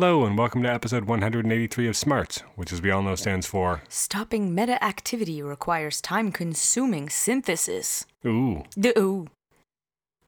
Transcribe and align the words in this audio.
Hello, 0.00 0.24
and 0.24 0.38
welcome 0.38 0.62
to 0.62 0.72
episode 0.72 1.06
183 1.06 1.88
of 1.88 1.96
Smarts, 1.96 2.42
which, 2.54 2.72
as 2.72 2.80
we 2.80 2.88
all 2.88 3.02
know, 3.02 3.16
stands 3.16 3.48
for 3.48 3.82
Stopping 3.88 4.54
meta 4.54 4.82
activity 4.84 5.42
requires 5.42 6.00
time 6.00 6.30
consuming 6.30 7.08
synthesis. 7.08 8.06
Ooh. 8.24 8.62
The 8.76 8.96
ooh. 8.96 9.26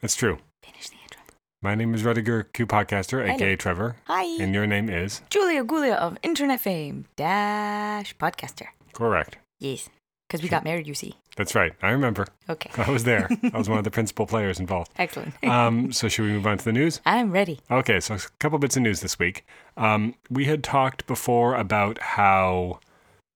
That's 0.01 0.17
true. 0.17 0.39
Finish 0.65 0.89
the 0.89 0.97
intro. 1.05 1.21
My 1.63 1.77
name 1.77 1.95
is 1.95 2.03
Rudiger 2.03 2.43
Q 2.53 2.67
Podcaster, 2.67 3.25
aka 3.25 3.55
Trevor. 3.55 3.95
Hi. 4.09 4.43
And 4.43 4.53
your 4.53 4.67
name 4.67 4.91
is? 4.91 5.21
Julia 5.31 5.63
Gulia 5.63 5.95
of 5.95 6.19
internet 6.25 6.59
fame 6.59 7.05
dash 7.15 8.17
podcaster. 8.17 8.67
Correct. 8.93 9.37
Yes. 9.61 9.89
Because 10.31 10.45
we 10.45 10.49
got 10.49 10.63
married, 10.63 10.87
you 10.87 10.95
see. 10.95 11.17
That's 11.37 11.57
right. 11.57 11.73
I 11.83 11.91
remember. 11.91 12.25
Okay. 12.49 12.71
I 12.81 12.89
was 12.89 13.03
there. 13.03 13.29
I 13.53 13.59
was 13.59 13.69
one 13.69 13.79
of 13.79 13.85
the 13.85 13.91
principal 13.91 14.27
players 14.27 14.61
involved. 14.61 14.93
Excellent. 14.97 15.35
Um, 15.43 15.91
so, 15.91 16.07
should 16.07 16.27
we 16.27 16.31
move 16.31 16.47
on 16.47 16.59
to 16.59 16.65
the 16.65 16.73
news? 16.73 17.01
I'm 17.05 17.33
ready. 17.33 17.59
Okay, 17.69 17.99
so 17.99 18.15
a 18.15 18.19
couple 18.39 18.57
bits 18.61 18.77
of 18.77 18.83
news 18.85 19.01
this 19.01 19.19
week. 19.19 19.45
Um, 19.77 20.15
we 20.31 20.45
had 20.45 20.63
talked 20.63 21.09
before 21.09 21.57
about 21.57 21.99
how 22.01 22.79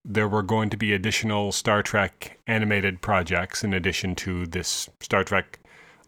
there 0.04 0.28
were 0.28 0.44
going 0.44 0.70
to 0.70 0.76
be 0.76 0.92
additional 0.92 1.50
Star 1.50 1.82
Trek 1.82 2.38
animated 2.46 3.00
projects 3.00 3.64
in 3.64 3.74
addition 3.74 4.14
to 4.16 4.46
this 4.46 4.88
Star 5.00 5.24
Trek 5.24 5.58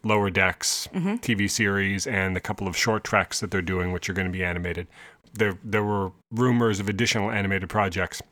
Lower 0.05 0.31
Decks 0.31 0.89
TV 0.95 1.51
series 1.51 2.07
and 2.07 2.37
the 2.37 2.41
couple 2.41 2.69
of 2.69 2.77
short 2.77 3.03
Treks 3.03 3.41
that 3.41 3.51
they're 3.51 3.61
doing, 3.61 3.91
which 3.91 4.09
are 4.09 4.13
going 4.13 4.29
to 4.29 4.33
be 4.33 4.45
animated. 4.45 4.87
There, 5.35 5.59
there 5.65 5.83
were 5.83 6.13
rumors 6.31 6.79
of 6.79 6.89
additional 6.89 7.33
animated 7.33 7.69
projects. 7.69 8.23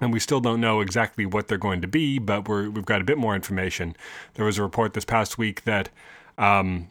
And 0.00 0.12
we 0.12 0.20
still 0.20 0.40
don't 0.40 0.60
know 0.60 0.80
exactly 0.80 1.24
what 1.24 1.48
they're 1.48 1.56
going 1.58 1.80
to 1.80 1.88
be, 1.88 2.18
but 2.18 2.48
we're, 2.48 2.68
we've 2.68 2.84
got 2.84 3.00
a 3.00 3.04
bit 3.04 3.16
more 3.16 3.34
information. 3.34 3.96
There 4.34 4.44
was 4.44 4.58
a 4.58 4.62
report 4.62 4.92
this 4.92 5.06
past 5.06 5.38
week 5.38 5.64
that 5.64 5.88
um, 6.36 6.88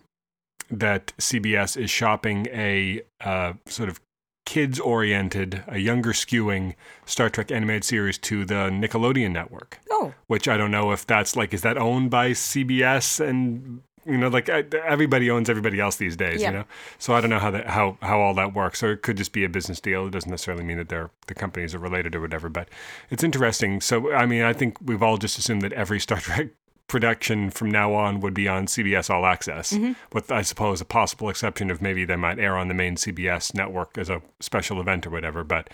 that 0.71 1.13
CBS 1.19 1.77
is 1.77 1.91
shopping 1.91 2.47
a 2.51 3.01
uh, 3.21 3.53
sort 3.67 3.89
of 3.89 3.99
kids 4.45 4.79
oriented, 4.79 5.63
a 5.67 5.77
younger 5.77 6.11
skewing 6.13 6.75
Star 7.05 7.29
Trek 7.29 7.51
animated 7.51 7.83
series 7.83 8.17
to 8.19 8.45
the 8.45 8.69
Nickelodeon 8.69 9.31
network, 9.31 9.79
Oh, 9.91 10.13
which 10.27 10.47
I 10.47 10.57
don't 10.57 10.71
know 10.71 10.91
if 10.91 11.05
that's 11.05 11.35
like, 11.35 11.53
is 11.53 11.61
that 11.61 11.77
owned 11.77 12.11
by 12.11 12.31
CBS 12.31 13.19
and 13.19 13.81
you 14.05 14.17
know, 14.17 14.27
like 14.27 14.49
everybody 14.49 15.29
owns 15.31 15.49
everybody 15.49 15.79
else 15.79 15.95
these 15.95 16.15
days, 16.15 16.41
Yeah. 16.41 16.51
you 16.51 16.57
know. 16.57 16.65
So 16.99 17.13
I 17.13 17.21
don't 17.21 17.29
know 17.29 17.39
how 17.39 17.51
that 17.51 17.67
how 17.67 17.97
how 18.01 18.19
all 18.19 18.33
that 18.35 18.53
works. 18.53 18.83
Or 18.83 18.91
it 18.91 19.01
could 19.01 19.17
just 19.17 19.31
be 19.33 19.43
a 19.43 19.49
business 19.49 19.79
deal. 19.81 20.07
It 20.07 20.11
doesn't 20.11 20.29
necessarily 20.29 20.63
mean 20.63 20.77
that 20.77 20.89
they're 20.89 21.09
the 21.27 21.33
companies 21.35 21.73
are 21.73 21.79
related 21.79 22.15
or 22.15 22.21
whatever. 22.21 22.49
But 22.49 22.69
it's 23.09 23.23
interesting. 23.23 23.81
So 23.81 24.13
I 24.13 24.25
mean, 24.25 24.43
I 24.43 24.53
think 24.53 24.77
we've 24.81 25.01
all 25.03 25.17
just 25.17 25.37
assumed 25.37 25.61
that 25.63 25.73
every 25.73 25.99
Star 26.05 26.19
Trek 26.19 26.49
production 26.87 27.49
from 27.49 27.71
now 27.71 27.93
on 27.95 28.19
would 28.19 28.35
be 28.35 28.47
on 28.47 28.67
CBS 28.67 29.09
All 29.09 29.25
Access, 29.25 29.75
with 30.13 30.31
I 30.31 30.43
suppose 30.43 30.81
a 30.81 30.85
possible 30.85 31.29
exception 31.29 31.71
of 31.71 31.81
maybe 31.81 32.05
they 32.05 32.15
might 32.15 32.37
air 32.37 32.55
on 32.55 32.67
the 32.67 32.75
main 32.75 32.95
CBS 32.95 33.55
network 33.55 33.97
as 33.97 34.07
a 34.07 34.21
special 34.39 34.79
event 34.79 35.07
or 35.07 35.09
whatever. 35.09 35.43
But 35.43 35.71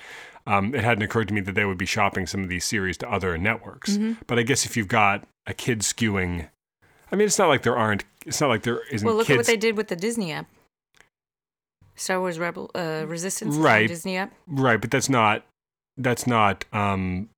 um, 0.47 0.73
it 0.73 0.85
hadn't 0.85 1.03
occurred 1.03 1.27
to 1.27 1.33
me 1.33 1.41
that 1.41 1.53
they 1.53 1.65
would 1.65 1.77
be 1.77 1.85
shopping 1.85 2.25
some 2.27 2.43
of 2.43 2.49
these 2.49 2.63
series 2.63 2.97
to 2.99 3.11
other 3.11 3.37
networks. 3.37 3.99
But 4.25 4.39
I 4.39 4.43
guess 4.43 4.65
if 4.65 4.77
you've 4.77 4.87
got 4.87 5.25
a 5.45 5.53
kid 5.53 5.81
skewing, 5.81 6.47
I 7.11 7.17
mean, 7.17 7.27
it's 7.27 7.37
not 7.37 7.49
like 7.49 7.63
there 7.63 7.77
aren't. 7.77 8.05
It's 8.25 8.39
not 8.41 8.49
like 8.49 8.63
there 8.63 8.81
isn't 8.91 9.05
well, 9.05 9.15
look 9.15 9.27
kids. 9.27 9.35
at 9.35 9.39
what 9.39 9.45
they 9.47 9.57
did 9.57 9.77
with 9.77 9.87
the 9.87 9.95
Disney 9.95 10.31
app. 10.31 10.47
Star 11.95 12.19
Wars 12.19 12.39
Rebel 12.39 12.71
uh, 12.75 13.05
Resistance 13.07 13.55
Right. 13.55 13.87
Disney 13.87 14.17
app. 14.17 14.33
Right, 14.47 14.79
but 14.79 14.91
that's 14.91 15.09
not 15.09 15.43
that's 15.97 16.25
not 16.25 16.65
um 16.73 17.29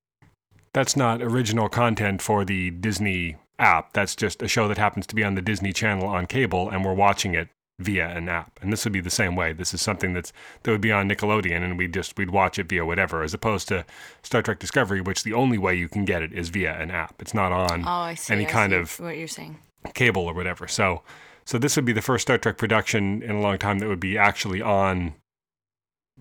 that's 0.73 0.95
not 0.95 1.21
original 1.21 1.69
content 1.69 2.21
for 2.21 2.45
the 2.45 2.71
Disney 2.71 3.37
app. 3.59 3.93
That's 3.93 4.15
just 4.15 4.41
a 4.41 4.47
show 4.47 4.67
that 4.67 4.77
happens 4.77 5.05
to 5.07 5.15
be 5.15 5.23
on 5.23 5.35
the 5.35 5.41
Disney 5.41 5.73
Channel 5.73 6.07
on 6.07 6.25
cable 6.27 6.69
and 6.69 6.83
we're 6.85 6.93
watching 6.93 7.33
it 7.35 7.49
via 7.79 8.07
an 8.09 8.29
app. 8.29 8.59
And 8.61 8.71
this 8.71 8.83
would 8.85 8.93
be 8.93 9.01
the 9.01 9.09
same 9.09 9.35
way. 9.35 9.51
This 9.53 9.73
is 9.73 9.81
something 9.81 10.13
that's 10.13 10.31
that 10.63 10.71
would 10.71 10.81
be 10.81 10.91
on 10.91 11.09
Nickelodeon 11.09 11.63
and 11.63 11.77
we 11.77 11.87
just 11.87 12.17
we'd 12.17 12.29
watch 12.29 12.57
it 12.57 12.69
via 12.69 12.85
whatever 12.85 13.23
as 13.23 13.33
opposed 13.33 13.67
to 13.69 13.85
Star 14.21 14.41
Trek 14.41 14.59
Discovery 14.59 15.01
which 15.01 15.23
the 15.23 15.33
only 15.33 15.57
way 15.57 15.75
you 15.75 15.89
can 15.89 16.05
get 16.05 16.21
it 16.21 16.31
is 16.31 16.49
via 16.49 16.73
an 16.79 16.91
app. 16.91 17.15
It's 17.21 17.33
not 17.33 17.51
on 17.51 17.83
Oh, 17.83 17.87
I 17.89 18.15
see. 18.15 18.33
any 18.33 18.45
I 18.45 18.49
kind 18.49 18.71
see 18.71 18.77
of 18.77 18.99
what 18.99 19.17
you're 19.17 19.27
saying. 19.27 19.57
Cable 19.93 20.23
or 20.23 20.33
whatever. 20.33 20.67
So, 20.67 21.01
so 21.45 21.57
this 21.57 21.75
would 21.75 21.85
be 21.85 21.93
the 21.93 22.01
first 22.01 22.23
Star 22.23 22.37
Trek 22.37 22.57
production 22.57 23.21
in 23.21 23.31
a 23.31 23.41
long 23.41 23.57
time 23.57 23.79
that 23.79 23.87
would 23.87 23.99
be 23.99 24.17
actually 24.17 24.61
on 24.61 25.13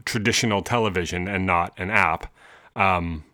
traditional 0.04 0.62
television 0.62 1.28
and 1.28 1.46
not 1.46 1.72
an 1.78 1.90
app. 1.90 2.32
Um, 2.74 3.24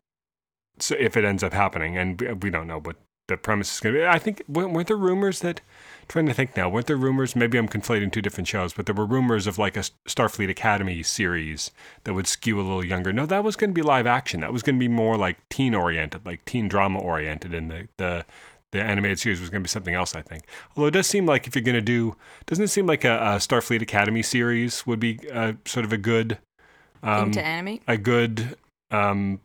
so 0.78 0.94
if 0.98 1.16
it 1.16 1.24
ends 1.24 1.42
up 1.42 1.52
happening, 1.52 1.96
and 1.96 2.20
we, 2.42 2.50
don't 2.50 2.66
know 2.66 2.80
what 2.80 2.96
the 3.26 3.36
premise 3.36 3.74
is 3.74 3.80
going 3.80 3.94
to 3.94 4.00
be, 4.00 4.06
I 4.06 4.18
think 4.18 4.42
weren't 4.48 4.72
weren't 4.72 4.88
there 4.88 4.96
rumors 4.96 5.40
that? 5.40 5.60
Trying 6.08 6.26
to 6.26 6.34
think 6.34 6.56
now, 6.56 6.70
weren't 6.70 6.86
there 6.86 6.96
rumors? 6.96 7.36
Maybe 7.36 7.58
I'm 7.58 7.68
conflating 7.68 8.10
two 8.10 8.22
different 8.22 8.48
shows, 8.48 8.72
but 8.72 8.86
there 8.86 8.94
were 8.94 9.04
rumors 9.04 9.46
of 9.46 9.58
like 9.58 9.76
a 9.76 9.84
Starfleet 10.08 10.48
Academy 10.48 11.02
series 11.02 11.70
that 12.04 12.14
would 12.14 12.26
skew 12.26 12.58
a 12.58 12.62
little 12.62 12.84
younger. 12.84 13.12
No, 13.12 13.26
that 13.26 13.44
was 13.44 13.56
going 13.56 13.70
to 13.70 13.74
be 13.74 13.82
live 13.82 14.06
action. 14.06 14.40
That 14.40 14.52
was 14.52 14.62
going 14.62 14.76
to 14.76 14.80
be 14.80 14.88
more 14.88 15.18
like 15.18 15.36
teen 15.50 15.74
oriented, 15.74 16.24
like 16.24 16.44
teen 16.46 16.66
drama 16.66 17.00
oriented, 17.00 17.52
and 17.52 17.70
the 17.70 17.88
the 17.98 18.24
the 18.72 18.82
animated 18.82 19.18
series 19.18 19.40
was 19.40 19.50
going 19.50 19.62
to 19.62 19.64
be 19.64 19.68
something 19.70 19.94
else, 19.94 20.14
I 20.14 20.22
think. 20.22 20.44
Although 20.76 20.88
it 20.88 20.92
does 20.92 21.06
seem 21.06 21.26
like 21.26 21.46
if 21.46 21.54
you're 21.54 21.62
going 21.64 21.74
to 21.74 21.80
do, 21.80 22.16
doesn't 22.46 22.64
it 22.64 22.68
seem 22.68 22.86
like 22.86 23.04
a, 23.04 23.16
a 23.16 23.28
Starfleet 23.38 23.82
Academy 23.82 24.22
series 24.22 24.86
would 24.86 25.00
be 25.00 25.18
uh, 25.32 25.54
sort 25.64 25.84
of 25.84 25.92
a 25.92 25.96
good, 25.98 26.38
um, 27.02 27.30
to 27.32 27.42
animate. 27.44 27.82
a 27.88 27.96
good 27.96 28.56
um, 28.90 29.40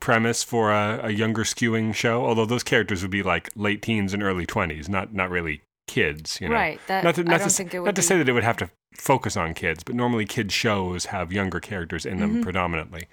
premise 0.00 0.42
for 0.42 0.70
a, 0.72 1.00
a 1.04 1.10
younger 1.10 1.42
skewing 1.44 1.94
show? 1.94 2.24
Although 2.24 2.46
those 2.46 2.62
characters 2.62 3.02
would 3.02 3.10
be 3.10 3.22
like 3.22 3.50
late 3.54 3.82
teens 3.82 4.14
and 4.14 4.22
early 4.22 4.46
twenties, 4.46 4.88
not 4.88 5.12
not 5.12 5.30
really 5.30 5.62
kids, 5.86 6.38
you 6.40 6.48
know. 6.48 6.54
Right. 6.54 6.80
That, 6.86 7.02
Not 7.04 7.14
to, 7.16 7.22
I 7.22 7.24
not 7.24 7.38
don't 7.40 7.48
to, 7.48 7.54
think 7.54 7.74
it 7.74 7.78
would 7.80 7.86
not 7.86 7.96
to 7.96 8.02
say 8.02 8.18
that 8.18 8.28
it 8.28 8.32
would 8.32 8.44
have 8.44 8.58
to 8.58 8.70
focus 8.94 9.36
on 9.36 9.54
kids, 9.54 9.82
but 9.82 9.94
normally 9.94 10.26
kids 10.26 10.52
shows 10.52 11.06
have 11.06 11.32
younger 11.32 11.60
characters 11.60 12.04
in 12.04 12.18
them 12.18 12.36
Mhm. 12.36 12.42
predominantly. 12.42 13.08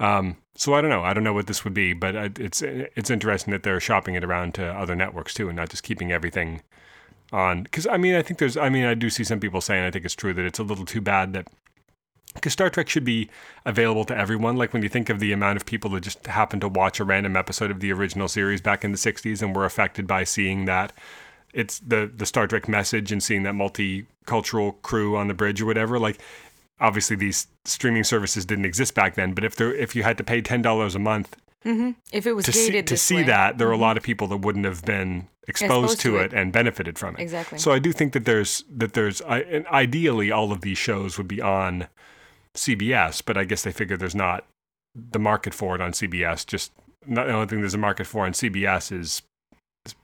Um, 0.00 0.36
so 0.54 0.74
I 0.74 0.80
don't 0.80 0.90
know. 0.90 1.02
I 1.02 1.12
don't 1.12 1.24
know 1.24 1.32
what 1.32 1.46
this 1.46 1.64
would 1.64 1.74
be, 1.74 1.92
but 1.92 2.14
it's 2.38 2.62
it's 2.62 3.10
interesting 3.10 3.52
that 3.52 3.62
they're 3.62 3.80
shopping 3.80 4.14
it 4.14 4.24
around 4.24 4.54
to 4.54 4.66
other 4.66 4.94
networks 4.94 5.34
too, 5.34 5.48
and 5.48 5.56
not 5.56 5.70
just 5.70 5.82
keeping 5.82 6.12
everything 6.12 6.62
on. 7.32 7.62
Because 7.62 7.86
I 7.86 7.96
mean, 7.96 8.14
I 8.14 8.22
think 8.22 8.38
there's. 8.38 8.56
I 8.56 8.68
mean, 8.68 8.84
I 8.84 8.94
do 8.94 9.10
see 9.10 9.24
some 9.24 9.40
people 9.40 9.60
saying 9.60 9.84
I 9.84 9.90
think 9.90 10.04
it's 10.04 10.14
true 10.14 10.32
that 10.34 10.44
it's 10.44 10.58
a 10.58 10.64
little 10.64 10.84
too 10.84 11.00
bad 11.00 11.32
that 11.34 11.48
because 12.34 12.52
Star 12.52 12.70
Trek 12.70 12.88
should 12.88 13.04
be 13.04 13.28
available 13.64 14.04
to 14.04 14.16
everyone. 14.16 14.56
Like 14.56 14.72
when 14.72 14.82
you 14.82 14.88
think 14.88 15.08
of 15.10 15.20
the 15.20 15.32
amount 15.32 15.56
of 15.56 15.66
people 15.66 15.90
that 15.90 16.02
just 16.02 16.26
happened 16.26 16.62
to 16.62 16.68
watch 16.68 17.00
a 17.00 17.04
random 17.04 17.36
episode 17.36 17.70
of 17.70 17.80
the 17.80 17.92
original 17.92 18.28
series 18.28 18.60
back 18.60 18.84
in 18.84 18.92
the 18.92 18.98
'60s 18.98 19.42
and 19.42 19.54
were 19.54 19.64
affected 19.64 20.06
by 20.06 20.24
seeing 20.24 20.64
that 20.66 20.92
it's 21.52 21.78
the 21.80 22.10
the 22.14 22.26
Star 22.26 22.46
Trek 22.46 22.68
message 22.68 23.10
and 23.10 23.22
seeing 23.22 23.42
that 23.44 23.54
multicultural 23.54 24.80
crew 24.82 25.16
on 25.16 25.28
the 25.28 25.34
bridge 25.34 25.60
or 25.60 25.66
whatever. 25.66 25.98
Like 25.98 26.20
obviously 26.80 27.16
these 27.16 27.46
streaming 27.64 28.04
services 28.04 28.44
didn't 28.44 28.64
exist 28.64 28.94
back 28.94 29.14
then, 29.14 29.32
but 29.32 29.44
if 29.44 29.56
there 29.56 29.74
if 29.74 29.96
you 29.96 30.02
had 30.02 30.18
to 30.18 30.24
pay 30.24 30.40
ten 30.40 30.62
dollars 30.62 30.94
a 30.94 30.98
month 30.98 31.36
hmm 31.66 31.90
If 32.12 32.26
it 32.26 32.32
was 32.34 32.44
to 32.44 32.52
see 32.52 32.66
gated 32.66 32.86
to 32.86 32.96
see 32.96 33.16
way. 33.16 33.20
Mm-hmm. 33.22 33.28
that, 33.28 33.58
there 33.58 33.68
are 33.68 33.72
a 33.72 33.76
lot 33.76 33.96
of 33.96 34.04
people 34.04 34.28
that 34.28 34.38
wouldn't 34.38 34.64
have 34.64 34.84
been 34.84 35.26
exposed, 35.48 35.94
Exposed 35.94 36.00
to, 36.00 36.10
to 36.12 36.16
it, 36.18 36.32
and 36.32 36.52
benefited 36.52 36.96
from 36.96 37.16
it. 37.16 37.20
Exactly. 37.20 37.58
So 37.58 37.72
I 37.72 37.80
do 37.80 37.92
think 37.92 38.12
that 38.12 38.24
there's 38.24 38.62
that 38.70 38.92
there's 38.92 39.20
I, 39.22 39.40
and 39.40 39.66
ideally 39.66 40.30
all 40.30 40.52
of 40.52 40.60
these 40.60 40.78
shows 40.78 41.18
would 41.18 41.26
be 41.26 41.42
on 41.42 41.88
CBS, 42.54 43.20
but 43.24 43.36
I 43.36 43.44
guess 43.44 43.62
they 43.62 43.72
figure 43.72 43.96
there's 43.96 44.14
not 44.14 44.44
the 44.94 45.18
market 45.18 45.52
for 45.52 45.74
it 45.74 45.80
on 45.80 45.90
CBS. 45.90 46.46
Just 46.46 46.70
not 47.04 47.26
the 47.26 47.32
only 47.32 47.46
thing 47.46 47.60
there's 47.60 47.74
a 47.74 47.78
market 47.78 48.06
for 48.06 48.24
on 48.24 48.32
CBS 48.32 48.92
is 48.92 49.22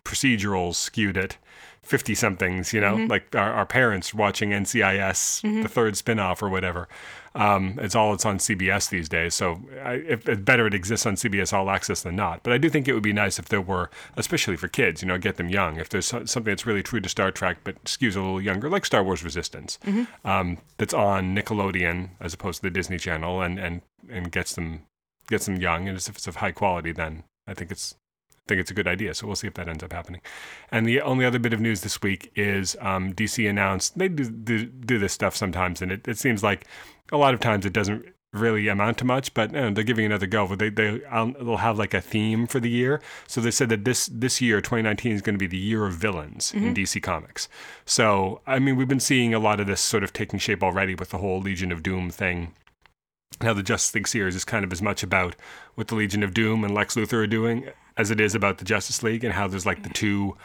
procedurals 0.04 0.74
skewed 0.74 1.16
at 1.16 1.36
50 1.82 2.14
somethings, 2.14 2.72
you 2.72 2.80
know, 2.80 2.96
Mhm. 2.96 3.10
like 3.10 3.34
our, 3.34 3.52
our 3.52 3.66
parents 3.66 4.14
watching 4.14 4.52
NCIS, 4.52 5.42
Mhm. 5.42 5.62
the 5.62 5.68
third 5.68 5.94
spinoff 5.94 6.40
or 6.42 6.48
whatever. 6.48 6.88
Um, 7.34 7.78
it's 7.82 7.94
all 7.94 8.12
it's 8.14 8.24
on 8.26 8.38
CBS 8.38 8.88
these 8.88 9.08
days. 9.08 9.34
So 9.34 9.62
I, 9.84 9.94
if, 9.94 10.28
it's 10.28 10.40
better 10.42 10.66
it 10.66 10.74
exists 10.74 11.06
on 11.06 11.16
CBS 11.16 11.52
All 11.52 11.70
Access 11.70 12.02
than 12.02 12.14
not. 12.14 12.42
But 12.44 12.52
I 12.52 12.58
do 12.58 12.68
think 12.68 12.86
it 12.86 12.92
would 12.94 13.02
be 13.02 13.12
nice 13.12 13.38
if 13.38 13.46
there 13.48 13.60
were, 13.60 13.90
especially 14.16 14.56
for 14.56 14.68
kids, 14.68 15.02
you 15.02 15.08
know, 15.08 15.18
get 15.18 15.36
them 15.38 15.48
young. 15.48 15.76
If 15.78 15.88
there's 15.88 16.06
something 16.06 16.44
that's 16.44 16.66
really 16.66 16.82
true 16.82 17.00
to 17.00 17.08
Star 17.08 17.30
Trek 17.30 17.58
but 17.64 17.82
skews 17.84 18.16
a 18.16 18.20
little 18.20 18.40
younger, 18.40 18.68
like 18.68 18.84
Star 18.86 19.02
Wars 19.02 19.24
Resistance, 19.24 19.78
um, 20.24 20.58
that's 20.78 20.94
on 20.94 21.34
Nickelodeon 21.34 22.10
as 22.20 22.32
opposed 22.34 22.58
to 22.58 22.62
the 22.62 22.70
Disney 22.70 22.98
Channel, 22.98 23.40
and 23.42 23.58
and 23.58 23.80
and 24.10 24.30
gets 24.30 24.54
them 24.54 24.82
gets 25.28 25.46
them 25.46 25.56
young, 25.56 25.88
and 25.88 25.96
if 25.96 26.08
it's 26.10 26.26
of 26.26 26.36
high 26.36 26.52
quality, 26.52 26.92
then 26.92 27.24
I 27.46 27.54
think 27.54 27.70
it's 27.70 27.96
think 28.48 28.60
it's 28.60 28.70
a 28.70 28.74
good 28.74 28.88
idea. 28.88 29.14
So 29.14 29.26
we'll 29.26 29.36
see 29.36 29.46
if 29.46 29.54
that 29.54 29.68
ends 29.68 29.82
up 29.82 29.92
happening. 29.92 30.20
And 30.70 30.86
the 30.86 31.00
only 31.00 31.24
other 31.24 31.38
bit 31.38 31.52
of 31.52 31.60
news 31.60 31.82
this 31.82 32.02
week 32.02 32.32
is 32.34 32.76
um, 32.80 33.12
DC 33.12 33.48
announced 33.48 33.98
they 33.98 34.08
do, 34.08 34.30
do 34.30 34.66
do 34.66 34.98
this 34.98 35.12
stuff 35.12 35.36
sometimes, 35.36 35.82
and 35.82 35.92
it, 35.92 36.06
it 36.08 36.18
seems 36.18 36.42
like 36.42 36.66
a 37.10 37.16
lot 37.16 37.34
of 37.34 37.40
times 37.40 37.66
it 37.66 37.72
doesn't 37.72 38.06
really 38.32 38.66
amount 38.68 38.96
to 38.98 39.04
much, 39.04 39.34
but 39.34 39.52
you 39.52 39.60
know, 39.60 39.70
they're 39.70 39.84
giving 39.84 40.06
another 40.06 40.26
go. 40.26 40.46
But 40.46 40.58
they 40.58 40.70
they 40.70 41.04
um, 41.04 41.36
they'll 41.38 41.58
have 41.58 41.78
like 41.78 41.94
a 41.94 42.00
theme 42.00 42.46
for 42.46 42.60
the 42.60 42.70
year. 42.70 43.00
So 43.26 43.40
they 43.40 43.50
said 43.50 43.68
that 43.68 43.84
this 43.84 44.06
this 44.06 44.40
year, 44.40 44.60
2019, 44.60 45.12
is 45.12 45.22
going 45.22 45.34
to 45.34 45.38
be 45.38 45.46
the 45.46 45.56
year 45.56 45.86
of 45.86 45.94
villains 45.94 46.52
in 46.52 46.74
DC 46.74 47.02
Comics. 47.02 47.48
So 47.84 48.40
I 48.46 48.58
mean, 48.58 48.76
we've 48.76 48.88
been 48.88 49.00
seeing 49.00 49.34
a 49.34 49.38
lot 49.38 49.60
of 49.60 49.66
this 49.66 49.80
sort 49.80 50.02
of 50.02 50.12
taking 50.12 50.38
shape 50.38 50.62
already 50.62 50.94
with 50.94 51.10
the 51.10 51.18
whole 51.18 51.40
Legion 51.40 51.72
of 51.72 51.82
Doom 51.82 52.10
thing. 52.10 52.54
Now 53.40 53.54
the 53.54 53.62
Justice 53.62 53.94
League 53.94 54.08
series 54.08 54.36
is 54.36 54.44
kind 54.44 54.64
of 54.64 54.72
as 54.72 54.82
much 54.82 55.02
about 55.02 55.36
what 55.74 55.88
the 55.88 55.94
Legion 55.94 56.22
of 56.22 56.34
Doom 56.34 56.64
and 56.64 56.74
Lex 56.74 56.94
Luthor 56.94 57.14
are 57.14 57.26
doing 57.26 57.68
as 57.96 58.10
it 58.10 58.20
is 58.20 58.34
about 58.34 58.58
the 58.58 58.64
Justice 58.64 59.02
League 59.02 59.24
and 59.24 59.34
how 59.34 59.48
there's 59.48 59.66
like 59.66 59.82
the 59.82 59.88
two 59.90 60.36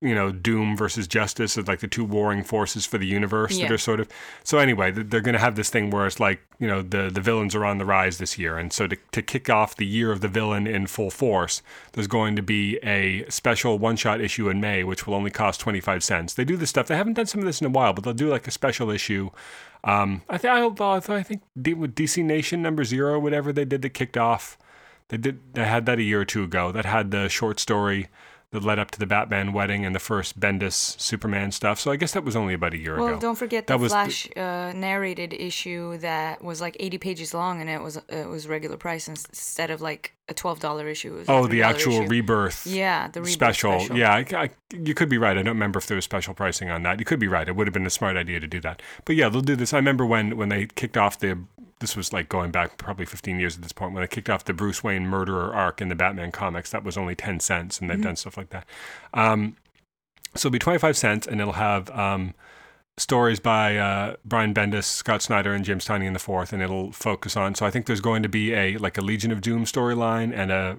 you 0.00 0.14
know, 0.14 0.32
Doom 0.32 0.76
versus 0.76 1.06
Justice 1.06 1.56
as 1.56 1.68
like 1.68 1.78
the 1.78 1.86
two 1.86 2.04
warring 2.04 2.42
forces 2.42 2.84
for 2.84 2.98
the 2.98 3.06
universe 3.06 3.56
that 3.58 3.70
are 3.70 3.78
sort 3.78 4.00
of. 4.00 4.08
So 4.42 4.58
anyway, 4.58 4.90
they're 4.90 5.20
going 5.20 5.34
to 5.34 5.38
have 5.38 5.54
this 5.54 5.70
thing 5.70 5.90
where 5.90 6.06
it's 6.06 6.18
like 6.18 6.40
you 6.58 6.66
know 6.66 6.82
the 6.82 7.10
the 7.12 7.20
villains 7.20 7.54
are 7.54 7.64
on 7.64 7.78
the 7.78 7.84
rise 7.84 8.18
this 8.18 8.38
year, 8.38 8.58
and 8.58 8.72
so 8.72 8.88
to 8.88 8.96
to 9.12 9.22
kick 9.22 9.48
off 9.48 9.76
the 9.76 9.86
year 9.86 10.10
of 10.10 10.20
the 10.20 10.26
villain 10.26 10.66
in 10.66 10.88
full 10.88 11.10
force, 11.10 11.62
there's 11.92 12.08
going 12.08 12.34
to 12.34 12.42
be 12.42 12.78
a 12.78 13.24
special 13.30 13.78
one 13.78 13.94
shot 13.94 14.20
issue 14.20 14.48
in 14.48 14.60
May, 14.60 14.82
which 14.82 15.06
will 15.06 15.14
only 15.14 15.30
cost 15.30 15.60
twenty 15.60 15.80
five 15.80 16.02
cents. 16.02 16.34
They 16.34 16.44
do 16.44 16.56
this 16.56 16.70
stuff. 16.70 16.88
They 16.88 16.96
haven't 16.96 17.14
done 17.14 17.26
some 17.26 17.40
of 17.40 17.46
this 17.46 17.60
in 17.60 17.66
a 17.68 17.70
while, 17.70 17.92
but 17.92 18.02
they'll 18.02 18.14
do 18.14 18.28
like 18.28 18.48
a 18.48 18.52
special 18.52 18.90
issue. 18.90 19.30
Um, 19.84 20.22
I 20.28 20.38
think 20.38 20.80
I, 20.80 21.14
I 21.14 21.22
think 21.22 21.42
D- 21.60 21.74
with 21.74 21.94
DC 21.94 22.24
Nation 22.24 22.62
number 22.62 22.82
zero, 22.82 23.20
whatever 23.20 23.52
they 23.52 23.64
did 23.64 23.82
that 23.82 23.90
kicked 23.90 24.16
off. 24.16 24.58
They 25.08 25.16
did. 25.16 25.40
They 25.54 25.64
had 25.64 25.86
that 25.86 25.98
a 25.98 26.02
year 26.02 26.20
or 26.20 26.24
two 26.24 26.42
ago. 26.44 26.70
That 26.72 26.84
had 26.84 27.10
the 27.10 27.28
short 27.28 27.58
story 27.60 28.08
that 28.50 28.64
led 28.64 28.78
up 28.78 28.90
to 28.90 28.98
the 28.98 29.04
Batman 29.04 29.52
wedding 29.52 29.84
and 29.84 29.94
the 29.94 29.98
first 30.00 30.40
Bendis 30.40 30.72
Superman 30.98 31.52
stuff. 31.52 31.78
So 31.78 31.90
I 31.90 31.96
guess 31.96 32.12
that 32.12 32.24
was 32.24 32.34
only 32.34 32.54
about 32.54 32.72
a 32.72 32.78
year 32.78 32.96
Well, 32.96 33.04
ago. 33.04 33.12
Well, 33.12 33.20
don't 33.20 33.34
forget 33.34 33.66
the 33.66 33.74
That 33.74 33.80
was 33.80 33.92
the- 33.92 33.96
Flash 33.96 34.28
uh, 34.38 34.72
narrated 34.74 35.34
issue 35.34 35.98
that 35.98 36.42
was 36.42 36.58
like 36.62 36.74
80 36.80 36.96
pages 36.96 37.34
long, 37.34 37.60
and 37.60 37.68
it 37.68 37.82
was 37.82 38.00
it 38.08 38.26
was 38.26 38.48
regular 38.48 38.78
price 38.78 39.06
instead 39.06 39.70
of 39.70 39.82
like 39.82 40.14
a 40.30 40.34
$12 40.34 40.90
issue. 40.90 41.14
It 41.16 41.18
was 41.20 41.28
Oh, 41.28 41.46
the 41.46 41.62
actual 41.62 41.92
issue. 42.00 42.08
rebirth 42.08 42.66
yeah, 42.66 43.08
the 43.08 43.20
Rebirth 43.20 43.32
special. 43.34 43.80
special. 43.80 43.98
Yeah, 43.98 44.14
I, 44.14 44.24
I- 44.34 44.50
you 44.72 44.94
could 44.94 45.10
be 45.10 45.18
right. 45.18 45.36
I 45.36 45.42
don't 45.42 45.54
remember 45.54 45.78
if 45.78 45.86
there 45.86 45.96
was 45.96 46.04
special 46.04 46.32
pricing 46.34 46.70
on 46.70 46.82
that. 46.84 46.98
You 46.98 47.04
could 47.04 47.18
be 47.20 47.28
right. 47.28 47.46
It 47.48 47.54
would 47.56 47.66
have 47.66 47.74
been 47.74 47.86
a 47.86 47.90
smart 47.90 48.16
idea 48.16 48.40
to 48.40 48.46
do 48.46 48.60
that. 48.60 48.80
But 49.04 49.16
yeah, 49.16 49.28
they'll 49.28 49.40
do 49.42 49.56
this. 49.56 49.72
I 49.74 49.76
remember 49.76 50.06
when 50.06 50.36
when 50.38 50.48
they 50.48 50.66
kicked 50.74 50.96
off 50.96 51.18
the. 51.18 51.38
This 51.80 51.96
was 51.96 52.12
like 52.12 52.28
going 52.28 52.50
back 52.50 52.76
probably 52.76 53.06
15 53.06 53.38
years 53.38 53.56
at 53.56 53.62
this 53.62 53.72
point 53.72 53.94
when 53.94 54.02
I 54.02 54.06
kicked 54.06 54.28
off 54.28 54.44
the 54.44 54.52
Bruce 54.52 54.82
Wayne 54.82 55.06
murderer 55.06 55.54
arc 55.54 55.80
in 55.80 55.88
the 55.88 55.94
Batman 55.94 56.32
comics. 56.32 56.70
That 56.70 56.82
was 56.84 56.96
only 56.96 57.14
10 57.14 57.38
cents, 57.40 57.80
and 57.80 57.88
they've 57.88 58.02
done 58.02 58.16
stuff 58.16 58.36
like 58.36 58.50
that. 58.50 58.66
Um, 59.14 59.56
so 60.34 60.48
it'll 60.48 60.52
be 60.54 60.58
25 60.58 60.96
cents, 60.96 61.26
and 61.26 61.40
it'll 61.40 61.52
have 61.54 61.88
um, 61.90 62.34
stories 62.96 63.38
by 63.38 63.76
uh, 63.76 64.16
Brian 64.24 64.52
Bendis, 64.52 64.84
Scott 64.84 65.22
Snyder, 65.22 65.52
and 65.54 65.64
James 65.64 65.86
Tynion 65.86 66.12
the 66.14 66.18
fourth, 66.18 66.52
and 66.52 66.60
it'll 66.62 66.90
focus 66.92 67.36
on. 67.36 67.54
So 67.54 67.64
I 67.64 67.70
think 67.70 67.86
there's 67.86 68.00
going 68.00 68.22
to 68.24 68.28
be 68.28 68.52
a 68.54 68.76
like 68.78 68.98
a 68.98 69.00
Legion 69.02 69.30
of 69.30 69.40
Doom 69.40 69.64
storyline 69.64 70.32
and 70.36 70.50
a 70.50 70.78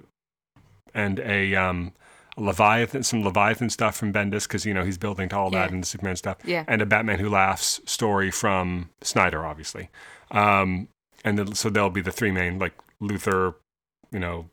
and 0.94 1.18
a 1.20 1.54
um, 1.54 1.92
Leviathan, 2.36 3.02
some 3.02 3.22
Leviathan 3.24 3.70
stuff 3.70 3.96
from 3.96 4.12
Bendis 4.12 4.44
because 4.46 4.64
you 4.66 4.74
know 4.74 4.84
he's 4.84 4.98
building 4.98 5.28
to 5.30 5.36
all 5.36 5.50
that 5.50 5.68
Yeah. 5.68 5.74
and 5.74 5.82
the 5.82 5.86
Superman 5.86 6.16
stuff, 6.16 6.36
Yeah. 6.44 6.64
and 6.68 6.82
a 6.82 6.86
Batman 6.86 7.18
Who 7.18 7.28
Laughs 7.28 7.80
story 7.86 8.30
from 8.30 8.90
Snyder, 9.02 9.44
obviously. 9.44 9.88
Um, 10.30 10.88
and 11.24 11.56
so 11.56 11.68
there'll 11.70 11.90
be 11.90 12.00
the 12.00 12.12
three 12.12 12.30
main 12.30 12.58
like 12.58 12.74
Luthor, 13.02 13.54
you 14.10 14.18
know. 14.20 14.48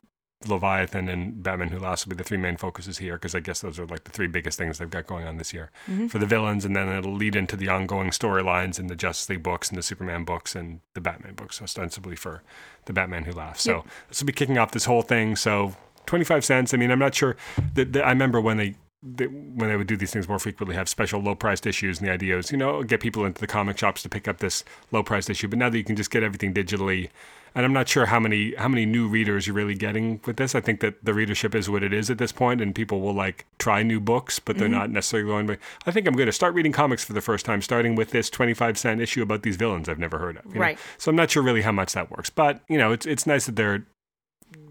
Leviathan 0.46 1.10
and 1.10 1.42
Batman 1.42 1.70
Who 1.70 1.80
Laughs 1.80 2.06
will 2.06 2.12
be 2.12 2.16
the 2.16 2.24
three 2.24 2.38
main 2.38 2.58
focuses 2.58 3.00
here 3.00 3.16
because 3.16 3.34
I 3.34 3.40
guess 3.40 3.62
those 3.62 3.80
are 3.80 3.88
like 3.88 4.04
the 4.04 4.12
three 4.12 4.28
biggest 4.28 4.56
things 4.56 4.78
they've 4.78 4.88
got 4.88 5.08
going 5.08 5.26
on 5.26 5.38
this 5.38 5.52
year 5.52 5.72
Mhm. 5.90 6.12
for 6.12 6.20
the 6.20 6.28
villains, 6.28 6.64
and 6.64 6.76
then 6.76 6.88
it'll 6.90 7.16
lead 7.16 7.36
into 7.36 7.56
the 7.56 7.70
ongoing 7.70 8.12
storylines 8.12 8.78
in 8.78 8.86
the 8.86 8.96
Justice 8.96 9.28
League 9.30 9.42
books 9.42 9.70
and 9.70 9.78
the 9.80 9.82
Superman 9.82 10.26
books 10.26 10.56
and 10.56 10.82
the 10.94 11.02
Batman 11.02 11.34
books, 11.34 11.60
ostensibly 11.60 12.16
for 12.16 12.44
the 12.86 12.94
Batman 12.94 13.24
Who 13.26 13.32
Laughs. 13.32 13.64
So 13.64 13.78
Yep. 13.78 13.86
this 14.10 14.22
will 14.22 14.28
be 14.28 14.32
kicking 14.34 14.60
off 14.60 14.72
this 14.74 14.86
whole 14.86 15.02
thing. 15.02 15.36
So 15.36 15.76
twenty 16.06 16.24
five 16.24 16.46
cents. 16.46 16.72
I 16.72 16.78
mean, 16.78 16.92
I'm 16.92 17.00
not 17.00 17.16
sure. 17.16 17.36
That, 17.74 17.94
that- 17.94 18.06
I 18.06 18.10
remember 18.10 18.40
when 18.40 18.58
they. 18.58 18.76
They- 19.16 19.26
When 19.28 19.70
they 19.70 19.78
would 19.78 19.88
do 19.88 19.98
these 19.98 20.12
things 20.12 20.28
more 20.28 20.40
frequently, 20.40 20.76
have 20.76 20.90
special 20.90 21.22
low-priced 21.22 21.66
issues, 21.66 22.00
and 22.00 22.08
the 22.08 22.12
idea 22.12 22.38
is, 22.38 22.52
you 22.52 22.58
know, 22.58 22.84
get 22.84 23.00
people 23.00 23.26
into 23.26 23.40
the 23.40 23.48
comic 23.48 23.78
shops 23.78 24.02
to 24.04 24.10
pick 24.10 24.28
up 24.28 24.38
this 24.38 24.64
low-priced 24.92 25.30
issue. 25.30 25.48
But 25.48 25.60
now 25.60 25.70
that 25.70 25.78
you 25.78 25.84
can 25.84 25.96
just 25.96 26.12
get 26.12 26.24
everything 26.24 26.54
digitally, 26.54 27.10
and 27.56 27.66
I'm 27.66 27.74
not 27.74 27.90
sure 27.90 28.06
how 28.06 28.20
many 28.20 28.54
how 28.56 28.68
many 28.68 28.86
new 28.86 29.08
readers 29.08 29.48
you're 29.48 29.56
really 29.56 29.74
getting 29.74 30.22
with 30.26 30.38
this. 30.38 30.54
I 30.54 30.62
think 30.62 30.80
that 30.82 31.04
the 31.04 31.14
readership 31.14 31.56
is 31.56 31.68
what 31.68 31.82
it 31.82 31.92
is 31.92 32.12
at 32.12 32.20
this 32.20 32.32
point, 32.32 32.62
and 32.62 32.76
people 32.76 33.02
will 33.02 33.16
like 33.16 33.46
try 33.58 33.82
new 33.82 34.00
books, 34.00 34.40
but 34.40 34.58
they're 34.58 34.68
mm-hmm. 34.68 34.78
not 34.78 34.92
necessarily 34.92 35.28
going. 35.28 35.48
to 35.48 35.58
I 35.88 35.92
think 35.92 36.08
I'm 36.08 36.14
going 36.14 36.28
to 36.28 36.32
start 36.32 36.54
reading 36.54 36.72
comics 36.72 37.04
for 37.04 37.14
the 37.14 37.22
first 37.22 37.46
time, 37.46 37.64
starting 37.64 37.96
with 37.96 38.12
this 38.12 38.30
25 38.30 38.78
cent 38.78 39.02
issue 39.02 39.24
about 39.24 39.42
these 39.42 39.56
villains 39.56 39.90
I've 39.90 39.98
never 39.98 40.20
heard 40.20 40.38
of. 40.38 40.46
you 40.46 40.54
know? 40.56 40.62
Right. 40.62 40.80
So 41.00 41.10
I'm 41.10 41.16
not 41.16 41.32
sure 41.32 41.42
really 41.42 41.64
how 41.64 41.72
much 41.72 41.94
that 41.94 42.12
works, 42.12 42.30
but 42.30 42.62
you 42.70 42.78
know, 42.78 42.92
it's 42.92 43.08
it's 43.08 43.26
nice 43.26 43.48
that 43.48 43.56
they're 43.56 43.88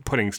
putting 0.04 0.32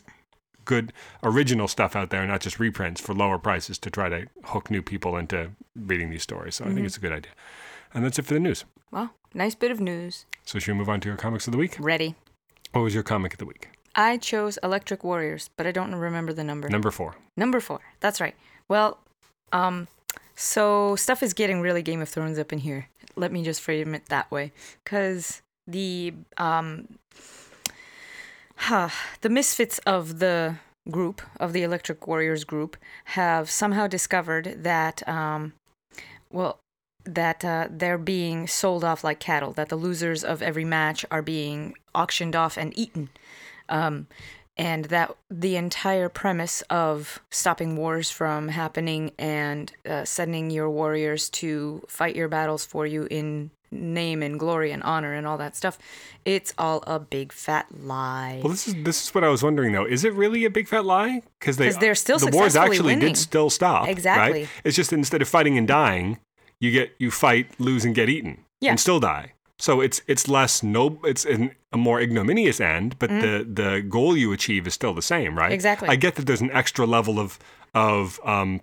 good 0.68 0.94
original 1.24 1.68
stuff 1.68 1.96
out 1.96 2.12
there, 2.12 2.28
not 2.28 2.42
just 2.42 2.60
reprints 2.60 3.02
for 3.02 3.16
lower 3.16 3.40
prices 3.40 3.80
to 3.80 3.90
try 3.90 4.10
to 4.10 4.28
hook 4.44 4.70
new 4.70 4.84
people 4.84 5.18
into 5.18 5.50
reading 5.76 6.12
these 6.12 6.22
stories. 6.22 6.56
So 6.56 6.66
I 6.66 6.74
think 6.74 6.86
it's 6.86 6.98
a 6.98 7.00
good 7.00 7.12
idea. 7.12 7.32
And 7.94 8.06
that's 8.06 8.20
it 8.20 8.26
for 8.26 8.36
the 8.36 8.40
news. 8.40 8.66
Well, 8.92 9.10
nice 9.34 9.56
bit 9.56 9.72
of 9.72 9.80
news. 9.80 10.26
So 10.46 10.60
should 10.60 10.74
we 10.74 10.78
move 10.78 10.90
on 10.90 11.00
to 11.02 11.08
your 11.10 11.18
comics 11.18 11.48
of 11.48 11.52
the 11.54 11.58
week? 11.58 11.78
Ready. 11.80 12.14
What 12.74 12.82
was 12.82 12.94
your 12.94 13.04
comic 13.04 13.34
of 13.34 13.40
the 13.40 13.46
week? 13.46 13.70
I 13.96 14.18
chose 14.18 14.60
Electric 14.62 15.04
Warriors, 15.04 15.50
but 15.58 15.66
I 15.66 15.72
don't 15.72 15.96
remember 15.96 16.32
the 16.32 16.44
number. 16.44 16.70
Number 16.70 16.92
four. 16.92 17.16
Number 17.36 17.60
four. 17.60 17.80
That's 18.00 18.22
right. 18.22 18.36
Well, 18.68 19.00
um, 19.52 19.88
so 20.36 20.96
stuff 20.96 21.24
is 21.24 21.34
getting 21.34 21.62
really 21.62 21.82
Game 21.82 22.02
of 22.02 22.10
Thrones 22.10 22.38
up 22.38 22.54
in 22.54 22.60
here. 22.60 22.90
Let 23.16 23.32
me 23.32 23.44
just 23.44 23.62
frame 23.62 23.96
it 23.96 24.06
that 24.08 24.30
way, 24.30 24.52
because 24.84 25.42
the 25.66 26.14
um, 26.38 27.00
huh, 28.58 28.90
the 29.22 29.30
misfits 29.30 29.80
of 29.80 30.20
the 30.20 30.56
group 30.90 31.22
of 31.40 31.54
the 31.54 31.64
Electric 31.64 32.08
Warriors 32.08 32.44
group 32.44 32.78
have 33.06 33.50
somehow 33.50 33.88
discovered 33.88 34.64
that 34.64 35.08
um, 35.08 35.54
well 36.32 36.60
that 37.04 37.44
uh, 37.46 37.68
they're 37.70 37.98
being 37.98 38.48
sold 38.48 38.84
off 38.84 39.04
like 39.04 39.20
cattle. 39.20 39.54
That 39.54 39.70
the 39.70 39.76
losers 39.76 40.24
of 40.24 40.42
every 40.42 40.66
match 40.66 41.06
are 41.10 41.22
being 41.22 41.76
auctioned 41.96 42.36
off 42.36 42.58
and 42.58 42.78
eaten. 42.78 43.10
Um, 43.70 44.08
and 44.58 44.86
that 44.86 45.16
the 45.30 45.56
entire 45.56 46.10
premise 46.10 46.64
of 46.64 47.22
stopping 47.30 47.78
wars 47.78 48.10
from 48.10 48.48
happening 48.50 49.12
and 49.20 49.72
uh, 49.88 50.04
sending 50.04 50.50
your 50.50 50.70
warriors 50.70 51.30
to 51.30 51.84
fight 51.88 52.16
your 52.16 52.28
battles 52.28 52.66
for 52.66 52.86
you 52.86 53.08
in 53.12 53.52
name 53.72 54.24
and 54.24 54.40
glory 54.40 54.72
and 54.72 54.82
honor 54.84 55.14
and 55.14 55.28
all 55.28 55.38
that 55.38 55.56
stuff 55.56 55.78
it's 56.26 56.54
all 56.58 56.84
a 56.88 57.00
big 57.00 57.32
fat 57.34 57.66
lie 57.80 58.40
Well, 58.44 58.52
this 58.52 58.68
is 58.68 58.76
this 58.84 59.04
is 59.04 59.16
what 59.16 59.24
I 59.24 59.30
was 59.30 59.44
wondering 59.44 59.72
though. 59.74 59.86
Is 59.86 60.04
it 60.04 60.14
really 60.14 60.46
a 60.46 60.50
big 60.50 60.68
fat 60.68 60.86
lie? 60.86 61.22
Because 61.40 61.58
they 61.58 61.70
they're 61.72 61.96
still 61.96 62.20
the 62.20 62.32
wars 62.32 62.56
actually 62.56 62.82
winning. 62.82 63.00
did 63.00 63.18
still 63.18 63.50
stop. 63.50 63.88
Exactly. 63.88 64.42
Right? 64.42 64.50
It's 64.64 64.76
just 64.76 64.92
instead 64.94 65.22
of 65.22 65.28
fighting 65.28 65.58
and 65.58 65.68
dying, 65.68 66.20
you 66.60 66.72
get 66.72 66.92
you 67.00 67.12
fight, 67.12 67.48
lose, 67.60 67.86
and 67.86 67.94
get 67.96 68.10
eaten, 68.10 68.44
Yeah. 68.62 68.72
and 68.72 68.80
still 68.80 69.00
die. 69.00 69.34
So 69.60 69.82
it's 69.82 70.02
it's 70.08 70.28
less 70.28 70.62
noble. 70.64 71.06
it's 71.06 71.26
an, 71.26 71.52
a 71.72 71.78
more 71.78 72.00
ignominious 72.02 72.60
end, 72.60 72.98
but 73.00 73.10
the 73.10 73.46
the 73.52 73.82
goal 73.88 74.16
you 74.18 74.32
achieve 74.34 74.68
is 74.68 74.74
still 74.74 74.94
the 74.94 75.02
same, 75.02 75.38
right? 75.38 75.52
Exactly. 75.52 75.88
I 75.90 75.96
get 75.96 76.16
that 76.16 76.26
there's 76.26 76.42
an 76.42 76.52
extra 76.52 76.86
level 76.86 77.20
of 77.20 77.40
of 77.74 78.20
um 78.24 78.62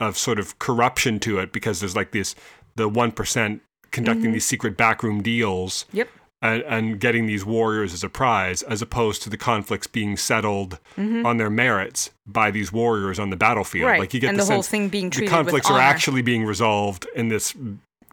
of 0.00 0.16
sort 0.18 0.38
of 0.38 0.58
corruption 0.58 1.20
to 1.20 1.38
it 1.38 1.52
because 1.52 1.80
there's 1.80 1.94
like 1.96 2.10
this 2.12 2.34
the 2.76 2.88
one 2.88 3.12
percent 3.12 3.62
conducting 3.92 4.24
Mm-hmm. 4.24 4.32
these 4.32 4.44
secret 4.46 4.76
backroom 4.76 5.22
deals 5.22 5.84
yep 5.92 6.08
and, 6.40 6.62
and 6.64 6.98
getting 6.98 7.26
these 7.26 7.44
warriors 7.44 7.94
as 7.94 8.02
a 8.02 8.08
prize, 8.08 8.62
as 8.62 8.82
opposed 8.82 9.22
to 9.22 9.30
the 9.30 9.36
conflicts 9.36 9.86
being 9.86 10.16
settled 10.16 10.80
on 10.98 11.36
their 11.36 11.48
merits 11.50 12.10
by 12.26 12.50
these 12.50 12.72
warriors 12.72 13.20
on 13.20 13.30
the 13.30 13.36
battlefield. 13.36 13.82
Mm-hmm. 13.84 13.90
Right. 13.92 14.00
Like 14.00 14.12
you 14.12 14.18
get 14.18 14.30
And 14.30 14.40
the, 14.40 14.44
the 14.44 14.52
whole 14.52 14.62
thing 14.64 14.88
being 14.88 15.04
the 15.10 15.10
treated 15.18 15.30
with 15.30 15.32
conflicts 15.32 15.70
are 15.70 15.78
actually 15.78 16.20
being 16.22 16.44
resolved 16.44 17.06
in 17.14 17.28
this 17.28 17.54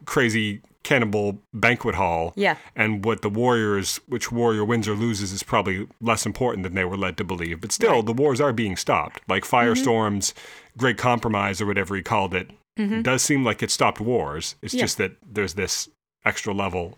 crazy 0.05 0.61
cannibal 0.83 1.39
banquet 1.53 1.95
hall. 1.95 2.33
Yeah. 2.35 2.57
And 2.75 3.03
what 3.03 3.21
the 3.23 3.29
warriors, 3.29 3.99
which 4.07 4.31
warrior 4.31 4.63
wins 4.63 4.87
or 4.87 4.93
loses, 4.95 5.31
is 5.31 5.41
probably 5.43 5.87
less 5.99 6.25
important 6.25 6.63
than 6.63 6.73
they 6.75 6.85
were 6.85 6.97
led 6.97 7.17
to 7.17 7.23
believe. 7.23 7.61
But 7.61 7.71
still, 7.71 7.95
Right. 7.95 8.05
the 8.05 8.13
wars 8.13 8.39
are 8.39 8.53
being 8.53 8.75
stopped. 8.77 9.21
Like 9.27 9.43
Firestorm's 9.43 10.33
Great 10.77 10.97
Compromise 10.97 11.61
or 11.61 11.65
whatever 11.65 11.95
he 11.95 12.01
called 12.01 12.33
it 12.33 12.51
does 13.03 13.21
seem 13.21 13.43
like 13.43 13.61
it 13.63 13.71
stopped 13.71 13.99
wars. 13.99 14.55
It's 14.61 14.73
Mm-hmm. 14.73 14.77
Yeah. 14.77 14.83
just 14.83 14.97
that 14.97 15.11
there's 15.33 15.53
this 15.55 15.89
extra 16.25 16.53
level 16.53 16.97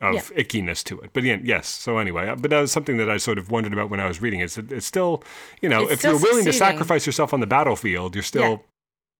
of 0.00 0.32
ickiness 0.34 0.82
to 0.84 1.00
it. 1.00 1.10
But 1.12 1.22
yeah, 1.22 1.38
yes. 1.42 1.68
So 1.68 1.98
anyway, 1.98 2.28
uh, 2.28 2.34
but 2.36 2.50
that 2.50 2.60
was 2.60 2.72
something 2.72 2.96
that 2.96 3.08
I 3.08 3.18
sort 3.18 3.38
of 3.38 3.50
wondered 3.50 3.72
about 3.72 3.88
when 3.90 4.00
I 4.00 4.08
was 4.08 4.20
reading. 4.20 4.40
That 4.40 4.72
it's 4.72 4.86
still, 4.86 5.22
you 5.60 5.68
know, 5.68 5.82
It's 5.82 5.92
if 5.92 6.04
you're 6.04 6.18
willing 6.18 6.44
to 6.44 6.52
sacrifice 6.52 7.06
yourself 7.06 7.32
on 7.32 7.40
the 7.40 7.46
battlefield, 7.46 8.14
you're 8.16 8.22
still 8.24 8.42
Yeah. 8.50 8.56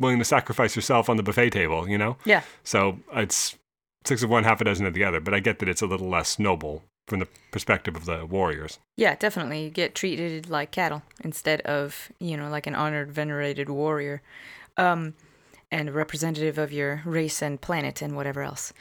willing 0.01 0.19
to 0.19 0.25
sacrifice 0.25 0.75
yourself 0.75 1.09
on 1.09 1.17
the 1.17 1.23
buffet 1.23 1.51
table. 1.51 1.89
You 1.89 1.99
know. 1.99 2.17
yeah 2.25 2.43
So 2.65 2.99
it's 3.13 3.57
six 4.05 4.23
of 4.25 4.31
one, 4.31 4.43
half 4.45 4.61
a 4.61 4.65
dozen 4.65 4.85
of 4.87 4.95
the 4.95 5.05
other. 5.05 5.21
But 5.21 5.35
I 5.35 5.41
get 5.41 5.61
that 5.61 5.69
it's 5.69 5.83
a 5.83 5.87
little 5.87 6.09
less 6.09 6.39
noble 6.41 6.83
from 7.07 7.21
the 7.21 7.29
perspective 7.53 7.95
of 7.97 8.05
the 8.05 8.25
warriors. 8.27 8.79
yeah 8.97 9.15
definitely 9.17 9.65
you 9.65 9.71
get 9.71 9.95
treated 9.95 10.49
like 10.49 10.71
cattle 10.71 11.03
instead 11.25 11.61
of 11.63 12.11
you 12.21 12.37
know 12.37 12.49
like 12.49 12.67
an 12.67 12.75
honored 12.77 13.11
venerated 13.13 13.69
warrior 13.69 14.23
um 14.77 15.13
and 15.73 15.93
representative 15.93 16.59
of 16.59 16.73
your 16.73 17.03
race 17.05 17.43
and 17.43 17.61
planet 17.61 18.01
and 18.03 18.15
whatever 18.15 18.43
else. 18.43 18.73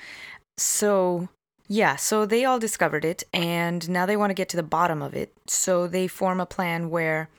So 0.58 1.30
yeah 1.68 1.96
so 1.96 2.26
they 2.26 2.44
all 2.44 2.60
discovered 2.60 3.06
it 3.06 3.24
and 3.34 3.90
now 3.90 4.06
they 4.06 4.18
want 4.18 4.30
to 4.30 4.36
get 4.42 4.50
to 4.50 4.58
the 4.58 4.64
bottom 4.78 5.02
of 5.02 5.16
it. 5.16 5.34
So 5.48 5.88
they 5.88 6.08
form 6.08 6.40
a 6.40 6.46
plan 6.46 6.90
where 6.90 7.30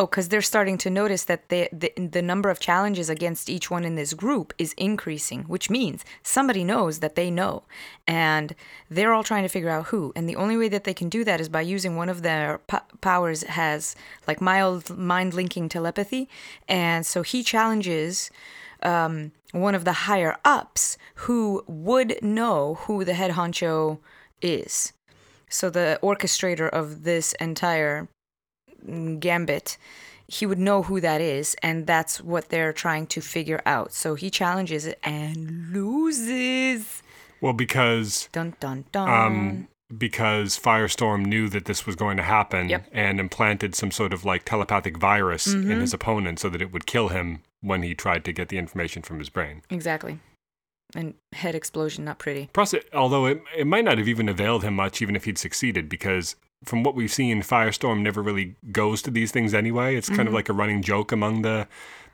Oh, 0.00 0.06
because 0.06 0.28
they're 0.28 0.40
starting 0.40 0.78
to 0.78 0.88
notice 0.88 1.24
that 1.24 1.50
the, 1.50 1.68
the 1.72 1.92
the 1.94 2.22
number 2.22 2.48
of 2.48 2.58
challenges 2.58 3.10
against 3.10 3.50
each 3.50 3.70
one 3.70 3.84
in 3.84 3.96
this 3.96 4.14
group 4.14 4.54
is 4.56 4.72
increasing, 4.78 5.42
which 5.42 5.68
means 5.68 6.06
somebody 6.22 6.64
knows 6.64 7.00
that 7.00 7.16
they 7.16 7.30
know, 7.30 7.64
and 8.06 8.54
they're 8.88 9.12
all 9.12 9.22
trying 9.22 9.42
to 9.42 9.48
figure 9.50 9.68
out 9.68 9.88
who. 9.88 10.10
And 10.16 10.26
the 10.26 10.36
only 10.36 10.56
way 10.56 10.68
that 10.70 10.84
they 10.84 10.94
can 10.94 11.10
do 11.10 11.22
that 11.24 11.38
is 11.38 11.50
by 11.50 11.60
using 11.60 11.96
one 11.96 12.08
of 12.08 12.22
their 12.22 12.60
po- 12.66 12.80
powers 13.02 13.42
has 13.42 13.94
like 14.26 14.40
mild 14.40 14.96
mind 14.96 15.34
linking 15.34 15.68
telepathy, 15.68 16.30
and 16.66 17.04
so 17.04 17.20
he 17.20 17.42
challenges 17.42 18.30
um, 18.82 19.32
one 19.52 19.74
of 19.74 19.84
the 19.84 19.92
higher 19.92 20.36
ups 20.44 20.96
who 21.26 21.64
would 21.66 22.22
know 22.22 22.74
who 22.82 23.04
the 23.04 23.14
head 23.14 23.32
honcho 23.32 23.98
is. 24.40 24.92
So 25.48 25.68
the 25.70 25.98
orchestrator 26.02 26.68
of 26.70 27.02
this 27.04 27.32
entire 27.40 28.08
gambit 29.18 29.76
he 30.28 30.46
would 30.46 30.58
know 30.58 30.82
who 30.82 31.00
that 31.00 31.20
is 31.20 31.56
and 31.60 31.86
that's 31.88 32.20
what 32.22 32.50
they're 32.50 32.72
trying 32.72 33.04
to 33.08 33.20
figure 33.20 33.60
out. 33.66 33.92
So 33.92 34.14
he 34.14 34.30
challenges 34.30 34.86
it 34.86 34.98
and 35.02 35.72
loses. 35.72 37.02
Well, 37.40 37.52
because 37.52 38.28
dun 38.30 38.54
dun 38.60 38.84
dun. 38.92 39.08
um, 39.08 39.68
because 39.98 40.56
Firestorm 40.56 41.26
knew 41.26 41.48
that 41.48 41.64
this 41.64 41.84
was 41.84 41.96
going 41.96 42.16
to 42.16 42.22
happen 42.22 42.68
Yep. 42.68 42.86
and 42.92 43.18
implanted 43.18 43.74
some 43.74 43.90
sort 43.90 44.12
of 44.12 44.24
like 44.24 44.44
telepathic 44.44 44.96
virus 44.98 45.48
in 45.48 45.80
his 45.80 45.92
opponent 45.92 46.38
so 46.38 46.48
that 46.48 46.62
it 46.62 46.72
would 46.72 46.86
kill 46.86 47.08
him 47.08 47.42
when 47.60 47.82
he 47.82 47.94
tried 47.94 48.24
to 48.24 48.32
get 48.32 48.48
the 48.48 48.58
information 48.58 49.02
from 49.02 49.18
his 49.18 49.28
brain. 49.28 49.62
exactly 49.70 50.18
and 50.94 51.14
head 51.32 51.54
explosion 51.54 52.04
not 52.04 52.18
pretty 52.18 52.48
Plus, 52.52 52.74
it, 52.74 52.88
although 52.92 53.26
it, 53.26 53.42
it 53.56 53.66
might 53.66 53.84
not 53.84 53.98
have 53.98 54.08
even 54.08 54.28
availed 54.28 54.64
him 54.64 54.74
much, 54.74 55.00
even 55.00 55.14
if 55.14 55.24
he'd 55.24 55.38
succeeded, 55.38 55.88
because 55.88 56.36
from 56.64 56.82
what 56.82 56.94
we've 56.94 57.12
seen, 57.12 57.42
Firestorm 57.42 58.02
never 58.02 58.22
really 58.22 58.56
goes 58.70 59.00
to 59.02 59.10
these 59.10 59.30
things 59.30 59.54
anyway. 59.54 59.96
It's 59.96 60.08
kind 60.08 60.22
of 60.22 60.26
mm-hmm. 60.26 60.34
like 60.34 60.48
a 60.48 60.52
running 60.52 60.82
joke 60.82 61.12
among 61.12 61.42
the 61.42 61.66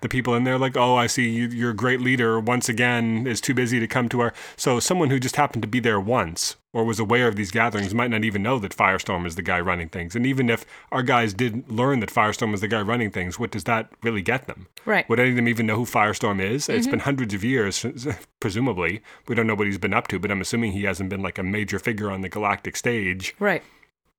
the 0.03 0.09
people 0.11 0.35
in 0.35 0.45
there, 0.45 0.59
like, 0.59 0.77
"Oh, 0.77 0.95
I 0.95 1.07
see 1.07 1.29
you, 1.31 1.49
your 1.49 1.73
great 1.73 2.01
leader 2.01 2.39
once 2.39 2.69
again 2.69 3.27
is 3.27 3.41
too 3.41 3.55
busy 3.55 3.81
to 3.81 3.89
come 3.89 4.09
to 4.11 4.21
our." 4.21 4.35
So, 4.57 4.79
someone 4.79 5.11
who 5.11 5.19
just 5.19 5.37
happened 5.37 5.63
to 5.63 5.69
be 5.69 5.81
there 5.81 5.99
once 5.99 6.57
or 6.77 6.85
was 6.85 7.01
aware 7.01 7.27
of 7.27 7.37
these 7.37 7.51
gatherings 7.51 7.95
might 7.95 8.11
not 8.11 8.23
even 8.23 8.43
know 8.43 8.59
that 8.59 8.77
Firestorm 8.77 9.27
is 9.27 9.35
the 9.35 9.41
guy 9.41 9.59
running 9.59 9.89
things. 9.89 10.15
And 10.15 10.27
even 10.27 10.51
if 10.51 10.67
our 10.93 11.03
guys 11.03 11.33
did 11.33 11.73
learn 11.73 12.01
that 12.01 12.11
Firestorm 12.11 12.53
was 12.53 12.61
the 12.61 12.69
guy 12.69 12.83
running 12.83 13.11
things, 13.11 13.39
what 13.39 13.51
does 13.51 13.65
that 13.65 13.91
really 14.03 14.21
get 14.21 14.47
them? 14.47 14.67
right 14.85 15.09
Would 15.09 15.19
any 15.19 15.31
of 15.31 15.37
them 15.37 15.49
even 15.49 15.65
know 15.65 15.77
who 15.77 15.87
Firestorm 15.87 16.39
is? 16.39 16.69
It's 16.69 16.83
mm-hmm. 16.83 16.91
been 16.91 17.01
hundreds 17.01 17.33
of 17.33 17.43
years, 17.43 17.87
presumably. 18.41 19.01
We 19.27 19.35
don't 19.35 19.47
know 19.47 19.55
what 19.55 19.67
he's 19.67 19.79
been 19.79 19.95
up 19.95 20.07
to, 20.09 20.19
but 20.19 20.31
I'm 20.31 20.43
assuming 20.43 20.73
he 20.73 20.85
hasn't 20.85 21.09
been 21.09 21.23
like 21.23 21.39
a 21.39 21.43
major 21.43 21.79
figure 21.79 22.11
on 22.11 22.21
the 22.21 22.29
galactic 22.29 22.77
stage 22.77 23.35
right 23.39 23.63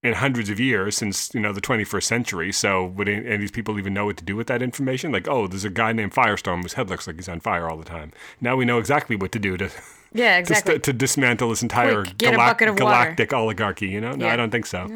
in 0.03 0.13
hundreds 0.13 0.49
of 0.49 0.59
years 0.59 0.95
since 0.95 1.33
you 1.33 1.39
know 1.39 1.53
the 1.53 1.61
21st 1.61 2.03
century. 2.03 2.51
So 2.51 2.85
would 2.85 3.07
any, 3.07 3.23
any 3.23 3.35
of 3.35 3.41
these 3.41 3.51
people 3.51 3.77
even 3.77 3.93
know 3.93 4.05
what 4.05 4.17
to 4.17 4.23
do 4.23 4.35
with 4.35 4.47
that 4.47 4.63
information? 4.63 5.11
Like, 5.11 5.27
oh, 5.27 5.45
there's 5.45 5.63
a 5.65 5.69
guy 5.69 5.91
named 5.93 6.13
Firestorm 6.13 6.63
whose 6.63 6.73
head 6.73 6.89
looks 6.89 7.05
like 7.05 7.17
he's 7.17 7.29
on 7.29 7.39
fire 7.39 7.69
all 7.69 7.77
the 7.77 7.85
time. 7.85 8.13
Now 8.41 8.55
we 8.55 8.65
know 8.65 8.79
exactly 8.79 9.15
what 9.15 9.31
to 9.33 9.39
do 9.39 9.57
to 9.57 9.69
yeah 10.17 10.33
to, 10.33 10.39
exactly 10.39 10.73
st- 10.73 10.83
to 10.83 10.93
dismantle 10.93 11.49
this 11.49 11.61
entire 11.61 12.03
Quick, 12.03 12.17
get 12.17 12.33
a 12.33 12.37
bucket 12.37 12.67
of 12.69 12.73
water. 12.73 12.85
galactic 12.85 13.33
oligarchy. 13.33 13.87
You 13.87 14.01
know, 14.01 14.11
no, 14.13 14.25
Yeah. 14.25 14.33
I 14.33 14.35
don't 14.35 14.51
think 14.51 14.65
so. 14.65 14.87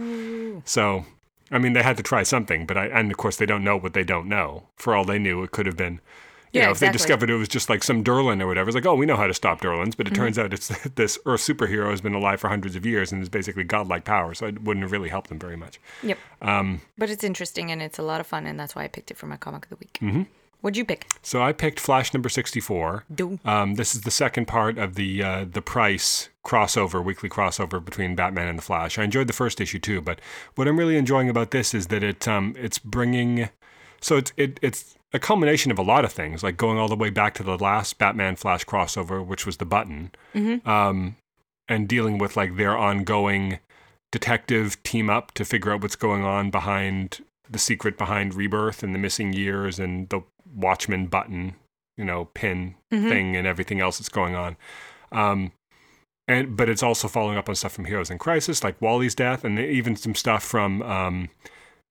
So, 0.65 1.05
I 1.51 1.57
mean, 1.59 1.73
they 1.73 1.83
had 1.83 1.97
to 1.97 2.03
try 2.03 2.23
something, 2.23 2.65
but 2.65 2.77
I 2.77 2.85
and 2.87 3.11
of 3.11 3.17
course 3.17 3.37
they 3.37 3.45
don't 3.45 3.63
know 3.63 3.77
what 3.77 3.93
they 3.93 4.03
don't 4.03 4.27
know. 4.27 4.67
For 4.75 4.95
all 4.95 5.05
they 5.05 5.19
knew, 5.19 5.43
it 5.43 5.51
could 5.51 5.65
have 5.65 5.77
been. 5.77 5.99
You 6.53 6.59
Yeah, 6.59 6.65
know, 6.65 6.71
if 6.73 6.79
they 6.79 6.91
discovered 6.91 7.29
it 7.29 7.35
was 7.37 7.47
just 7.47 7.69
like 7.69 7.81
some 7.81 8.03
Durlan 8.03 8.41
or 8.41 8.47
whatever, 8.47 8.67
it's 8.67 8.75
like, 8.75 8.85
oh, 8.85 8.93
we 8.95 9.05
know 9.05 9.15
how 9.15 9.25
to 9.27 9.33
stop 9.33 9.61
Durlans, 9.61 9.95
but 9.95 10.05
it 10.07 10.11
Mm-hmm. 10.13 10.21
turns 10.23 10.37
out 10.37 10.53
it's 10.53 10.67
this 10.95 11.17
Earth 11.25 11.39
superhero 11.39 11.89
has 11.91 12.01
been 12.01 12.13
alive 12.13 12.41
for 12.41 12.49
hundreds 12.49 12.75
of 12.75 12.85
years 12.85 13.13
and 13.13 13.21
is 13.21 13.29
basically 13.29 13.63
godlike 13.63 14.03
power, 14.03 14.33
so 14.33 14.47
it 14.47 14.61
wouldn't 14.61 14.83
have 14.83 14.91
really 14.91 15.07
helped 15.07 15.29
them 15.29 15.39
very 15.39 15.55
much. 15.55 15.79
yep 16.03 16.17
Um, 16.41 16.81
but 16.97 17.09
it's 17.09 17.23
interesting 17.23 17.71
and 17.71 17.81
it's 17.81 17.97
a 17.99 18.03
lot 18.03 18.19
of 18.19 18.27
fun 18.27 18.45
and 18.47 18.59
that's 18.59 18.75
why 18.75 18.83
i 18.83 18.89
picked 18.89 19.11
it 19.11 19.17
for 19.17 19.27
my 19.27 19.37
comic 19.37 19.63
of 19.65 19.69
the 19.69 19.75
week 19.77 19.97
mm-hmm. 20.01 20.23
What'd 20.61 20.77
you 20.77 20.85
pick 20.85 21.05
so 21.21 21.41
I 21.41 21.51
picked 21.53 21.79
Flash 21.79 22.13
number 22.13 22.29
sixty-four. 22.29 23.05
do 23.13 23.39
Um, 23.45 23.75
this 23.75 23.93
is 23.93 24.01
the 24.01 24.11
second 24.11 24.47
part 24.47 24.77
of 24.77 24.95
the 24.95 25.23
uh, 25.23 25.45
the 25.51 25.61
Price 25.61 26.29
crossover, 26.45 27.03
weekly 27.03 27.29
crossover 27.29 27.83
between 27.83 28.15
Batman 28.15 28.47
and 28.47 28.57
the 28.57 28.63
Flash. 28.63 28.97
I 28.97 29.03
enjoyed 29.03 29.27
the 29.27 29.33
first 29.33 29.61
issue 29.61 29.79
too, 29.79 30.01
but 30.01 30.19
what 30.55 30.67
I'm 30.67 30.77
really 30.79 30.97
enjoying 30.97 31.29
about 31.29 31.51
this 31.51 31.73
is 31.73 31.87
that 31.87 32.03
it 32.03 32.27
um, 32.27 32.55
it's 32.57 32.79
bringing, 32.79 33.49
so 34.01 34.17
it's 34.17 34.33
it, 34.37 34.59
it's 34.61 34.95
a 35.13 35.19
culmination 35.19 35.71
of 35.71 35.77
a 35.77 35.83
lot 35.83 36.05
of 36.05 36.11
things, 36.11 36.41
like 36.41 36.57
going 36.57 36.77
all 36.77 36.87
the 36.87 36.95
way 36.95 37.09
back 37.09 37.33
to 37.35 37.43
the 37.43 37.57
last 37.57 37.97
Batman 37.97 38.35
Flash 38.35 38.65
crossover, 38.65 39.25
which 39.25 39.45
was 39.45 39.57
the 39.57 39.65
Button, 39.65 40.11
um, 40.65 41.17
and 41.67 41.87
dealing 41.87 42.17
with 42.17 42.35
like 42.35 42.55
their 42.55 42.77
ongoing 42.77 43.59
detective 44.11 44.81
team 44.83 45.09
up 45.09 45.31
to 45.33 45.45
figure 45.45 45.71
out 45.71 45.81
what's 45.81 45.95
going 45.95 46.23
on 46.23 46.49
behind 46.49 47.23
the 47.49 47.59
secret 47.59 47.97
behind 47.97 48.33
Rebirth 48.33 48.81
and 48.81 48.95
the 48.95 48.99
missing 48.99 49.33
years 49.33 49.77
and 49.77 50.07
the 50.09 50.21
Watchmen 50.53 51.07
button, 51.07 51.55
you 51.97 52.05
know, 52.05 52.25
pin 52.33 52.75
thing 53.09 53.35
and 53.35 53.47
everything 53.47 53.79
else 53.79 53.97
that's 53.97 54.09
going 54.09 54.35
on. 54.35 54.57
Um, 55.11 55.51
and 56.27 56.55
but 56.55 56.69
it's 56.69 56.83
also 56.83 57.07
following 57.07 57.37
up 57.37 57.49
on 57.49 57.55
stuff 57.55 57.73
from 57.73 57.85
Heroes 57.85 58.09
in 58.09 58.17
Crisis, 58.17 58.63
like 58.63 58.81
Wally's 58.81 59.15
death, 59.15 59.43
and 59.43 59.59
even 59.59 59.95
some 59.95 60.15
stuff 60.15 60.43
from 60.43 60.81
um, 60.83 61.29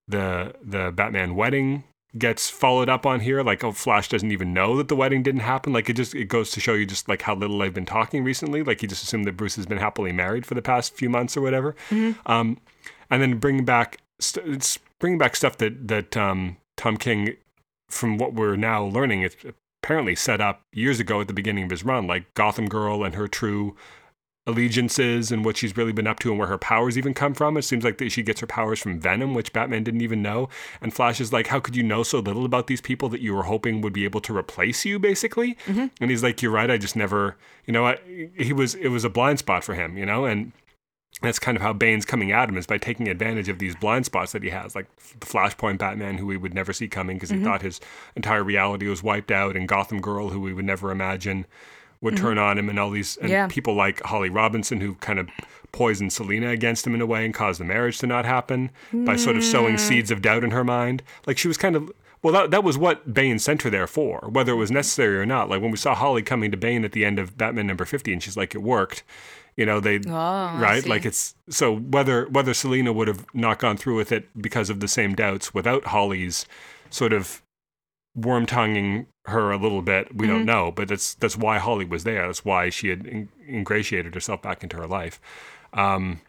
the 0.09 0.55
the 0.63 0.93
Batman 0.93 1.35
wedding 1.35 1.85
gets 2.19 2.51
followed 2.51 2.89
up 2.89 3.07
on 3.07 3.21
here. 3.21 3.43
Like, 3.43 3.63
oh, 3.63 3.73
Flash 3.73 4.09
doesn't 4.09 4.33
even 4.33 4.53
know 4.53 4.77
that 4.77 4.89
the 4.89 4.97
wedding 4.97 5.23
didn't 5.23 5.43
happen. 5.43 5.73
Like, 5.73 5.89
it 5.91 5.95
just 5.95 6.15
it 6.15 6.27
goes 6.27 6.51
to 6.53 6.61
show 6.61 6.75
you 6.75 6.87
just 6.87 7.09
like 7.09 7.23
how 7.23 7.35
little 7.35 7.59
they've 7.59 7.75
been 7.75 7.87
talking 7.87 8.25
recently. 8.25 8.63
Like, 8.63 8.81
he 8.81 8.87
just 8.87 9.03
assumed 9.05 9.27
that 9.27 9.37
Bruce 9.37 9.57
has 9.57 9.67
been 9.67 9.79
happily 9.79 10.13
married 10.13 10.47
for 10.47 10.55
the 10.55 10.63
past 10.63 10.95
few 10.95 11.11
months 11.11 11.37
or 11.37 11.41
whatever. 11.41 11.75
Um, 12.27 12.59
and 13.11 13.21
then 13.21 13.39
bringing 13.39 13.65
back 13.65 13.99
st- 14.21 14.47
it's 14.47 14.79
bringing 14.99 15.19
back 15.19 15.37
stuff 15.37 15.59
that 15.59 15.89
that 15.89 16.17
um, 16.17 16.57
Tom 16.77 16.97
King, 16.97 17.37
from 17.91 18.19
what 18.19 18.35
we're 18.35 18.57
now 18.57 18.85
learning, 18.85 19.23
it's 19.23 19.37
apparently 19.83 20.15
set 20.15 20.41
up 20.41 20.63
years 20.73 21.01
ago 21.01 21.21
at 21.21 21.27
the 21.27 21.35
beginning 21.35 21.65
of 21.65 21.71
his 21.71 21.85
run, 21.85 22.07
like 22.07 22.33
Gotham 22.35 22.69
Girl 22.69 23.05
and 23.05 23.15
her 23.15 23.29
true 23.29 23.77
allegiances 24.47 25.31
and 25.31 25.45
what 25.45 25.57
she's 25.57 25.77
really 25.77 25.93
been 25.93 26.07
up 26.07 26.19
to 26.19 26.31
and 26.31 26.39
where 26.39 26.49
her 26.49 26.59
powers 26.59 26.97
even 26.97 27.15
come 27.15 27.35
from. 27.35 27.57
It 27.57 27.63
seems 27.63 27.85
like 27.85 27.99
that 27.99 28.11
she 28.11 28.23
gets 28.23 28.41
her 28.41 28.47
powers 28.47 28.79
from 28.81 28.99
Venom, 28.99 29.35
which 29.35 29.53
Batman 29.53 29.85
didn't 29.85 30.01
even 30.01 30.23
know. 30.23 30.49
And 30.81 30.93
Flash 30.93 31.21
is 31.21 31.33
like, 31.33 31.49
How 31.49 31.61
could 31.61 31.77
you 31.77 31.83
know 31.83 32.03
so 32.03 32.19
little 32.19 32.45
about 32.45 32.67
these 32.67 32.81
people 32.81 33.09
that 33.11 33.21
you 33.21 33.35
were 33.35 33.45
hoping 33.45 33.81
would 33.81 33.93
be 33.93 34.05
able 34.05 34.21
to 34.23 34.37
replace 34.37 34.85
you, 34.85 34.99
basically? 34.99 35.57
Mm-hmm. 35.67 35.87
And 36.01 36.11
he's 36.11 36.23
like, 36.23 36.43
You're 36.43 36.53
right. 36.53 36.71
I 36.71 36.79
just 36.79 36.97
never, 36.97 37.37
you 37.67 37.73
know, 37.73 37.87
I, 37.87 37.99
he 38.37 38.53
was, 38.53 38.75
it 38.75 38.89
was 38.89 39.05
a 39.05 39.11
blind 39.11 39.39
spot 39.39 39.63
for 39.63 39.75
him, 39.75 39.97
you 39.97 40.07
know? 40.07 40.25
And 40.25 40.53
that's 41.23 41.39
kind 41.39 41.57
of 41.57 41.63
how 41.63 41.73
Bane's 41.73 42.05
coming 42.07 42.33
at 42.33 42.49
him 42.49 42.57
is 42.57 42.67
by 42.67 42.79
taking 42.79 43.09
advantage 43.09 43.49
of 43.49 43.59
these 43.59 43.77
blind 43.77 44.07
spots 44.07 44.33
that 44.33 44.43
he 44.43 44.51
has, 44.51 44.75
like 44.75 44.87
the 45.19 45.27
Flashpoint 45.27 45.79
Batman, 45.79 46.17
who 46.17 46.27
we 46.27 46.37
would 46.37 46.55
never 46.55 46.73
see 46.73 46.89
coming 46.89 47.17
because 47.17 47.31
he 47.31 47.37
mm-hmm. 47.37 47.45
thought 47.45 47.63
his 47.63 47.81
entire 48.17 48.43
reality 48.43 48.87
was 48.89 49.03
wiped 49.03 49.31
out, 49.31 49.57
and 49.57 49.69
Gotham 49.69 50.01
Girl, 50.01 50.31
who 50.31 50.41
we 50.41 50.55
would 50.55 50.65
never 50.65 50.91
imagine 50.91 51.47
would 52.01 52.15
mm-hmm. 52.15 52.25
turn 52.25 52.39
on 52.39 52.57
him, 52.57 52.71
and 52.71 52.79
all 52.79 52.91
these 52.91 53.19
and 53.19 53.29
Yeah. 53.29 53.49
people 53.49 53.75
like 53.75 54.03
Holly 54.03 54.31
Robinson, 54.31 54.81
who 54.81 54.95
kind 54.97 55.19
of 55.19 55.29
poisoned 55.73 56.13
Selina 56.13 56.49
against 56.49 56.87
him 56.87 56.95
in 56.95 57.01
a 57.01 57.07
way 57.07 57.25
and 57.25 57.35
caused 57.35 57.61
the 57.61 57.65
marriage 57.65 57.99
to 57.99 58.07
not 58.07 58.25
happen 58.25 58.71
by 58.93 59.17
sort 59.17 59.37
of 59.37 59.45
sowing 59.45 59.77
mm. 59.77 59.81
seeds 59.81 60.11
of 60.11 60.23
doubt 60.23 60.43
in 60.43 60.51
her 60.51 60.65
mind. 60.65 61.03
Like 61.27 61.39
she 61.39 61.49
was 61.49 61.57
kind 61.57 61.77
of. 61.77 61.93
Well, 62.23 62.33
that, 62.35 62.51
that 62.51 62.65
was 62.65 62.77
what 62.77 63.15
Bane 63.15 63.39
sent 63.39 63.63
her 63.63 63.71
there 63.71 63.87
for, 63.87 64.29
whether 64.31 64.53
it 64.53 64.57
was 64.57 64.71
necessary 64.71 65.17
or 65.19 65.25
not. 65.27 65.49
Like 65.49 65.63
when 65.63 65.71
we 65.71 65.77
saw 65.79 65.95
Holly 65.95 66.23
coming 66.23 66.51
to 66.51 66.57
Bane 66.57 66.85
at 66.85 66.93
the 66.93 67.05
end 67.05 67.19
of 67.19 67.39
Batman 67.39 67.67
number 67.67 67.85
50, 67.87 68.13
and 68.13 68.23
she's 68.23 68.37
like, 68.37 68.55
it 68.55 68.63
worked. 68.63 69.03
You 69.57 69.67
know, 69.67 69.81
they 69.81 69.97
Oh, 70.07 70.11
right? 70.59 70.87
Like 70.87 71.05
it's 71.05 71.35
so 71.49 71.75
whether 71.77 72.27
whether 72.27 72.55
Selina 72.55 72.93
would 72.93 73.09
have 73.09 73.27
not 73.35 73.59
gone 73.59 73.77
through 73.77 73.97
with 73.97 74.13
it 74.13 74.29
because 74.41 74.71
of 74.71 74.81
the 74.81 74.89
same 74.89 75.15
doubts 75.15 75.53
without 75.53 75.87
Holly's 75.87 76.47
sort 76.89 77.13
of 77.13 77.43
worm 78.15 78.47
tonguing 78.47 79.07
her 79.27 79.51
a 79.51 79.57
little 79.59 79.83
bit, 79.83 80.15
we 80.17 80.27
Mm-hmm. 80.27 80.37
don't 80.37 80.47
know. 80.47 80.71
But 80.71 80.89
that's 80.89 81.15
that's 81.15 81.37
why 81.37 81.59
Holly 81.59 81.85
was 81.85 82.05
there. 82.05 82.27
That's 82.27 82.45
why 82.45 82.71
she 82.71 82.89
had 82.89 83.07
in, 83.07 83.29
ingratiated 83.49 84.15
herself 84.15 84.41
back 84.41 84.63
into 84.63 84.77
her 84.77 84.87
life. 84.87 85.21
Um, 85.73 86.21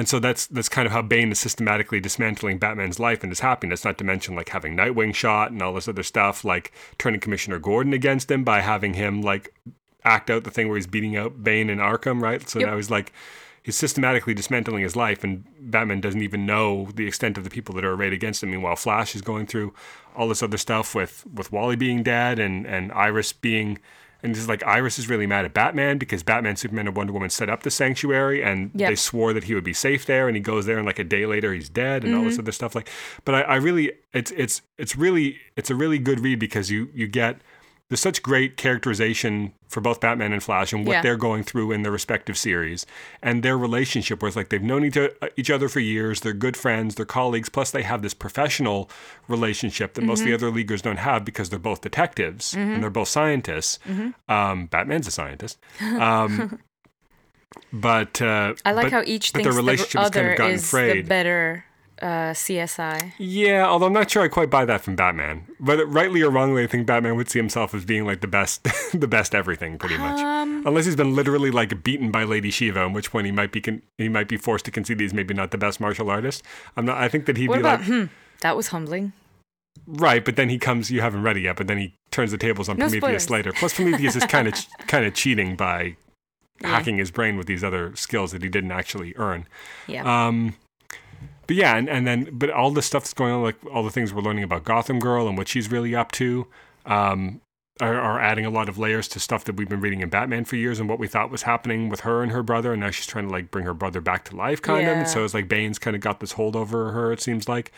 and 0.00 0.08
so 0.08 0.18
that's 0.18 0.46
that's 0.46 0.70
kind 0.70 0.86
of 0.86 0.92
how 0.92 1.02
Bane 1.02 1.30
is 1.30 1.38
systematically 1.38 2.00
dismantling 2.00 2.56
Batman's 2.56 2.98
life 2.98 3.22
and 3.22 3.30
his 3.30 3.40
happiness. 3.40 3.84
Not 3.84 3.98
to 3.98 4.04
mention 4.04 4.34
like 4.34 4.48
having 4.48 4.74
Nightwing 4.74 5.14
shot 5.14 5.50
and 5.50 5.60
all 5.60 5.74
this 5.74 5.88
other 5.88 6.02
stuff, 6.02 6.42
like 6.42 6.72
turning 6.96 7.20
Commissioner 7.20 7.58
Gordon 7.58 7.92
against 7.92 8.30
him 8.30 8.42
by 8.42 8.60
having 8.60 8.94
him 8.94 9.20
like 9.20 9.54
act 10.02 10.30
out 10.30 10.44
the 10.44 10.50
thing 10.50 10.68
where 10.68 10.78
he's 10.78 10.86
beating 10.86 11.18
out 11.18 11.44
Bane 11.44 11.68
in 11.68 11.76
Arkham, 11.76 12.22
right? 12.22 12.48
So 12.48 12.60
Yep. 12.60 12.68
now 12.70 12.76
he's 12.76 12.90
like 12.90 13.12
he's 13.62 13.76
systematically 13.76 14.32
dismantling 14.32 14.82
his 14.82 14.96
life, 14.96 15.22
and 15.22 15.44
Batman 15.60 16.00
doesn't 16.00 16.22
even 16.22 16.46
know 16.46 16.88
the 16.94 17.06
extent 17.06 17.36
of 17.36 17.44
the 17.44 17.50
people 17.50 17.74
that 17.74 17.84
are 17.84 17.92
arrayed 17.92 18.14
against 18.14 18.42
him. 18.42 18.52
Meanwhile, 18.52 18.76
Flash 18.76 19.14
is 19.14 19.20
going 19.20 19.46
through 19.46 19.74
all 20.16 20.28
this 20.28 20.42
other 20.42 20.56
stuff 20.56 20.94
with 20.94 21.26
with 21.26 21.52
Wally 21.52 21.76
being 21.76 22.02
dead 22.02 22.38
and 22.38 22.66
and 22.66 22.90
Iris 22.92 23.34
being. 23.34 23.78
And 24.22 24.36
it's 24.36 24.48
like 24.48 24.62
Iris 24.66 24.98
is 24.98 25.08
really 25.08 25.26
mad 25.26 25.44
at 25.44 25.54
Batman 25.54 25.98
because 25.98 26.22
Batman, 26.22 26.56
Superman, 26.56 26.86
and 26.86 26.96
Wonder 26.96 27.12
Woman 27.12 27.30
set 27.30 27.48
up 27.48 27.62
the 27.62 27.70
sanctuary, 27.70 28.42
and 28.42 28.70
Yep. 28.74 28.88
they 28.90 28.94
swore 28.96 29.32
that 29.32 29.44
he 29.44 29.54
would 29.54 29.64
be 29.64 29.72
safe 29.72 30.06
there. 30.06 30.28
And 30.28 30.36
he 30.36 30.42
goes 30.42 30.66
there, 30.66 30.76
and 30.78 30.86
like 30.86 30.98
a 30.98 31.04
day 31.04 31.26
later, 31.26 31.52
he's 31.54 31.68
dead, 31.68 32.04
and 32.04 32.14
all 32.14 32.20
Mm-hmm. 32.20 32.28
this 32.30 32.38
other 32.38 32.52
stuff. 32.52 32.74
Like, 32.74 32.88
but 33.24 33.34
I, 33.34 33.40
I 33.42 33.56
really, 33.56 33.92
it's 34.12 34.30
it's 34.32 34.62
it's 34.78 34.96
really 34.96 35.38
it's 35.56 35.70
a 35.70 35.74
really 35.74 35.98
good 35.98 36.20
read 36.20 36.38
because 36.38 36.70
you 36.70 36.88
you 36.94 37.06
get 37.08 37.40
there's 37.90 38.00
such 38.00 38.22
great 38.22 38.56
characterization 38.56 39.52
for 39.68 39.80
both 39.82 40.00
Batman 40.00 40.32
and 40.32 40.42
Flash 40.42 40.72
and 40.72 40.86
what 40.86 40.94
Yeah. 40.94 41.02
they're 41.02 41.16
going 41.18 41.42
through 41.44 41.72
in 41.72 41.82
their 41.82 41.92
respective 41.92 42.38
series 42.38 42.86
and 43.22 43.42
their 43.42 43.58
relationship 43.58 44.22
where 44.22 44.28
it's 44.28 44.36
like 44.36 44.48
they've 44.48 44.62
known 44.62 44.84
each, 44.84 44.96
each 45.36 45.50
other 45.50 45.68
for 45.68 45.80
years, 45.80 46.20
they're 46.20 46.32
good 46.32 46.56
friends, 46.56 46.94
they're 46.94 47.04
colleagues, 47.04 47.48
plus 47.48 47.70
they 47.70 47.82
have 47.82 48.00
this 48.02 48.14
professional 48.14 48.88
relationship 49.28 49.94
that 49.94 50.02
most 50.04 50.20
of 50.20 50.24
the 50.26 50.30
Mm-hmm. 50.32 50.44
other 50.46 50.50
leaguers 50.54 50.80
don't 50.82 50.96
have 50.98 51.24
because 51.24 51.50
they're 51.50 51.58
both 51.58 51.82
detectives 51.82 52.54
and 52.54 52.82
they're 52.82 52.90
both 52.90 53.08
scientists. 53.08 53.78
Mm-hmm. 53.88 54.32
Um, 54.32 54.66
Batman's 54.66 55.06
a 55.06 55.10
scientist. 55.10 55.58
Um, 55.80 56.58
but 57.72 58.22
uh, 58.22 58.54
I 58.64 58.72
like 58.72 58.86
but- 58.86 58.92
how 58.92 59.02
each 59.04 59.30
thinks 59.32 59.44
their 59.44 59.52
the 59.52 59.56
relationship 59.56 60.00
has 60.00 60.10
kind 60.10 60.30
of 60.30 60.36
gotten 60.38 60.54
is 60.54 60.62
the 60.62 60.66
frayed. 60.68 61.08
better 61.08 61.64
uh, 62.02 62.32
CSI. 62.32 63.12
Yeah, 63.18 63.66
although 63.66 63.86
I'm 63.86 63.92
not 63.92 64.10
sure 64.10 64.22
I 64.22 64.28
quite 64.28 64.50
buy 64.50 64.64
that 64.64 64.80
from 64.80 64.96
Batman. 64.96 65.46
But 65.60 65.84
rightly 65.86 66.22
or 66.22 66.30
wrongly, 66.30 66.62
I 66.64 66.66
think 66.66 66.86
Batman 66.86 67.16
would 67.16 67.28
see 67.30 67.38
himself 67.38 67.74
as 67.74 67.84
being 67.84 68.04
like 68.06 68.20
the 68.20 68.26
best, 68.26 68.62
the 68.92 69.06
best 69.08 69.34
everything, 69.34 69.78
pretty 69.78 69.98
much. 69.98 70.18
Um, 70.20 70.62
Unless 70.66 70.86
he's 70.86 70.96
been 70.96 71.14
literally 71.14 71.50
like 71.50 71.82
beaten 71.82 72.10
by 72.10 72.24
Lady 72.24 72.50
Shiva, 72.50 72.82
in 72.82 72.92
which 72.92 73.10
point 73.10 73.26
he 73.26 73.32
might 73.32 73.52
be 73.52 73.60
con- 73.60 73.82
he 73.98 74.08
might 74.08 74.28
be 74.28 74.36
forced 74.36 74.64
to 74.66 74.70
concede 74.70 75.00
he's 75.00 75.14
maybe 75.14 75.34
not 75.34 75.50
the 75.50 75.58
best 75.58 75.80
martial 75.80 76.10
artist. 76.10 76.42
I'm 76.76 76.84
not. 76.86 76.98
I 76.98 77.08
think 77.08 77.26
that 77.26 77.36
he'd 77.36 77.48
What 77.48 77.56
be 77.56 77.60
about 77.60 77.80
like 77.80 77.88
hmm? 77.88 78.04
That 78.40 78.56
was 78.56 78.68
humbling. 78.68 79.12
right, 79.86 80.24
but 80.24 80.36
then 80.36 80.48
he 80.48 80.58
comes. 80.58 80.90
You 80.90 81.00
haven't 81.00 81.22
read 81.22 81.36
it 81.36 81.40
yet, 81.42 81.56
but 81.56 81.66
then 81.66 81.78
he 81.78 81.94
turns 82.10 82.30
the 82.30 82.38
tables 82.38 82.68
on 82.68 82.76
No 82.76 82.86
Prometheus 82.88 83.24
spoilers. 83.24 83.30
later. 83.30 83.52
Plus, 83.52 83.74
Prometheus 83.74 84.16
is 84.16 84.24
kind 84.26 84.48
of 84.48 84.54
kind 84.86 85.04
of 85.04 85.14
cheating 85.14 85.56
by 85.56 85.96
Yeah. 86.60 86.68
hacking 86.68 86.96
his 86.98 87.10
brain 87.10 87.36
with 87.36 87.46
these 87.46 87.62
other 87.64 87.94
skills 87.96 88.32
that 88.32 88.42
he 88.42 88.48
didn't 88.48 88.72
actually 88.72 89.14
earn. 89.16 89.46
Yeah. 89.86 90.04
Um, 90.26 90.54
but 91.50 91.56
yeah, 91.56 91.76
and, 91.76 91.88
and 91.88 92.06
then 92.06 92.28
but 92.30 92.48
all 92.50 92.70
the 92.70 92.80
stuff 92.80 93.02
that's 93.02 93.12
going 93.12 93.32
on, 93.32 93.42
like 93.42 93.56
all 93.74 93.82
the 93.82 93.90
things 93.90 94.14
we're 94.14 94.22
learning 94.22 94.44
about 94.44 94.62
Gotham 94.62 95.00
Girl 95.00 95.26
and 95.26 95.36
what 95.36 95.48
she's 95.48 95.68
really 95.68 95.96
up 95.96 96.12
to, 96.12 96.46
um, 96.86 97.40
are, 97.80 98.00
are 98.00 98.20
adding 98.20 98.46
a 98.46 98.50
lot 98.50 98.68
of 98.68 98.78
layers 98.78 99.08
to 99.08 99.18
stuff 99.18 99.42
that 99.46 99.56
we've 99.56 99.68
been 99.68 99.80
reading 99.80 100.00
in 100.00 100.10
Batman 100.10 100.44
for 100.44 100.54
years 100.54 100.78
and 100.78 100.88
what 100.88 101.00
we 101.00 101.08
thought 101.08 101.28
was 101.28 101.42
happening 101.42 101.88
with 101.88 102.02
her 102.02 102.22
and 102.22 102.30
her 102.30 102.44
brother, 102.44 102.72
and 102.72 102.80
now 102.80 102.92
she's 102.92 103.06
trying 103.06 103.26
to 103.26 103.32
like 103.32 103.50
bring 103.50 103.64
her 103.64 103.74
brother 103.74 104.00
back 104.00 104.26
to 104.26 104.36
life, 104.36 104.62
kind 104.62 104.86
of. 104.86 104.96
And 104.96 105.08
so 105.08 105.24
it's 105.24 105.34
like 105.34 105.48
Bane's 105.48 105.80
kind 105.80 105.96
of 105.96 106.00
got 106.00 106.20
this 106.20 106.30
hold 106.30 106.54
over 106.54 106.92
her. 106.92 107.10
It 107.10 107.20
seems 107.20 107.48
like. 107.48 107.72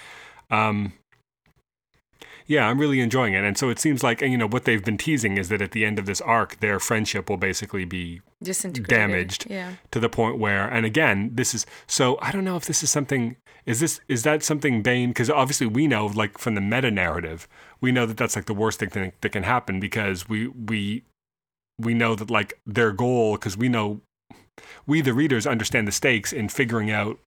Um, 0.50 0.92
yeah, 2.46 2.68
I'm 2.68 2.78
really 2.78 3.00
enjoying 3.00 3.32
it, 3.32 3.42
and 3.42 3.56
so 3.56 3.70
it 3.70 3.78
seems 3.78 4.02
like 4.02 4.20
and, 4.20 4.30
you 4.30 4.36
know 4.36 4.48
what 4.48 4.64
they've 4.64 4.84
been 4.84 4.98
teasing 4.98 5.38
is 5.38 5.48
that 5.48 5.62
at 5.62 5.72
the 5.72 5.86
end 5.86 5.98
of 5.98 6.04
this 6.04 6.20
arc, 6.20 6.60
their 6.60 6.78
friendship 6.78 7.30
will 7.30 7.38
basically 7.38 7.86
be 7.86 8.20
damaged. 8.88 9.46
Yeah. 9.48 9.74
to 9.92 10.00
the 10.00 10.08
point 10.10 10.38
where 10.38 10.68
and 10.68 10.84
again 10.84 11.30
this 11.32 11.54
is 11.54 11.64
so 11.86 12.18
i 12.20 12.32
don't 12.32 12.44
know 12.44 12.56
if 12.56 12.64
this 12.64 12.82
is 12.82 12.90
something 12.90 13.36
is 13.66 13.80
this 13.80 14.00
is 14.08 14.22
that 14.24 14.42
something 14.42 14.82
bane 14.82 15.10
because 15.10 15.30
obviously 15.30 15.66
we 15.66 15.86
know 15.86 16.06
like 16.06 16.38
from 16.38 16.54
the 16.54 16.60
meta 16.60 16.90
narrative 16.90 17.46
we 17.80 17.92
know 17.92 18.06
that 18.06 18.16
that's 18.16 18.36
like 18.36 18.46
the 18.46 18.54
worst 18.54 18.78
thing 18.80 18.88
that, 18.90 19.14
that 19.20 19.30
can 19.30 19.42
happen 19.44 19.78
because 19.80 20.28
we 20.28 20.48
we 20.48 21.04
we 21.78 21.94
know 21.94 22.14
that 22.14 22.30
like 22.30 22.54
their 22.66 22.92
goal 22.92 23.32
because 23.34 23.56
we 23.56 23.68
know 23.68 24.00
we 24.86 25.00
the 25.00 25.14
readers 25.14 25.46
understand 25.46 25.86
the 25.88 25.92
stakes 25.92 26.32
in 26.32 26.48
figuring 26.48 26.90
out 26.90 27.18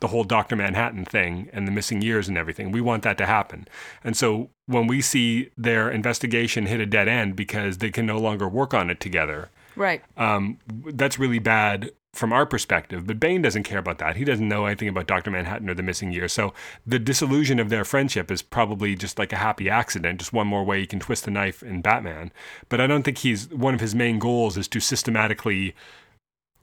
the 0.00 0.08
whole 0.08 0.24
Dr. 0.24 0.56
Manhattan 0.56 1.04
thing 1.04 1.48
and 1.52 1.68
the 1.68 1.70
missing 1.70 2.02
years 2.02 2.26
and 2.28 2.36
everything. 2.36 2.72
We 2.72 2.80
want 2.80 3.04
that 3.04 3.16
to 3.18 3.26
happen. 3.26 3.68
And 4.02 4.16
so 4.16 4.50
when 4.66 4.88
we 4.88 5.00
see 5.00 5.50
their 5.56 5.88
investigation 5.88 6.66
hit 6.66 6.80
a 6.80 6.86
dead 6.86 7.06
end 7.06 7.36
because 7.36 7.78
they 7.78 7.92
can 7.92 8.04
no 8.04 8.18
longer 8.18 8.48
work 8.48 8.74
on 8.74 8.90
it 8.90 8.98
together, 8.98 9.48
Right. 9.76 10.02
um, 10.16 10.58
that's 10.66 11.20
really 11.20 11.38
bad 11.38 11.92
from 12.12 12.32
our 12.32 12.44
perspective. 12.44 13.06
But 13.06 13.18
Bane 13.18 13.40
doesn't 13.42 13.62
care 13.62 13.78
about 13.78 13.98
that. 13.98 14.16
He 14.16 14.24
doesn't 14.24 14.46
know 14.46 14.66
anything 14.66 14.88
about 14.88 15.06
Dr. 15.06 15.30
Manhattan 15.30 15.70
or 15.70 15.74
the 15.74 15.82
missing 15.82 16.12
years. 16.12 16.32
So 16.32 16.52
the 16.86 16.98
disillusion 16.98 17.58
of 17.58 17.70
their 17.70 17.84
friendship 17.84 18.30
is 18.30 18.42
probably 18.42 18.94
just 18.94 19.18
like 19.18 19.32
a 19.32 19.36
happy 19.36 19.70
accident, 19.70 20.18
just 20.20 20.32
one 20.32 20.46
more 20.46 20.62
way 20.64 20.80
he 20.80 20.86
can 20.86 21.00
twist 21.00 21.24
the 21.24 21.30
knife 21.30 21.62
in 21.62 21.80
Batman. 21.80 22.30
But 22.68 22.80
I 22.80 22.86
don't 22.86 23.02
think 23.02 23.18
he's 23.18 23.48
one 23.48 23.72
of 23.74 23.80
his 23.80 23.94
main 23.94 24.18
goals 24.18 24.56
is 24.58 24.68
to 24.68 24.80
systematically. 24.80 25.74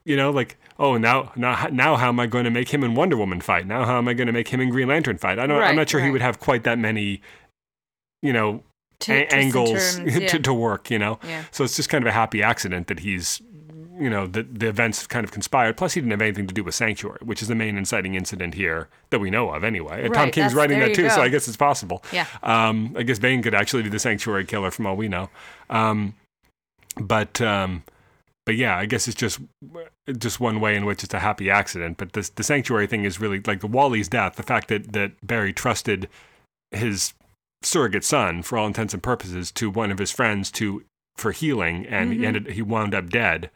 You 0.06 0.16
know, 0.16 0.32
like, 0.32 0.58
oh, 0.80 0.98
now, 0.98 1.34
now, 1.36 1.68
now, 1.72 1.96
how 1.96 2.08
am 2.08 2.20
I 2.20 2.26
going 2.26 2.46
to 2.46 2.50
make 2.50 2.70
him 2.70 2.84
and 2.84 2.96
Wonder 2.96 3.18
Woman 3.18 3.42
fight? 3.42 3.68
Now, 3.68 3.86
how 3.86 3.98
am 3.98 4.08
I 4.08 4.14
going 4.14 4.28
to 4.28 4.34
make 4.34 4.48
him 4.48 4.60
and 4.60 4.72
Green 4.72 4.88
Lantern 4.88 5.18
fight? 5.18 5.38
I 5.38 5.46
don't. 5.46 5.62
I'm 5.62 5.76
not 5.76 5.90
sure 5.90 6.00
he 6.00 6.10
would 6.10 6.22
have 6.22 6.40
quite 6.40 6.64
that 6.64 6.80
many, 6.80 7.22
you 8.24 8.34
know, 8.34 8.64
To, 9.02 9.14
a- 9.14 9.28
angles 9.32 9.98
turns, 9.98 10.16
yeah. 10.20 10.28
to, 10.30 10.40
to 10.40 10.54
work. 10.54 10.90
You 10.90 10.98
know, 11.00 11.20
yeah. 11.24 11.44
so 11.52 11.64
it's 11.64 11.76
just 11.76 11.90
kind 11.90 12.04
of 12.04 12.08
a 12.08 12.12
happy 12.14 12.42
accident 12.42 12.88
that 12.88 13.00
he's, 13.02 13.42
you 14.00 14.10
know, 14.10 14.26
the, 14.28 14.44
the 14.44 14.68
events 14.68 15.06
kind 15.08 15.24
of 15.26 15.32
conspired. 15.32 15.76
Plus, 15.78 15.94
he 15.94 16.00
didn't 16.02 16.12
have 16.12 16.22
anything 16.22 16.48
to 16.48 16.54
do 16.54 16.64
with 16.64 16.74
Sanctuary, 16.76 17.20
which 17.22 17.42
is 17.42 17.48
the 17.48 17.56
main 17.56 17.78
inciting 17.78 18.16
incident 18.16 18.54
here 18.54 18.88
that 19.10 19.20
we 19.20 19.30
know 19.30 19.52
of 19.52 19.64
anyway. 19.64 20.06
And 20.06 20.14
Tom 20.14 20.24
Right, 20.26 20.34
King's 20.34 20.54
writing 20.56 20.80
that 20.80 20.94
too, 20.96 21.10
so. 21.10 21.22
I 21.22 21.28
guess 21.30 21.48
it's 21.48 21.58
possible. 21.58 22.04
Yeah. 22.12 22.26
Um, 22.42 22.96
I 22.98 23.04
guess 23.04 23.20
Bane 23.20 23.42
could 23.44 23.54
actually 23.54 23.84
be 23.84 23.90
the 23.90 24.00
Sanctuary 24.00 24.46
killer 24.46 24.72
from 24.72 24.86
all 24.86 24.96
we 24.96 25.08
know. 25.08 25.30
Um, 25.70 26.16
but 27.00 27.40
um, 27.42 27.84
but 28.46 28.56
yeah, 28.56 28.78
I 28.78 28.86
guess 28.86 29.08
it's 29.08 29.16
just 29.18 29.40
just 30.18 30.40
one 30.40 30.60
way 30.60 30.76
in 30.76 30.86
which 30.86 31.04
it's 31.04 31.14
a 31.14 31.20
happy 31.20 31.50
accident. 31.50 31.98
But 31.98 32.14
this 32.14 32.30
the 32.30 32.44
Sanctuary 32.44 32.88
thing 32.88 33.04
is 33.06 33.20
really 33.20 33.42
like 33.46 33.60
the 33.62 33.68
Wally's 33.68 34.08
death. 34.08 34.36
The 34.36 34.44
fact 34.44 34.70
that 34.70 34.94
that 34.94 35.12
Barry 35.26 35.54
trusted 35.54 36.10
his 36.72 37.14
surrogate 37.62 38.04
son, 38.06 38.42
for 38.42 38.58
all 38.58 38.68
intents 38.68 38.94
and 38.94 39.04
purposes, 39.04 39.52
to 39.52 39.70
one 39.70 39.92
of 39.92 40.00
his 40.00 40.12
friends 40.12 40.50
to 40.52 40.84
for 41.18 41.32
healing, 41.32 41.86
and 41.88 42.14
he 42.14 42.20
Mhm. 42.20 42.26
ended 42.26 42.48
he 42.52 42.62
wound 42.62 42.96
up 42.96 43.10
dead. 43.10 43.50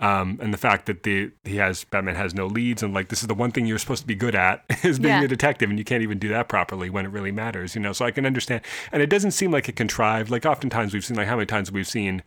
Um, 0.00 0.38
and 0.40 0.54
the 0.54 0.58
fact 0.58 0.86
that 0.86 1.02
the 1.02 1.32
he 1.44 1.56
has 1.56 1.82
Batman 1.84 2.14
has 2.14 2.32
no 2.32 2.46
leads, 2.46 2.82
and 2.84 2.94
like 2.94 3.08
this 3.08 3.20
is 3.22 3.26
the 3.26 3.34
one 3.34 3.50
thing 3.50 3.66
you're 3.66 3.78
supposed 3.78 4.02
to 4.02 4.06
be 4.06 4.14
good 4.14 4.36
at 4.36 4.64
is 4.84 4.98
being 5.00 5.14
Yeah. 5.18 5.24
a 5.24 5.28
detective, 5.28 5.70
and 5.70 5.78
you 5.78 5.84
can't 5.84 6.02
even 6.04 6.18
do 6.18 6.28
that 6.28 6.48
properly 6.48 6.88
when 6.88 7.04
it 7.04 7.08
really 7.10 7.32
matters, 7.32 7.74
you 7.74 7.80
know. 7.80 7.92
So 7.92 8.04
I 8.04 8.12
can 8.12 8.24
understand, 8.24 8.62
and 8.92 9.02
it 9.02 9.10
doesn't 9.10 9.32
seem 9.32 9.50
like 9.50 9.66
a 9.68 9.72
contrived. 9.72 10.30
Like 10.30 10.46
oftentimes 10.46 10.94
we've 10.94 11.04
seen, 11.04 11.16
like 11.16 11.26
how 11.26 11.34
many 11.36 11.46
times 11.46 11.72
we've 11.72 11.86
seen 11.88 12.22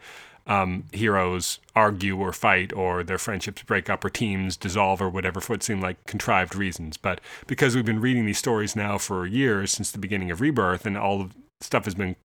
um, 0.47 0.83
heroes 0.91 1.59
argue 1.73 2.17
or 2.17 2.33
fight, 2.33 2.73
or 2.73 3.03
their 3.03 3.17
friendships 3.17 3.63
break 3.63 3.89
up, 3.89 4.03
or 4.03 4.09
teams 4.09 4.57
dissolve, 4.57 5.01
or 5.01 5.09
whatever 5.09 5.39
for 5.39 5.53
what 5.53 5.63
seem 5.63 5.79
like 5.79 6.03
contrived 6.05 6.55
reasons. 6.55 6.97
But 6.97 7.21
because 7.47 7.73
we've 7.73 7.85
been 7.85 8.01
reading 8.01 8.25
these 8.25 8.39
stories 8.39 8.75
now 8.75 8.97
for 8.97 9.25
years 9.25 9.71
since 9.71 9.91
the 9.91 9.99
beginning 9.99 10.29
of 10.29 10.41
Rebirth, 10.41 10.85
and 10.85 10.97
all 10.97 11.21
of 11.21 11.35
stuff 11.61 11.85
has 11.85 11.95
been 11.95 12.17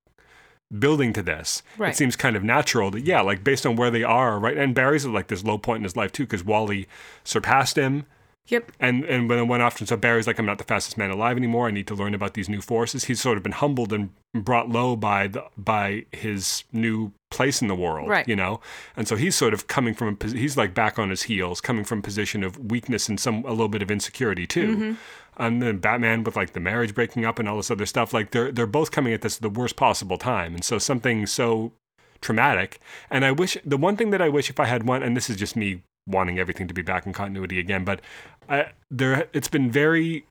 building 0.77 1.13
to 1.15 1.23
this. 1.23 1.63
Right. 1.79 1.91
It 1.93 1.97
seems 1.97 2.17
kind 2.17 2.37
of 2.37 2.43
natural 2.43 2.91
that 2.93 3.05
yeah, 3.05 3.21
like 3.21 3.45
based 3.45 3.67
on 3.67 3.77
where 3.77 3.91
they 3.91 4.03
are, 4.03 4.39
right? 4.39 4.57
And 4.57 4.75
Barry's 4.75 5.05
at 5.05 5.13
like 5.13 5.29
this 5.29 5.45
low 5.45 5.59
point 5.59 5.79
in 5.79 5.85
his 5.85 5.97
life 5.97 6.13
too, 6.13 6.25
because 6.25 6.45
Wally 6.45 6.87
surpassed 7.25 7.77
him, 7.77 8.05
Yep. 8.49 8.73
and 8.79 9.05
and 9.05 9.29
when 9.29 9.39
it 9.41 9.45
went 9.49 9.63
off, 9.63 9.79
and 9.81 9.89
so 9.89 9.97
Barry's 9.97 10.27
like, 10.27 10.39
I'm 10.39 10.47
not 10.47 10.59
the 10.59 10.65
fastest 10.65 10.97
man 10.97 11.11
alive 11.11 11.37
anymore. 11.37 11.67
I 11.69 11.73
need 11.73 11.87
to 11.89 11.95
learn 11.95 12.15
about 12.15 12.35
these 12.35 12.49
new 12.49 12.61
forces. 12.61 13.05
He's 13.05 13.21
sort 13.21 13.37
of 13.37 13.43
been 13.43 13.53
humbled 13.53 13.93
and 13.93 14.11
brought 14.35 14.69
low 14.69 14.95
by 14.97 15.27
the 15.29 15.45
by 15.57 16.07
his 16.13 16.63
new 16.73 17.13
place 17.31 17.61
in 17.61 17.67
the 17.69 17.75
world, 17.75 18.09
Right. 18.09 18.27
you 18.29 18.37
know. 18.37 18.61
And 18.97 19.09
so 19.09 19.17
he's 19.17 19.35
sort 19.35 19.53
of 19.53 19.67
coming 19.67 19.95
from 19.95 20.17
a 20.21 20.27
he's 20.29 20.57
like 20.57 20.75
back 20.75 20.97
on 20.99 21.11
his 21.11 21.25
heels, 21.25 21.61
coming 21.61 21.85
from 21.85 21.99
a 22.01 22.03
position 22.03 22.45
of 22.45 22.71
weakness 22.71 23.09
and 23.09 23.19
some 23.19 23.45
a 23.45 23.51
little 23.51 23.69
bit 23.69 23.83
of 23.83 23.91
insecurity 23.91 24.47
too. 24.47 24.77
Mm-hmm. 24.77 24.93
And 25.39 25.63
then 25.63 25.79
Batman 25.79 26.25
with 26.25 26.37
like 26.37 26.53
the 26.53 26.61
marriage 26.61 26.95
breaking 26.95 27.25
up 27.25 27.39
and 27.39 27.49
all 27.49 27.57
this 27.57 27.71
other 27.71 27.87
stuff, 27.87 28.15
like 28.15 28.31
they're 28.31 28.51
they're 28.51 28.67
both 28.67 28.91
coming 28.91 29.13
at 29.13 29.23
this 29.23 29.37
at 29.37 29.43
the 29.43 29.51
worst 29.51 29.77
possible 29.77 30.19
time. 30.19 30.55
And 30.55 30.65
so 30.65 30.79
something 30.79 31.27
so 31.27 31.73
traumatic. 32.21 32.81
And 33.11 33.25
I 33.25 33.33
wish 33.33 33.57
the 33.65 33.77
one 33.77 33.97
thing 33.97 34.11
that 34.11 34.23
I 34.23 34.29
wish 34.29 34.51
if 34.51 34.59
I 34.59 34.65
had 34.65 34.85
one, 34.85 35.03
and 35.03 35.17
this 35.17 35.29
is 35.29 35.37
just 35.37 35.57
me 35.57 35.83
wanting 36.07 36.39
everything 36.39 36.69
to 36.69 36.75
be 36.75 36.83
back 36.83 37.07
in 37.07 37.13
continuity 37.13 37.59
again, 37.59 37.85
but 37.85 38.01
I, 38.49 38.71
there 38.91 39.29
it's 39.33 39.49
been 39.49 39.71
very 39.71 40.25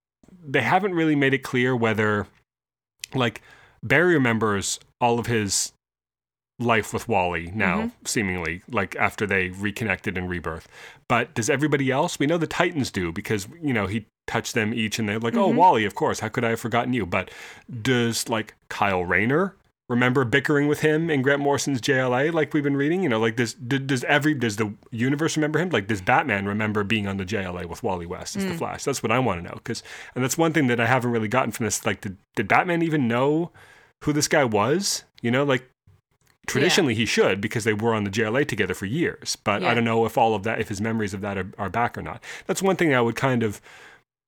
they 0.47 0.61
haven't 0.61 0.93
really 0.93 1.15
made 1.15 1.33
it 1.33 1.43
clear 1.43 1.75
whether 1.75 2.27
like 3.13 3.41
Barry 3.83 4.13
remembers 4.13 4.79
all 4.99 5.19
of 5.19 5.27
his 5.27 5.73
life 6.59 6.93
with 6.93 7.07
Wally 7.07 7.51
now, 7.53 7.77
mm-hmm. 7.77 8.05
seemingly, 8.05 8.61
like 8.69 8.95
after 8.95 9.25
they 9.25 9.49
reconnected 9.49 10.17
in 10.17 10.27
Rebirth. 10.27 10.67
But 11.07 11.33
does 11.33 11.49
everybody 11.49 11.91
else? 11.91 12.17
We 12.17 12.27
know 12.27 12.37
the 12.37 12.47
Titans 12.47 12.91
do 12.91 13.11
because, 13.11 13.47
you 13.61 13.73
know, 13.73 13.87
he 13.87 14.07
touched 14.27 14.53
them 14.53 14.73
each 14.73 14.97
and 14.97 15.07
they're 15.07 15.19
like, 15.19 15.35
oh, 15.35 15.49
mm-hmm. 15.49 15.57
Wally, 15.57 15.85
of 15.85 15.95
course. 15.95 16.19
How 16.19 16.29
could 16.29 16.45
I 16.45 16.51
have 16.51 16.59
forgotten 16.59 16.93
you? 16.93 17.05
But 17.05 17.29
does 17.81 18.29
like 18.29 18.55
Kyle 18.69 19.03
Rayner 19.03 19.55
remember 19.87 20.25
bickering 20.25 20.67
with 20.67 20.79
him 20.79 21.11
in 21.11 21.21
Grant 21.21 21.41
Morrison's 21.41 21.79
JLA 21.79 22.33
like 22.33 22.53
we've 22.53 22.63
been 22.63 22.77
reading? 22.77 23.03
You 23.03 23.09
know, 23.09 23.19
like 23.19 23.35
does, 23.35 23.53
does 23.53 24.05
every, 24.05 24.33
does 24.33 24.55
the 24.55 24.73
universe 24.91 25.35
remember 25.35 25.59
him? 25.59 25.69
Like 25.69 25.87
does 25.87 26.01
Batman 26.01 26.45
remember 26.45 26.85
being 26.85 27.05
on 27.05 27.17
the 27.17 27.25
JLA 27.25 27.65
with 27.65 27.83
Wally 27.83 28.05
West 28.05 28.37
as 28.37 28.45
the 28.45 28.51
mm. 28.51 28.57
Flash? 28.57 28.85
That's 28.85 29.03
what 29.03 29.11
I 29.11 29.19
want 29.19 29.43
to 29.43 29.49
know. 29.49 29.59
Cause, 29.65 29.83
and 30.15 30.23
that's 30.23 30.37
one 30.37 30.53
thing 30.53 30.67
that 30.67 30.79
I 30.79 30.85
haven't 30.85 31.11
really 31.11 31.27
gotten 31.27 31.51
from 31.51 31.65
this. 31.65 31.85
Like, 31.85 31.99
did, 31.99 32.17
did 32.35 32.47
Batman 32.47 32.81
even 32.81 33.09
know 33.09 33.51
who 34.05 34.13
this 34.13 34.29
guy 34.29 34.45
was? 34.45 35.03
You 35.21 35.31
know, 35.31 35.43
like 35.43 35.69
traditionally 36.45 36.95
he 36.95 37.05
should 37.05 37.41
because 37.41 37.63
they 37.63 37.73
were 37.73 37.93
on 37.93 38.03
the 38.03 38.09
JLA 38.09 38.47
together 38.47 38.73
for 38.73 38.85
years. 38.85 39.35
But 39.35 39.63
I 39.63 39.73
don't 39.73 39.83
know 39.83 40.05
if 40.05 40.17
all 40.17 40.35
of 40.35 40.43
that, 40.43 40.59
if 40.59 40.69
his 40.69 40.81
memories 40.81 41.13
of 41.13 41.21
that 41.21 41.37
are, 41.37 41.51
are 41.57 41.69
back 41.69 41.97
or 41.97 42.01
not. 42.01 42.23
That's 42.47 42.61
one 42.61 42.75
thing 42.75 42.93
I 42.93 43.01
would 43.01 43.15
kind 43.15 43.43
of 43.43 43.61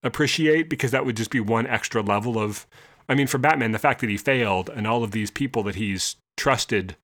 appreciate 0.04 0.70
because 0.70 0.92
that 0.92 1.06
would 1.06 1.18
just 1.18 1.32
be 1.32 1.40
one 1.40 1.68
extra 1.68 2.02
level 2.02 2.38
of. 2.40 2.66
I 3.10 3.16
mean, 3.16 3.28
for 3.28 3.38
Batman, 3.38 3.72
the 3.72 3.80
fact 3.80 4.02
that 4.02 4.10
he 4.10 4.18
failed 4.18 4.70
and 4.70 4.86
all 4.86 5.04
of 5.04 5.12
these 5.12 5.32
people 5.32 5.64
that 5.64 5.76
he's 5.76 6.18
trusted, 6.36 6.98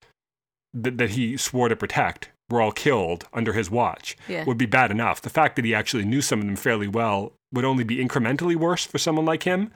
that, 0.74 0.98
that 0.98 1.12
he 1.12 1.38
swore 1.38 1.70
to 1.70 1.76
protect, 1.78 2.30
were 2.50 2.62
all 2.62 2.74
killed 2.74 3.26
under 3.34 3.54
his 3.54 3.72
watch 3.72 4.18
Yeah. 4.28 4.44
would 4.44 4.58
be 4.58 4.66
bad 4.66 4.92
enough. 4.92 5.22
The 5.22 5.30
fact 5.30 5.56
that 5.56 5.64
he 5.66 5.74
actually 5.74 6.04
knew 6.06 6.22
some 6.22 6.40
of 6.42 6.46
them 6.46 6.58
fairly 6.58 6.88
well 6.90 7.34
would 7.54 7.64
only 7.66 7.84
be 7.86 7.98
incrementally 7.98 8.56
worse 8.56 8.86
for 8.86 8.98
someone 8.98 9.26
like 9.26 9.44
him. 9.44 9.72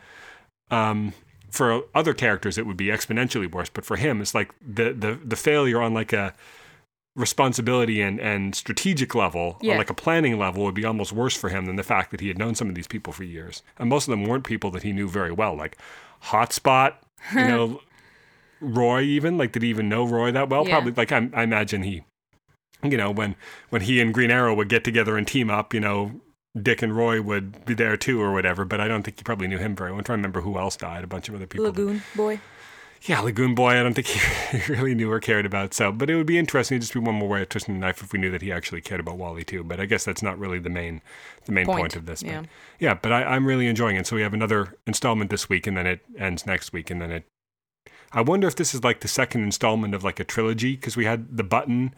Um, 0.70 1.14
for 1.58 1.82
other 1.94 2.14
characters 2.14 2.58
it 2.58 2.66
would 2.68 2.78
be 2.78 2.88
exponentially 2.88 3.52
worse, 3.52 3.70
but 3.70 3.84
for 3.86 3.98
him 3.98 4.22
it's 4.22 4.34
like 4.36 4.50
the 4.62 4.94
the 4.94 5.20
the 5.32 5.36
failure 5.36 5.82
on 5.82 5.94
like 5.94 6.14
a 6.14 6.34
responsibility 7.16 8.00
and, 8.02 8.20
and 8.20 8.54
strategic 8.54 9.16
level, 9.16 9.58
Yeah. 9.62 9.72
on 9.74 9.78
like 9.80 9.90
a 9.90 9.94
planning 9.96 10.38
level, 10.38 10.64
would 10.66 10.76
be 10.76 10.86
almost 10.86 11.12
worse 11.12 11.36
for 11.36 11.50
him 11.50 11.66
than 11.66 11.76
the 11.76 11.84
fact 11.84 12.12
that 12.12 12.20
he 12.22 12.28
had 12.28 12.38
known 12.38 12.54
some 12.54 12.70
of 12.70 12.76
these 12.76 12.88
people 12.88 13.12
for 13.12 13.24
years. 13.24 13.64
And 13.80 13.90
most 13.90 14.08
of 14.08 14.12
them 14.12 14.24
weren't 14.26 14.44
people 14.44 14.70
that 14.72 14.84
he 14.84 14.92
knew 14.94 15.08
very 15.10 15.32
well, 15.32 15.56
like 15.56 15.78
Hotspot, 16.26 16.94
you 17.34 17.40
know, 17.52 17.82
Roy 18.62 19.02
even. 19.02 19.38
Like, 19.38 19.52
did 19.52 19.64
he 19.64 19.70
even 19.70 19.90
know 19.90 20.06
Roy 20.08 20.32
that 20.32 20.50
well? 20.50 20.64
Yeah. 20.68 20.76
Probably. 20.76 20.92
Like, 20.94 21.12
I, 21.12 21.30
I 21.34 21.44
imagine 21.44 21.82
he, 21.84 22.04
you 22.84 22.98
know, 22.98 23.10
when 23.12 23.36
when 23.70 23.82
he 23.82 24.00
and 24.00 24.14
Green 24.14 24.30
Arrow 24.32 24.54
would 24.56 24.70
get 24.70 24.84
together 24.84 25.18
and 25.18 25.28
team 25.28 25.50
up, 25.50 25.74
you 25.74 25.80
know, 25.80 26.22
Dick 26.62 26.82
and 26.82 26.96
Roy 26.96 27.22
would 27.22 27.66
be 27.66 27.74
there 27.74 27.98
too 27.98 28.22
or 28.22 28.32
whatever. 28.34 28.66
But 28.66 28.80
I 28.82 28.88
don't 28.88 29.04
think 29.04 29.18
he 29.18 29.24
probably 29.24 29.48
knew 29.48 29.58
him 29.58 29.76
very 29.76 29.92
well. 29.92 30.00
I'm 30.00 30.04
trying 30.04 30.18
to 30.18 30.22
remember 30.22 30.42
who 30.42 30.58
else 30.58 30.76
died. 30.78 31.04
A 31.04 31.08
bunch 31.08 31.30
of 31.30 31.36
other 31.36 31.48
people. 31.48 31.66
Lagoon 31.66 32.02
boy. 32.16 32.40
Yeah, 33.04 33.20
Lagoon 33.20 33.54
Boy, 33.54 33.80
I 33.80 33.84
don't 33.84 33.94
think 33.94 34.08
he 34.08 34.74
really 34.74 34.96
knew 34.96 35.12
or 35.12 35.20
cared 35.20 35.46
about. 35.46 35.72
So, 35.76 35.92
but 35.92 36.10
it 36.10 36.16
would 36.16 36.26
be 36.26 36.40
interesting 36.40 36.78
to 36.78 36.80
just 36.82 36.94
be 36.96 37.00
one 37.00 37.14
more 37.14 37.30
way 37.30 37.44
of 37.44 37.50
twisting 37.50 37.76
the 37.76 37.80
knife 37.80 38.02
if 38.02 38.12
we 38.12 38.18
knew 38.18 38.32
that 38.32 38.42
he 38.42 38.52
actually 38.52 38.82
cared 38.82 39.00
about 39.00 39.18
Wally 39.18 39.44
too. 39.44 39.64
But 39.64 39.80
I 39.80 39.86
guess 39.86 40.04
that's 40.04 40.24
not 40.24 40.38
really 40.40 40.58
the 40.58 40.72
main, 40.72 41.02
the 41.46 41.52
main 41.52 41.68
point, 41.68 41.78
Point, 41.80 41.96
of 41.96 42.08
this. 42.08 42.24
yeah. 42.24 42.42
But 42.42 42.50
yeah, 42.80 42.94
but 42.96 43.12
I, 43.12 43.24
I'm 43.24 43.46
really 43.46 43.68
enjoying 43.68 43.98
it. 43.98 44.08
So 44.08 44.16
we 44.16 44.24
have 44.24 44.34
another 44.34 44.74
installment 44.88 45.30
this 45.30 45.48
week, 45.48 45.68
and 45.68 45.78
then 45.78 45.86
it 45.86 46.00
ends 46.18 46.48
next 46.48 46.74
week, 46.74 46.90
and 46.90 47.00
then 47.00 47.12
it. 47.12 47.26
I 48.14 48.22
wonder 48.22 48.48
if 48.48 48.56
this 48.56 48.74
is 48.74 48.84
like 48.84 49.02
the 49.02 49.08
second 49.08 49.44
installment 49.44 49.94
of 49.94 50.04
like 50.04 50.20
a 50.20 50.24
trilogy 50.24 50.76
because 50.76 50.98
we 50.98 51.06
had 51.06 51.38
the 51.38 51.44
button 51.44 51.94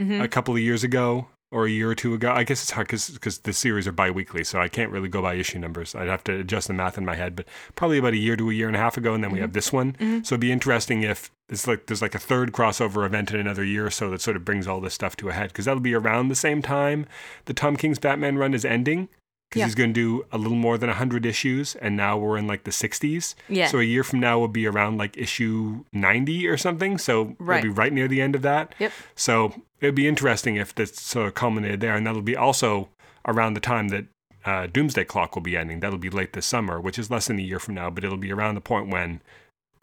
Mm-hmm. 0.00 0.20
a 0.20 0.28
couple 0.28 0.54
of 0.54 0.60
years 0.60 0.84
ago 0.84 1.26
or 1.50 1.66
a 1.66 1.70
year 1.70 1.90
or 1.90 1.94
two 1.94 2.14
ago. 2.14 2.30
I 2.30 2.44
guess 2.44 2.62
it's 2.62 2.72
hard 2.72 2.88
because 2.88 3.38
the 3.38 3.52
series 3.52 3.86
are 3.86 3.92
bi-weekly, 3.92 4.44
so 4.44 4.60
I 4.60 4.68
can't 4.68 4.90
really 4.90 5.08
go 5.08 5.22
by 5.22 5.34
issue 5.34 5.58
numbers. 5.58 5.94
I'd 5.94 6.08
have 6.08 6.24
to 6.24 6.40
adjust 6.40 6.68
the 6.68 6.74
math 6.74 6.98
in 6.98 7.04
my 7.04 7.14
head, 7.14 7.34
but 7.34 7.46
probably 7.74 7.98
about 7.98 8.12
a 8.12 8.18
year 8.18 8.36
to 8.36 8.50
a 8.50 8.52
year 8.52 8.66
and 8.66 8.76
a 8.76 8.80
half 8.80 8.96
ago, 8.96 9.14
and 9.14 9.24
then 9.24 9.30
we 9.30 9.36
mm-hmm. 9.36 9.44
have 9.44 9.52
this 9.54 9.72
one. 9.72 9.92
Mm-hmm. 9.94 10.22
So 10.24 10.34
it'd 10.34 10.40
be 10.40 10.52
interesting 10.52 11.02
if 11.02 11.30
it's 11.48 11.66
like 11.66 11.86
there's 11.86 12.02
like 12.02 12.14
a 12.14 12.18
third 12.18 12.52
crossover 12.52 13.06
event 13.06 13.30
in 13.30 13.40
another 13.40 13.64
year 13.64 13.86
or 13.86 13.90
so 13.90 14.10
that 14.10 14.20
sort 14.20 14.36
of 14.36 14.44
brings 14.44 14.66
all 14.66 14.80
this 14.80 14.94
stuff 14.94 15.16
to 15.16 15.30
a 15.30 15.32
head 15.32 15.48
because 15.48 15.64
that'll 15.64 15.80
be 15.80 15.94
around 15.94 16.28
the 16.28 16.34
same 16.34 16.60
time 16.60 17.06
the 17.46 17.54
Tom 17.54 17.76
King's 17.76 17.98
Batman 17.98 18.36
run 18.36 18.52
is 18.52 18.64
ending. 18.64 19.08
Because 19.48 19.60
Yeah. 19.60 19.64
he's 19.66 19.74
going 19.74 19.94
to 19.94 20.00
do 20.00 20.26
a 20.30 20.36
little 20.38 20.56
more 20.58 20.76
than 20.76 20.90
100 20.90 21.24
issues, 21.24 21.74
and 21.76 21.96
now 21.96 22.18
we're 22.18 22.36
in 22.36 22.46
like 22.46 22.64
the 22.64 22.70
60s. 22.70 23.34
Yeah. 23.48 23.66
So 23.68 23.78
a 23.78 23.82
year 23.84 24.04
from 24.04 24.20
now 24.20 24.38
will 24.38 24.48
be 24.48 24.66
around 24.66 24.98
like 24.98 25.16
issue 25.16 25.84
90 25.92 26.46
or 26.46 26.56
something. 26.58 26.98
So 26.98 27.34
Right. 27.38 27.58
it'll 27.58 27.72
be 27.74 27.78
right 27.80 27.92
near 27.92 28.08
the 28.08 28.20
end 28.20 28.34
of 28.34 28.42
that. 28.42 28.74
Yep. 28.78 28.92
So 29.16 29.62
it'd 29.80 29.94
be 29.94 30.06
interesting 30.06 30.56
if 30.56 30.74
this 30.74 30.94
sort 30.96 31.28
of 31.28 31.34
culminated 31.34 31.80
there, 31.80 31.94
and 31.94 32.06
that'll 32.06 32.20
be 32.22 32.36
also 32.36 32.90
around 33.26 33.54
the 33.54 33.60
time 33.60 33.88
that 33.88 34.04
uh, 34.44 34.66
Doomsday 34.66 35.04
Clock 35.04 35.34
will 35.34 35.42
be 35.42 35.56
ending. 35.56 35.80
That'll 35.80 35.98
be 35.98 36.10
late 36.10 36.32
this 36.32 36.46
summer, 36.46 36.80
which 36.80 36.98
is 36.98 37.10
less 37.10 37.26
than 37.26 37.38
a 37.38 37.42
year 37.42 37.58
from 37.58 37.74
now, 37.74 37.90
but 37.90 38.04
it'll 38.04 38.16
be 38.16 38.32
around 38.32 38.54
the 38.54 38.60
point 38.62 38.88
when, 38.88 39.20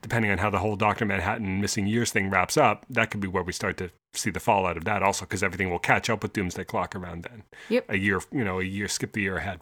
depending 0.02 0.32
on 0.32 0.38
how 0.40 0.50
the 0.50 0.60
whole 0.60 0.76
Doctor 0.76 1.06
Manhattan 1.06 1.60
missing 1.62 1.86
years 1.88 2.12
thing 2.12 2.30
wraps 2.30 2.56
up, 2.56 2.86
that 2.90 3.12
could 3.12 3.20
be 3.20 3.28
where 3.28 3.44
we 3.44 3.52
start 3.52 3.78
to 3.78 3.90
see 4.18 4.30
the 4.32 4.40
fallout 4.40 4.78
of 4.78 4.86
that. 4.86 5.04
Also, 5.04 5.26
because 5.26 5.44
everything 5.44 5.70
will 5.70 5.80
catch 5.80 6.10
up 6.10 6.24
with 6.24 6.34
Doomsday 6.34 6.64
Clock 6.66 6.96
around 6.96 7.24
then. 7.24 7.44
Yep. 7.70 7.86
A 7.90 7.98
year, 7.98 8.22
you 8.32 8.44
know, 8.44 8.60
a 8.60 8.64
year, 8.64 8.88
skip 8.88 9.14
the 9.14 9.22
year 9.22 9.38
ahead. 9.38 9.60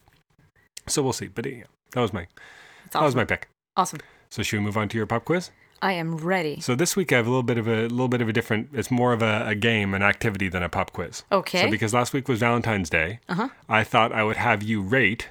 So 0.87 1.01
we'll 1.01 1.13
see. 1.13 1.27
But 1.27 1.45
yeah, 1.45 1.63
that 1.93 2.01
was 2.01 2.13
my 2.13 2.27
It's 2.85 2.93
that 2.93 3.01
was 3.01 3.15
my 3.15 3.25
pick. 3.25 3.47
awesome. 3.77 3.99
So 4.29 4.43
should 4.43 4.57
we 4.59 4.65
move 4.65 4.77
on 4.77 4.89
to 4.89 4.97
your 4.97 5.05
pop 5.05 5.25
quiz? 5.25 5.51
I 5.81 5.93
am 5.93 6.15
ready. 6.15 6.61
So 6.61 6.75
this 6.75 6.95
week 6.95 7.11
I 7.11 7.17
have 7.17 7.27
a 7.27 7.29
little 7.29 7.43
bit 7.43 7.57
of 7.57 7.67
a 7.67 7.81
little 7.87 8.07
bit 8.07 8.21
of 8.21 8.29
a 8.29 8.33
different. 8.33 8.69
It's 8.73 8.89
more 8.89 9.11
of 9.13 9.21
a, 9.21 9.43
a 9.47 9.53
game, 9.55 9.93
an 9.93 10.01
activity 10.01 10.47
than 10.49 10.63
a 10.63 10.69
pop 10.69 10.93
quiz. 10.93 11.23
Okay. 11.31 11.61
So 11.63 11.69
because 11.69 11.93
last 11.93 12.13
week 12.13 12.27
was 12.29 12.39
Valentine's 12.39 12.89
Day, 12.89 13.19
Uh-huh. 13.29 13.49
I 13.67 13.83
thought 13.83 14.11
I 14.13 14.23
would 14.23 14.37
have 14.37 14.63
you 14.63 14.81
rate 14.81 15.29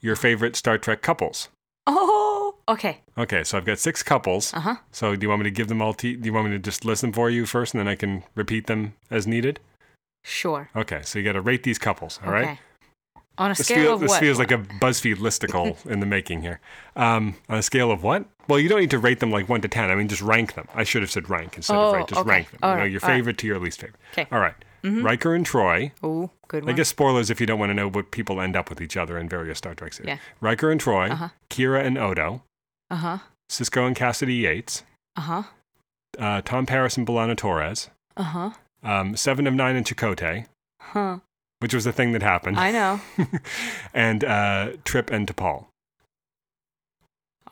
your 0.00 0.14
favorite 0.14 0.54
Star 0.54 0.76
Trek 0.78 1.00
couples. 1.02 1.48
oh, 1.86 2.35
okay. 2.68 3.00
Okay, 3.18 3.44
so 3.44 3.56
I've 3.58 3.64
got 3.64 3.78
six 3.78 4.02
couples. 4.02 4.52
Uh 4.54 4.60
huh. 4.60 4.76
So 4.92 5.14
do 5.16 5.24
you 5.24 5.28
want 5.28 5.40
me 5.42 5.44
to 5.44 5.50
give 5.50 5.68
them 5.68 5.80
all 5.82 5.94
to? 5.94 6.16
Do 6.16 6.24
you 6.26 6.32
want 6.32 6.46
me 6.46 6.52
to 6.52 6.58
just 6.58 6.84
list 6.84 7.00
them 7.02 7.12
for 7.12 7.30
you 7.30 7.46
first, 7.46 7.74
and 7.74 7.80
then 7.80 7.88
I 7.88 7.94
can 7.96 8.24
repeat 8.34 8.66
them 8.66 8.94
as 9.10 9.26
needed? 9.26 9.60
Sure. 10.24 10.70
Okay, 10.74 11.00
so 11.02 11.18
you 11.18 11.24
got 11.24 11.32
to 11.32 11.40
rate 11.40 11.62
these 11.62 11.78
couples. 11.78 12.18
All 12.24 12.32
right. 12.32 12.44
Okay. 12.44 12.58
On 13.38 13.50
a 13.50 13.54
This, 13.54 13.66
scale 13.66 13.76
feel- 13.82 13.94
of 13.94 14.00
this 14.00 14.08
what? 14.10 14.20
This 14.20 14.26
feels 14.26 14.38
like 14.38 14.50
a 14.50 14.56
BuzzFeed 14.58 15.16
listicle 15.16 15.84
in 15.90 16.00
the 16.00 16.06
making 16.06 16.40
here. 16.40 16.58
Um, 16.96 17.36
on 17.50 17.58
a 17.58 17.62
scale 17.62 17.90
of 17.90 18.02
what? 18.02 18.24
Well, 18.48 18.58
you 18.58 18.68
don't 18.68 18.80
need 18.80 18.90
to 18.92 18.98
rate 18.98 19.20
them 19.20 19.30
like 19.30 19.46
one 19.48 19.60
to 19.60 19.68
ten. 19.68 19.90
I 19.90 19.94
mean, 19.94 20.08
just 20.08 20.22
rank 20.22 20.54
them. 20.54 20.66
I 20.74 20.84
should 20.84 21.02
have 21.02 21.10
said 21.10 21.28
rank 21.28 21.56
instead 21.56 21.76
Oh, 21.76 21.88
of 21.90 21.94
rate. 21.96 22.06
Just 22.08 22.20
okay. 22.22 22.28
rank 22.30 22.50
them. 22.50 22.60
All 22.62 22.70
you 22.70 22.76
know, 22.76 22.82
right, 22.82 22.90
your 22.90 23.00
right. 23.00 23.12
favorite 23.16 23.36
to 23.38 23.46
your 23.46 23.58
least 23.58 23.80
favorite. 23.80 24.00
'Kay. 24.12 24.26
All 24.32 24.38
right. 24.40 24.54
Mm-hmm. 24.82 25.04
Riker 25.04 25.34
and 25.34 25.44
Troi. 25.44 25.90
Oh, 26.02 26.30
good 26.48 26.64
one. 26.64 26.72
I 26.72 26.76
guess 26.76 26.88
spoilers 26.88 27.28
if 27.28 27.40
you 27.40 27.46
don't 27.46 27.58
want 27.58 27.70
to 27.70 27.74
know 27.74 27.88
what 27.90 28.10
people 28.10 28.40
end 28.40 28.56
up 28.56 28.70
with 28.70 28.80
each 28.80 28.96
other 28.96 29.18
in 29.18 29.28
various 29.28 29.58
Star 29.58 29.74
Trek 29.74 29.92
series. 29.92 30.08
Yeah. 30.08 30.18
Riker 30.40 30.70
and 30.70 30.80
Troi, 30.80 31.10
Uh-huh. 31.10 31.28
Kira 31.50 31.84
and 31.84 31.98
Odo, 31.98 32.42
Uh 32.90 32.96
huh. 32.96 33.18
Sisko 33.50 33.86
and 33.86 33.96
Cassidy 33.96 34.34
Yates, 34.34 34.82
Uh 35.16 35.20
huh. 35.20 35.42
uh, 36.18 36.40
Tom 36.42 36.66
Paris 36.66 36.96
and 36.96 37.06
B'Elanna 37.06 37.36
Torres, 37.36 37.90
Uh 38.16 38.22
huh. 38.22 38.50
um, 38.82 39.16
Seven 39.16 39.46
of 39.46 39.54
Nine 39.54 39.76
and 39.76 39.86
Chakotay, 39.86 40.46
Huh. 40.80 41.18
which 41.60 41.74
was 41.74 41.84
the 41.84 41.92
thing 41.92 42.12
that 42.12 42.22
happened, 42.22 42.58
I 42.58 42.70
know. 42.72 43.00
and 43.94 44.24
uh, 44.24 44.72
Trip 44.84 45.10
and 45.10 45.26
T'Pol. 45.26 45.66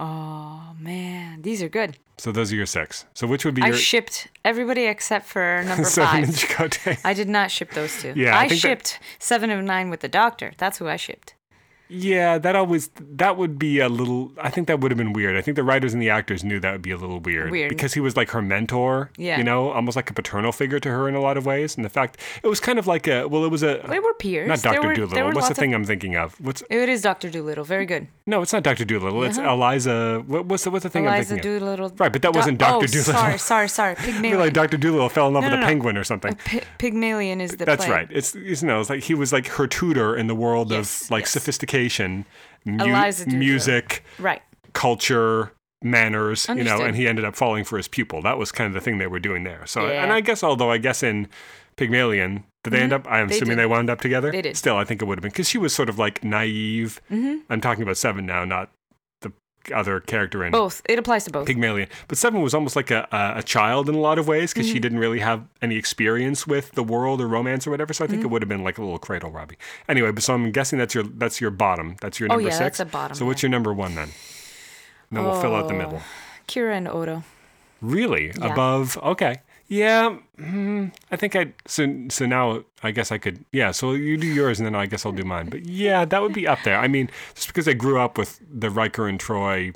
Oh 0.01 0.75
man, 0.81 1.43
these 1.43 1.63
are 1.63 1.69
good. 1.69 1.97
So 2.19 2.33
those 2.33 2.53
are 2.53 2.57
your 2.57 2.67
six. 2.67 3.05
So 3.15 3.27
which 3.27 3.45
would 3.45 3.55
be 3.55 3.63
I 3.63 3.69
your 3.69 3.77
shipped 3.77 4.29
everybody 4.45 4.87
except 4.87 5.27
for 5.27 5.63
number 5.67 5.85
Seven 5.85 6.25
and 6.25 6.35
five. 6.35 6.49
Chakotay? 6.71 6.99
I 7.05 7.15
did 7.15 7.29
not 7.29 7.51
ship 7.51 7.73
those 7.73 8.01
two. 8.03 8.13
Yeah, 8.17 8.37
I 8.37 8.43
I, 8.45 8.49
think 8.49 8.63
that- 8.63 8.69
shipped 8.69 8.99
seven 9.21 9.51
of 9.51 9.63
nine 9.65 9.91
with 9.91 10.01
the 10.01 10.09
doctor. 10.09 10.53
That's 10.59 10.79
who 10.79 10.89
I 10.89 10.97
shipped. 10.97 11.34
Yeah, 11.89 12.39
that 12.39 12.57
always 12.57 12.89
that 12.99 13.37
would 13.37 13.59
be 13.59 13.79
a 13.81 13.89
little. 13.89 14.33
I 14.41 14.49
think 14.51 14.69
that 14.69 14.81
would 14.81 14.91
have 14.91 14.99
been 14.99 15.13
weird. 15.13 15.37
I 15.37 15.43
think 15.43 15.57
the 15.57 15.63
writers 15.63 15.93
and 15.93 16.03
the 16.03 16.11
actors 16.11 16.43
knew 16.43 16.59
that 16.61 16.73
would 16.73 16.83
be 16.83 16.91
a 16.91 16.97
little 16.97 17.21
weird, 17.21 17.51
Weird. 17.51 17.69
because 17.69 17.93
he 17.95 18.01
was 18.01 18.17
like 18.17 18.31
her 18.31 18.41
mentor. 18.41 19.11
Yeah. 19.17 19.37
you 19.39 19.45
know, 19.45 19.71
almost 19.71 19.95
like 19.97 20.09
a 20.11 20.15
paternal 20.15 20.51
figure 20.51 20.81
to 20.81 20.89
her 20.89 21.09
in 21.09 21.15
a 21.15 21.21
lot 21.21 21.37
of 21.37 21.45
ways. 21.47 21.77
And 21.77 21.85
the 21.85 21.89
fact 21.91 22.19
it 22.43 22.49
was 22.49 22.59
kind 22.59 22.79
of 22.79 22.87
like 22.87 23.07
a 23.07 23.27
well, 23.29 23.45
it 23.45 23.51
was 23.51 23.63
a 23.63 23.83
They 23.89 24.01
were 24.01 24.15
peers. 24.15 24.49
not 24.49 24.63
Doctor 24.63 24.95
Doolittle. 24.95 25.25
What's 25.25 25.35
the 25.35 25.41
lots 25.41 25.51
of- 25.51 25.57
thing 25.59 25.75
I'm 25.75 25.85
thinking 25.85 26.17
of? 26.17 26.41
What's 26.41 26.63
It 26.71 26.89
is 26.89 27.03
Doctor 27.03 27.29
Doolittle. 27.31 27.65
Very 27.65 27.87
good. 27.87 28.09
no? 28.27 28.41
It's 28.43 28.53
not 28.53 28.63
Doctor 28.63 28.85
Doolittle. 28.85 29.23
It's 29.25 29.39
Uh-huh. 29.39 29.53
Eliza. 29.53 30.23
What, 30.27 30.47
what's 30.47 30.65
the 30.65 30.71
what's 30.71 30.85
the 30.85 30.89
thing 30.91 31.07
I'm 31.07 31.15
Eliza 31.15 31.35
thinking 31.35 31.53
of? 31.55 31.61
Doolittle. 31.61 31.93
Right, 31.99 32.13
but 32.13 32.23
that 32.23 32.33
Do- 32.33 32.39
wasn't 32.39 32.59
Dr. 32.59 32.77
Oh, 32.77 32.87
Doolittle. 32.87 33.13
sorry, 33.15 33.39
sorry, 33.53 33.69
sorry. 33.69 33.93
I 33.93 33.95
feel 33.97 34.13
Pygmalion. 34.15 34.41
like 34.41 34.53
Doctor 34.55 34.77
Doolittle 34.79 35.11
fell 35.11 35.29
in 35.29 35.35
love 35.35 35.43
No, 35.45 35.51
with 35.51 35.59
no, 35.59 35.59
a 35.59 35.61
no. 35.61 35.67
penguin 35.67 35.97
or 35.99 36.05
something. 36.05 36.35
P- 36.47 36.61
Pygmalion 36.79 37.41
is 37.43 37.57
the 37.57 37.67
That's 37.67 37.85
play. 37.85 37.95
right. 37.95 38.09
It's 38.11 38.35
you 38.35 38.57
know, 38.67 38.81
it's 38.81 38.89
like 38.91 39.03
he 39.03 39.15
was 39.15 39.33
like 39.33 39.47
her 39.49 39.67
tutor 39.67 40.17
in 40.17 40.27
the 40.29 40.35
world 40.35 40.71
Yes, 40.71 41.05
of 41.05 41.11
like 41.11 41.23
yes. 41.23 41.33
Sophistication, 41.75 42.25
mu- 42.65 43.39
music, 43.39 44.05
Right. 44.19 44.43
culture, 44.73 45.53
manners, 45.83 46.47
you 46.49 46.65
know, 46.65 46.81
and 46.81 46.97
he 46.97 47.07
ended 47.07 47.25
up 47.25 47.37
falling 47.37 47.65
for 47.65 47.77
his 47.77 47.89
pupil. 47.89 48.23
That 48.23 48.39
was 48.39 48.51
kind 48.51 48.69
of 48.69 48.73
the 48.75 48.81
thing 48.81 48.99
they 48.99 49.07
were 49.07 49.19
doing 49.19 49.45
there. 49.45 49.67
So, 49.67 49.87
Yeah. 49.87 50.03
and 50.03 50.13
I 50.13 50.21
guess, 50.21 50.43
although 50.43 50.71
I 50.71 50.79
guess 50.79 51.03
in 51.03 51.29
Pygmalion, 51.77 52.45
did 52.63 52.71
they 52.73 52.81
end 52.81 52.93
up? 52.93 53.07
I'm 53.07 53.13
Mm-hmm. 53.13 53.29
They 53.29 53.35
assuming 53.37 53.57
did. 53.57 53.63
they 53.63 53.67
wound 53.67 53.91
up 53.91 54.01
together. 54.01 54.31
They 54.31 54.41
did. 54.43 54.57
Still, 54.57 54.77
I 54.77 54.85
think 54.85 55.03
it 55.03 55.05
would 55.05 55.19
have 55.19 55.23
been 55.23 55.31
because 55.33 55.49
she 55.49 55.59
was 55.59 55.75
sort 55.75 55.89
of 55.91 55.99
like 55.99 56.25
naive. 56.25 57.03
Mm-hmm. 57.11 57.37
I'm 57.51 57.61
talking 57.61 57.83
about 57.83 57.97
Seven 57.99 58.25
now, 58.25 58.45
not 58.47 58.71
other 59.73 60.01
character 60.01 60.45
in 60.45 60.53
Both. 60.53 60.83
It 60.89 60.99
applies 60.99 61.25
to 61.25 61.31
both. 61.31 61.47
Pygmalion. 61.47 61.89
But 62.09 62.19
Seven 62.19 62.43
was 62.43 62.55
almost 62.55 62.77
like 62.77 62.91
a, 62.91 63.07
a, 63.13 63.39
a 63.39 63.43
child 63.43 63.89
in 63.89 63.95
a 63.95 63.99
lot 64.01 64.19
of 64.19 64.27
ways 64.27 64.53
because 64.53 64.67
Mm-hmm. 64.67 64.73
she 64.75 64.81
didn't 64.81 64.99
really 64.99 65.21
have 65.21 65.47
any 65.63 65.77
experience 65.77 66.47
with 66.47 66.73
the 66.73 66.83
world 66.83 67.21
or 67.21 67.29
romance 67.29 67.67
or 67.67 67.71
whatever. 67.71 67.93
So 67.93 68.05
I 68.05 68.07
Mm-hmm. 68.07 68.13
think 68.15 68.25
it 68.25 68.29
would 68.29 68.43
have 68.43 68.49
been 68.49 68.65
like 68.65 68.79
a 68.79 68.83
little 68.83 68.99
cradle 68.99 69.31
Robbie. 69.31 69.57
Anyway, 69.89 70.11
but 70.13 70.23
so 70.23 70.35
I'm 70.35 70.51
guessing 70.53 70.79
that's 70.79 70.95
your 70.95 71.05
that's 71.05 71.41
your 71.41 71.51
bottom. 71.51 71.97
That's 72.01 72.19
your 72.21 72.29
number 72.29 72.41
Oh, 72.43 72.45
number 72.45 72.51
yeah, 72.55 72.59
six. 72.59 72.79
that's 72.79 72.89
a 72.89 72.93
bottom, 72.93 73.15
So 73.17 73.25
what's 73.27 73.43
your 73.43 73.51
number 73.51 73.73
one 73.73 73.95
then? 73.95 74.09
And 75.11 75.19
then 75.19 75.25
we'll 75.25 75.41
fill 75.41 75.55
out 75.55 75.69
the 75.69 75.75
Oh. 75.75 75.79
middle. 75.79 76.03
Kira 76.49 76.77
and 76.77 76.89
Odo. 76.89 77.23
Really? 77.81 78.33
Yeah. 78.39 78.53
Above? 78.53 78.97
Okay. 78.99 79.37
Yeah. 79.67 80.19
mm, 80.39 80.93
I 81.11 81.17
think 81.17 81.35
I. 81.37 81.53
So 81.67 81.87
so 82.11 82.27
now 82.27 82.65
I 82.83 82.91
guess 82.91 83.11
I 83.11 83.19
could. 83.19 83.45
Yeah. 83.53 83.71
So 83.71 83.93
you 83.93 84.17
do 84.17 84.27
yours 84.27 84.61
and 84.61 84.67
then 84.67 84.75
I 84.75 84.87
guess 84.87 85.07
I'll 85.07 85.13
do 85.13 85.25
mine. 85.25 85.49
But 85.49 85.65
yeah, 85.65 86.05
that 86.05 86.23
would 86.23 86.33
be 86.35 86.47
up 86.47 86.63
there. 86.65 86.79
I 86.79 86.89
mean, 86.89 87.11
just 87.35 87.49
because 87.49 87.67
I 87.67 87.73
grew 87.73 87.99
up 87.99 88.19
with 88.19 88.41
the 88.49 88.71
Riker 88.71 89.09
and 89.09 89.19
Troi. 89.19 89.75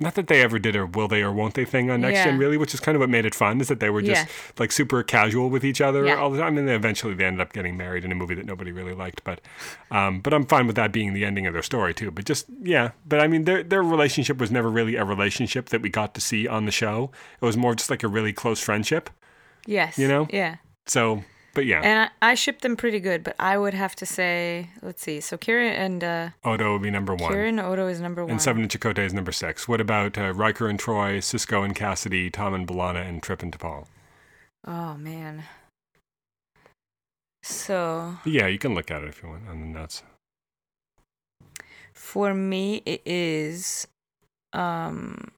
Not 0.00 0.16
that 0.16 0.26
they 0.26 0.42
ever 0.42 0.58
did 0.58 0.74
a 0.74 0.86
will 0.86 1.06
they 1.06 1.22
or 1.22 1.32
won't 1.32 1.54
they 1.54 1.64
thing 1.64 1.88
on 1.88 2.00
Next 2.00 2.24
Gen, 2.24 2.36
really, 2.36 2.56
which 2.56 2.74
is 2.74 2.80
kind 2.80 2.96
of 2.96 3.00
what 3.00 3.08
made 3.08 3.24
it 3.24 3.34
fun, 3.34 3.60
is 3.60 3.68
that 3.68 3.78
they 3.78 3.90
were 3.90 4.02
just 4.02 4.26
Yeah. 4.26 4.32
like 4.58 4.72
super 4.72 5.04
casual 5.04 5.50
with 5.50 5.64
each 5.64 5.80
other 5.80 6.04
Yeah. 6.04 6.16
all 6.16 6.30
the 6.30 6.38
time. 6.38 6.48
and 6.48 6.56
mean, 6.56 6.66
they 6.66 6.74
eventually 6.74 7.14
they 7.14 7.24
ended 7.24 7.40
up 7.40 7.52
getting 7.52 7.76
married 7.76 8.04
in 8.04 8.10
a 8.10 8.14
movie 8.16 8.34
that 8.34 8.44
nobody 8.44 8.72
really 8.72 8.92
liked, 8.92 9.22
but 9.22 9.40
um, 9.92 10.18
but 10.20 10.34
I'm 10.34 10.46
fine 10.46 10.66
with 10.66 10.74
that 10.74 10.90
being 10.90 11.14
the 11.14 11.24
ending 11.24 11.46
of 11.46 11.52
their 11.52 11.62
story 11.62 11.94
too. 11.94 12.10
But 12.10 12.24
just 12.24 12.46
yeah, 12.60 12.90
but 13.06 13.20
I 13.20 13.28
mean, 13.28 13.44
their 13.44 13.62
their 13.62 13.84
relationship 13.84 14.38
was 14.38 14.50
never 14.50 14.68
really 14.68 14.96
a 14.96 15.04
relationship 15.04 15.68
that 15.68 15.80
we 15.80 15.90
got 15.90 16.12
to 16.16 16.20
see 16.20 16.48
on 16.48 16.64
the 16.66 16.72
show. 16.72 17.12
It 17.40 17.44
was 17.44 17.56
more 17.56 17.76
just 17.76 17.88
like 17.88 18.02
a 18.02 18.08
really 18.08 18.32
close 18.32 18.60
friendship. 18.60 19.10
Yes. 19.64 19.96
You 19.96 20.08
know? 20.08 20.26
Yeah. 20.30 20.56
So, 20.86 21.22
but 21.54 21.64
yeah, 21.66 21.80
And 21.82 22.10
I, 22.22 22.30
I 22.32 22.34
shipped 22.34 22.62
them 22.62 22.76
pretty 22.76 23.00
good, 23.00 23.22
but 23.24 23.34
I 23.38 23.56
would 23.56 23.74
have 23.74 23.94
to 23.96 24.06
say, 24.06 24.68
let's 24.82 25.02
see. 25.02 25.20
So 25.20 25.36
Kira 25.38 25.70
and 25.70 26.02
uh, 26.04 26.28
Odo 26.44 26.72
would 26.74 26.82
be 26.82 26.90
number 26.90 27.14
one. 27.14 27.32
Kira 27.32 27.48
and 27.48 27.60
Odo 27.60 27.86
is 27.86 28.00
number 28.00 28.22
one. 28.24 28.32
and 28.32 28.42
Seven 28.42 28.62
and 28.62 28.70
Chakotay 28.70 29.06
is 29.06 29.14
number 29.14 29.32
six. 29.32 29.66
What 29.68 29.80
about 29.80 30.18
uh, 30.18 30.32
Riker 30.32 30.68
and 30.68 30.78
Troi, 30.78 31.18
Sisko 31.18 31.64
and 31.64 31.74
Cassidy, 31.74 32.28
Tom 32.30 32.52
and 32.54 32.66
B'Elanna, 32.66 33.08
and 33.08 33.22
Trip 33.22 33.42
and 33.42 33.56
T'Pol? 33.56 33.86
Oh 34.66 34.96
man. 34.96 35.44
So 37.42 38.16
Yeah, 38.24 38.46
you 38.46 38.58
can 38.58 38.74
look 38.74 38.90
at 38.90 39.02
it 39.02 39.08
if 39.08 39.22
you 39.22 39.28
want 39.28 39.48
on 39.48 39.60
the 39.60 39.66
notes. 39.78 40.02
for 41.92 42.32
me, 42.34 42.82
it 42.86 43.02
is, 43.04 43.86
um, 44.52 45.30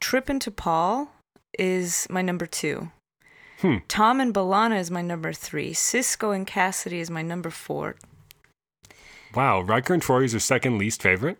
Trip 0.00 0.28
and 0.28 0.40
T'Pol 0.40 1.08
is 1.58 2.06
my 2.10 2.22
number 2.22 2.46
two. 2.46 2.90
Hmm. 3.60 3.76
Tom 3.88 4.20
and 4.20 4.32
B'Elanna 4.32 4.78
is 4.78 4.90
my 4.90 5.02
number 5.02 5.32
three. 5.32 5.72
Sisko 5.72 6.34
and 6.34 6.46
Cassidy 6.46 7.00
is 7.00 7.10
my 7.10 7.22
number 7.22 7.50
four. 7.50 7.96
Wow, 9.34 9.60
Riker 9.60 9.94
and 9.94 10.02
Troi 10.02 10.24
is 10.24 10.32
your 10.32 10.40
second 10.40 10.78
least 10.78 11.02
favorite. 11.02 11.38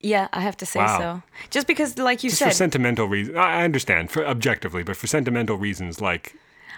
Yeah, 0.00 0.28
I 0.32 0.40
have 0.40 0.56
to 0.58 0.66
say 0.66 0.80
Wow. 0.80 0.98
so. 0.98 1.22
Just 1.50 1.66
because, 1.66 1.96
like 1.98 2.24
you 2.24 2.30
Just 2.30 2.42
for 2.42 2.48
said, 2.50 2.56
sentimental 2.56 3.06
reasons. 3.06 3.36
I 3.36 3.62
understand, 3.62 4.10
for 4.10 4.26
objectively, 4.26 4.82
but 4.82 4.96
for 4.96 5.06
sentimental 5.06 5.56
reasons, 5.56 6.00
like 6.00 6.34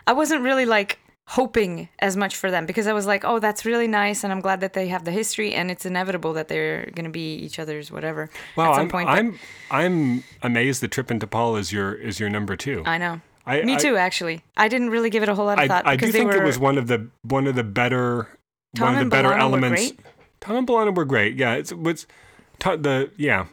I 0.07 0.13
wasn't 0.13 0.43
really 0.43 0.67
like 0.67 0.99
hoping 1.29 1.89
as 2.01 2.19
much 2.19 2.37
for 2.37 2.51
them 2.51 2.67
because 2.67 2.87
I 2.87 2.93
was 2.93 3.07
like, 3.07 3.25
oh, 3.25 3.39
that's 3.39 3.65
really 3.65 3.89
nice, 3.89 4.25
and 4.25 4.33
I'm 4.33 4.41
glad 4.43 4.61
that 4.61 4.75
they 4.75 4.89
have 4.89 5.05
the 5.07 5.11
history, 5.11 5.55
and 5.55 5.71
it's 5.71 5.87
inevitable 5.87 6.35
that 6.35 6.49
they're 6.49 6.91
gonna 6.95 7.09
be 7.09 7.37
each 7.37 7.59
other's 7.59 7.91
whatever 7.91 8.29
Well, 8.57 8.73
at 8.73 8.75
some 8.75 8.83
I'm, 8.83 8.91
point. 8.91 9.09
I'm 9.09 9.39
I'm 9.71 10.25
amazed 10.43 10.83
that 10.83 10.91
Trip 10.91 11.11
and 11.11 11.21
T'Pol 11.21 11.59
is 11.59 11.73
your 11.73 11.95
is 11.95 12.21
your 12.21 12.29
number 12.29 12.57
two. 12.57 12.83
I 12.85 12.99
know. 12.99 13.23
I, 13.47 13.63
Me 13.63 13.75
I- 13.75 13.79
too, 13.79 13.97
actually. 13.97 14.43
I 14.57 14.69
didn't 14.69 14.91
really 14.91 15.11
give 15.11 15.23
it 15.23 15.29
a 15.29 15.35
whole 15.35 15.47
lot 15.47 15.59
of 15.59 15.65
I, 15.65 15.69
thought 15.69 15.87
I 15.87 15.97
do 15.97 16.11
think 16.11 16.31
were 16.31 16.43
it 16.43 16.47
was 16.47 16.59
one 16.59 16.79
of 16.79 16.87
the 16.87 17.09
one 17.23 17.47
of 17.47 17.55
the 17.55 17.65
better 17.65 18.29
Tom 18.77 18.87
one 18.87 18.93
of 18.95 18.97
the 18.97 19.01
and 19.03 19.11
better 19.11 19.33
elements. 19.33 19.81
great. 19.93 20.01
Tom 20.41 20.57
and 20.57 20.67
B'Elanna 20.67 20.95
were 20.95 21.05
great. 21.05 21.37
Yeah, 21.37 21.55
it's 21.55 21.71
to- 21.71 22.77
the 22.77 23.11
yeah. 23.17 23.47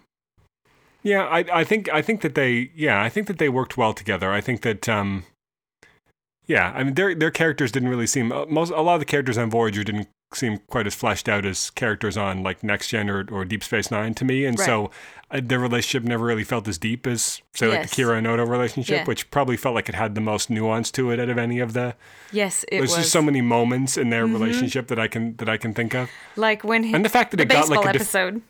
Yeah, 1.04 1.24
I 1.26 1.40
I 1.52 1.64
think 1.64 1.90
I 1.90 2.02
think 2.02 2.22
that 2.22 2.36
they 2.36 2.72
yeah, 2.76 3.02
I 3.02 3.10
think 3.10 3.28
that 3.28 3.38
they 3.38 3.50
worked 3.50 3.76
well 3.78 3.94
together. 3.94 4.32
I 4.32 4.40
think 4.42 4.62
that 4.62 4.88
um 4.88 5.24
yeah, 6.48 6.72
I 6.76 6.84
mean 6.84 6.94
their 6.94 7.16
their 7.16 7.32
characters 7.32 7.72
didn't 7.72 7.90
really 7.90 8.08
seem 8.08 8.32
uh, 8.32 8.46
most 8.48 8.72
a 8.72 8.82
lot 8.82 8.96
of 8.96 9.00
the 9.02 9.06
characters 9.06 9.38
on 9.38 9.50
Voyager 9.50 9.84
didn't 9.84 10.08
seem 10.34 10.60
quite 10.68 10.88
as 10.88 10.96
fleshed 10.96 11.28
out 11.28 11.46
as 11.46 11.70
characters 11.72 12.16
on 12.18 12.42
like 12.44 12.64
Next 12.64 12.88
Gen 12.90 13.10
or, 13.10 13.26
or 13.32 13.44
Deep 13.46 13.64
Space 13.64 13.92
9 13.92 14.14
to 14.16 14.26
me 14.26 14.46
and 14.46 14.58
Right. 14.58 14.66
so 14.66 14.90
uh, 15.30 15.40
their 15.44 15.60
relationship 15.60 16.08
never 16.08 16.24
really 16.26 16.44
felt 16.44 16.68
as 16.68 16.78
deep 16.78 17.06
as 17.08 17.42
say 17.54 17.68
like 17.68 17.80
Yes. 17.82 17.96
the 17.96 18.02
Kira 18.04 18.18
and 18.18 18.28
Odo 18.28 18.46
relationship, 18.46 18.98
Yeah. 19.00 19.04
which 19.06 19.30
probably 19.32 19.58
felt 19.58 19.76
like 19.76 19.90
it 19.90 19.96
had 19.96 20.16
the 20.16 20.22
most 20.22 20.50
nuance 20.50 20.90
to 20.92 21.12
it 21.12 21.20
out 21.20 21.30
of 21.30 21.38
any 21.38 21.60
of 21.60 21.74
the 21.74 21.96
Yes, 22.32 22.64
it 22.72 22.78
there's 22.80 22.92
was. 22.92 22.98
just 23.00 23.12
so 23.12 23.22
many 23.22 23.42
moments 23.42 23.98
in 23.98 24.10
their 24.10 24.26
Mhm. 24.26 24.34
relationship 24.34 24.88
that 24.88 25.00
I 25.00 25.08
can 25.08 25.36
that 25.38 25.50
I 25.50 25.58
can 25.58 25.74
think 25.74 25.94
of. 25.94 26.10
like 26.36 26.64
when 26.64 26.84
he, 26.84 26.94
And 26.94 27.04
the 27.04 27.10
fact 27.10 27.32
that 27.32 27.38
the 27.38 27.44
it 27.44 27.50
got 27.50 27.70
like 27.70 27.82
a 27.82 27.94
def- 27.94 27.96
episode. 28.02 28.42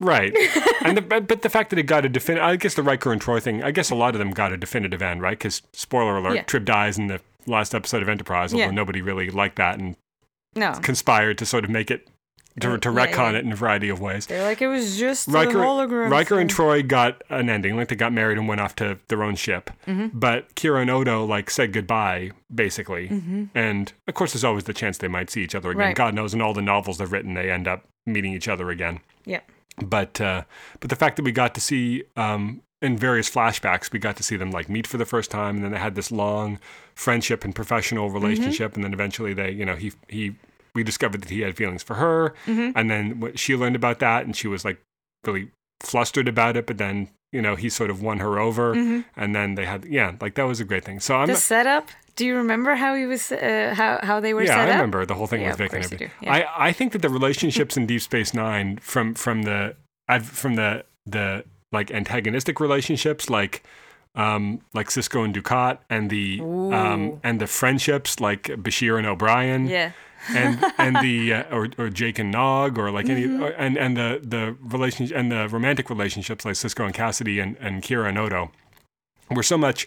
right, 0.00 0.34
and 0.84 0.96
the, 0.98 1.02
but 1.02 1.42
the 1.42 1.48
fact 1.48 1.70
that 1.70 1.78
it 1.78 1.84
got 1.84 2.04
a 2.04 2.08
definitive, 2.08 2.44
I 2.46 2.56
guess 2.56 2.74
the 2.74 2.82
Riker 2.82 3.12
and 3.12 3.20
Troi 3.20 3.40
thing, 3.42 3.62
I 3.62 3.70
guess 3.70 3.90
a 3.90 3.94
lot 3.94 4.14
of 4.14 4.18
them 4.18 4.30
got 4.30 4.52
a 4.52 4.56
definitive 4.56 5.02
end, 5.02 5.22
right? 5.22 5.38
Because 5.38 5.62
spoiler 5.72 6.16
alert, 6.18 6.34
Yeah. 6.34 6.42
Trip 6.42 6.64
dies 6.64 6.98
in 6.98 7.06
the 7.08 7.20
last 7.46 7.74
episode 7.74 8.02
of 8.02 8.08
Enterprise, 8.08 8.52
although 8.52 8.66
Yeah. 8.66 8.70
nobody 8.70 9.00
really 9.00 9.30
liked 9.30 9.56
that 9.56 9.78
and 9.78 9.96
No, 10.58 10.72
conspired 10.82 11.38
to 11.38 11.46
sort 11.46 11.64
of 11.64 11.70
make 11.70 11.90
it 11.90 12.08
to, 12.60 12.72
Uh, 12.72 12.76
to 12.78 12.88
yeah, 12.90 13.06
retcon 13.06 13.32
yeah. 13.32 13.38
it 13.38 13.44
in 13.44 13.52
a 13.52 13.56
variety 13.56 13.88
of 13.88 14.00
ways. 14.00 14.26
they're 14.26 14.42
like 14.42 14.60
it 14.60 14.66
was 14.66 14.98
just 14.98 15.28
Riker. 15.28 15.58
Riker 16.08 16.38
and. 16.40 16.50
Troi 16.50 16.82
got 16.86 17.22
an 17.30 17.48
ending, 17.48 17.76
like 17.76 17.86
they 17.88 17.94
got 17.96 18.12
married 18.12 18.36
and 18.36 18.48
went 18.48 18.60
off 18.60 18.74
to 18.76 18.98
their 19.08 19.22
own 19.22 19.36
ship. 19.36 19.70
Mhm. 19.86 20.10
But 20.12 20.54
Kira 20.56 20.82
and 20.82 20.90
Odo 20.90 21.24
like 21.24 21.50
said 21.50 21.72
goodbye, 21.72 22.32
basically. 22.52 23.08
Mhm. 23.08 23.50
And 23.54 23.92
of 24.08 24.14
course, 24.14 24.32
there's 24.32 24.44
always 24.44 24.64
the 24.64 24.72
chance 24.74 24.98
they 24.98 25.06
might 25.08 25.30
see 25.30 25.42
each 25.42 25.54
other 25.54 25.70
again. 25.70 25.78
Right. 25.88 25.94
God 25.96 26.14
knows, 26.14 26.34
in 26.34 26.40
all 26.40 26.52
the 26.52 26.62
novels 26.62 26.98
they've 26.98 27.12
written, 27.12 27.34
they 27.34 27.48
end 27.50 27.68
up 27.68 27.84
meeting 28.06 28.32
each 28.32 28.48
other 28.48 28.70
again. 28.70 29.00
Yeah. 29.24 29.40
But 29.80 30.20
uh, 30.20 30.42
but 30.80 30.90
the 30.90 30.96
fact 30.96 31.14
that 31.16 31.22
we 31.24 31.30
got 31.30 31.54
to 31.54 31.60
see 31.60 32.02
um, 32.16 32.62
in 32.82 32.96
various 32.98 33.30
flashbacks, 33.30 33.92
we 33.92 34.00
got 34.00 34.16
to 34.16 34.24
see 34.24 34.36
them 34.36 34.50
like 34.50 34.68
meet 34.68 34.88
for 34.88 34.96
the 34.96 35.06
first 35.06 35.30
time, 35.30 35.54
and 35.56 35.64
then 35.64 35.70
they 35.70 35.78
had 35.78 35.94
this 35.94 36.10
long 36.10 36.58
friendship 36.96 37.44
and 37.44 37.54
professional 37.54 38.10
relationship, 38.10 38.74
and 38.74 38.82
then 38.82 38.92
eventually 38.92 39.32
they, 39.32 39.52
you 39.52 39.64
know, 39.64 39.76
he 39.76 39.92
he 40.08 40.34
we 40.78 40.82
discovered 40.90 41.20
that 41.22 41.30
he 41.36 41.40
had 41.46 41.54
feelings 41.62 41.82
for 41.88 41.94
her, 42.04 42.18
Mhm. 42.46 42.72
and 42.78 42.84
then 42.92 43.04
what 43.22 43.32
she 43.42 43.52
learned 43.62 43.76
about 43.82 43.98
that, 44.06 44.20
and 44.26 44.32
she 44.40 44.48
was 44.54 44.64
like 44.68 44.78
really 45.26 45.44
flustered 45.90 46.28
about 46.28 46.56
it, 46.56 46.66
but 46.66 46.78
then. 46.78 47.08
You 47.30 47.42
know, 47.42 47.56
he 47.56 47.68
sort 47.68 47.90
of 47.90 48.00
won 48.08 48.18
her 48.20 48.34
over, 48.46 48.74
Mhm. 48.74 49.04
and 49.14 49.34
then 49.36 49.54
they 49.54 49.66
had, 49.66 49.84
yeah, 49.84 50.12
like 50.24 50.32
that 50.36 50.46
was 50.52 50.60
a 50.60 50.64
great 50.64 50.82
thing. 50.88 50.98
So 50.98 51.10
I'm, 51.20 51.26
The 51.28 51.36
setup. 51.36 51.86
Do 52.16 52.24
you 52.24 52.34
remember 52.42 52.72
how 52.84 52.94
he 53.00 53.04
was? 53.04 53.30
Uh, 53.30 53.74
how 53.76 53.90
how 54.08 54.16
they 54.24 54.32
were 54.32 54.44
yeah, 54.48 54.60
I 54.60 54.64
up? 54.64 54.68
remember 54.76 55.04
the 55.04 55.12
whole 55.18 55.26
thing 55.26 55.42
Yeah, 55.42 55.48
with 55.50 55.58
Vic 55.58 55.72
and 55.74 55.84
everything. 55.84 56.10
yeah. 56.22 56.32
I, 56.36 56.68
I 56.68 56.72
think 56.72 56.88
that 56.94 57.02
the 57.02 57.10
relationships 57.20 57.76
in 57.78 57.84
Deep 57.86 58.00
Space 58.00 58.32
Nine 58.32 58.78
from 58.92 59.12
from 59.24 59.42
the 59.42 59.76
from 60.22 60.54
the 60.60 60.70
the 61.16 61.44
like 61.70 61.88
antagonistic 62.00 62.60
relationships 62.60 63.28
like 63.38 63.54
um 64.14 64.60
like 64.72 64.88
Sisko 64.88 65.22
and 65.26 65.34
Dukat 65.36 65.76
and 65.90 66.08
the 66.08 66.40
um 66.80 67.20
and 67.22 67.40
the 67.42 67.46
friendships 67.46 68.20
like 68.20 68.44
Bashir 68.64 68.96
and 68.96 69.06
O'Brien 69.06 69.66
Yeah. 69.68 69.90
And 70.34 70.64
and 70.78 70.96
the 70.96 71.32
uh, 71.34 71.54
or 71.56 71.68
or 71.78 71.88
Jake 71.90 72.18
and 72.18 72.30
Nog 72.30 72.78
or 72.78 72.90
like 72.90 73.08
any 73.08 73.24
Mm-hmm. 73.24 73.42
or, 73.42 73.48
and 73.50 73.76
and 73.76 73.96
the 73.96 74.20
the 74.22 74.56
relationship 74.60 75.16
and 75.16 75.30
the 75.30 75.48
romantic 75.48 75.88
relationships 75.90 76.44
like 76.44 76.54
Sisko 76.54 76.84
and 76.84 76.94
Cassidy 76.94 77.40
and 77.40 77.56
and 77.60 77.82
Kira 77.82 78.08
and 78.08 78.18
Odo 78.18 78.50
were 79.30 79.42
so 79.42 79.56
much 79.58 79.86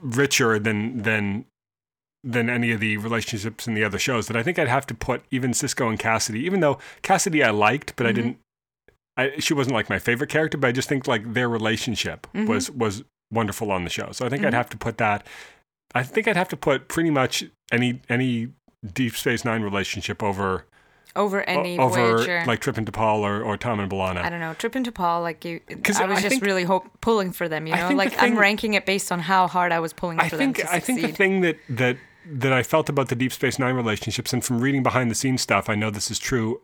richer 0.00 0.58
than 0.58 1.02
than 1.02 1.44
than 2.24 2.50
any 2.50 2.72
of 2.72 2.80
the 2.80 2.96
relationships 2.96 3.68
in 3.68 3.74
the 3.74 3.84
other 3.84 3.98
shows 3.98 4.26
that 4.26 4.36
I 4.36 4.42
think 4.42 4.58
I'd 4.58 4.66
have 4.68 4.86
to 4.88 4.94
put 4.94 5.22
even 5.30 5.52
Sisko 5.52 5.88
and 5.88 5.98
Cassidy 5.98 6.40
even 6.44 6.60
though 6.60 6.78
Cassidy 7.02 7.42
I 7.44 7.50
liked 7.50 7.94
but 7.96 8.06
I 8.06 8.10
Mhm. 8.10 8.14
didn't 8.14 8.38
I 9.16 9.32
she 9.38 9.54
wasn't 9.54 9.74
like 9.74 9.88
my 9.88 9.98
favorite 10.00 10.28
character 10.30 10.58
but 10.58 10.68
I 10.68 10.72
just 10.72 10.88
think 10.88 11.06
like 11.06 11.34
their 11.34 11.48
relationship 11.48 12.26
Mhm. 12.34 12.48
was 12.48 12.70
was 12.70 13.04
wonderful 13.30 13.70
on 13.70 13.84
the 13.84 13.90
show 13.90 14.08
so 14.12 14.26
I 14.26 14.28
think 14.28 14.44
I'd 14.44 14.52
Mhm. 14.52 14.56
have 14.56 14.70
to 14.70 14.76
put 14.76 14.98
that 14.98 15.24
I 15.94 16.02
think 16.02 16.26
I'd 16.26 16.36
have 16.36 16.48
to 16.48 16.56
put 16.56 16.88
pretty 16.88 17.10
much 17.10 17.44
any 17.70 18.00
any 18.08 18.48
Deep 18.94 19.16
Space 19.16 19.44
Nine 19.44 19.62
relationship 19.62 20.22
over 20.22 20.66
Over 21.14 21.42
any 21.42 21.78
over 21.78 22.16
Voyager. 22.16 22.44
like 22.46 22.60
Trip 22.60 22.76
and 22.76 22.90
T'Pol 22.90 23.20
or, 23.20 23.42
or 23.42 23.56
Tom 23.56 23.80
and 23.80 23.90
I 23.92 24.28
don't 24.28 24.40
know. 24.40 24.54
Trip 24.54 24.74
and 24.74 24.86
T'Pol, 24.86 25.22
like 25.22 25.44
you, 25.44 25.60
'Cause 25.82 25.98
I 26.00 26.04
was 26.06 26.18
I 26.18 26.22
just 26.22 26.28
think- 26.30 26.44
really 26.44 26.64
hope 26.64 26.86
pulling 27.00 27.32
for 27.32 27.48
them. 27.48 27.66
You 27.66 27.74
know, 27.74 27.88
like 27.90 28.20
I'm 28.22 28.38
ranking 28.38 28.74
it 28.74 28.84
based 28.86 29.10
on 29.10 29.20
how 29.20 29.46
hard 29.48 29.72
I 29.72 29.80
was 29.80 29.92
pulling 29.92 30.20
I 30.20 30.28
for 30.28 30.36
think 30.36 30.58
them 30.58 30.66
I 30.70 30.78
think 30.80 31.00
the 31.00 31.08
thing 31.08 31.40
that 31.42 31.56
that 31.70 31.96
that 32.28 32.52
I 32.52 32.62
felt 32.62 32.88
about 32.88 33.08
the 33.08 33.14
Deep 33.16 33.32
Space 33.32 33.58
Nine 33.58 33.74
relationships, 33.76 34.32
and 34.32 34.44
from 34.44 34.60
reading 34.60 34.82
behind 34.82 35.10
the 35.10 35.14
scenes 35.14 35.42
stuff, 35.42 35.68
I 35.70 35.74
know 35.76 35.90
this 35.90 36.10
is 36.10 36.18
true 36.18 36.60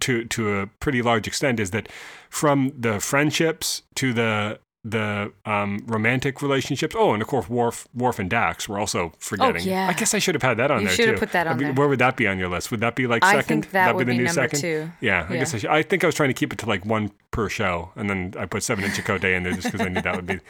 to 0.00 0.24
to 0.24 0.58
a 0.60 0.66
pretty 0.68 1.02
large 1.02 1.26
extent, 1.26 1.60
is 1.60 1.70
that 1.72 1.88
from 2.30 2.72
the 2.78 2.98
friendships 3.00 3.82
to 3.96 4.12
the 4.14 4.58
the 4.84 5.32
um, 5.46 5.80
romantic 5.86 6.42
relationships. 6.42 6.96
Oh, 6.98 7.12
and 7.12 7.22
of 7.22 7.28
course, 7.28 7.48
Worf, 7.48 7.86
Worf 7.94 8.18
and 8.18 8.28
Dax 8.28 8.68
were 8.68 8.80
also 8.80 9.12
forgetting. 9.20 9.62
Oh, 9.62 9.64
yeah. 9.64 9.86
I 9.88 9.92
guess 9.92 10.12
I 10.12 10.18
should 10.18 10.34
have 10.34 10.42
had 10.42 10.56
that 10.56 10.72
on 10.72 10.80
You 10.80 10.86
there 10.88 10.96
should 10.96 11.04
too. 11.04 11.10
have 11.12 11.20
put 11.20 11.32
that 11.32 11.46
I 11.46 11.50
on 11.52 11.56
mean, 11.56 11.66
there. 11.66 11.74
Where 11.74 11.86
would 11.88 12.00
that 12.00 12.16
be 12.16 12.26
on 12.26 12.36
your 12.38 12.48
list? 12.48 12.70
Would 12.72 12.80
that 12.80 12.96
be 12.96 13.06
like 13.06 13.24
second? 13.24 13.38
I 13.38 13.42
think 13.42 13.64
that 13.66 13.72
That'd 13.72 13.94
would 13.96 14.06
the 14.08 14.12
be 14.12 14.18
new 14.18 14.24
number 14.24 14.42
second? 14.42 14.60
two. 14.60 14.90
Yeah, 15.00 15.26
I 15.28 15.32
Yeah. 15.34 15.38
guess 15.38 15.54
I 15.54 15.58
should. 15.58 15.70
I 15.70 15.82
think 15.82 16.02
I 16.02 16.06
was 16.08 16.16
trying 16.16 16.30
to 16.30 16.34
keep 16.34 16.52
it 16.52 16.58
to 16.60 16.66
like 16.66 16.84
one 16.84 17.12
per 17.30 17.48
show, 17.48 17.92
and 17.94 18.10
then 18.10 18.34
I 18.36 18.46
put 18.46 18.64
Seven 18.64 18.82
Inch 18.84 18.94
Chakotay 18.94 19.36
in 19.36 19.44
there 19.44 19.52
just 19.52 19.70
because 19.70 19.86
I 19.86 19.88
knew 19.88 20.00
that 20.02 20.16
would 20.16 20.26
be 20.26 20.40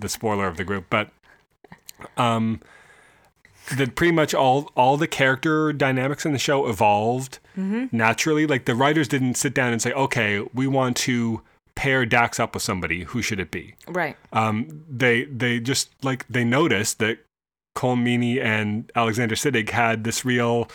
the 0.00 0.08
spoiler 0.08 0.46
of 0.46 0.56
the 0.56 0.64
group. 0.64 0.86
But 0.88 1.10
um, 2.16 2.60
that 3.76 3.94
pretty 3.94 4.12
much 4.12 4.32
all 4.34 4.70
all 4.76 4.96
the 4.96 5.06
character 5.08 5.72
dynamics 5.72 6.24
in 6.24 6.32
the 6.32 6.38
show 6.38 6.66
evolved 6.68 7.40
Mm-hmm. 7.58 7.86
naturally. 7.96 8.46
Like 8.46 8.66
the 8.66 8.74
writers 8.74 9.08
didn't 9.08 9.34
sit 9.34 9.54
down 9.54 9.72
and 9.72 9.80
say, 9.80 9.90
"Okay, 9.92 10.40
we 10.52 10.66
want 10.66 10.94
to 10.98 11.40
pair 11.76 12.04
Dax 12.04 12.40
up 12.40 12.54
with 12.54 12.62
somebody. 12.64 13.04
Who 13.04 13.22
should 13.22 13.38
it 13.38 13.52
be?" 13.52 13.74
Right. 13.86 14.16
um, 14.32 14.84
they 14.90 15.24
they 15.24 15.60
just 15.60 15.90
like 16.02 16.26
they 16.28 16.42
noticed 16.44 16.98
that 16.98 17.18
Colm 17.76 18.02
Meaney 18.02 18.42
and 18.42 18.90
Alexander 18.96 19.36
Siddig 19.36 19.70
had 19.70 20.02
this 20.02 20.24
real, 20.24 20.68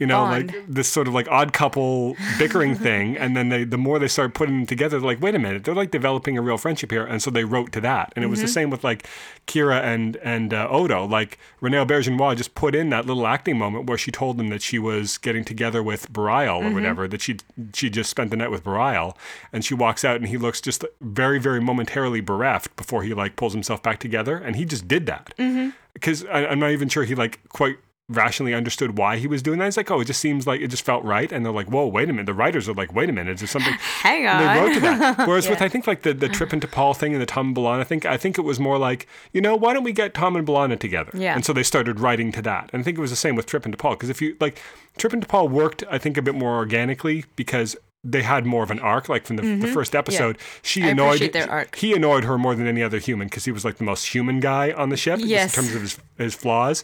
you 0.00 0.06
know, 0.06 0.24
Bond. 0.24 0.46
like 0.48 0.66
this 0.66 0.88
sort 0.88 1.06
of 1.06 1.14
like 1.14 1.28
odd 1.28 1.52
couple 1.52 2.16
bickering 2.38 2.74
thing, 2.74 3.16
and 3.18 3.36
then 3.36 3.50
they 3.50 3.64
the 3.64 3.76
more 3.76 3.98
they 3.98 4.08
started 4.08 4.34
putting 4.34 4.56
them 4.56 4.66
together, 4.66 4.98
they're 4.98 5.06
like, 5.06 5.20
wait 5.20 5.34
a 5.34 5.38
minute, 5.38 5.62
they're 5.64 5.74
like 5.74 5.90
developing 5.90 6.38
a 6.38 6.42
real 6.42 6.56
friendship 6.56 6.90
here, 6.90 7.04
and 7.04 7.22
so 7.22 7.30
they 7.30 7.44
wrote 7.44 7.70
to 7.72 7.82
that, 7.82 8.10
and 8.16 8.24
it 8.24 8.28
was 8.28 8.40
the 8.40 8.46
mm-hmm. 8.46 8.52
same 8.52 8.70
with 8.70 8.82
like 8.82 9.06
Kira 9.46 9.82
and 9.82 10.16
and 10.16 10.54
uh, 10.54 10.66
Odo, 10.70 11.04
like 11.04 11.38
René 11.60 11.86
Auberjonois 11.86 12.34
just 12.34 12.54
put 12.54 12.74
in 12.74 12.88
that 12.88 13.04
little 13.04 13.26
acting 13.26 13.58
moment 13.58 13.86
where 13.86 13.98
she 13.98 14.10
told 14.10 14.38
them 14.38 14.48
that 14.48 14.62
she 14.62 14.78
was 14.78 15.18
getting 15.18 15.44
together 15.44 15.82
with 15.82 16.10
Bareil 16.10 16.56
or 16.56 16.64
mm-hmm. 16.64 16.74
whatever, 16.74 17.06
that 17.06 17.20
she 17.20 17.36
she 17.74 17.90
just 17.90 18.08
spent 18.08 18.30
the 18.30 18.38
night 18.38 18.50
with 18.50 18.64
Bareil, 18.64 19.14
and 19.52 19.62
she 19.66 19.74
walks 19.74 20.02
out 20.02 20.16
and 20.16 20.28
he 20.28 20.38
looks 20.38 20.62
just 20.62 20.82
very 21.02 21.38
very 21.38 21.60
momentarily 21.60 22.22
bereft 22.22 22.74
before 22.74 23.02
he 23.02 23.12
like 23.12 23.36
pulls 23.36 23.52
himself 23.52 23.82
back 23.82 24.00
together, 24.00 24.38
and 24.38 24.56
he 24.56 24.64
just 24.64 24.88
did 24.88 25.04
that. 25.04 25.34
Mm-hmm. 25.38 25.70
Because 25.92 26.24
I'm 26.32 26.60
not 26.60 26.70
even 26.70 26.88
sure 26.88 27.04
he 27.04 27.14
like 27.14 27.46
quite 27.50 27.76
rationally 28.10 28.52
understood 28.52 28.98
why 28.98 29.16
he 29.16 29.26
was 29.26 29.40
doing 29.40 29.58
that. 29.60 29.68
It's 29.68 29.76
like, 29.76 29.90
oh, 29.90 30.00
it 30.00 30.06
just 30.06 30.20
seems 30.20 30.46
like 30.46 30.60
it 30.60 30.68
just 30.68 30.84
felt 30.84 31.04
right, 31.04 31.30
and 31.30 31.44
they're 31.44 31.52
like, 31.52 31.70
whoa, 31.70 31.86
wait 31.86 32.10
a 32.10 32.12
minute. 32.12 32.26
The 32.26 32.34
writers 32.34 32.68
are 32.68 32.74
like, 32.74 32.92
wait 32.92 33.08
a 33.08 33.12
minute, 33.12 33.34
is 33.34 33.40
there 33.40 33.46
something? 33.48 33.72
Hang 34.02 34.26
on. 34.26 34.42
And 34.42 34.42
they 34.42 34.60
wrote 34.60 34.74
to 34.74 34.80
that. 34.80 35.18
Whereas 35.28 35.48
with 35.48 35.62
I 35.62 35.68
think 35.68 35.86
like 35.86 36.02
the, 36.02 36.12
the 36.12 36.28
Trip 36.28 36.52
and 36.52 36.60
T'Pol 36.60 36.96
thing 36.96 37.12
and 37.12 37.22
the 37.22 37.26
Tom 37.26 37.48
and 37.48 37.56
B'Elanna 37.56 37.86
thing, 37.86 38.04
I 38.06 38.16
think 38.16 38.36
it 38.36 38.42
was 38.42 38.58
more 38.60 38.76
like, 38.78 39.06
you 39.32 39.40
know, 39.40 39.54
why 39.56 39.72
don't 39.72 39.84
we 39.84 39.92
get 39.92 40.12
Tom 40.12 40.36
and 40.36 40.46
B'Elanna 40.46 40.78
together? 40.78 41.12
Yeah. 41.14 41.34
And 41.34 41.44
so 41.44 41.52
they 41.52 41.62
started 41.62 42.00
writing 42.00 42.32
to 42.32 42.42
that. 42.42 42.68
And 42.72 42.80
I 42.80 42.82
think 42.82 42.98
it 42.98 43.00
was 43.00 43.10
the 43.10 43.16
same 43.16 43.36
with 43.36 43.46
Trip 43.46 43.64
and 43.64 43.76
T'Pol 43.76 43.92
because 43.92 44.10
if 44.10 44.20
you 44.20 44.36
like 44.40 44.60
Trip 44.98 45.12
and 45.12 45.26
T'Pol 45.26 45.48
worked, 45.50 45.84
I 45.90 45.98
think 45.98 46.16
a 46.16 46.22
bit 46.22 46.34
more 46.34 46.56
organically 46.56 47.24
because 47.36 47.76
they 48.02 48.22
had 48.22 48.46
more 48.46 48.62
of 48.62 48.70
an 48.70 48.78
arc. 48.80 49.10
Like 49.10 49.26
from 49.26 49.36
the, 49.36 49.56
the 49.56 49.66
first 49.66 49.94
episode, 49.94 50.38
she 50.62 50.80
Mm-hmm. 50.80 50.88
I 50.88 50.90
annoyed 50.92 51.32
their 51.34 51.50
arc. 51.50 51.76
he 51.76 51.92
annoyed 51.94 52.24
her 52.24 52.38
more 52.38 52.54
than 52.54 52.66
any 52.66 52.82
other 52.82 52.98
human 52.98 53.26
because 53.28 53.44
he 53.44 53.52
was 53.52 53.62
like 53.64 53.76
the 53.76 53.84
most 53.84 54.06
human 54.14 54.40
guy 54.40 54.72
on 54.72 54.88
the 54.88 54.96
ship 54.96 55.18
just 55.18 55.28
Yes. 55.28 55.54
in 55.56 55.62
terms 55.64 55.74
of 55.74 55.82
his, 55.82 55.98
his 56.16 56.34
flaws. 56.34 56.82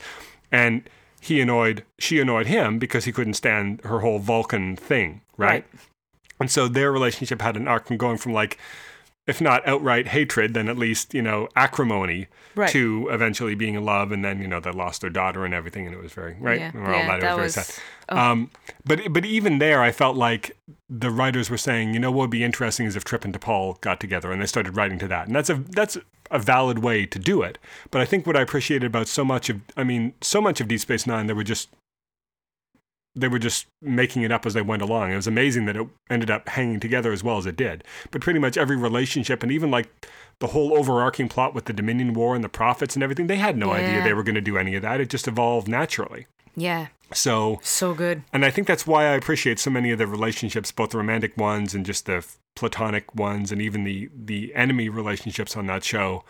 And 0.52 0.82
he 1.26 1.40
annoyed 1.40 1.84
she 1.98 2.20
annoyed 2.20 2.46
him 2.46 2.78
because 2.78 3.04
he 3.04 3.12
couldn't 3.12 3.34
stand 3.34 3.80
her 3.84 4.00
whole 4.00 4.18
Vulcan 4.18 4.76
thing, 4.76 5.22
right? 5.36 5.48
Right. 5.48 5.64
And 6.40 6.50
so 6.50 6.68
their 6.68 6.92
relationship 6.92 7.40
had 7.40 7.56
an 7.56 7.66
arc 7.68 7.86
from 7.86 7.96
going 7.96 8.18
from 8.18 8.32
like 8.32 8.58
if 9.26 9.40
not 9.40 9.66
outright 9.66 10.06
hatred, 10.08 10.54
then 10.54 10.68
at 10.68 10.78
least 10.78 11.12
you 11.14 11.22
know 11.22 11.48
acrimony 11.56 12.28
Right. 12.54 12.70
to 12.70 13.08
eventually 13.10 13.54
being 13.54 13.74
in 13.74 13.84
love, 13.84 14.12
and 14.12 14.24
then 14.24 14.40
you 14.40 14.48
know 14.48 14.60
they 14.60 14.70
lost 14.70 15.02
their 15.02 15.10
daughter 15.10 15.44
and 15.44 15.52
everything, 15.52 15.84
and 15.84 15.94
it 15.94 16.00
was 16.00 16.12
very 16.14 16.36
right. 16.40 16.58
Yeah, 16.58 16.70
all 16.74 16.80
yeah, 16.92 17.06
that, 17.06 17.18
it 17.18 17.20
that 17.20 17.36
was 17.36 17.54
very 17.54 17.62
was- 17.64 17.80
sad. 18.08 18.18
Um, 18.18 18.50
but 18.86 19.12
but 19.12 19.24
even 19.26 19.58
there, 19.58 19.82
I 19.82 19.92
felt 19.92 20.16
like 20.16 20.56
the 20.88 21.10
writers 21.10 21.50
were 21.50 21.58
saying, 21.58 21.92
you 21.92 22.00
know, 22.00 22.10
what 22.10 22.22
would 22.24 22.30
be 22.30 22.42
interesting 22.44 22.86
is 22.86 22.96
if 22.96 23.04
Trip 23.04 23.26
and 23.26 23.34
T'Pol 23.38 23.78
got 23.82 24.00
together, 24.00 24.32
and 24.32 24.40
they 24.40 24.46
started 24.46 24.74
writing 24.76 24.98
to 25.00 25.08
that, 25.08 25.26
and 25.26 25.36
that's 25.36 25.50
a 25.50 25.56
that's 25.56 25.98
a 26.30 26.38
valid 26.38 26.80
way 26.80 27.06
to 27.06 27.18
do 27.18 27.42
it. 27.42 27.58
But 27.90 28.00
I 28.00 28.04
think 28.04 28.26
what 28.26 28.36
I 28.36 28.42
appreciated 28.42 28.86
about 28.86 29.08
so 29.08 29.24
much 29.24 29.48
of, 29.50 29.60
I 29.76 29.84
mean, 29.84 30.14
so 30.20 30.40
much 30.40 30.60
of 30.60 30.68
Deep 30.68 30.80
Space 30.80 31.06
Nine, 31.06 31.26
they 31.26 31.32
were 31.32 31.44
just 31.44 31.68
they 33.16 33.28
were 33.28 33.38
just 33.38 33.66
making 33.80 34.22
it 34.22 34.30
up 34.30 34.44
as 34.44 34.52
they 34.52 34.62
went 34.62 34.82
along. 34.82 35.10
It 35.10 35.16
was 35.16 35.26
amazing 35.26 35.64
that 35.64 35.76
it 35.76 35.88
ended 36.10 36.30
up 36.30 36.50
hanging 36.50 36.78
together 36.78 37.12
as 37.12 37.24
well 37.24 37.38
as 37.38 37.46
it 37.46 37.56
did. 37.56 37.82
But 38.10 38.20
pretty 38.20 38.38
much 38.38 38.58
every 38.58 38.76
relationship, 38.76 39.42
and 39.42 39.50
even 39.50 39.70
like 39.70 39.88
the 40.38 40.48
whole 40.48 40.76
overarching 40.76 41.28
plot 41.28 41.54
with 41.54 41.64
the 41.64 41.72
Dominion 41.72 42.12
War 42.12 42.34
and 42.34 42.44
the 42.44 42.50
Prophets 42.50 42.94
and 42.94 43.02
everything, 43.02 43.26
they 43.26 43.36
had 43.36 43.56
no 43.56 43.72
idea 43.72 44.04
they 44.04 44.12
were 44.12 44.22
going 44.22 44.34
to 44.34 44.42
do 44.42 44.58
any 44.58 44.74
of 44.74 44.82
that. 44.82 45.00
It 45.00 45.08
just 45.08 45.26
evolved 45.26 45.66
naturally. 45.66 46.26
Yeah. 46.56 46.86
So, 47.12 47.60
So 47.62 47.94
good. 47.94 48.22
and 48.32 48.44
I 48.44 48.50
think 48.50 48.66
that's 48.66 48.86
why 48.86 49.04
I 49.04 49.14
appreciate 49.14 49.58
so 49.60 49.70
many 49.70 49.90
of 49.92 49.98
the 49.98 50.06
relationships, 50.08 50.72
both 50.72 50.90
the 50.90 50.98
romantic 50.98 51.36
ones 51.36 51.72
and 51.74 51.86
just 51.86 52.06
the 52.06 52.26
platonic 52.56 53.14
ones, 53.14 53.52
and 53.52 53.62
even 53.62 53.84
the 53.84 54.08
the 54.12 54.52
enemy 54.54 54.88
relationships 54.88 55.56
on 55.56 55.66
that 55.66 55.84
show. 55.84 56.24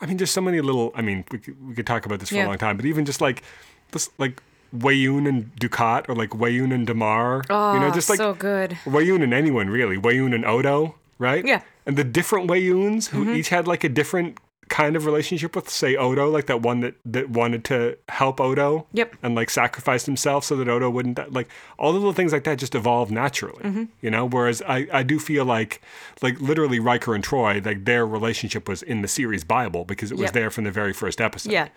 I 0.00 0.06
mean, 0.06 0.18
there's 0.18 0.30
so 0.30 0.40
many 0.40 0.60
little. 0.60 0.92
I 0.94 1.02
mean, 1.02 1.24
we 1.32 1.38
could, 1.38 1.68
we 1.68 1.74
could 1.74 1.86
talk 1.86 2.06
about 2.06 2.20
this 2.20 2.28
for 2.28 2.36
Yeah. 2.36 2.46
a 2.46 2.48
long 2.48 2.58
time, 2.58 2.76
but 2.76 2.86
even 2.86 3.04
just 3.04 3.20
like 3.20 3.42
this, 3.90 4.08
like 4.18 4.40
Weyoun 4.76 5.28
and 5.28 5.50
Dukat, 5.56 6.08
or 6.08 6.14
like 6.14 6.30
Weyoun 6.30 6.72
and 6.72 6.86
Damar. 6.86 7.42
Oh, 7.50 7.74
you 7.74 7.80
know, 7.80 7.90
just 7.90 8.08
like 8.08 8.18
so 8.18 8.32
good. 8.34 8.78
Weyoun 8.84 9.22
and 9.24 9.34
anyone 9.34 9.68
really. 9.68 9.96
Weyoun 9.98 10.32
and 10.34 10.44
Odo, 10.44 10.94
right? 11.18 11.44
Yeah. 11.44 11.58
Mm-hmm. 11.58 11.66
And 11.86 11.96
the 11.96 12.04
different 12.04 12.48
Weyouns 12.48 13.08
who 13.08 13.32
each 13.32 13.48
had 13.48 13.66
like 13.66 13.82
a 13.82 13.88
different 13.88 14.38
kind 14.70 14.96
of 14.96 15.04
relationship 15.04 15.54
with, 15.54 15.68
say, 15.68 15.96
Odo, 15.96 16.30
like 16.30 16.46
that 16.46 16.62
one 16.62 16.80
that, 16.80 16.94
that 17.04 17.28
wanted 17.28 17.64
to 17.64 17.98
help 18.08 18.40
Odo. 18.40 18.86
Yep. 18.94 19.16
And 19.22 19.34
like 19.34 19.50
sacrificed 19.50 20.06
himself 20.06 20.44
so 20.44 20.56
that 20.56 20.68
Odo 20.68 20.88
wouldn't 20.88 21.16
die. 21.16 21.26
like 21.28 21.48
all 21.78 21.92
the 21.92 21.98
little 21.98 22.14
things 22.14 22.32
like 22.32 22.44
that 22.44 22.58
just 22.58 22.74
evolved 22.74 23.10
naturally. 23.12 23.62
Mm-hmm. 23.62 23.84
You 24.00 24.10
know, 24.10 24.24
whereas 24.26 24.62
I, 24.62 24.86
I 24.92 25.02
do 25.02 25.18
feel 25.18 25.44
like 25.44 25.82
like 26.22 26.40
literally 26.40 26.78
Riker 26.80 27.14
and 27.14 27.22
Troi, 27.22 27.62
like 27.66 27.84
their 27.84 28.06
relationship 28.06 28.68
was 28.68 28.82
in 28.82 29.02
the 29.02 29.08
series 29.08 29.44
Bible 29.44 29.84
because 29.84 30.10
it 30.10 30.14
was 30.16 30.28
Yep. 30.28 30.32
there 30.32 30.50
from 30.50 30.64
the 30.64 30.70
very 30.70 30.92
first 30.94 31.20
episode. 31.20 31.52
Yeah. 31.52 31.68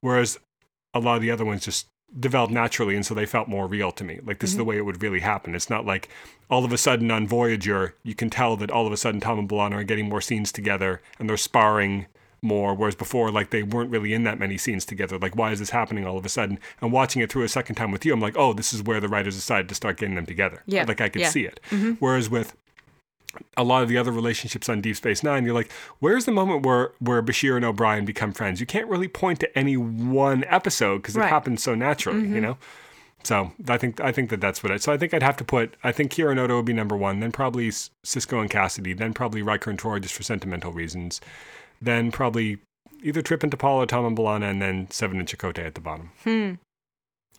Whereas 0.00 0.38
a 0.92 0.98
lot 1.00 1.16
of 1.16 1.22
the 1.22 1.30
other 1.30 1.44
ones 1.44 1.64
just 1.64 1.86
developed 2.18 2.52
naturally 2.52 2.96
and 2.96 3.06
so 3.06 3.14
they 3.14 3.26
felt 3.26 3.46
more 3.46 3.68
real 3.68 3.92
to 3.92 4.02
me. 4.02 4.18
Like 4.24 4.40
this 4.40 4.50
is 4.50 4.56
the 4.56 4.62
Mm-hmm. 4.62 4.68
way 4.70 4.76
it 4.78 4.84
would 4.84 5.00
really 5.00 5.20
happen. 5.20 5.54
It's 5.54 5.70
not 5.70 5.86
like 5.86 6.08
all 6.50 6.64
of 6.64 6.72
a 6.72 6.78
sudden 6.78 7.08
on 7.12 7.28
Voyager 7.28 7.94
you 8.02 8.16
can 8.16 8.28
tell 8.28 8.56
that 8.56 8.72
all 8.72 8.86
of 8.88 8.92
a 8.92 8.96
sudden 8.96 9.20
Tom 9.20 9.38
and 9.38 9.48
B'Elanna 9.48 9.74
are 9.74 9.84
getting 9.84 10.08
more 10.08 10.20
scenes 10.20 10.50
together 10.50 11.00
and 11.20 11.28
they're 11.30 11.36
sparring 11.36 12.06
more, 12.42 12.74
whereas 12.74 12.94
before 12.94 13.30
like 13.30 13.50
they 13.50 13.62
weren't 13.62 13.90
really 13.90 14.12
in 14.12 14.24
that 14.24 14.38
many 14.38 14.56
scenes 14.58 14.84
together. 14.84 15.18
Like 15.18 15.36
why 15.36 15.52
is 15.52 15.58
this 15.58 15.70
happening 15.70 16.06
all 16.06 16.16
of 16.18 16.24
a 16.24 16.28
sudden? 16.28 16.58
And 16.80 16.92
watching 16.92 17.22
it 17.22 17.30
through 17.30 17.44
a 17.44 17.48
second 17.48 17.74
time 17.76 17.90
with 17.90 18.04
you, 18.04 18.12
I'm 18.12 18.20
like, 18.20 18.36
oh, 18.36 18.52
this 18.52 18.72
is 18.72 18.82
where 18.82 19.00
the 19.00 19.08
writers 19.08 19.36
decided 19.36 19.68
to 19.68 19.74
start 19.74 19.96
getting 19.98 20.14
them 20.14 20.26
together. 20.26 20.62
Yeah, 20.66 20.84
Like 20.86 21.00
I 21.00 21.08
could 21.08 21.22
yeah. 21.22 21.30
see 21.30 21.44
it. 21.44 21.60
Mm-hmm. 21.70 21.92
Whereas 22.00 22.30
with 22.30 22.56
a 23.56 23.62
lot 23.62 23.82
of 23.82 23.88
the 23.88 23.96
other 23.96 24.10
relationships 24.10 24.68
on 24.68 24.80
Deep 24.80 24.96
Space 24.96 25.22
Nine, 25.22 25.44
you're 25.44 25.54
like, 25.54 25.70
where's 26.00 26.24
the 26.24 26.32
moment 26.32 26.66
where 26.66 26.92
where 26.98 27.22
Bashir 27.22 27.56
and 27.56 27.64
O'Brien 27.64 28.04
become 28.04 28.32
friends? 28.32 28.60
You 28.60 28.66
can't 28.66 28.88
really 28.88 29.08
point 29.08 29.40
to 29.40 29.58
any 29.58 29.76
one 29.76 30.44
episode 30.48 30.98
because 30.98 31.16
it 31.16 31.20
Right. 31.20 31.28
happens 31.28 31.62
so 31.62 31.74
naturally, 31.74 32.20
you 32.20 32.26
mm-hmm. 32.26 32.40
know. 32.40 32.58
So 33.22 33.52
I 33.68 33.76
think 33.76 34.00
I 34.00 34.12
think 34.12 34.30
that 34.30 34.40
that's 34.40 34.62
what 34.62 34.72
I. 34.72 34.78
So 34.78 34.92
I 34.92 34.96
think 34.96 35.12
I'd 35.14 35.22
have 35.22 35.36
to 35.36 35.44
put. 35.44 35.76
I 35.84 35.92
think 35.92 36.12
Kira 36.12 36.30
and 36.30 36.40
Odo 36.40 36.56
would 36.56 36.64
be 36.64 36.72
number 36.72 36.96
one. 36.96 37.20
Then 37.20 37.32
probably 37.32 37.68
Sisko 37.68 38.40
and 38.40 38.48
Cassidy. 38.50 38.94
Then 38.94 39.12
probably 39.12 39.42
Riker 39.42 39.70
and 39.70 39.78
Troi 39.78 40.00
just 40.00 40.14
for 40.14 40.22
sentimental 40.22 40.72
reasons. 40.72 41.20
Then 41.80 42.10
probably 42.12 42.58
either 43.02 43.22
Trip 43.22 43.42
and 43.42 43.50
T'Pol 43.52 43.76
or 43.76 43.86
Tom 43.86 44.04
and 44.04 44.16
B'Elanna, 44.16 44.50
and 44.50 44.60
then 44.60 44.90
Seven 44.90 45.18
and 45.18 45.26
Chakotay 45.28 45.64
at 45.66 45.74
the 45.74 45.80
bottom. 45.80 46.10
Hmm. 46.24 46.54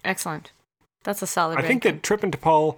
Excellent. 0.03 0.51
That's 1.03 1.21
a 1.21 1.27
solid. 1.27 1.57
I 1.57 1.61
think 1.61 1.83
ranking. 1.83 1.93
that 1.97 2.03
Trip 2.03 2.23
and 2.23 2.37
T'Pol. 2.39 2.77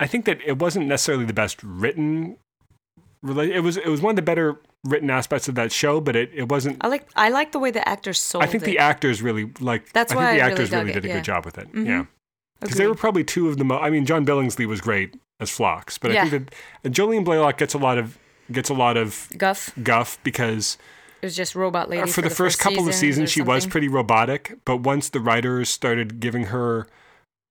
I 0.00 0.06
think 0.06 0.24
that 0.24 0.40
it 0.44 0.58
wasn't 0.58 0.86
necessarily 0.86 1.24
the 1.24 1.32
best 1.32 1.62
written. 1.62 2.36
It 3.24 3.62
was 3.62 3.76
it 3.76 3.86
was 3.86 4.00
one 4.00 4.10
of 4.10 4.16
the 4.16 4.22
better 4.22 4.58
written 4.84 5.08
aspects 5.10 5.46
of 5.48 5.54
that 5.54 5.70
show, 5.70 6.00
but 6.00 6.16
it, 6.16 6.30
it 6.34 6.48
wasn't. 6.48 6.78
I 6.80 6.88
like 6.88 7.08
I 7.14 7.28
like 7.28 7.52
the 7.52 7.58
way 7.60 7.70
the 7.70 7.86
actors 7.88 8.18
sold 8.18 8.42
I 8.42 8.48
think 8.48 8.64
it. 8.64 8.66
the 8.66 8.78
actors 8.78 9.22
really 9.22 9.50
like. 9.60 9.92
That's 9.92 10.12
I 10.12 10.16
why 10.16 10.24
think 10.26 10.38
the 10.38 10.44
I 10.44 10.50
actors 10.50 10.70
really, 10.72 10.90
it, 10.90 10.94
did 10.94 11.04
a 11.04 11.08
yeah. 11.08 11.14
good 11.14 11.24
job 11.24 11.44
with 11.44 11.56
it. 11.56 11.72
Mhm. 11.72 11.86
Yeah, 11.86 12.04
because 12.60 12.76
they 12.76 12.86
were 12.88 12.96
probably 12.96 13.22
two 13.22 13.48
of 13.48 13.58
the 13.58 13.64
most. 13.64 13.80
I 13.82 13.90
mean, 13.90 14.04
John 14.06 14.26
Billingsley 14.26 14.66
was 14.66 14.80
great 14.80 15.14
as 15.38 15.50
Phlox, 15.50 15.98
but 15.98 16.10
Yeah. 16.12 16.24
I 16.24 16.28
think 16.30 16.52
that 16.82 16.92
Jolene 16.92 17.24
Blalock 17.24 17.58
gets 17.58 17.74
a 17.74 17.78
lot 17.78 17.96
of 17.96 18.18
gets 18.52 18.70
a 18.70 18.74
lot 18.74 18.96
of 18.96 19.28
Guff 19.36 19.72
guff 19.82 20.18
because 20.22 20.78
it 21.20 21.26
was 21.26 21.36
just 21.36 21.54
robot 21.54 21.88
lady 21.88 22.02
uh, 22.02 22.06
for, 22.06 22.20
the, 22.22 22.30
first, 22.30 22.58
couple 22.58 22.86
of 22.88 22.94
seasons 22.94 23.30
she 23.30 23.42
was 23.42 23.66
pretty 23.66 23.88
robotic, 23.88 24.58
but 24.64 24.78
once 24.78 25.08
the 25.08 25.20
writers 25.20 25.68
started 25.68 26.18
giving 26.20 26.44
her 26.44 26.88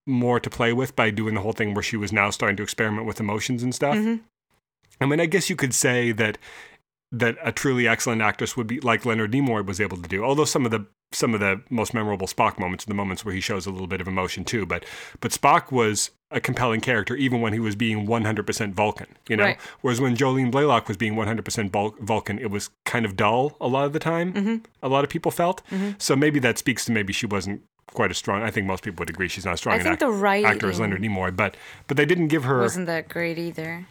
more 0.05 0.39
to 0.39 0.49
play 0.49 0.73
with 0.73 0.95
by 0.95 1.09
doing 1.09 1.35
the 1.35 1.41
whole 1.41 1.53
thing 1.53 1.73
where 1.73 1.83
she 1.83 1.95
was 1.95 2.11
now 2.11 2.29
starting 2.29 2.57
to 2.57 2.63
experiment 2.63 3.05
with 3.05 3.19
emotions 3.19 3.63
and 3.63 3.73
stuff. 3.73 3.95
Mhm. 3.95 4.21
I 4.99 5.05
mean, 5.05 5.19
I 5.19 5.25
guess 5.25 5.49
you 5.49 5.55
could 5.55 5.73
say 5.73 6.11
that 6.11 6.37
that 7.13 7.37
a 7.43 7.51
truly 7.51 7.87
excellent 7.87 8.21
actress 8.21 8.55
would 8.55 8.67
be 8.67 8.79
like 8.79 9.05
Leonard 9.05 9.33
Nimoy 9.33 9.65
was 9.65 9.81
able 9.81 9.97
to 9.97 10.07
do. 10.07 10.23
Although 10.23 10.45
some 10.45 10.65
of 10.65 10.71
the 10.71 10.85
some 11.11 11.33
of 11.33 11.39
the 11.39 11.61
most 11.69 11.93
memorable 11.93 12.27
Spock 12.27 12.57
moments 12.57 12.85
are 12.85 12.87
the 12.87 12.93
moments 12.93 13.25
where 13.25 13.33
he 13.33 13.41
shows 13.41 13.65
a 13.65 13.71
little 13.71 13.87
bit 13.87 13.99
of 14.01 14.07
emotion 14.07 14.45
too. 14.45 14.65
But 14.65 14.85
but 15.19 15.31
Spock 15.31 15.71
was 15.71 16.11
a 16.31 16.39
compelling 16.39 16.81
character 16.81 17.15
even 17.15 17.41
when 17.41 17.53
he 17.53 17.59
was 17.59 17.75
being 17.75 18.07
100% 18.07 18.73
Vulcan, 18.73 19.07
you 19.27 19.35
know. 19.35 19.43
Right. 19.43 19.57
Whereas 19.81 19.99
when 19.99 20.15
Jolene 20.15 20.51
Blalock 20.51 20.87
was 20.87 20.97
being 20.97 21.15
100% 21.15 21.69
Vul- 21.71 21.95
Vulcan, 21.99 22.39
it 22.39 22.49
was 22.49 22.69
kind 22.85 23.05
of 23.05 23.15
dull 23.15 23.57
a 23.59 23.67
lot 23.67 23.85
of 23.85 23.93
the 23.93 23.99
time. 23.99 24.33
Mm-hmm. 24.33 24.55
A 24.81 24.89
lot 24.89 25.03
of 25.03 25.09
people 25.09 25.31
felt. 25.31 25.61
So 25.97 26.15
maybe 26.15 26.39
that 26.39 26.57
speaks 26.57 26.85
to 26.85 26.91
maybe 26.91 27.11
she 27.13 27.25
wasn't 27.25 27.61
quite 27.93 28.09
as 28.11 28.17
strong. 28.17 28.41
I 28.41 28.49
think 28.51 28.65
most 28.65 28.83
people 28.83 29.01
would 29.01 29.09
agree 29.09 29.27
she's 29.27 29.43
not 29.45 29.53
as 29.53 29.59
strong 29.59 29.75
I 29.75 29.79
think 29.83 29.93
act- 29.93 29.99
the 29.99 30.09
writing 30.09 30.45
actor 30.49 30.69
as 30.69 30.79
Leonard 30.79 31.01
Nimoy, 31.01 31.35
but 31.35 31.57
but 31.87 31.97
they 31.97 32.05
didn't 32.05 32.29
give 32.29 32.45
her. 32.45 32.59
wasn't 32.61 32.87
that 32.87 33.09
great 33.09 33.37
either. 33.37 33.85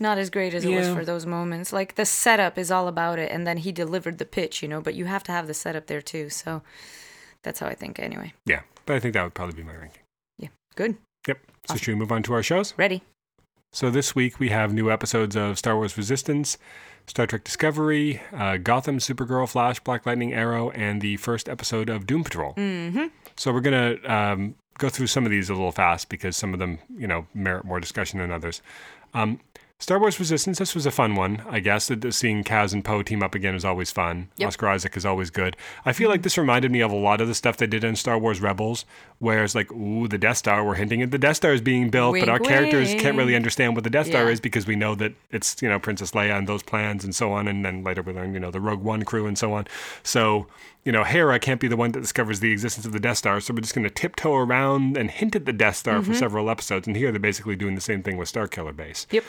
Not 0.00 0.16
as 0.18 0.30
great 0.30 0.52
as 0.54 0.64
it 0.64 0.74
was 0.74 0.88
for 0.88 1.04
those 1.04 1.26
moments. 1.26 1.72
Like 1.72 1.94
the 1.94 2.06
setup 2.06 2.56
is 2.58 2.70
all 2.72 2.88
about 2.88 3.18
it, 3.18 3.30
and 3.30 3.46
then 3.46 3.58
he 3.58 3.70
delivered 3.70 4.16
the 4.18 4.24
pitch, 4.24 4.62
you 4.62 4.68
know. 4.68 4.80
But 4.80 4.94
you 4.94 5.04
have 5.04 5.22
to 5.24 5.32
have 5.32 5.46
the 5.46 5.54
setup 5.54 5.86
there 5.86 6.00
too. 6.02 6.28
So 6.30 6.62
that's 7.42 7.60
how 7.60 7.66
I 7.66 7.74
think. 7.74 7.98
Anyway, 8.00 8.32
Yeah, 8.46 8.62
but 8.86 8.96
I 8.96 9.00
think 9.00 9.12
that 9.14 9.22
would 9.22 9.34
probably 9.34 9.54
be 9.54 9.62
my 9.62 9.76
ranking. 9.76 10.02
Yeah, 10.38 10.48
good, 10.74 10.96
Yep. 11.28 11.38
So 11.66 11.76
should 11.76 11.88
we 11.88 11.94
move 11.94 12.12
on 12.12 12.22
to 12.24 12.34
our 12.34 12.42
shows? 12.42 12.74
ready. 12.76 13.02
So 13.74 13.90
this 13.90 14.14
week 14.14 14.38
we 14.38 14.50
have 14.50 14.74
new 14.74 14.90
episodes 14.90 15.34
of 15.34 15.58
Star 15.58 15.76
Wars 15.76 15.96
Resistance, 15.96 16.58
Star 17.06 17.26
Trek 17.26 17.42
Discovery, 17.42 18.20
uh, 18.32 18.58
Gotham, 18.58 18.98
Supergirl, 18.98 19.48
Flash, 19.48 19.80
Black 19.80 20.04
Lightning, 20.04 20.34
Arrow, 20.34 20.70
and 20.72 21.00
the 21.00 21.16
first 21.16 21.48
episode 21.48 21.88
of 21.88 22.06
Doom 22.06 22.22
Patrol. 22.22 22.52
Mm-hmm. 22.54 23.06
So 23.36 23.52
we're 23.52 23.60
gonna 23.60 23.96
um, 24.04 24.56
go 24.78 24.88
through 24.90 25.06
some 25.06 25.24
of 25.24 25.30
these 25.30 25.48
a 25.48 25.54
little 25.54 25.72
fast 25.72 26.08
because 26.10 26.36
some 26.36 26.52
of 26.52 26.58
them, 26.58 26.80
you 26.94 27.06
know, 27.06 27.26
merit 27.32 27.64
more 27.64 27.80
discussion 27.80 28.18
than 28.18 28.30
others. 28.30 28.60
Um, 29.14 29.40
Star 29.82 29.98
Wars 29.98 30.20
Resistance. 30.20 30.60
This 30.60 30.76
was 30.76 30.86
a 30.86 30.92
fun 30.92 31.16
one, 31.16 31.42
I 31.50 31.58
guess. 31.58 31.88
That 31.88 32.14
Seeing 32.14 32.44
Kaz 32.44 32.72
and 32.72 32.84
Poe 32.84 33.02
team 33.02 33.20
up 33.20 33.34
again 33.34 33.56
is 33.56 33.64
always 33.64 33.90
fun. 33.90 34.28
Yep. 34.36 34.46
Oscar 34.46 34.68
Isaac 34.68 34.96
is 34.96 35.04
always 35.04 35.28
good. 35.28 35.56
I 35.84 35.92
feel 35.92 36.04
mm-hmm. 36.04 36.12
like 36.12 36.22
this 36.22 36.38
reminded 36.38 36.70
me 36.70 36.82
of 36.82 36.92
a 36.92 36.96
lot 36.96 37.20
of 37.20 37.26
the 37.26 37.34
stuff 37.34 37.56
they 37.56 37.66
did 37.66 37.82
in 37.82 37.96
Star 37.96 38.16
Wars 38.16 38.40
Rebels, 38.40 38.84
where 39.18 39.42
it's 39.42 39.56
like, 39.56 39.72
ooh, 39.72 40.06
the 40.06 40.18
Death 40.18 40.36
Star. 40.36 40.64
We're 40.64 40.76
hinting 40.76 41.02
at 41.02 41.10
the 41.10 41.18
Death 41.18 41.34
Star 41.34 41.52
is 41.52 41.60
being 41.60 41.90
built, 41.90 42.16
but 42.16 42.28
our 42.28 42.38
Wink, 42.38 42.46
characters 42.46 42.94
can't 42.94 43.16
really 43.16 43.34
understand 43.34 43.74
what 43.74 43.82
the 43.82 43.90
Death 43.90 44.06
Star 44.06 44.26
Yeah. 44.26 44.30
is 44.30 44.40
because 44.40 44.68
we 44.68 44.76
know 44.76 44.94
that 44.94 45.14
it's 45.32 45.60
you 45.60 45.68
know 45.68 45.80
Princess 45.80 46.12
Leia 46.12 46.38
and 46.38 46.46
those 46.46 46.62
plans 46.62 47.02
and 47.02 47.12
so 47.12 47.32
on, 47.32 47.48
and 47.48 47.64
then 47.64 47.82
later 47.82 48.02
we 48.02 48.12
learn 48.12 48.34
you 48.34 48.40
know 48.40 48.52
the 48.52 48.60
Rogue 48.60 48.84
One 48.84 49.02
crew 49.02 49.26
and 49.26 49.36
so 49.36 49.52
on. 49.52 49.66
So 50.04 50.46
you 50.84 50.92
know 50.92 51.04
Hera 51.04 51.38
can't 51.38 51.60
be 51.60 51.68
the 51.68 51.76
one 51.76 51.92
that 51.92 52.00
discovers 52.00 52.40
the 52.40 52.50
existence 52.52 52.84
of 52.86 52.92
the 52.92 53.00
Death 53.00 53.18
Star, 53.18 53.40
so 53.40 53.54
we're 53.54 53.60
just 53.60 53.74
going 53.74 53.84
to 53.84 53.90
tiptoe 53.90 54.34
around 54.34 54.96
and 54.96 55.10
hint 55.10 55.36
at 55.36 55.44
the 55.46 55.52
Death 55.52 55.76
Star 55.76 56.00
Mm-hmm. 56.00 56.12
for 56.12 56.14
several 56.18 56.50
episodes. 56.50 56.86
And 56.86 56.96
here 56.96 57.10
they're 57.12 57.20
basically 57.20 57.56
doing 57.56 57.74
the 57.74 57.80
same 57.80 58.02
thing 58.02 58.16
with 58.16 58.32
Starkiller 58.32 58.74
Base. 58.74 59.06
Yep. 59.10 59.24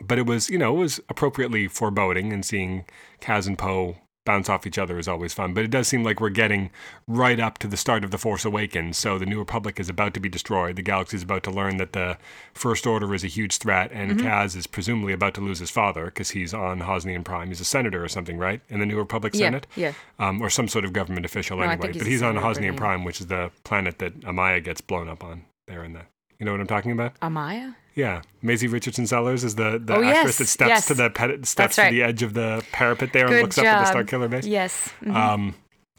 But 0.00 0.18
it 0.18 0.26
was 0.26 0.48
you 0.48 0.58
know 0.58 0.74
it 0.74 0.78
was 0.78 1.00
appropriately 1.08 1.68
foreboding, 1.68 2.32
and 2.32 2.44
seeing 2.44 2.84
Kaz 3.20 3.46
and 3.46 3.58
Poe 3.58 3.96
bounce 4.24 4.48
off 4.48 4.66
each 4.66 4.78
other 4.78 4.98
is 4.98 5.08
always 5.08 5.32
fun. 5.34 5.52
But 5.52 5.64
it 5.64 5.70
does 5.70 5.88
seem 5.88 6.04
like 6.04 6.20
we're 6.20 6.28
getting 6.30 6.70
right 7.08 7.40
up 7.40 7.58
to 7.58 7.66
the 7.66 7.76
start 7.76 8.04
of 8.04 8.10
the 8.12 8.18
Force 8.18 8.44
Awakens. 8.44 8.96
So 8.96 9.18
the 9.18 9.26
New 9.26 9.38
Republic 9.38 9.80
is 9.80 9.88
about 9.88 10.14
to 10.14 10.20
be 10.20 10.28
destroyed. 10.28 10.76
The 10.76 10.82
galaxy 10.82 11.16
is 11.16 11.22
about 11.24 11.42
to 11.44 11.50
learn 11.50 11.76
that 11.78 11.92
the 11.92 12.18
First 12.54 12.86
Order 12.86 13.14
is 13.14 13.24
a 13.24 13.28
huge 13.28 13.58
threat, 13.58 13.90
and 13.92 14.12
Mm-hmm. 14.12 14.26
Kaz 14.26 14.54
is 14.56 14.66
presumably 14.66 15.12
about 15.12 15.34
to 15.34 15.40
lose 15.40 15.58
his 15.58 15.70
father 15.70 16.04
because 16.06 16.30
he's 16.30 16.52
on 16.54 16.80
Hosnian 16.80 17.24
Prime. 17.24 17.48
He's 17.48 17.60
a 17.60 17.64
senator 17.64 18.04
or 18.04 18.08
something, 18.08 18.38
right? 18.38 18.60
In 18.68 18.78
the 18.80 18.86
New 18.86 18.96
Republic 18.98 19.32
Yeah, 19.34 19.46
Senate, 19.46 19.66
yeah. 19.74 19.92
um, 20.18 20.40
or 20.42 20.50
some 20.50 20.68
sort 20.68 20.84
of 20.84 20.92
government 20.92 21.24
official 21.26 21.56
No, 21.58 21.64
anyway. 21.64 21.88
he's 21.92 21.98
But 22.02 22.06
he's 22.06 22.22
on 22.22 22.36
Hosnian. 22.36 22.76
Prime, 22.76 23.04
which 23.04 23.20
is 23.20 23.26
the 23.28 23.50
planet 23.64 23.98
that 23.98 24.20
Amaya 24.20 24.62
gets 24.62 24.80
blown 24.80 25.08
up 25.08 25.24
on. 25.24 25.44
There 25.66 25.84
in 25.84 25.92
the, 25.94 26.02
you 26.38 26.44
know 26.46 26.52
what 26.52 26.60
I'm 26.60 26.66
talking 26.66 26.90
about? 26.92 27.18
Amaya. 27.20 27.74
Yeah, 27.94 28.22
Maisie 28.40 28.68
Richardson 28.68 29.06
Sellers 29.06 29.44
is 29.44 29.54
the, 29.56 29.78
the 29.82 29.94
Oh, 29.96 30.02
actress 30.02 30.24
yes, 30.24 30.38
that 30.38 30.46
steps 30.46 30.68
yes. 30.68 30.86
to 30.86 30.94
the 30.94 31.10
pet, 31.10 31.44
steps 31.46 31.76
right. 31.78 31.90
to 31.90 31.94
the 31.94 32.02
edge 32.02 32.22
of 32.22 32.32
the 32.34 32.64
parapet 32.72 33.12
there 33.12 33.26
and 33.26 33.42
looks 33.42 33.56
job. 33.56 33.66
up 33.66 33.86
at 33.86 33.92
the 33.92 34.16
Starkiller 34.16 34.30
base. 34.30 34.46
Yes. 34.46 34.88
mhm. 35.02 35.14
Um, 35.14 35.54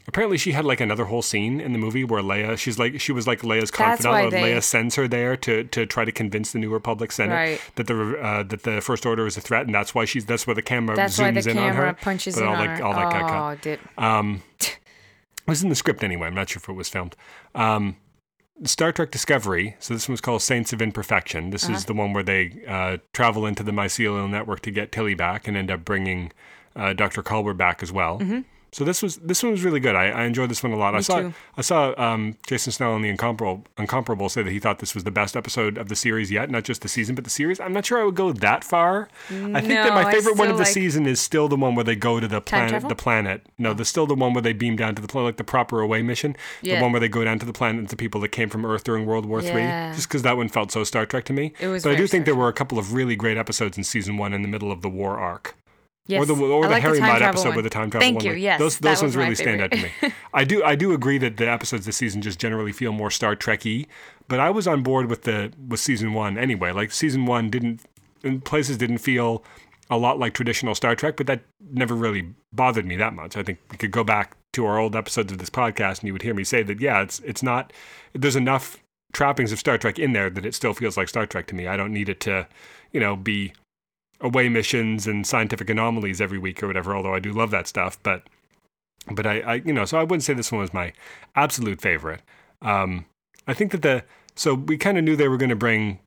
apparently 0.08 0.36
she 0.36 0.52
had 0.52 0.64
like 0.64 0.80
another 0.80 1.04
whole 1.04 1.22
scene 1.22 1.60
in 1.60 1.72
the 1.72 1.78
movie 1.78 2.02
where 2.04 2.20
Leia, 2.22 2.58
she's 2.58 2.78
like 2.80 3.00
she 3.00 3.12
was 3.12 3.26
like 3.28 3.42
Leia's 3.42 3.70
confidant. 3.70 4.32
they- 4.32 4.42
Leia 4.54 4.62
sends 4.62 4.96
her 4.96 5.06
there 5.06 5.36
to 5.36 5.64
to 5.64 5.86
try 5.86 6.04
to 6.04 6.10
convince 6.12 6.50
the 6.52 6.58
New 6.58 6.70
Republic 6.70 7.12
Senate 7.12 7.32
Right. 7.34 7.60
that 7.76 7.86
the 7.86 8.18
uh, 8.20 8.42
that 8.42 8.64
the 8.64 8.80
First 8.80 9.06
Order 9.06 9.24
is 9.26 9.36
a 9.36 9.40
threat, 9.40 9.66
and 9.66 9.74
that's 9.74 9.94
why 9.94 10.04
she's 10.04 10.24
that's 10.26 10.46
where 10.48 10.54
the 10.54 10.62
camera 10.62 10.96
That's 10.96 11.16
zooms 11.16 11.22
why 11.22 11.40
the 11.40 11.50
in 11.50 11.58
on 11.58 11.70
camera 11.70 11.86
her. 11.86 11.92
punches 11.94 12.34
but 12.34 12.42
in 12.42 12.48
all 12.48 12.56
on 12.56 12.66
that, 12.66 12.78
her. 12.78 12.84
all 12.84 12.92
that 12.94 13.12
got 13.12 13.30
cut. 13.30 13.52
oh, 13.52 13.54
did 13.62 13.80
Um, 13.96 14.42
it 14.60 14.78
was 15.46 15.62
in 15.62 15.68
the 15.68 15.74
script 15.76 16.02
anyway. 16.02 16.26
I'm 16.26 16.34
not 16.34 16.48
sure 16.48 16.58
if 16.58 16.68
it 16.68 16.72
was 16.72 16.88
filmed. 16.88 17.14
Um, 17.54 17.96
Star 18.62 18.92
Trek 18.92 19.10
Discovery. 19.10 19.76
So 19.80 19.94
this 19.94 20.08
one's 20.08 20.20
called 20.20 20.40
Saints 20.42 20.72
of 20.72 20.80
Imperfection. 20.80 21.50
This 21.50 21.64
Uh-huh. 21.64 21.74
is 21.74 21.84
the 21.86 21.94
one 21.94 22.12
where 22.12 22.22
they 22.22 22.64
uh, 22.68 22.98
travel 23.12 23.46
into 23.46 23.62
the 23.64 23.72
mycelial 23.72 24.30
network 24.30 24.60
to 24.60 24.70
get 24.70 24.92
Tilly 24.92 25.14
back 25.14 25.48
and 25.48 25.56
end 25.56 25.70
up 25.70 25.84
bringing 25.84 26.32
uh, 26.76 26.92
Dr. 26.92 27.22
Culber 27.22 27.56
back 27.56 27.82
as 27.82 27.90
well. 27.92 28.20
So 28.74 28.82
this 28.82 29.04
was 29.04 29.18
this 29.18 29.40
one 29.40 29.52
was 29.52 29.62
really 29.62 29.78
good. 29.78 29.94
I, 29.94 30.06
I 30.06 30.24
enjoyed 30.24 30.50
this 30.50 30.60
one 30.60 30.72
a 30.72 30.76
lot. 30.76 30.96
I 30.96 31.00
saw 31.00 31.20
too. 31.20 31.34
I 31.56 31.60
saw 31.60 31.94
um, 31.96 32.36
Jason 32.48 32.72
Snell 32.72 32.96
in 32.96 33.02
the 33.02 33.08
Incomparable 33.08 33.64
Incomparable 33.78 34.28
say 34.28 34.42
that 34.42 34.50
he 34.50 34.58
thought 34.58 34.80
this 34.80 34.96
was 34.96 35.04
the 35.04 35.12
best 35.12 35.36
episode 35.36 35.78
of 35.78 35.88
the 35.88 35.94
series 35.94 36.32
yet, 36.32 36.50
not 36.50 36.64
just 36.64 36.82
the 36.82 36.88
season, 36.88 37.14
but 37.14 37.22
the 37.22 37.30
series. 37.30 37.60
I'm 37.60 37.72
not 37.72 37.86
sure 37.86 38.00
I 38.00 38.04
would 38.04 38.16
go 38.16 38.32
that 38.32 38.64
far. 38.64 39.08
I 39.30 39.60
think 39.60 39.74
that 39.74 39.94
my 39.94 40.12
favorite 40.12 40.36
one 40.36 40.48
of 40.48 40.56
the 40.56 40.64
like- 40.64 40.72
season 40.72 41.06
is 41.06 41.20
still 41.20 41.46
the 41.46 41.54
one 41.54 41.76
where 41.76 41.84
they 41.84 41.94
go 41.94 42.18
to 42.18 42.26
the 42.26 42.40
planet. 42.40 42.70
travel? 42.70 42.88
The 42.88 42.96
planet. 42.96 43.46
No, 43.58 43.74
the 43.74 43.84
still 43.84 44.08
the 44.08 44.16
one 44.16 44.32
where 44.34 44.42
they 44.42 44.52
beam 44.52 44.74
down 44.74 44.96
to 44.96 45.02
the 45.02 45.06
planet, 45.06 45.26
like 45.26 45.36
the 45.36 45.44
proper 45.44 45.80
away 45.80 46.02
mission. 46.02 46.34
Yeah. 46.60 46.78
The 46.78 46.82
one 46.82 46.90
where 46.90 47.00
they 47.00 47.08
go 47.08 47.22
down 47.22 47.38
to 47.38 47.46
the 47.46 47.52
planet 47.52 47.78
and 47.78 47.88
the 47.88 47.96
people 47.96 48.20
that 48.22 48.30
came 48.30 48.48
from 48.48 48.66
Earth 48.66 48.82
during 48.82 49.06
World 49.06 49.24
War 49.24 49.40
Three. 49.40 49.62
Yeah. 49.62 49.94
Just 49.94 50.08
because 50.08 50.22
that 50.22 50.36
one 50.36 50.48
felt 50.48 50.72
so 50.72 50.82
Star 50.82 51.06
Trek 51.06 51.26
to 51.26 51.32
me. 51.32 51.52
It 51.60 51.68
was 51.68 51.84
But 51.84 51.92
I 51.92 51.94
do 51.94 52.08
think 52.08 52.24
there 52.24 52.34
were 52.34 52.48
a 52.48 52.52
couple 52.52 52.76
of 52.80 52.92
really 52.92 53.14
great 53.14 53.36
episodes 53.36 53.78
in 53.78 53.84
season 53.84 54.16
one 54.16 54.32
in 54.32 54.42
the 54.42 54.48
middle 54.48 54.72
of 54.72 54.82
the 54.82 54.90
war 54.90 55.16
arc. 55.20 55.54
Yes. 56.06 56.22
Or 56.22 56.26
the, 56.26 56.34
or 56.34 56.64
I 56.64 56.68
the 56.68 56.72
like 56.74 56.82
Harry 56.82 57.00
Mudd 57.00 57.22
episode 57.22 57.48
one. 57.48 57.56
with 57.56 57.64
the 57.64 57.70
time 57.70 57.90
travel 57.90 58.04
Thank 58.04 58.16
one. 58.16 58.24
you. 58.24 58.32
like, 58.32 58.40
Yes, 58.40 58.58
those 58.58 58.78
those 58.78 59.02
ones 59.02 59.16
really 59.16 59.34
stand 59.34 59.60
out 59.60 59.70
to 59.72 59.82
me. 59.82 60.12
I 60.32 60.44
do 60.44 60.62
I 60.62 60.74
do 60.74 60.92
agree 60.92 61.18
that 61.18 61.36
the 61.36 61.48
episodes 61.48 61.86
this 61.86 61.96
season 61.96 62.22
just 62.22 62.38
generally 62.38 62.72
feel 62.72 62.92
more 62.92 63.10
Star 63.10 63.34
Trek-y, 63.34 63.86
but 64.28 64.40
I 64.40 64.50
was 64.50 64.66
on 64.66 64.82
board 64.82 65.08
with 65.10 65.22
the 65.22 65.52
with 65.68 65.80
season 65.80 66.12
one 66.14 66.38
anyway. 66.38 66.72
Like 66.72 66.92
season 66.92 67.26
one 67.26 67.50
didn't 67.50 67.80
in 68.22 68.40
places 68.40 68.78
didn't 68.78 68.98
feel 68.98 69.44
a 69.90 69.98
lot 69.98 70.18
like 70.18 70.32
traditional 70.32 70.74
Star 70.74 70.96
Trek, 70.96 71.16
but 71.16 71.26
that 71.26 71.42
never 71.72 71.94
really 71.94 72.30
bothered 72.52 72.86
me 72.86 72.96
that 72.96 73.12
much. 73.12 73.36
I 73.36 73.42
think 73.42 73.58
we 73.70 73.76
could 73.76 73.90
go 73.90 74.02
back 74.02 74.36
to 74.54 74.64
our 74.66 74.78
old 74.78 74.96
episodes 74.96 75.30
of 75.30 75.38
this 75.38 75.50
podcast 75.50 75.98
and 75.98 76.04
you 76.04 76.12
would 76.12 76.22
hear 76.22 76.32
me 76.34 76.44
say 76.44 76.62
that 76.62 76.80
yeah, 76.80 77.02
it's 77.02 77.20
it's 77.20 77.42
not 77.42 77.72
there's 78.14 78.36
enough 78.36 78.78
trappings 79.12 79.52
of 79.52 79.58
Star 79.58 79.78
Trek 79.78 79.98
in 79.98 80.12
there 80.12 80.30
that 80.30 80.44
it 80.46 80.54
still 80.54 80.74
feels 80.74 80.96
like 80.96 81.08
Star 81.08 81.26
Trek 81.26 81.46
to 81.48 81.54
me. 81.54 81.66
I 81.66 81.76
don't 81.76 81.92
need 81.92 82.08
it 82.08 82.20
to, 82.20 82.46
you 82.92 83.00
know, 83.00 83.14
be 83.16 83.52
away 84.20 84.48
missions 84.48 85.06
and 85.06 85.26
scientific 85.26 85.68
anomalies 85.70 86.20
every 86.20 86.38
week 86.38 86.62
or 86.62 86.66
whatever, 86.66 86.96
although 86.96 87.14
I 87.14 87.20
do 87.20 87.32
love 87.32 87.50
that 87.50 87.66
stuff. 87.66 87.98
But 88.02 88.22
but 89.10 89.26
I, 89.26 89.40
I 89.40 89.54
you 89.56 89.72
know, 89.72 89.84
so 89.84 89.98
I 89.98 90.02
wouldn't 90.02 90.22
say 90.22 90.34
this 90.34 90.52
one 90.52 90.60
was 90.60 90.72
my 90.72 90.92
absolute 91.34 91.80
favorite. 91.80 92.22
Um, 92.62 93.06
I 93.46 93.54
think 93.54 93.72
that 93.72 93.82
the 93.82 94.04
so 94.34 94.54
we 94.54 94.76
kind 94.76 94.98
of 94.98 95.04
knew 95.04 95.16
they 95.16 95.28
were 95.28 95.36
going 95.36 95.50
to 95.50 95.56
bring 95.56 96.00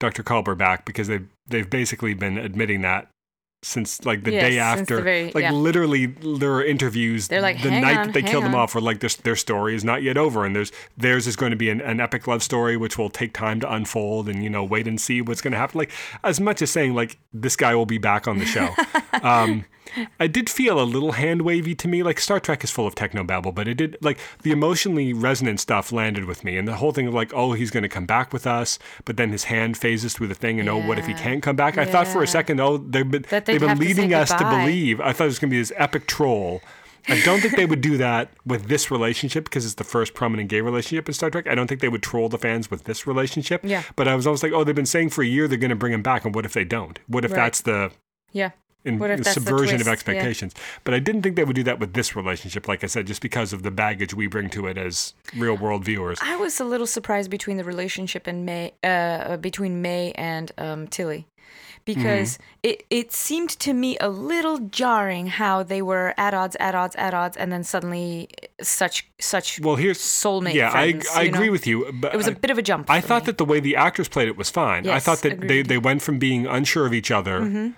Dr. 0.00 0.22
Culber 0.22 0.56
back 0.56 0.84
because 0.84 1.08
they 1.08 1.20
they've 1.46 1.68
basically 1.68 2.14
been 2.14 2.38
admitting 2.38 2.82
that 2.82 3.08
since 3.64 4.04
like 4.04 4.24
the 4.24 4.32
Yes, 4.32 4.42
day 4.50 4.58
after, 4.58 4.96
the 4.96 5.02
very- 5.02 5.32
like 5.32 5.42
yeah. 5.42 5.52
literally 5.52 6.06
there 6.06 6.52
are 6.54 6.64
interviews 6.64 7.28
They're 7.28 7.40
like, 7.40 7.62
the 7.62 7.70
"Hang 7.70 7.82
night 7.82 7.96
on, 7.98 8.06
that 8.08 8.12
they 8.12 8.22
killed 8.22 8.44
them 8.44 8.54
off 8.56 8.74
were 8.74 8.80
like 8.80 8.98
their, 9.00 9.10
their 9.22 9.36
story 9.36 9.74
is 9.76 9.84
not 9.84 10.02
yet 10.02 10.16
over 10.16 10.44
and 10.44 10.54
there's 10.56 10.72
theirs 10.96 11.26
is 11.28 11.36
going 11.36 11.50
to 11.50 11.56
be 11.56 11.70
an, 11.70 11.80
an 11.80 12.00
epic 12.00 12.26
love 12.26 12.42
story 12.42 12.76
which 12.76 12.98
will 12.98 13.08
take 13.10 13.32
time 13.32 13.60
to 13.60 13.72
unfold 13.72 14.28
and 14.28 14.42
you 14.42 14.50
know 14.50 14.64
wait 14.64 14.88
and 14.88 15.00
see 15.00 15.22
what's 15.22 15.40
going 15.40 15.52
to 15.52 15.58
happen. 15.58 15.78
Like 15.78 15.92
as 16.24 16.40
much 16.40 16.60
as 16.60 16.70
saying 16.70 16.94
like 16.94 17.18
this 17.32 17.54
guy 17.54 17.74
will 17.74 17.86
be 17.86 17.98
back 17.98 18.26
on 18.26 18.38
the 18.38 18.46
show. 18.46 18.68
Um 19.22 19.64
I 20.18 20.26
did 20.26 20.48
feel 20.48 20.80
a 20.80 20.84
little 20.84 21.12
hand 21.12 21.42
wavy 21.42 21.74
to 21.74 21.88
me. 21.88 22.02
Like 22.02 22.18
Star 22.20 22.40
Trek 22.40 22.64
is 22.64 22.70
full 22.70 22.86
of 22.86 22.94
technobabble, 22.94 23.54
but 23.54 23.68
it 23.68 23.74
did 23.74 23.96
like 24.00 24.18
the 24.42 24.50
emotionally 24.50 25.12
resonant 25.12 25.60
stuff 25.60 25.92
landed 25.92 26.24
with 26.24 26.44
me, 26.44 26.56
and 26.56 26.66
the 26.66 26.76
whole 26.76 26.92
thing 26.92 27.06
of 27.06 27.14
like, 27.14 27.32
oh, 27.34 27.52
he's 27.52 27.70
going 27.70 27.82
to 27.82 27.88
come 27.88 28.06
back 28.06 28.32
with 28.32 28.46
us, 28.46 28.78
but 29.04 29.16
then 29.16 29.30
his 29.30 29.44
hand 29.44 29.76
phases 29.76 30.14
through 30.14 30.28
the 30.28 30.34
thing, 30.34 30.60
and 30.60 30.68
oh, 30.68 30.80
what 30.80 30.98
if 30.98 31.06
he 31.06 31.14
can't 31.14 31.42
come 31.42 31.56
back? 31.56 31.76
I 31.78 31.84
thought 31.84 32.08
for 32.08 32.22
a 32.22 32.26
second, 32.26 32.60
oh, 32.60 32.78
they've 32.78 33.08
been 33.10 33.24
they've 33.30 33.44
been 33.44 33.68
have 33.68 33.78
to 33.78 33.84
leading 33.84 34.14
us 34.14 34.30
to 34.30 34.44
believe. 34.44 35.00
I 35.00 35.12
thought 35.12 35.24
it 35.24 35.28
was 35.28 35.38
going 35.38 35.50
to 35.50 35.54
be 35.54 35.58
this 35.58 35.72
epic 35.76 36.06
troll. 36.06 36.62
I 37.08 37.20
don't 37.22 37.40
think 37.40 37.56
they 37.56 37.66
would 37.66 37.80
do 37.80 37.96
that 37.96 38.30
with 38.46 38.68
this 38.68 38.88
relationship 38.90 39.44
because 39.44 39.64
it's 39.64 39.74
the 39.74 39.82
first 39.84 40.14
prominent 40.14 40.48
gay 40.48 40.60
relationship 40.60 41.08
in 41.08 41.14
Star 41.14 41.30
Trek. 41.30 41.48
I 41.48 41.56
don't 41.56 41.66
think 41.66 41.80
they 41.80 41.88
would 41.88 42.02
troll 42.02 42.28
the 42.28 42.38
fans 42.38 42.70
with 42.70 42.84
this 42.84 43.08
relationship. 43.08 43.60
Yeah. 43.64 43.82
But 43.96 44.06
I 44.06 44.14
was 44.14 44.24
almost 44.24 44.44
like, 44.44 44.52
oh, 44.52 44.62
they've 44.62 44.72
been 44.74 44.86
saying 44.86 45.10
for 45.10 45.22
a 45.22 45.26
year 45.26 45.48
they're 45.48 45.58
going 45.58 45.70
to 45.70 45.76
bring 45.76 45.92
him 45.92 46.02
back, 46.02 46.24
and 46.24 46.32
what 46.32 46.44
if 46.46 46.52
they 46.52 46.64
don't? 46.64 47.00
What 47.08 47.24
if 47.24 47.32
Right. 47.32 47.38
that's 47.38 47.60
the 47.62 47.90
Yeah. 48.30 48.50
In, 48.84 48.98
What 48.98 49.10
if 49.10 49.18
that's 49.22 49.34
the 49.36 49.40
subversion 49.40 49.76
of 49.76 49.82
twist? 49.82 49.86
Yeah. 49.86 49.92
expectations. 49.92 50.54
But 50.84 50.94
I 50.94 50.98
didn't 50.98 51.22
think 51.22 51.36
they 51.36 51.44
would 51.44 51.56
do 51.56 51.62
that 51.64 51.78
with 51.78 51.94
this 51.94 52.16
relationship, 52.16 52.66
like 52.68 52.82
I 52.82 52.88
said, 52.88 53.06
just 53.06 53.22
because 53.22 53.52
of 53.52 53.62
the 53.62 53.70
baggage 53.70 54.12
we 54.14 54.26
bring 54.26 54.50
to 54.50 54.66
it 54.66 54.76
as 54.78 55.14
real 55.36 55.56
world 55.56 55.84
viewers. 55.84 56.18
I 56.22 56.36
was 56.36 56.58
a 56.60 56.64
little 56.64 56.86
surprised 56.86 57.30
between 57.30 57.56
the 57.56 57.64
relationship 57.64 58.26
and 58.26 58.44
May, 58.44 58.72
uh, 58.82 58.86
uh, 58.86 59.36
between 59.36 59.82
May 59.82 60.12
and 60.12 60.50
um, 60.58 60.88
Tilly, 60.88 61.26
because 61.84 62.38
Mm-hmm. 62.38 62.42
it 62.64 62.84
it 62.90 63.12
seemed 63.12 63.50
to 63.50 63.72
me 63.72 63.96
a 64.00 64.08
little 64.08 64.58
jarring 64.58 65.26
how 65.26 65.62
they 65.64 65.82
were 65.82 66.14
at 66.16 66.32
odds, 66.34 66.56
at 66.60 66.74
odds, 66.74 66.94
at 66.96 67.12
odds, 67.14 67.36
and 67.36 67.50
then 67.52 67.64
suddenly 67.64 68.28
such 68.60 69.08
such 69.18 69.58
Well, 69.60 69.76
here's 69.76 69.98
soulmate 69.98 70.54
yeah, 70.54 70.70
friends. 70.70 71.06
I 71.14 71.20
I 71.20 71.22
agree 71.24 71.46
know? 71.46 71.52
with 71.52 71.66
you. 71.66 71.90
But 71.92 72.14
It 72.14 72.16
was 72.16 72.28
a 72.28 72.32
bit 72.32 72.50
of 72.50 72.58
a 72.58 72.62
jump. 72.62 72.88
I 72.90 73.00
thought 73.00 73.22
me. 73.22 73.26
that 73.26 73.38
the 73.38 73.44
way 73.44 73.58
the 73.60 73.74
actors 73.76 74.08
played 74.08 74.28
it 74.28 74.36
was 74.36 74.48
fine. 74.50 74.88
I 74.88 75.00
thought 75.00 75.22
that 75.22 75.40
they, 75.40 75.62
they 75.62 75.78
went 75.78 76.02
from 76.02 76.18
being 76.18 76.46
unsure 76.46 76.86
of 76.86 76.94
each 76.94 77.10
other 77.10 77.40
Mm-hmm. 77.40 77.68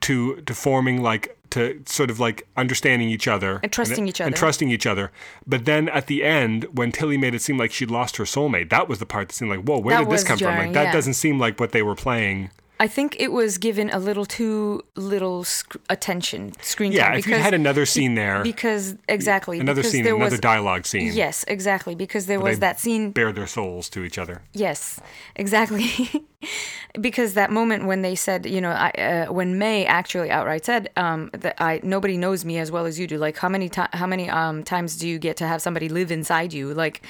To 0.00 0.36
to 0.42 0.54
forming 0.54 1.02
like 1.02 1.36
to 1.50 1.80
sort 1.86 2.10
of 2.10 2.18
like 2.18 2.46
understanding 2.56 3.08
each 3.08 3.28
other 3.28 3.60
And 3.62 3.72
trusting 3.72 4.08
each 4.08 4.20
other 4.20 4.26
and 4.26 4.36
trusting 4.36 4.70
each 4.70 4.86
other. 4.86 5.12
But 5.46 5.66
then 5.66 5.88
at 5.88 6.08
the 6.08 6.24
end, 6.24 6.64
when 6.72 6.90
Tilly 6.90 7.16
made 7.16 7.34
it 7.34 7.42
seem 7.42 7.58
like 7.58 7.70
she'd 7.70 7.92
lost 7.92 8.16
her 8.16 8.24
soulmate, 8.24 8.70
that 8.70 8.88
was 8.88 8.98
the 8.98 9.06
part 9.06 9.28
that 9.28 9.34
seemed 9.34 9.50
like, 9.50 9.60
whoa, 9.60 9.78
where 9.78 9.96
That 9.96 10.04
did 10.04 10.12
this 10.12 10.24
come 10.24 10.38
from? 10.38 10.56
Like 10.56 10.72
that 10.72 10.86
yeah. 10.86 10.92
doesn't 10.92 11.14
seem 11.14 11.38
like 11.38 11.60
what 11.60 11.70
they 11.72 11.82
were 11.82 11.94
playing. 11.94 12.50
I 12.80 12.88
think 12.88 13.16
it 13.20 13.30
was 13.30 13.58
given 13.58 13.88
a 13.90 13.98
little 13.98 14.26
too 14.26 14.82
little 14.96 15.44
sc- 15.44 15.76
attention, 15.88 16.52
screen 16.60 16.90
Yeah, 16.92 17.08
time. 17.10 17.18
if 17.18 17.26
you 17.26 17.36
had 17.36 17.54
another 17.54 17.86
scene 17.86 18.14
there, 18.14 18.42
because 18.42 18.96
exactly 19.08 19.60
another 19.60 19.82
because 19.82 19.92
scene, 19.92 20.06
another 20.06 20.30
was 20.32 20.40
dialogue 20.40 20.84
scene, 20.84 21.12
yes, 21.14 21.44
exactly 21.46 21.94
because 21.94 22.26
there 22.26 22.40
was 22.40 22.58
that 22.58 22.80
scene 22.80 23.12
bare 23.12 23.32
their 23.32 23.46
souls 23.46 23.88
to 23.90 24.02
each 24.04 24.18
other. 24.18 24.42
Yes, 24.52 25.00
exactly. 25.36 26.26
because 27.00 27.34
that 27.34 27.50
moment 27.50 27.86
when 27.86 28.02
they 28.02 28.14
said, 28.14 28.44
you 28.46 28.60
know, 28.60 28.70
I, 28.70 28.90
uh, 28.90 29.32
when 29.32 29.58
May 29.58 29.86
actually 29.86 30.30
outright 30.30 30.64
said 30.64 30.90
um, 30.96 31.30
that 31.32 31.54
I 31.60 31.80
nobody 31.82 32.16
knows 32.16 32.44
me 32.44 32.58
as 32.58 32.72
well 32.72 32.86
as 32.86 32.98
you 32.98 33.06
do. 33.06 33.18
Like, 33.18 33.36
how 33.38 33.48
many 33.48 33.68
ti 33.68 33.82
how 33.92 34.06
many 34.06 34.28
um, 34.28 34.64
times 34.64 34.96
do 34.96 35.08
you 35.08 35.18
get 35.18 35.36
to 35.38 35.46
have 35.46 35.62
somebody 35.62 35.88
live 35.88 36.10
inside 36.10 36.52
you? 36.52 36.74
Like, 36.74 37.02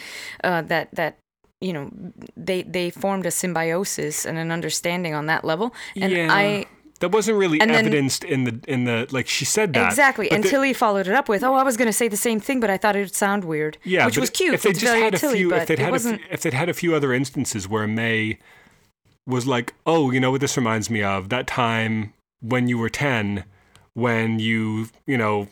uh, 0.43 0.63
that 0.63 0.95
that 0.95 1.19
you 1.65 1.73
know, 1.73 1.91
they 2.37 2.63
they 2.63 2.91
formed 2.91 3.27
a 3.27 3.31
symbiosis 3.31 4.27
and 4.27 4.37
an 4.39 4.51
understanding 4.53 5.15
on 5.15 5.27
that 5.27 5.45
level. 5.45 5.75
And 5.97 6.13
yeah, 6.13 6.29
I 6.31 6.67
that 7.01 7.11
wasn't 7.11 7.39
really 7.39 7.61
and 7.61 7.71
then- 7.71 7.87
evidenced 7.87 8.23
in 8.25 8.45
the 8.45 8.61
in 8.69 8.85
the 8.85 9.07
like 9.11 9.27
she 9.29 9.45
said 9.45 9.73
that 9.73 9.87
exactly 9.87 10.27
but 10.29 10.41
the- 10.41 10.47
until 10.47 10.63
he 10.63 10.73
followed 10.73 11.07
it 11.09 11.15
up 11.15 11.29
with, 11.29 11.43
"Oh, 11.43 11.55
I 11.55 11.63
was 11.63 11.77
going 11.77 11.87
to 11.89 11.93
say 11.93 12.09
the 12.09 12.17
same 12.17 12.39
thing, 12.41 12.61
but 12.61 12.71
I 12.71 12.77
thought 12.77 12.97
it'd 12.97 13.15
sound 13.15 13.45
weird." 13.45 13.79
Yeah, 13.83 14.05
which 14.07 14.19
was 14.19 14.31
cute. 14.31 14.55
If 14.55 14.63
they 14.63 14.71
it's 14.71 14.81
just 14.81 14.95
had 14.95 15.15
a 15.15 15.19
Tilly, 15.19 15.39
few, 15.39 15.55
if 15.55 15.67
they'd 15.67 15.79
had 15.79 15.95
a 15.95 15.99
few, 15.99 16.19
if 16.31 16.41
they'd 16.43 16.55
had 16.55 16.69
a 16.69 16.75
few 16.75 16.95
other 16.95 17.13
instances 17.13 17.67
where 17.69 17.87
May 17.87 18.39
was 19.27 19.47
like, 19.47 19.73
"Oh, 19.87 20.11
you 20.11 20.21
know 20.21 20.31
what 20.31 20.41
this 20.43 20.57
reminds 20.57 20.91
me 20.91 21.03
of? 21.03 21.31
That 21.31 21.47
time 21.47 22.13
when 22.41 22.69
you 22.69 22.77
were 22.79 22.91
ten, 22.91 23.45
when 23.95 24.39
you, 24.39 24.89
you 25.07 25.17
know." 25.17 25.49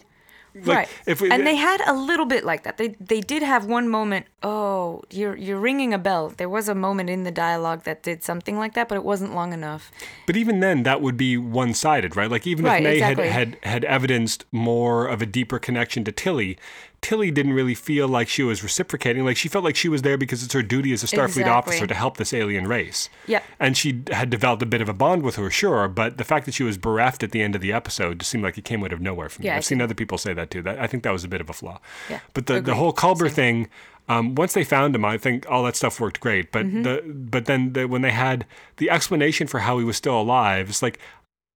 Like, 0.55 0.67
right. 0.77 0.89
If 1.07 1.21
we, 1.21 1.31
and 1.31 1.47
they 1.47 1.57
had 1.57 1.81
a 1.87 1.95
little 1.95 2.27
bit 2.27 2.45
like 2.45 2.63
that. 2.65 2.77
They 2.77 2.89
they 3.01 3.21
did 3.21 3.43
have 3.43 3.65
one 3.65 3.89
moment. 3.89 4.27
Oh, 4.43 5.03
you're 5.11 5.37
you're 5.37 5.59
ringing 5.59 5.95
a 5.95 5.99
bell. 5.99 6.29
There 6.37 6.49
was 6.49 6.69
a 6.69 6.75
moment 6.75 7.09
in 7.09 7.23
the 7.23 7.31
dialogue 7.31 7.85
that 7.85 8.03
did 8.03 8.23
something 8.23 8.59
like 8.59 8.75
that, 8.75 8.89
but 8.89 8.97
it 8.97 9.05
wasn't 9.05 9.35
long 9.35 9.53
enough. 9.53 9.91
But 10.27 10.37
even 10.37 10.61
then, 10.61 10.83
that 10.83 11.01
would 11.01 11.17
be 11.17 11.37
one-sided, 11.39 12.17
right? 12.17 12.31
Like 12.31 12.47
even 12.47 12.65
Right, 12.67 12.79
if 12.79 12.85
May 12.85 12.93
exactly. 12.97 13.29
had, 13.29 13.55
had 13.63 13.65
had 13.65 13.85
evidenced 13.85 14.45
more 14.53 15.07
of 15.07 15.23
a 15.23 15.27
deeper 15.27 15.59
connection 15.59 16.05
to 16.05 16.13
Tilly, 16.13 16.59
Tilly 17.03 17.31
didn't 17.33 17.53
really 17.53 17.75
feel 17.75 18.07
like 18.09 18.29
she 18.29 18.43
was 18.45 18.63
reciprocating. 18.63 19.25
Like 19.25 19.37
she 19.37 19.49
felt 19.49 19.65
like 19.65 19.75
she 19.77 19.89
was 19.89 20.03
there 20.03 20.17
because 20.17 20.43
it's 20.45 20.55
her 20.55 20.63
duty 20.63 20.93
as 20.93 21.03
a 21.03 21.07
Starfleet 21.07 21.25
Exactly. 21.43 21.45
officer 21.53 21.87
to 21.89 21.95
help 21.95 22.17
this 22.17 22.33
alien 22.33 22.67
race. 22.69 23.09
Yep. 23.27 23.43
And 23.59 23.77
she 23.77 24.03
had 24.13 24.31
developed 24.31 24.63
a 24.63 24.67
bit 24.67 24.81
of 24.81 24.89
a 24.89 24.93
bond 24.95 25.23
with 25.25 25.35
her, 25.37 25.51
sure, 25.51 25.89
but 25.89 26.17
the 26.17 26.25
fact 26.25 26.47
that 26.47 26.55
she 26.55 26.63
was 26.63 26.79
bereft 26.79 27.23
at 27.25 27.33
the 27.33 27.43
end 27.43 27.55
of 27.57 27.61
the 27.61 27.73
episode 27.73 28.21
just 28.21 28.31
seemed 28.31 28.45
like 28.45 28.57
it 28.57 28.65
came 28.65 28.85
out 28.85 28.93
of 28.93 29.01
nowhere 29.01 29.29
for 29.29 29.43
me. 29.43 29.47
Yeah, 29.49 29.57
I've 29.57 29.65
seen 29.65 29.83
other 29.83 29.95
people 29.95 30.17
say 30.17 30.33
that 30.33 30.51
too. 30.51 30.63
That 30.63 30.79
I 30.79 30.87
think 30.87 31.03
that 31.03 31.13
was 31.13 31.25
a 31.25 31.29
bit 31.29 31.41
of 31.41 31.51
a 31.51 31.53
flaw. 31.53 31.81
Yeah, 32.09 32.21
But 32.35 32.47
the, 32.47 32.61
the 32.61 32.77
whole 32.77 32.93
Culber 32.93 33.27
Same. 33.27 33.31
thing, 33.35 33.69
um, 34.09 34.35
once 34.37 34.53
they 34.55 34.63
found 34.65 34.95
him, 34.95 35.05
I 35.05 35.19
think 35.19 35.45
all 35.51 35.65
that 35.65 35.75
stuff 35.77 35.99
worked 36.01 36.21
great. 36.21 36.53
But 36.53 36.67
Mm-hmm. 36.67 36.83
the 36.83 37.03
but 37.13 37.47
then 37.47 37.73
the, 37.73 37.87
when 37.89 38.03
they 38.03 38.13
had 38.13 38.47
the 38.77 38.91
explanation 38.91 39.49
for 39.49 39.59
how 39.61 39.79
he 39.79 39.85
was 39.85 39.97
still 39.97 40.21
alive, 40.21 40.69
it's 40.69 40.83
like 40.83 41.01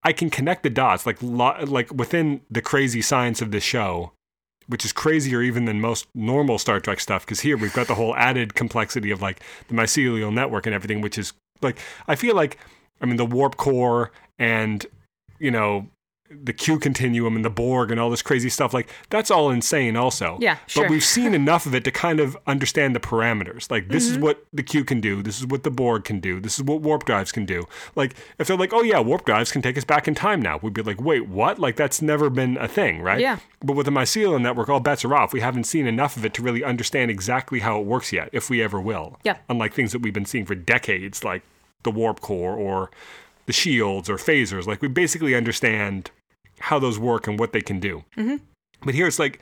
I 0.02 0.12
can 0.12 0.28
connect 0.28 0.64
the 0.64 0.70
dots, 0.70 1.06
like 1.06 1.18
lo- 1.22 1.56
like 1.64 1.92
within 1.94 2.40
the 2.50 2.60
crazy 2.62 3.00
science 3.00 3.40
of 3.40 3.50
this 3.52 3.62
show, 3.64 4.12
which 4.68 4.84
is 4.84 4.92
crazier 4.92 5.42
even 5.42 5.64
than 5.64 5.80
most 5.80 6.06
normal 6.14 6.58
Star 6.58 6.80
Trek 6.80 7.00
stuff. 7.00 7.24
Because 7.24 7.40
here 7.40 7.56
we've 7.56 7.72
got 7.74 7.86
the 7.86 7.94
whole 7.94 8.14
added 8.16 8.54
complexity 8.54 9.10
of 9.10 9.22
like 9.22 9.40
the 9.68 9.74
mycelial 9.74 10.32
network 10.32 10.66
and 10.66 10.74
everything, 10.74 11.00
which 11.00 11.18
is 11.18 11.32
like 11.62 11.78
I 12.08 12.16
feel 12.16 12.34
like 12.34 12.58
I 13.00 13.06
mean 13.06 13.16
the 13.16 13.26
warp 13.26 13.56
core 13.56 14.10
and 14.38 14.84
you 15.38 15.50
know 15.50 15.88
the 16.30 16.52
Q 16.52 16.78
continuum 16.78 17.36
and 17.36 17.44
the 17.44 17.50
Borg 17.50 17.90
and 17.90 18.00
all 18.00 18.10
this 18.10 18.22
crazy 18.22 18.48
stuff. 18.48 18.74
Like 18.74 18.88
that's 19.10 19.30
all 19.30 19.50
insane, 19.50 19.96
also. 19.96 20.38
Yeah, 20.40 20.58
sure. 20.66 20.84
But 20.84 20.90
we've 20.90 21.04
seen 21.04 21.34
enough 21.42 21.66
of 21.66 21.74
it 21.74 21.84
to 21.84 21.90
kind 21.90 22.20
of 22.20 22.36
understand 22.46 22.94
the 22.96 23.00
parameters. 23.00 23.70
Like 23.70 23.88
this 23.88 24.06
Mm-hmm. 24.06 24.14
is 24.14 24.18
what 24.20 24.46
the 24.52 24.62
Q 24.62 24.84
can 24.84 25.00
do. 25.00 25.22
This 25.22 25.38
is 25.38 25.46
what 25.46 25.62
the 25.62 25.70
Borg 25.70 26.04
can 26.04 26.20
do. 26.20 26.40
This 26.40 26.58
is 26.58 26.64
what 26.64 26.80
warp 26.80 27.04
drives 27.04 27.32
can 27.32 27.44
do. 27.46 27.64
Like 27.94 28.14
if 28.38 28.46
they're 28.48 28.56
like, 28.56 28.72
oh 28.72 28.82
yeah, 28.82 29.00
warp 29.00 29.24
drives 29.24 29.52
can 29.52 29.62
take 29.62 29.76
us 29.78 29.84
back 29.84 30.06
in 30.08 30.14
time 30.14 30.40
now, 30.42 30.58
we'd 30.62 30.74
be 30.74 30.82
like, 30.82 31.00
wait, 31.00 31.28
what? 31.28 31.58
Like 31.58 31.76
that's 31.76 32.00
never 32.02 32.30
been 32.30 32.56
a 32.58 32.68
thing, 32.68 33.02
right? 33.02 33.20
Yeah. 33.20 33.38
But 33.62 33.74
with 33.76 33.86
the 33.86 33.92
mycelium 33.92 34.42
network, 34.42 34.68
all 34.68 34.80
bets 34.80 35.04
are 35.04 35.14
off. 35.14 35.32
We 35.32 35.40
haven't 35.40 35.64
seen 35.64 35.86
enough 35.86 36.16
of 36.16 36.24
it 36.24 36.34
to 36.34 36.42
really 36.42 36.62
understand 36.62 37.10
exactly 37.10 37.60
how 37.60 37.80
it 37.80 37.86
works 37.86 38.12
yet, 38.12 38.28
if 38.32 38.50
we 38.50 38.62
ever 38.62 38.80
will. 38.80 39.18
Yeah. 39.24 39.38
Unlike 39.48 39.74
things 39.74 39.92
that 39.92 40.00
we've 40.02 40.12
been 40.14 40.26
seeing 40.26 40.44
for 40.46 40.54
decades, 40.54 41.24
like 41.24 41.42
the 41.82 41.90
warp 41.90 42.20
core 42.20 42.54
or 42.54 42.90
the 43.46 43.52
shields 43.52 44.10
or 44.10 44.16
phasers. 44.16 44.66
Like 44.66 44.82
we 44.82 44.88
basically 44.88 45.34
understand 45.34 46.10
how 46.60 46.78
those 46.78 46.98
work 46.98 47.26
and 47.26 47.38
what 47.38 47.52
they 47.52 47.60
can 47.60 47.80
do. 47.80 48.04
Mm-hmm. 48.16 48.36
But 48.82 48.94
here 48.94 49.06
it's 49.06 49.18
like, 49.18 49.40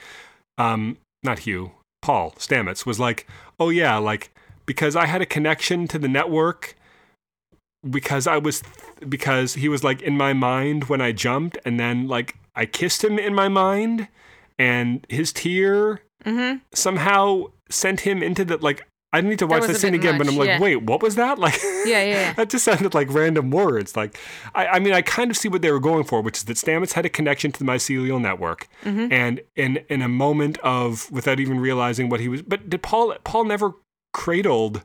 um, 0.58 0.96
not 1.22 1.40
Hugh, 1.40 1.72
Paul 2.02 2.32
Stamets 2.32 2.86
was 2.86 3.00
like, 3.00 3.26
oh 3.58 3.70
yeah, 3.70 3.96
like 3.96 4.30
because 4.66 4.96
I 4.96 5.06
had 5.06 5.20
a 5.20 5.26
connection 5.26 5.86
to 5.88 5.98
the 5.98 6.08
network 6.08 6.76
because 7.88 8.26
I 8.26 8.38
was 8.38 8.62
because 9.08 9.54
he 9.54 9.68
was 9.68 9.84
like 9.84 10.00
in 10.02 10.16
my 10.16 10.32
mind 10.32 10.84
when 10.84 11.00
I 11.00 11.12
jumped 11.12 11.58
and 11.64 11.78
then 11.78 12.08
like 12.08 12.36
I 12.54 12.66
kissed 12.66 13.04
him 13.04 13.18
in 13.18 13.34
my 13.34 13.48
mind 13.48 14.08
and 14.58 15.06
his 15.08 15.32
tear 15.32 16.00
Mm-hmm. 16.24 16.56
somehow 16.72 17.48
sent 17.68 18.00
him 18.00 18.22
into 18.22 18.46
the 18.46 18.56
like 18.56 18.86
I 19.16 19.20
need 19.20 19.38
to 19.38 19.46
watch 19.46 19.66
that 19.66 19.76
scene 19.76 19.94
again, 19.94 20.18
but 20.18 20.26
I'm 20.28 20.36
like, 20.36 20.48
yeah. 20.48 20.60
wait, 20.60 20.82
what 20.82 21.02
was 21.02 21.14
that? 21.14 21.38
Like 21.44 21.58
Yeah, 21.62 22.02
yeah, 22.02 22.04
yeah. 22.04 22.32
that 22.34 22.50
just 22.50 22.64
sounded 22.64 22.92
like 22.94 23.08
random 23.12 23.50
words. 23.50 23.96
Like 23.96 24.18
I, 24.54 24.66
I 24.66 24.78
mean 24.80 24.92
I 24.92 25.02
kind 25.02 25.30
of 25.30 25.36
see 25.36 25.48
what 25.48 25.62
they 25.62 25.70
were 25.70 25.80
going 25.90 26.04
for, 26.04 26.20
which 26.20 26.36
is 26.38 26.44
that 26.44 26.56
Stamets 26.56 26.92
had 26.92 27.06
a 27.06 27.08
connection 27.08 27.52
to 27.52 27.58
the 27.58 27.64
mycelial 27.72 28.20
network 28.20 28.68
Mm-hmm. 28.84 29.12
and 29.12 29.40
in 29.56 29.70
in 29.88 30.00
a 30.02 30.08
moment 30.08 30.58
of 30.58 31.10
without 31.10 31.38
even 31.40 31.60
realizing 31.60 32.08
what 32.10 32.20
he 32.20 32.28
was 32.28 32.42
but 32.42 32.68
did 32.68 32.82
Paul 32.82 33.14
Paul 33.24 33.44
never 33.44 33.72
cradled 34.12 34.82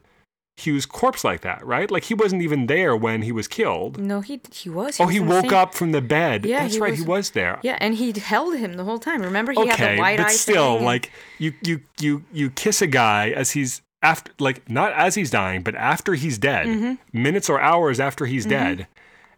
Hugh's 0.58 0.86
corpse 0.86 1.24
like 1.24 1.40
that, 1.42 1.66
right? 1.66 1.90
Like 1.90 2.04
he 2.06 2.14
wasn't 2.14 2.42
even 2.42 2.68
there 2.68 2.94
when 2.94 3.22
he 3.22 3.32
was 3.32 3.48
killed. 3.48 3.98
No, 3.98 4.20
he 4.20 4.42
he 4.52 4.70
was. 4.70 5.00
Oh, 5.00 5.06
was 5.06 5.14
he 5.14 5.22
woke 5.22 5.46
same- 5.46 5.54
up 5.54 5.74
from 5.74 5.94
the 5.94 6.02
bed. 6.02 6.46
Yeah, 6.46 6.64
That's 6.64 6.74
he 6.74 6.80
right, 6.82 6.92
was- 6.92 7.00
he 7.00 7.06
was 7.06 7.30
there. 7.30 7.60
Yeah, 7.64 7.78
and 7.80 7.96
he 7.96 8.12
held 8.20 8.58
him 8.58 8.74
the 8.74 8.84
whole 8.84 9.00
time. 9.00 9.22
Remember, 9.22 9.54
he 9.54 9.66
had 9.68 9.80
okay, 9.80 9.96
the 9.96 10.02
wide 10.02 10.18
but 10.18 10.26
eye. 10.28 10.32
still, 10.32 10.76
and- 10.78 10.86
like 10.86 11.12
you, 11.38 11.54
you, 11.64 11.80
you, 12.02 12.24
you 12.34 12.50
kiss 12.50 12.82
a 12.82 12.88
guy 12.88 13.30
as 13.30 13.52
he's 13.52 13.82
after, 14.02 14.32
like 14.40 14.70
not 14.70 14.94
as 14.94 15.16
he's 15.16 15.30
dying, 15.32 15.62
but 15.64 15.76
after 15.76 16.14
he's 16.14 16.38
dead, 16.38 16.68
Mm-hmm. 16.68 17.22
minutes 17.22 17.50
or 17.50 17.60
hours 17.60 18.00
after 18.00 18.26
he's 18.26 18.46
dead, 18.46 18.88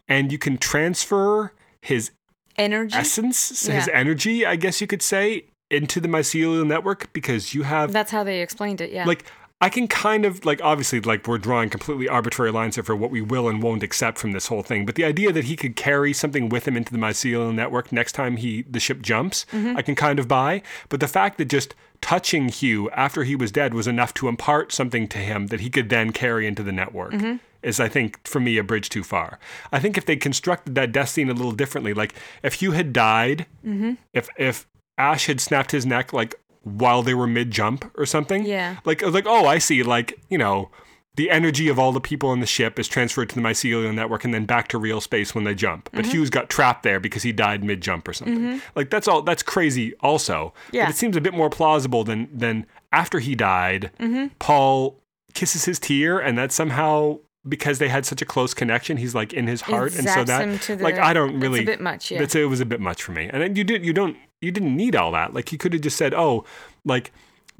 and 0.07 0.31
you 0.31 0.37
can 0.37 0.57
transfer 0.57 1.53
his 1.81 2.11
energy. 2.57 2.95
essence, 2.95 3.65
his 3.65 3.87
energy, 3.93 4.45
I 4.45 4.55
guess 4.55 4.81
you 4.81 4.87
could 4.87 5.01
say, 5.01 5.45
into 5.69 5.99
the 5.99 6.07
mycelial 6.07 6.65
network 6.67 7.11
because 7.13 7.53
you 7.53 7.63
have 7.63 7.91
That's 7.93 8.11
how 8.11 8.23
they 8.23 8.41
explained 8.41 8.81
it. 8.81 8.91
Yeah. 8.91 9.05
like 9.05 9.23
I 9.63 9.69
can 9.69 9.87
kind 9.87 10.25
of 10.25 10.43
like 10.43 10.59
obviously 10.63 10.99
like 11.01 11.27
we're 11.27 11.37
drawing 11.37 11.69
completely 11.69 12.09
arbitrary 12.09 12.51
lines 12.51 12.75
here 12.75 12.83
for 12.83 12.95
what 12.95 13.11
we 13.11 13.21
will 13.21 13.47
and 13.47 13.61
won't 13.61 13.83
accept 13.83 14.17
from 14.17 14.31
this 14.31 14.47
whole 14.47 14.63
thing. 14.63 14.85
But 14.87 14.95
the 14.95 15.05
idea 15.05 15.31
that 15.31 15.43
he 15.45 15.55
could 15.55 15.75
carry 15.75 16.13
something 16.13 16.49
with 16.49 16.67
him 16.67 16.75
into 16.75 16.91
the 16.91 16.97
mycelial 16.97 17.53
network 17.53 17.91
next 17.91 18.13
time 18.13 18.37
he 18.37 18.63
the 18.63 18.79
ship 18.79 19.01
jumps, 19.03 19.45
I 19.53 19.81
can 19.83 19.93
kind 19.95 20.17
of 20.19 20.27
buy. 20.27 20.61
But 20.89 20.99
the 20.99 21.07
fact 21.07 21.37
that 21.37 21.45
just 21.45 21.75
touching 22.01 22.49
Hugh 22.49 22.89
after 22.91 23.23
he 23.23 23.35
was 23.35 23.51
dead 23.51 23.73
was 23.73 23.87
enough 23.87 24.13
to 24.15 24.27
impart 24.27 24.71
something 24.71 25.07
to 25.09 25.17
him 25.19 25.47
that 25.47 25.59
he 25.59 25.69
could 25.69 25.89
then 25.89 26.11
carry 26.11 26.47
into 26.47 26.63
the 26.63 26.71
network. 26.71 27.13
Mm-hmm. 27.13 27.37
Is 27.63 27.79
I 27.79 27.89
think 27.89 28.27
for 28.27 28.39
me 28.39 28.57
a 28.57 28.63
bridge 28.63 28.89
too 28.89 29.03
far. 29.03 29.37
I 29.71 29.79
think 29.79 29.95
if 29.97 30.05
they 30.05 30.15
constructed 30.15 30.73
that 30.75 30.91
death 30.91 31.09
scene 31.09 31.29
a 31.29 31.33
little 31.33 31.51
differently, 31.51 31.93
like 31.93 32.15
if 32.41 32.55
Hugh 32.55 32.71
had 32.71 32.91
died, 32.91 33.45
mm-hmm. 33.65 33.93
if 34.13 34.29
if 34.35 34.67
Ash 34.97 35.27
had 35.27 35.39
snapped 35.39 35.71
his 35.71 35.85
neck 35.85 36.11
like 36.11 36.33
while 36.63 37.03
they 37.03 37.13
were 37.13 37.27
mid 37.27 37.51
jump 37.51 37.91
or 37.95 38.05
something, 38.07 38.45
Yeah. 38.45 38.77
like 38.83 39.03
like 39.03 39.25
oh 39.27 39.45
I 39.45 39.59
see 39.59 39.83
like 39.83 40.19
you 40.29 40.39
know 40.39 40.71
the 41.15 41.29
energy 41.29 41.67
of 41.67 41.77
all 41.77 41.91
the 41.91 41.99
people 41.99 42.29
on 42.29 42.39
the 42.39 42.45
ship 42.45 42.79
is 42.79 42.87
transferred 42.87 43.27
to 43.29 43.35
the 43.35 43.41
mycelial 43.41 43.93
network 43.93 44.23
and 44.23 44.33
then 44.33 44.45
back 44.45 44.69
to 44.69 44.77
real 44.77 45.01
space 45.01 45.35
when 45.35 45.43
they 45.43 45.53
jump. 45.53 45.89
But 45.91 46.05
Mm-hmm. 46.05 46.11
Hugh's 46.11 46.29
got 46.29 46.49
trapped 46.49 46.83
there 46.83 46.99
because 46.99 47.23
he 47.23 47.31
died 47.33 47.63
mid 47.63 47.81
jump 47.81 48.07
or 48.07 48.13
something. 48.13 48.61
Like 48.75 48.89
that's 48.89 49.07
all 49.07 49.21
that's 49.21 49.43
crazy 49.43 49.93
also. 49.99 50.53
Yeah. 50.71 50.85
But 50.85 50.91
it 50.91 50.97
seems 50.97 51.17
a 51.17 51.21
bit 51.21 51.33
more 51.33 51.49
plausible 51.49 52.03
than 52.03 52.29
than 52.37 52.65
after 52.91 53.19
he 53.19 53.35
died, 53.35 53.91
Mm-hmm. 53.99 54.27
Paul 54.39 54.99
kisses 55.33 55.65
his 55.65 55.79
tear 55.79 56.19
and 56.19 56.37
that 56.37 56.51
somehow 56.51 57.19
because 57.47 57.79
they 57.79 57.89
had 57.89 58.05
such 58.05 58.21
a 58.21 58.25
close 58.25 58.53
connection, 58.53 58.97
he's 58.97 59.15
like 59.15 59.33
in 59.33 59.47
his 59.47 59.61
heart, 59.61 59.95
and 59.95 60.07
so 60.07 60.23
that 60.23 60.61
to 60.61 60.77
like 60.77 60.97
I 60.97 61.11
don't 61.13 61.39
really. 61.39 61.59
it's 61.61 61.67
a 61.67 61.71
bit 61.71 61.81
much, 61.81 62.11
yeah. 62.11 62.21
It 62.21 62.45
was 62.49 62.59
a 62.59 62.65
bit 62.65 62.79
much 62.79 63.01
for 63.03 63.11
me, 63.13 63.29
and 63.31 63.41
then 63.41 63.55
you 63.55 63.63
did 63.63 63.83
you 63.83 63.93
don't 63.93 64.15
you 64.41 64.51
didn't 64.51 64.75
need 64.75 64.95
all 64.95 65.11
that. 65.13 65.33
Like 65.33 65.51
you 65.51 65.57
could 65.57 65.73
have 65.73 65.81
just 65.81 65.97
said, 65.97 66.13
oh, 66.13 66.45
like 66.85 67.11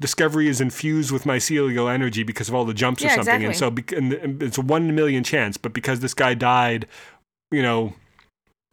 Discovery 0.02 0.48
is 0.48 0.60
infused 0.60 1.10
with 1.10 1.24
mycelial 1.24 1.90
energy 1.90 2.22
because 2.22 2.48
of 2.50 2.54
all 2.54 2.66
the 2.66 2.74
jumps 2.74 3.02
or 3.02 3.06
Yeah, 3.06 3.14
something, 3.16 3.44
and 3.44 3.56
so 3.56 3.68
and 3.96 4.42
it's 4.42 4.58
a 4.58 4.60
one 4.60 4.84
in 4.84 4.90
a 4.90 4.92
million 4.92 5.24
chance. 5.24 5.56
But 5.56 5.72
because 5.72 6.00
this 6.00 6.12
guy 6.12 6.34
died, 6.34 6.86
you 7.50 7.62
know, 7.62 7.94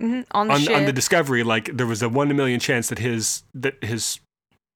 Mhm, 0.02 0.26
on 0.32 0.48
the 0.48 0.54
on, 0.54 0.76
on 0.76 0.86
the 0.86 0.94
Discovery, 0.94 1.44
like 1.44 1.76
there 1.78 1.88
was 1.88 2.02
a 2.02 2.10
one 2.10 2.28
in 2.28 2.32
a 2.32 2.34
million 2.36 2.60
chance 2.60 2.90
that 2.90 3.00
his 3.00 3.44
that 3.54 3.82
his 3.84 4.20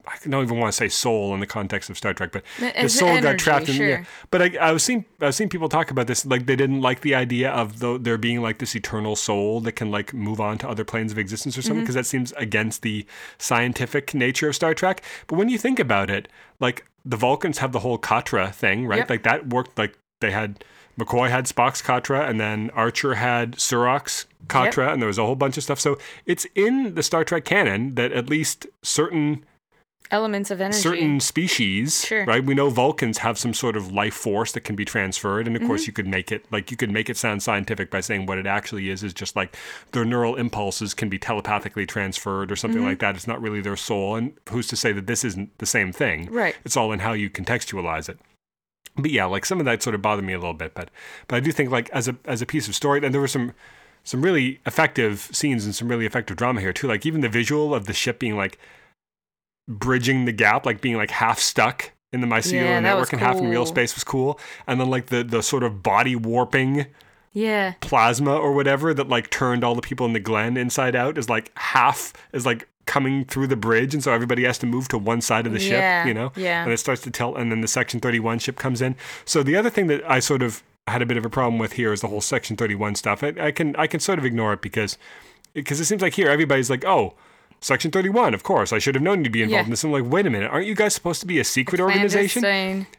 I 0.05 0.17
don't 0.27 0.43
even 0.43 0.59
want 0.59 0.71
to 0.73 0.75
say 0.75 0.89
soul 0.89 1.33
in 1.33 1.39
the 1.39 1.47
context 1.47 1.89
of 1.89 1.97
Star 1.97 2.13
Trek, 2.13 2.31
but 2.33 2.43
his 2.75 2.97
soul 2.97 3.21
got 3.21 3.37
trapped 3.37 3.69
in. 3.69 3.75
sure. 3.75 3.87
Yeah. 3.87 4.03
But 4.31 4.41
I, 4.41 4.57
I 4.59 4.71
was 4.73 4.83
seeing 4.83 5.05
I 5.21 5.27
was 5.27 5.35
seeing 5.37 5.49
people 5.49 5.69
talk 5.69 5.91
about 5.91 6.07
this 6.07 6.25
like 6.25 6.45
they 6.45 6.55
didn't 6.57 6.81
like 6.81 7.01
the 7.01 7.15
idea 7.15 7.49
of 7.51 7.79
the, 7.79 7.97
there 7.97 8.17
being 8.17 8.41
like 8.41 8.59
this 8.59 8.75
eternal 8.75 9.15
soul 9.15 9.61
that 9.61 9.73
can 9.73 9.91
like 9.91 10.13
move 10.13 10.41
on 10.41 10.57
to 10.59 10.67
other 10.69 10.83
planes 10.83 11.11
of 11.11 11.17
existence 11.17 11.57
or 11.57 11.61
something 11.61 11.73
Mm-hmm. 11.77 11.83
because 11.83 11.95
that 11.95 12.05
seems 12.05 12.33
against 12.33 12.81
the 12.81 13.05
scientific 13.37 14.13
nature 14.13 14.49
of 14.49 14.55
Star 14.55 14.73
Trek. 14.73 15.01
But 15.27 15.37
when 15.37 15.49
you 15.49 15.57
think 15.57 15.79
about 15.79 16.09
it, 16.09 16.27
like 16.59 16.85
the 17.05 17.17
Vulcans 17.17 17.57
have 17.59 17.71
the 17.71 17.79
whole 17.79 17.97
Katra 17.97 18.53
thing, 18.53 18.85
right? 18.87 18.99
Yep. 18.99 19.09
Like 19.09 19.23
that 19.23 19.49
worked. 19.49 19.77
Like 19.77 19.97
they 20.21 20.31
had 20.31 20.63
McCoy 20.99 21.29
had 21.29 21.45
Spock's 21.45 21.81
Katra, 21.81 22.29
and 22.29 22.39
then 22.39 22.69
Archer 22.71 23.15
had 23.15 23.53
Surak's 23.53 24.25
Katra, 24.47 24.91
and 24.91 25.01
there 25.01 25.07
was 25.07 25.17
a 25.17 25.25
whole 25.25 25.35
bunch 25.35 25.57
of 25.57 25.63
stuff. 25.63 25.79
So 25.79 25.97
it's 26.25 26.45
in 26.55 26.95
the 26.95 27.03
Star 27.03 27.23
Trek 27.23 27.45
canon 27.45 27.95
that 27.95 28.11
at 28.11 28.29
least 28.29 28.67
certain 28.81 29.43
Elements 30.13 30.51
of 30.51 30.61
energy. 30.61 30.77
certain 30.79 31.19
species, 31.19 32.05
Sure. 32.05 32.23
right? 32.25 32.43
We 32.45 32.53
know 32.53 32.69
Vulcans 32.69 33.17
have 33.17 33.37
some 33.37 33.53
sort 33.53 33.75
of 33.75 33.91
life 33.91 34.13
force 34.13 34.51
that 34.51 34.61
can 34.61 34.75
be 34.75 34.85
transferred, 34.85 35.47
and 35.47 35.55
of 35.55 35.61
Mm-hmm. 35.63 35.67
course, 35.67 35.87
you 35.87 35.91
could 35.93 36.07
make 36.07 36.31
it 36.31 36.45
like 36.51 36.69
you 36.71 36.77
could 36.77 36.91
make 36.91 37.09
it 37.09 37.17
sound 37.17 37.41
scientific 37.43 37.89
by 37.89 37.99
saying 37.99 38.27
what 38.27 38.37
it 38.37 38.45
actually 38.45 38.89
is 38.89 39.03
is 39.03 39.13
just 39.13 39.35
like 39.35 39.57
their 39.91 40.05
neural 40.05 40.35
impulses 40.35 40.93
can 40.93 41.09
be 41.09 41.17
telepathically 41.19 41.85
transferred 41.85 42.51
or 42.51 42.55
Mm-hmm. 42.55 42.61
something 42.61 42.83
like 42.85 42.99
that. 42.99 43.15
It's 43.15 43.27
not 43.27 43.41
really 43.41 43.59
their 43.59 43.75
soul, 43.75 44.15
and 44.15 44.33
who's 44.49 44.67
to 44.67 44.75
say 44.75 44.91
that 44.93 45.07
this 45.07 45.25
isn't 45.25 45.57
the 45.57 45.65
same 45.65 45.91
thing? 45.91 46.27
Right. 46.31 46.55
It's 46.63 46.77
all 46.77 46.91
in 46.91 46.99
how 46.99 47.13
you 47.13 47.29
contextualize 47.29 48.07
it. 48.07 48.19
But 48.95 49.09
yeah, 49.09 49.25
like 49.25 49.45
some 49.45 49.59
of 49.59 49.65
that 49.65 49.81
sort 49.81 49.95
of 49.95 50.03
bothered 50.03 50.23
me 50.25 50.33
a 50.33 50.37
little 50.37 50.53
bit, 50.53 50.75
but 50.75 50.91
but 51.27 51.37
I 51.37 51.39
do 51.39 51.51
think 51.51 51.71
like 51.71 51.89
as 51.89 52.07
a 52.07 52.15
as 52.25 52.41
a 52.41 52.45
piece 52.45 52.67
of 52.67 52.75
story, 52.75 53.03
and 53.03 53.11
there 53.13 53.19
were 53.21 53.27
some 53.27 53.53
some 54.03 54.21
really 54.21 54.59
effective 54.67 55.29
scenes 55.31 55.65
and 55.65 55.73
some 55.73 55.87
really 55.87 56.05
effective 56.05 56.37
drama 56.37 56.61
here 56.61 56.73
too. 56.73 56.87
Like 56.87 57.03
even 57.05 57.21
the 57.21 57.29
visual 57.29 57.73
of 57.73 57.87
the 57.87 57.93
ship 57.93 58.19
being 58.19 58.37
like 58.37 58.59
bridging 59.67 60.25
the 60.25 60.31
gap, 60.31 60.65
like 60.65 60.81
being 60.81 60.97
like 60.97 61.11
half 61.11 61.39
stuck 61.39 61.91
in 62.11 62.21
the 62.21 62.27
mycelial 62.27 62.53
Yeah, 62.63 62.79
network 62.79 63.11
and 63.13 63.21
half 63.21 63.37
in 63.37 63.49
real 63.49 63.65
space 63.65 63.95
was 63.95 64.03
cool. 64.03 64.39
And 64.67 64.79
then 64.79 64.89
like 64.89 65.07
the 65.07 65.23
the 65.23 65.41
sort 65.41 65.63
of 65.63 65.81
body 65.81 66.15
warping 66.15 66.85
Yeah. 67.31 67.73
plasma 67.81 68.35
or 68.35 68.53
whatever 68.53 68.93
that 68.93 69.09
like 69.09 69.29
turned 69.29 69.63
all 69.63 69.73
the 69.75 69.81
people 69.81 70.05
in 70.05 70.13
the 70.13 70.19
Glenn 70.19 70.57
inside 70.57 70.95
out 70.95 71.17
is 71.17 71.29
like 71.29 71.51
half 71.57 72.13
is 72.33 72.45
like 72.45 72.67
coming 72.85 73.23
through 73.25 73.47
the 73.47 73.55
bridge 73.55 73.93
and 73.93 74.03
so 74.03 74.11
everybody 74.11 74.43
has 74.43 74.57
to 74.59 74.65
move 74.65 74.89
to 74.89 74.97
one 74.97 75.21
side 75.21 75.47
of 75.47 75.53
the 75.53 75.59
Yeah, 75.59 76.01
ship, 76.03 76.07
you 76.07 76.13
know? 76.13 76.31
yeah. 76.35 76.63
And 76.63 76.71
it 76.73 76.77
starts 76.77 77.01
to 77.03 77.11
tell 77.11 77.33
and 77.35 77.49
then 77.51 77.61
the 77.61 77.67
section 77.67 77.99
31 77.99 78.39
ship 78.39 78.57
comes 78.57 78.81
in. 78.81 78.95
So 79.25 79.41
the 79.41 79.55
other 79.55 79.69
thing 79.69 79.87
that 79.87 80.03
I 80.09 80.19
sort 80.19 80.43
of 80.43 80.61
had 80.87 81.01
a 81.01 81.05
bit 81.05 81.15
of 81.17 81.25
a 81.25 81.29
problem 81.29 81.57
with 81.59 81.73
here 81.73 81.93
is 81.93 82.01
the 82.01 82.09
whole 82.09 82.19
section 82.21 82.57
31 82.57 82.95
stuff. 82.95 83.23
I, 83.23 83.33
I 83.39 83.51
can 83.51 83.73
I 83.77 83.87
can 83.87 84.01
sort 84.01 84.19
of 84.19 84.25
ignore 84.25 84.51
it 84.53 84.61
because 84.61 84.97
because 85.53 85.79
it 85.79 85.85
seems 85.85 86.01
like 86.01 86.13
here 86.15 86.29
everybody's 86.29 86.69
like, 86.69 86.83
"Oh, 86.83 87.13
Section 87.63 87.91
31, 87.91 88.33
of 88.33 88.43
course. 88.43 88.73
I 88.73 88.79
should 88.79 88.93
have 88.95 89.01
known 89.01 89.23
you'd 89.23 89.31
be 89.31 89.41
involved 89.41 89.61
Yeah. 89.61 89.63
in 89.63 89.69
this. 89.69 89.85
I'm 89.85 89.91
like, 89.93 90.03
wait 90.05 90.27
a 90.27 90.29
minute, 90.29 90.51
aren't 90.51 90.67
you 90.67 90.75
guys 90.75 90.93
supposed 90.93 91.21
to 91.21 91.25
be 91.25 91.39
a 91.39 91.45
secret 91.45 91.79
organization? 91.79 92.41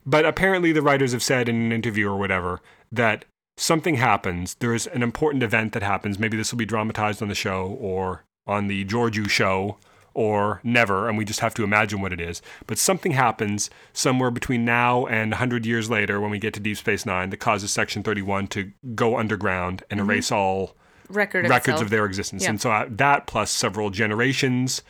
But 0.07 0.25
apparently, 0.25 0.73
the 0.73 0.81
writers 0.81 1.13
have 1.13 1.23
said 1.23 1.51
in 1.51 1.57
an 1.57 1.71
interview 1.71 2.09
or 2.09 2.17
whatever 2.17 2.63
that 2.91 3.27
something 3.59 3.97
happens. 3.97 4.55
There 4.61 4.75
is 4.75 4.87
an 4.87 5.03
important 5.03 5.43
event 5.43 5.75
that 5.75 5.83
happens. 5.83 6.19
Maybe 6.19 6.39
this 6.39 6.51
will 6.51 6.59
be 6.59 6.65
dramatized 6.65 7.21
on 7.21 7.29
the 7.29 7.35
show 7.35 7.77
or 7.79 8.25
on 8.47 8.69
the 8.69 8.87
Georgiou 8.87 9.29
show 9.29 9.77
or 10.15 10.61
never, 10.65 11.09
and 11.09 11.19
we 11.19 11.25
just 11.27 11.41
have 11.41 11.55
to 11.55 11.65
imagine 11.65 12.01
what 12.01 12.13
it 12.13 12.21
is. 12.21 12.41
But 12.67 12.79
something 12.79 13.13
happens 13.13 13.69
somewhere 13.93 14.31
between 14.31 14.65
now 14.65 15.05
and 15.07 15.33
100 15.33 15.67
years 15.67 15.91
later 15.91 16.21
when 16.21 16.31
we 16.31 16.39
get 16.39 16.55
to 16.55 16.61
Deep 16.61 16.79
Space 16.79 17.05
Nine 17.05 17.31
that 17.31 17.37
causes 17.39 17.71
Section 17.71 18.03
31 18.03 18.47
to 18.49 18.73
go 18.95 19.19
underground 19.19 19.83
and 19.91 20.01
mm-hmm. 20.01 20.11
erase 20.11 20.33
all 20.33 20.75
Record 21.17 21.49
records 21.49 21.69
itself. 21.69 21.83
of 21.83 21.91
their 21.91 22.05
existence. 22.07 22.43
Yeah. 22.45 22.51
And 22.51 22.61
so 22.61 22.71
uh, 22.71 22.87
that 22.91 23.27
plus 23.27 23.51
several 23.51 23.91
generations 23.91 24.83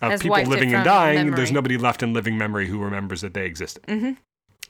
of 0.00 0.12
Has 0.12 0.22
people 0.22 0.42
living 0.44 0.74
and 0.74 0.84
dying, 0.84 1.16
memory. 1.16 1.36
there's 1.36 1.52
nobody 1.52 1.76
left 1.76 2.02
in 2.02 2.12
living 2.12 2.38
memory 2.38 2.66
who 2.68 2.78
remembers 2.78 3.20
that 3.22 3.34
they 3.34 3.44
existed. 3.46 3.82
Mm-hmm. 3.84 4.12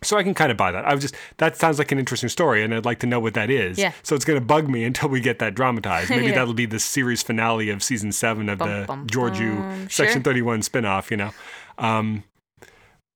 So 0.01 0.17
I 0.17 0.23
can 0.23 0.33
kind 0.33 0.53
of 0.53 0.57
buy 0.57 0.71
that. 0.71 0.85
I 0.85 0.95
was 0.95 1.03
just 1.03 1.17
that 1.39 1.57
sounds 1.57 1.79
like 1.79 1.91
an 1.91 1.99
interesting 1.99 2.29
story, 2.29 2.63
and 2.63 2.73
I'd 2.73 2.85
like 2.85 3.01
to 3.01 3.07
know 3.07 3.19
what 3.19 3.35
that 3.35 3.51
is. 3.51 3.77
Yeah. 3.79 3.93
So 4.05 4.15
it's 4.15 4.25
going 4.25 4.39
to 4.39 4.45
bug 4.45 4.69
me 4.69 4.85
until 4.85 5.09
we 5.09 5.21
get 5.21 5.41
that 5.41 5.55
dramatized. 5.57 6.11
Maybe 6.11 6.27
Yeah. 6.29 6.35
that'll 6.37 6.55
be 6.55 6.67
the 6.67 6.79
series 6.79 7.23
finale 7.23 7.69
of 7.71 7.83
season 7.83 8.13
seven 8.13 8.49
of 8.49 8.59
Bum, 8.59 8.69
the 8.81 8.87
bum, 8.87 9.07
Georgiou 9.09 9.57
bum. 9.57 9.89
Section 9.91 10.15
Sure. 10.19 10.23
Thirty 10.23 10.41
One 10.41 10.61
spinoff. 10.61 11.11
You 11.11 11.17
know, 11.17 11.31
um, 11.79 12.23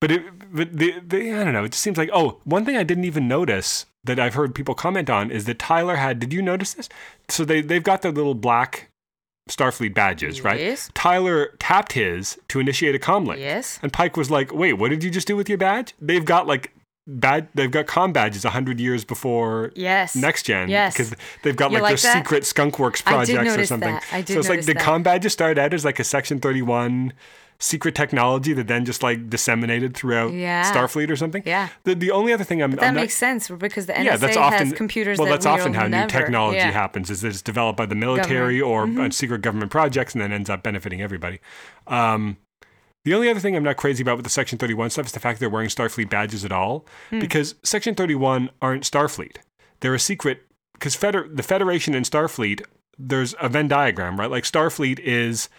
but 0.01 0.11
it, 0.11 0.23
but 0.53 0.77
the, 0.77 0.99
the 0.99 1.31
I 1.33 1.43
don't 1.45 1.53
know. 1.53 1.63
It 1.63 1.71
just 1.71 1.81
seems 1.83 1.97
like 1.97 2.09
oh, 2.11 2.41
one 2.43 2.65
thing 2.65 2.75
I 2.75 2.83
didn't 2.83 3.05
even 3.05 3.29
notice 3.29 3.85
that 4.05 4.19
I've 4.19 4.33
heard 4.33 4.53
people 4.53 4.75
comment 4.75 5.09
on 5.09 5.31
is 5.31 5.45
that 5.45 5.59
Tyler 5.59 5.95
had. 5.95 6.19
Did 6.19 6.33
you 6.33 6.41
notice 6.41 6.73
this? 6.73 6.89
So 7.29 7.45
they 7.45 7.61
they've 7.61 7.83
got 7.83 8.01
their 8.01 8.11
little 8.11 8.35
black 8.35 8.89
Starfleet 9.49 9.93
badges, 9.93 10.41
right? 10.41 10.89
Tyler 10.93 11.53
tapped 11.59 11.93
his 11.93 12.37
to 12.47 12.59
initiate 12.59 12.95
a 12.95 12.99
comlink. 12.99 13.39
Yes. 13.39 13.79
And 13.81 13.91
Pike 13.91 14.15
was 14.15 14.31
like, 14.31 14.53
"Wait, 14.53 14.73
what 14.73 14.89
did 14.89 15.03
you 15.03 15.09
just 15.09 15.27
do 15.27 15.35
with 15.35 15.49
your 15.49 15.57
badge?" 15.57 15.93
They've 16.01 16.23
got 16.23 16.47
like 16.47 16.71
bad. 17.07 17.49
They've 17.53 17.69
got 17.71 17.85
com 17.85 18.13
badges 18.13 18.43
hundred 18.45 18.79
years 18.79 19.03
before 19.03 19.71
Yes. 19.75 20.15
next 20.15 20.43
gen. 20.43 20.69
Yes. 20.69 20.93
because 20.93 21.13
they've 21.41 21.55
got 21.57 21.71
You 21.71 21.79
like, 21.79 21.91
like 21.93 22.01
their 22.01 22.13
secret 22.15 22.43
Skunkworks 22.43 23.03
projects 23.03 23.57
or 23.57 23.65
something. 23.65 23.95
that. 23.95 24.05
I 24.13 24.21
did 24.21 24.33
so 24.33 24.39
it's 24.39 24.49
like 24.49 24.63
the 24.65 24.75
com 24.75 25.03
badges 25.03 25.33
started 25.33 25.59
out 25.59 25.73
as 25.73 25.83
like 25.83 25.99
a 25.99 26.05
Section 26.05 26.39
Thirty 26.39 26.61
One 26.61 27.11
secret 27.59 27.95
technology 27.95 28.53
that 28.53 28.67
then 28.67 28.83
just 28.85 29.01
like 29.03 29.29
disseminated 29.29 29.95
throughout 29.95 30.33
Yeah. 30.33 30.71
Starfleet 30.71 31.09
or 31.09 31.15
something. 31.15 31.43
Yeah. 31.45 31.69
The 31.83 31.95
the 31.95 32.11
only 32.11 32.33
other 32.33 32.43
thing 32.43 32.61
I'm, 32.61 32.71
That 32.71 32.83
I'm 32.83 32.93
not- 32.95 33.01
makes 33.01 33.15
sense 33.15 33.49
because 33.49 33.85
the 33.85 33.93
NSA 33.93 34.03
yeah, 34.05 34.17
that's 34.17 34.37
often 34.37 34.67
has 34.67 34.73
computers 34.77 35.17
Well, 35.17 35.25
that 35.27 35.31
that's 35.33 35.45
often 35.45 35.71
we'll 35.71 35.81
how 35.81 35.87
never, 35.87 36.03
new 36.05 36.09
technology 36.09 36.57
yeah. 36.57 36.71
happens. 36.71 37.09
Is 37.09 37.21
that 37.21 37.29
it's 37.29 37.41
developed 37.41 37.77
by 37.77 37.85
the 37.85 37.95
military 37.95 38.59
or 38.61 38.85
Mm-hmm. 38.85 39.11
secret 39.11 39.41
government 39.41 39.71
projects, 39.71 40.13
and 40.13 40.21
then 40.21 40.31
ends 40.31 40.49
up 40.49 40.63
benefiting 40.63 41.01
everybody. 41.01 41.39
Um, 41.87 42.37
the 43.05 43.13
only 43.13 43.29
other 43.29 43.39
thing 43.39 43.55
I'm 43.55 43.63
not 43.63 43.77
crazy 43.77 44.01
about 44.01 44.17
with 44.17 44.23
the 44.23 44.29
Section 44.29 44.57
31 44.57 44.89
stuff 44.89 45.05
is 45.07 45.11
the 45.11 45.19
fact 45.19 45.39
they're 45.39 45.49
wearing 45.49 45.69
Starfleet 45.69 46.09
badges 46.09 46.45
at 46.45 46.51
all, 46.51 46.85
Hmm. 47.09 47.19
because 47.19 47.55
Section 47.63 47.95
31 47.95 48.49
aren't 48.61 48.83
Starfleet. 48.83 49.37
They're 49.81 49.93
a 49.95 49.99
secret 49.99 50.41
because 50.73 50.95
Feder- 50.95 51.27
the 51.31 51.43
Federation 51.43 51.93
and 51.95 52.05
Starfleet. 52.05 52.61
There's 52.97 53.33
a 53.41 53.49
Venn 53.49 53.67
diagram, 53.67 54.19
right? 54.19 54.29
Like 54.29 54.43
Starfleet 54.43 54.99
is 54.99 55.49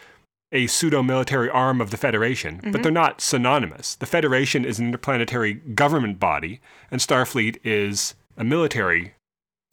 a 0.55 0.67
pseudo 0.69 1.03
military 1.03 1.51
arm 1.51 1.81
of 1.83 1.91
the 1.91 1.97
Federation, 1.99 2.57
Mm-hmm. 2.59 2.71
but 2.73 2.83
they're 2.83 2.93
not 2.93 3.21
synonymous. 3.21 3.97
The 3.97 4.07
Federation 4.07 4.65
is 4.65 4.79
an 4.79 4.87
interplanetary 4.87 5.55
government 5.55 6.19
body, 6.19 6.61
and 6.91 7.01
Starfleet 7.01 7.59
is 7.65 8.15
a 8.39 8.45
military 8.45 9.15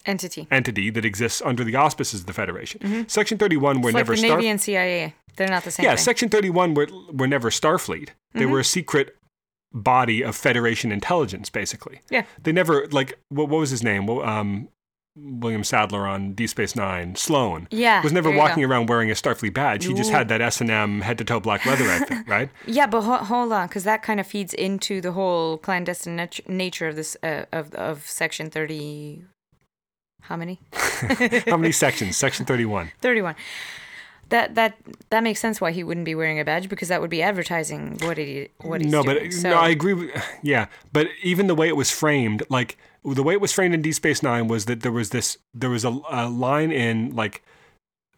Entity. 0.05 0.47
entity 0.49 0.89
that 0.89 1.05
exists 1.05 1.41
under 1.45 1.63
the 1.63 1.75
auspices 1.75 2.21
of 2.21 2.25
the 2.25 2.33
Federation. 2.33 3.07
Section 3.07 3.37
31 3.37 3.81
were 3.81 3.89
It's 3.89 3.93
like 3.93 3.99
never 4.01 4.13
the 4.15 4.17
Star- 4.21 4.37
Navy 4.37 4.49
and 4.49 4.59
CIA. 4.59 5.13
They're 5.37 5.47
not 5.47 5.63
the 5.63 5.71
same 5.71 5.83
Yeah, 5.85 5.91
thing. 5.91 5.97
Mm-hmm. 5.97 6.03
Section 6.03 6.29
31 6.29 6.73
were, 6.73 6.87
were 7.13 7.27
never 7.27 7.49
Starfleet. 7.51 8.09
They 8.33 8.45
were 8.47 8.59
a 8.59 8.63
secret 8.65 9.15
body 9.73 10.23
of 10.23 10.35
Federation 10.35 10.91
intelligence, 10.91 11.49
basically. 11.49 12.01
Yeah. 12.09 12.25
They 12.43 12.51
never, 12.51 12.87
like, 12.91 13.19
what, 13.29 13.47
what 13.49 13.59
was 13.59 13.69
his 13.69 13.83
name? 13.83 14.07
Well, 14.07 14.21
um, 14.27 14.67
William 15.15 15.63
Sadler 15.63 16.07
on 16.07 16.33
D 16.33 16.47
Space 16.47 16.75
Nine, 16.75 17.15
Sloan. 17.15 17.67
Yeah, 17.69 18.01
Was 18.01 18.13
never 18.13 18.31
walking 18.31 18.63
around 18.63 18.87
wearing 18.87 19.11
a 19.11 19.13
Starfleet 19.13 19.53
badge. 19.53 19.85
He 19.85 19.93
just 19.93 20.09
had 20.11 20.29
that 20.29 20.39
S&M 20.41 21.01
head 21.01 21.17
to 21.17 21.25
toe 21.25 21.39
black 21.39 21.65
leather 21.65 21.85
outfit, 21.85 22.19
right? 22.27 22.49
Yeah, 22.65 22.87
but 22.87 23.01
ho- 23.01 23.17
hold 23.17 23.51
on, 23.51 23.67
because 23.67 23.83
that 23.83 24.03
kind 24.03 24.19
of 24.19 24.27
feeds 24.27 24.53
into 24.53 25.01
the 25.01 25.11
whole 25.11 25.57
clandestine 25.57 26.15
nat- 26.15 26.47
nature 26.47 26.87
of 26.87 26.95
this 26.95 27.17
uh, 27.23 27.45
of 27.51 27.73
of 27.73 28.07
Section 28.07 28.49
thirty. 28.49 29.23
How 30.21 30.37
many? 30.37 30.59
How 31.47 31.57
many 31.57 31.71
sections? 31.71 32.15
Section 32.15 32.45
31. 32.45 32.91
Thirty-one. 33.01 33.35
That 34.29 34.55
that 34.55 34.77
that 35.09 35.23
makes 35.23 35.39
sense 35.41 35.59
why 35.59 35.71
he 35.71 35.83
wouldn't 35.83 36.05
be 36.05 36.15
wearing 36.15 36.39
a 36.39 36.45
badge 36.45 36.69
because 36.69 36.87
that 36.87 37.01
would 37.01 37.09
be 37.09 37.21
advertising 37.21 37.97
what 38.03 38.17
he 38.17 38.47
what 38.59 38.81
he's 38.81 38.91
no, 38.91 39.03
doing. 39.03 39.17
but 39.23 39.33
so, 39.33 39.49
no, 39.49 39.57
I 39.57 39.69
agree. 39.69 39.93
With, 39.93 40.11
yeah, 40.41 40.67
but 40.93 41.07
even 41.21 41.47
the 41.47 41.55
way 41.55 41.67
it 41.67 41.75
was 41.75 41.91
framed, 41.91 42.43
like 42.49 42.77
the 43.03 43.23
way 43.23 43.33
it 43.33 43.41
was 43.41 43.51
framed 43.51 43.73
in 43.73 43.81
D 43.81 43.91
Space 43.91 44.21
Nine, 44.21 44.47
was 44.47 44.65
that 44.65 44.81
there 44.81 44.91
was 44.91 45.09
this, 45.09 45.37
there 45.53 45.69
was 45.69 45.83
a, 45.85 45.99
a 46.09 46.29
line 46.29 46.71
in 46.71 47.15
like 47.15 47.43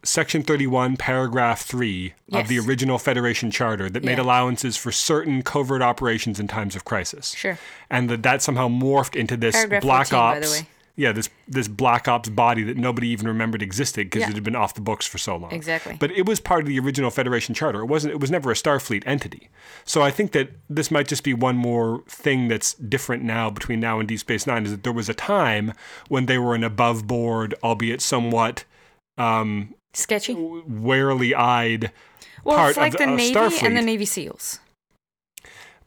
Section 0.02 0.42
thirty-one, 0.42 0.98
paragraph 0.98 1.62
three 1.62 2.12
of 2.32 2.48
the 2.48 2.58
original 2.58 2.98
Federation 2.98 3.50
Charter 3.50 3.88
that 3.88 4.04
made 4.04 4.18
Yeah. 4.18 4.24
allowances 4.24 4.76
for 4.76 4.92
certain 4.92 5.40
covert 5.42 5.80
operations 5.80 6.38
in 6.38 6.46
times 6.46 6.76
of 6.76 6.84
crisis. 6.84 7.34
Sure. 7.34 7.58
and 7.88 8.10
that 8.10 8.22
that 8.22 8.42
somehow 8.42 8.68
morphed 8.68 9.16
into 9.16 9.34
this 9.36 9.54
Paragraph 9.54 9.82
Black 9.82 10.06
14, 10.08 10.18
by 10.18 10.40
the 10.40 10.46
Ops. 10.46 10.62
Yeah, 10.96 11.10
this 11.10 11.28
this 11.48 11.66
Black 11.66 12.06
Ops 12.06 12.28
body 12.28 12.62
that 12.62 12.76
nobody 12.76 13.08
even 13.08 13.26
remembered 13.26 13.62
existed 13.62 14.06
because 14.06 14.20
Yeah. 14.22 14.28
it 14.28 14.34
had 14.34 14.44
been 14.44 14.54
off 14.54 14.74
the 14.74 14.80
books 14.80 15.06
for 15.06 15.18
so 15.18 15.34
long. 15.36 15.50
Exactly. 15.52 15.96
But 15.98 16.12
it 16.12 16.24
was 16.24 16.38
part 16.38 16.60
of 16.62 16.68
the 16.68 16.78
original 16.78 17.10
Federation 17.10 17.52
Charter. 17.52 17.80
It 17.80 17.86
wasn't. 17.86 18.14
It 18.14 18.20
was 18.20 18.30
never 18.30 18.52
a 18.52 18.54
Starfleet 18.54 19.02
entity. 19.04 19.50
So 19.84 20.02
I 20.02 20.12
think 20.12 20.30
that 20.32 20.50
this 20.70 20.92
might 20.92 21.08
just 21.08 21.24
be 21.24 21.34
one 21.34 21.56
more 21.56 22.04
thing 22.08 22.46
that's 22.46 22.74
different 22.74 23.24
now 23.24 23.50
between 23.50 23.80
now 23.80 23.98
and 23.98 24.08
Deep 24.08 24.20
Space 24.20 24.46
Nine. 24.46 24.64
Is 24.66 24.70
that 24.70 24.84
there 24.84 24.92
was 24.92 25.08
a 25.08 25.14
time 25.14 25.72
when 26.08 26.26
they 26.26 26.38
were 26.38 26.54
an 26.54 26.62
above 26.62 27.08
board, 27.08 27.54
albeit 27.64 28.00
somewhat 28.00 28.64
um, 29.18 29.74
sketchy. 29.94 30.34
warily 30.34 31.34
eyed 31.34 31.90
Well, 32.44 32.56
part 32.56 32.70
it's 32.70 32.78
like 32.78 32.94
of 32.94 33.00
the 33.00 33.06
Navy 33.06 33.34
Starfleet. 33.34 33.62
and 33.66 33.76
the 33.76 33.82
Navy 33.82 34.04
SEALs. 34.04 34.60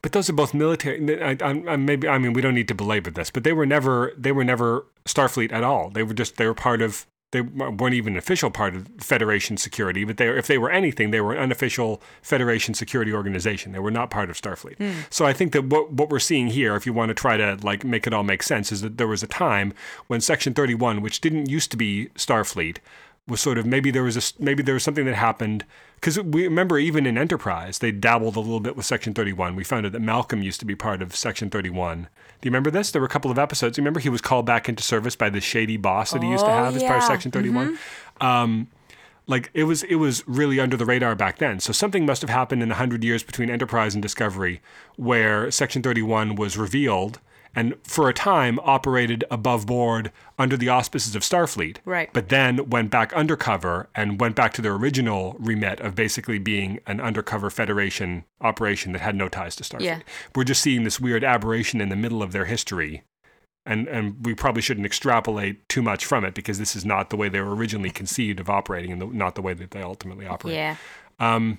But 0.02 0.12
those 0.12 0.30
are 0.30 0.34
both 0.34 0.54
military. 0.54 1.22
I, 1.22 1.38
I, 1.42 1.64
I 1.68 1.76
maybe 1.76 2.08
I 2.08 2.18
mean 2.18 2.34
we 2.34 2.42
don't 2.42 2.56
need 2.56 2.68
to 2.68 2.76
belabor 2.76 3.12
this, 3.12 3.32
but 3.32 3.44
they 3.44 3.54
were 3.54 3.66
never 3.66 4.14
they 4.18 4.32
were 4.32 4.44
never 4.44 4.86
Starfleet 5.06 5.52
at 5.52 5.64
all. 5.64 5.90
They 5.90 6.04
were 6.04 6.14
just 6.14 6.38
they 6.38 6.46
were 6.46 6.54
part 6.54 6.82
of 6.82 7.06
they 7.32 7.42
weren't 7.42 7.94
even 7.94 8.14
an 8.14 8.20
official 8.20 8.50
part 8.50 8.74
of 8.74 8.88
Federation 9.00 9.58
security. 9.58 10.06
But 10.06 10.18
they 10.18 10.30
if 10.30 10.48
they 10.48 10.58
were 10.58 10.70
anything, 10.70 11.12
they 11.12 11.20
were 11.20 11.34
an 11.34 11.40
unofficial 11.40 12.02
Federation 12.22 12.74
security 12.74 13.12
organization. 13.12 13.74
They 13.74 13.80
were 13.80 13.92
not 13.92 14.10
part 14.10 14.30
of 14.30 14.40
Starfleet. 14.40 14.78
Hmm. 14.78 15.02
So 15.10 15.26
I 15.26 15.34
think 15.34 15.52
that 15.52 15.66
what 15.66 15.92
what 15.92 16.10
we're 16.10 16.20
seeing 16.20 16.48
here, 16.48 16.76
if 16.76 16.86
you 16.86 16.94
want 16.94 17.10
to 17.10 17.14
try 17.14 17.36
to 17.36 17.58
like 17.62 17.84
make 17.84 18.08
it 18.08 18.14
all 18.14 18.24
make 18.24 18.44
sense, 18.44 18.72
is 18.72 18.82
that 18.82 18.98
there 18.98 19.08
was 19.08 19.24
a 19.24 19.28
time 19.28 19.74
when 20.08 20.22
Section 20.22 20.54
Thirty 20.54 20.76
One, 20.76 21.02
which 21.02 21.20
didn't 21.20 21.50
used 21.50 21.70
to 21.72 21.78
be 21.78 22.10
Starfleet, 22.16 22.78
was 23.28 23.42
sort 23.42 23.58
of 23.58 23.66
maybe 23.66 23.92
there 23.92 24.04
was 24.04 24.16
a 24.18 24.44
maybe 24.44 24.64
there 24.64 24.74
was 24.74 24.84
something 24.84 25.06
that 25.06 25.16
happened 25.16 25.66
because 25.96 26.20
we 26.20 26.44
remember 26.44 26.80
even 26.80 27.06
in 27.06 27.18
Enterprise 27.18 27.80
they 27.80 27.92
dabbled 27.92 28.36
a 28.36 28.40
little 28.40 28.60
bit 28.60 28.76
with 28.78 28.86
Section 28.86 29.14
31. 29.14 29.56
We 29.56 29.64
found 29.64 29.86
out 29.86 29.92
that 29.92 30.00
Malcolm 30.02 30.42
used 30.42 30.60
to 30.62 30.66
be 30.66 30.76
part 30.76 31.02
of 31.02 31.16
Section 31.16 31.50
31. 31.50 32.04
Do 32.04 32.48
you 32.48 32.52
remember 32.52 32.72
this? 32.72 32.92
There 32.92 33.02
were 33.02 33.08
a 33.08 33.10
couple 33.10 33.30
of 33.32 33.38
episodes. 33.40 33.78
You 33.78 33.82
remember 33.82 34.00
he 34.00 34.10
was 34.10 34.22
called 34.22 34.46
back 34.46 34.70
into 34.70 34.82
service 34.84 35.16
by 35.16 35.30
the 35.30 35.42
shady 35.42 35.76
boss 35.78 36.12
that 36.12 36.24
he 36.24 36.30
used 36.30 36.46
to 36.46 36.52
Oh, 36.52 36.56
have 36.64 36.76
as 36.76 36.84
part 36.84 37.00
of. 37.00 37.04
Section 37.04 37.32
31. 37.32 37.78
Um, 38.22 38.68
like 39.30 39.50
it 39.54 39.66
was 39.66 39.84
it 39.84 39.96
was 39.96 40.24
really 40.26 40.60
under 40.60 40.78
the 40.78 40.86
radar 40.86 41.14
back 41.14 41.38
then. 41.40 41.60
So 41.60 41.74
something 41.74 42.06
must 42.06 42.22
have 42.22 42.30
happened 42.30 42.64
in 42.64 42.70
the 42.70 42.76
hundred 42.76 43.04
years 43.04 43.24
between 43.24 43.50
Enterprise 43.50 43.94
and 43.94 44.02
Discovery, 44.02 44.62
where 44.96 45.52
Section 45.52 45.82
Thirty 45.84 46.02
One 46.02 46.36
was 46.36 46.58
revealed 46.58 47.20
and 47.58 47.74
for 47.82 48.08
a 48.08 48.14
time 48.14 48.60
operated 48.60 49.24
above 49.32 49.66
board 49.66 50.12
under 50.38 50.56
the 50.56 50.70
auspices 50.70 51.16
of 51.16 51.24
Starfleet. 51.24 51.78
Right. 51.86 52.08
But 52.14 52.30
then 52.30 52.70
went 52.70 52.92
back 52.92 53.12
undercover 53.14 53.90
and 53.96 54.22
went 54.22 54.36
back 54.36 54.54
to 54.54 54.62
their 54.62 54.76
original 54.76 55.36
remit 55.40 55.80
of 55.80 55.96
basically 55.96 56.38
being 56.38 56.80
an 56.86 57.02
undercover 57.02 57.50
Federation 57.50 58.26
operation 58.42 58.92
that 58.92 59.02
had 59.02 59.16
no 59.16 59.28
ties 59.28 59.56
to 59.56 59.64
Starfleet. 59.64 59.82
Yeah. 59.82 60.00
We're 60.36 60.44
just 60.44 60.62
seeing 60.62 60.84
this 60.84 61.00
weird 61.00 61.24
aberration 61.24 61.82
in 61.82 61.90
the 61.90 61.96
middle 61.96 62.22
of 62.22 62.32
their 62.32 62.46
history. 62.46 63.02
And, 63.66 63.88
and 63.88 64.24
we 64.24 64.36
probably 64.36 64.62
shouldn't 64.62 64.86
extrapolate 64.86 65.68
too 65.68 65.82
much 65.82 66.06
from 66.06 66.24
it 66.24 66.36
because 66.36 66.60
this 66.60 66.76
is 66.76 66.86
not 66.86 67.10
the 67.10 67.18
way 67.18 67.28
they 67.28 67.42
were 67.42 67.56
originally 67.56 67.90
conceived 67.90 68.40
of 68.40 68.52
operating 68.52 68.92
and 68.92 69.02
the, 69.02 69.08
not 69.08 69.34
the 69.34 69.42
way 69.42 69.56
that 69.56 69.72
they 69.72 69.82
ultimately 69.82 70.28
operate. 70.28 70.54
Yeah. 70.54 70.76
Um, 71.20 71.58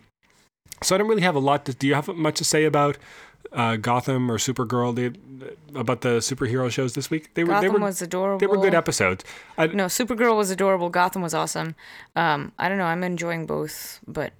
so 0.80 0.94
I 0.94 0.98
don't 0.98 1.08
really 1.08 1.22
have 1.22 1.34
a 1.34 1.40
lot 1.40 1.64
to. 1.64 1.74
Do 1.74 1.88
you 1.88 1.94
have 1.94 2.06
much 2.08 2.36
to 2.36 2.44
say 2.44 2.64
about 2.64 2.98
uh, 3.52 3.76
Gotham 3.76 4.30
or 4.30 4.38
Supergirl? 4.38 4.94
The, 4.94 5.14
about 5.78 6.00
the 6.00 6.18
superhero 6.18 6.70
shows 6.70 6.94
this 6.94 7.10
week? 7.10 7.34
They 7.34 7.44
were 7.44 7.50
Gotham 7.52 7.62
they 7.62 7.78
were 7.78 7.84
was 7.86 8.02
adorable. 8.02 8.38
they 8.38 8.46
were 8.46 8.56
good 8.58 8.74
episodes. 8.74 9.24
I, 9.56 9.66
No, 9.68 9.86
Supergirl 9.86 10.36
was 10.36 10.50
adorable. 10.50 10.90
Gotham 10.90 11.22
was 11.22 11.34
awesome. 11.34 11.74
Um, 12.16 12.52
I 12.58 12.68
don't 12.68 12.78
know. 12.78 12.84
I'm 12.86 13.04
enjoying 13.04 13.46
both, 13.46 14.00
but 14.06 14.32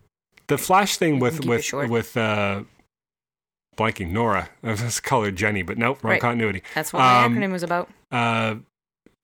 the 0.49 0.59
Flash 0.59 0.97
thing 0.97 1.19
with 1.19 1.45
with 1.45 1.73
with 1.73 2.17
uh, 2.17 2.63
blanking 3.77 4.11
Nora. 4.11 4.49
I 4.63 4.71
was 4.71 5.01
called 5.01 5.27
her 5.27 5.31
Jenny, 5.31 5.63
but 5.63 5.79
nope, 5.79 6.03
wrong 6.03 6.13
Right. 6.13 6.21
continuity. 6.21 6.63
that's 6.75 6.93
what 6.93 7.01
my 7.01 7.25
Um, 7.25 7.35
acronym 7.37 7.53
was 7.53 7.63
about. 7.63 7.89
uh, 8.11 8.57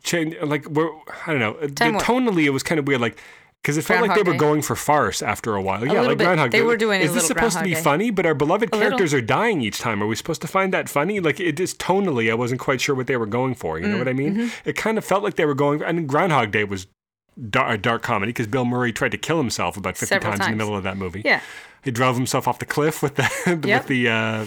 change 0.03 0.37
like 0.43 0.67
we're 0.69 0.91
I 1.27 1.33
don't 1.33 1.41
know. 1.41 1.55
Time 1.69 1.95
the, 1.95 1.99
tonally, 2.01 2.45
it 2.45 2.51
was 2.51 2.63
kind 2.63 2.79
of 2.79 2.87
weird. 2.87 3.01
Like 3.01 3.19
because 3.65 3.79
it 3.79 3.83
felt 3.83 4.03
like 4.03 4.11
they 4.11 4.23
Groundhog 4.23 4.27
were 4.27 4.33
Day. 4.35 4.39
going 4.39 4.61
for 4.63 4.77
farce 4.77 5.23
after 5.23 5.55
a 5.57 5.63
while. 5.63 5.87
yeah, 5.87 6.03
like 6.03 6.19
bit. 6.19 6.25
Groundhog 6.27 6.51
They 6.51 6.59
Day. 6.59 6.65
were 6.65 6.77
doing 6.77 7.01
a 7.01 7.05
Is 7.05 7.15
this 7.15 7.23
little 7.31 7.37
supposed 7.37 7.57
to 7.59 7.65
be 7.65 7.73
Day. 7.73 7.81
funny? 7.81 8.11
But 8.11 8.27
our 8.27 8.35
beloved 8.35 8.69
A 8.71 8.77
little. 8.77 8.91
characters 8.91 9.15
are 9.15 9.23
dying 9.23 9.63
each 9.63 9.79
time. 9.79 10.03
Are 10.03 10.07
we 10.07 10.15
supposed 10.17 10.43
to 10.43 10.47
find 10.49 10.71
that 10.75 10.91
funny? 10.91 11.19
Like 11.19 11.41
it 11.41 11.59
is 11.59 11.73
tonally, 11.75 12.31
I 12.31 12.35
wasn't 12.35 12.61
quite 12.61 12.83
sure 12.83 12.95
what 12.95 13.07
they 13.07 13.17
were 13.17 13.25
going 13.27 13.55
for. 13.55 13.79
You 13.81 13.89
know 13.89 13.97
Mm, 13.97 13.99
what 14.01 14.09
I 14.09 14.13
mean? 14.13 14.37
mm-hmm. 14.37 14.69
It 14.69 14.77
kind 14.77 14.99
of 14.99 15.05
felt 15.05 15.23
like 15.23 15.37
they 15.37 15.47
were 15.47 15.55
going. 15.55 15.83
And 15.83 16.07
Groundhog 16.07 16.51
Day 16.51 16.65
was 16.65 16.87
dar- 17.51 17.73
a 17.73 17.79
dark 17.79 18.03
comedy 18.03 18.31
because 18.33 18.47
Bill 18.49 18.67
Murray 18.67 18.93
tried 18.93 19.13
to 19.13 19.19
kill 19.19 19.39
himself 19.39 19.77
about 19.79 19.97
fifty 19.97 20.15
Several 20.15 20.33
times, 20.35 20.47
in 20.47 20.53
the 20.53 20.57
middle 20.59 20.77
of 20.77 20.83
that 20.85 20.99
movie. 20.99 21.23
Yeah. 21.25 21.41
He 21.83 21.91
drove 21.91 22.17
himself 22.17 22.47
off 22.47 22.59
the 22.59 22.67
cliff 22.67 23.03
with 23.03 23.15
the 23.17 23.31
with 23.65 23.87
the. 23.87 24.09
Uh, 24.11 24.47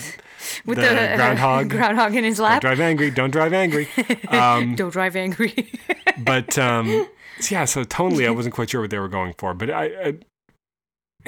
With 0.65 0.77
the 0.77 0.83
the, 0.83 0.89
groundhog. 1.17 1.69
groundhog 1.69 2.15
in 2.15 2.23
his 2.23 2.37
don't 2.37 2.45
lap. 2.45 2.61
drive 2.61 2.79
angry. 2.79 3.09
Don't 3.09 3.31
drive 3.31 3.53
angry. 3.53 3.87
Um, 4.29 4.75
Don't 4.75 4.91
drive 4.91 5.15
angry. 5.15 5.71
but 6.19 6.57
um, 6.59 7.07
yeah, 7.49 7.65
so 7.65 7.83
tonally, 7.83 8.27
I 8.27 8.31
wasn't 8.31 8.55
quite 8.55 8.69
sure 8.69 8.81
what 8.81 8.89
they 8.89 8.99
were 8.99 9.07
going 9.07 9.33
for. 9.37 9.53
But 9.53 9.69
I, 9.69 9.83
I 9.85 10.13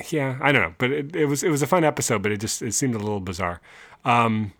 yeah, 0.10 0.38
I 0.42 0.52
don't 0.52 0.62
know. 0.62 0.76
But 0.78 0.92
it, 0.92 1.16
it 1.16 1.26
was 1.26 1.44
it 1.44 1.50
was 1.50 1.62
a 1.62 1.68
fun 1.68 1.84
episode, 1.84 2.22
but 2.22 2.32
it 2.32 2.38
just 2.38 2.62
it 2.62 2.74
seemed 2.74 2.96
a 2.96 3.00
little 3.00 3.20
bizarre. 3.20 3.62
Um, 4.06 4.54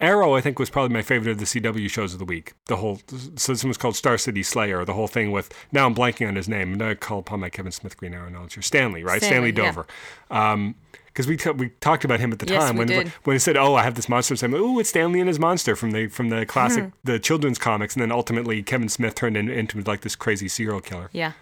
Arrow, 0.00 0.34
I 0.34 0.40
think, 0.40 0.58
was 0.58 0.70
probably 0.70 0.92
my 0.94 1.02
favorite 1.02 1.32
of 1.32 1.38
the 1.38 1.44
CW 1.44 1.88
shows 1.90 2.12
of 2.12 2.18
the 2.18 2.24
week. 2.24 2.52
The 2.66 2.76
whole 2.76 3.00
so 3.36 3.52
this 3.52 3.62
one 3.64 3.68
was 3.68 3.76
called 3.78 3.96
Star 3.96 4.16
City 4.18 4.42
Slayer. 4.42 4.84
The 4.84 4.94
whole 4.94 5.08
thing 5.08 5.30
with 5.32 5.52
now 5.72 5.86
I'm 5.86 5.94
blanking 5.94 6.28
on 6.28 6.36
his 6.36 6.48
name. 6.48 6.72
And 6.74 6.82
I 6.82 6.94
call 6.94 7.18
upon 7.20 7.40
my 7.40 7.50
Kevin 7.50 7.72
Smith 7.72 7.96
Green 7.96 8.14
Arrow 8.14 8.28
knowledge 8.30 8.54
here. 8.54 8.62
Stanley, 8.62 9.02
right? 9.04 9.20
Stanley, 9.22 9.52
Stanley, 9.52 9.62
yeah. 9.62 9.72
Dover. 9.72 9.86
Um, 10.30 10.74
because 11.06 11.26
we 11.26 11.36
t- 11.36 11.50
we 11.50 11.70
talked 11.80 12.04
about 12.04 12.20
him 12.20 12.30
at 12.32 12.38
the 12.38 12.46
Yes, 12.46 12.62
time 12.64 12.76
when 12.76 12.86
did. 12.86 13.08
when 13.24 13.34
he 13.34 13.40
said, 13.40 13.56
"Oh, 13.56 13.74
I 13.74 13.82
have 13.82 13.96
this 13.96 14.08
monster," 14.08 14.34
and 14.34 14.42
I'm 14.44 14.52
like, 14.52 14.60
"Oh, 14.60 14.78
it's 14.78 14.90
Stanley 14.90 15.18
and 15.18 15.26
his 15.26 15.40
monster 15.40 15.74
from 15.74 15.90
the 15.90 16.06
from 16.06 16.28
the 16.28 16.46
classic 16.46 16.84
Hmm. 16.84 16.90
the 17.02 17.18
children's 17.18 17.58
comics," 17.58 17.94
and 17.96 18.02
then 18.02 18.12
ultimately 18.12 18.62
Kevin 18.62 18.88
Smith 18.88 19.16
turned 19.16 19.36
in, 19.36 19.48
into 19.48 19.80
like 19.82 20.02
this 20.02 20.14
crazy 20.14 20.46
serial 20.46 20.80
killer. 20.80 21.10
Yeah. 21.12 21.32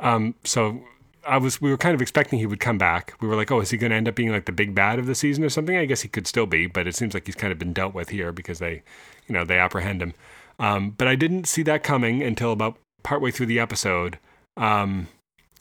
Um, 0.00 0.34
so 0.44 0.84
I 1.26 1.38
was 1.38 1.60
we 1.60 1.70
were 1.70 1.76
kind 1.76 1.94
of 1.94 2.02
expecting 2.02 2.38
he 2.38 2.46
would 2.46 2.60
come 2.60 2.78
back. 2.78 3.14
We 3.20 3.28
were 3.28 3.36
like, 3.36 3.50
oh, 3.50 3.60
is 3.60 3.70
he 3.70 3.76
going 3.76 3.90
to 3.90 3.96
end 3.96 4.08
up 4.08 4.14
being 4.14 4.30
like 4.30 4.44
the 4.46 4.52
big 4.52 4.74
bad 4.74 4.98
of 4.98 5.06
the 5.06 5.14
season 5.14 5.44
or 5.44 5.48
something? 5.48 5.76
I 5.76 5.84
guess 5.86 6.02
he 6.02 6.08
could 6.08 6.26
still 6.26 6.46
be, 6.46 6.66
but 6.66 6.86
it 6.86 6.94
seems 6.94 7.14
like 7.14 7.26
he's 7.26 7.34
kind 7.34 7.52
of 7.52 7.58
been 7.58 7.72
dealt 7.72 7.94
with 7.94 8.10
here 8.10 8.32
because 8.32 8.58
they, 8.58 8.82
you 9.26 9.32
know, 9.34 9.44
they 9.44 9.58
apprehend 9.58 10.02
him. 10.02 10.14
Um, 10.58 10.90
but 10.90 11.08
I 11.08 11.14
didn't 11.16 11.46
see 11.46 11.62
that 11.64 11.82
coming 11.82 12.22
until 12.22 12.52
about 12.52 12.78
partway 13.02 13.30
through 13.30 13.46
the 13.46 13.58
episode. 13.60 14.18
Um, 14.56 15.08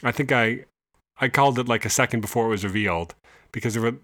I 0.04 0.12
think 0.12 0.32
I 0.32 0.66
I 1.20 1.30
called 1.30 1.58
it 1.60 1.68
like 1.68 1.86
a 1.86 1.90
second 1.90 2.22
before 2.22 2.46
it 2.48 2.50
was 2.50 2.64
revealed 2.64 3.16
because 3.52 3.74
there 3.74 3.84
were. 3.84 3.96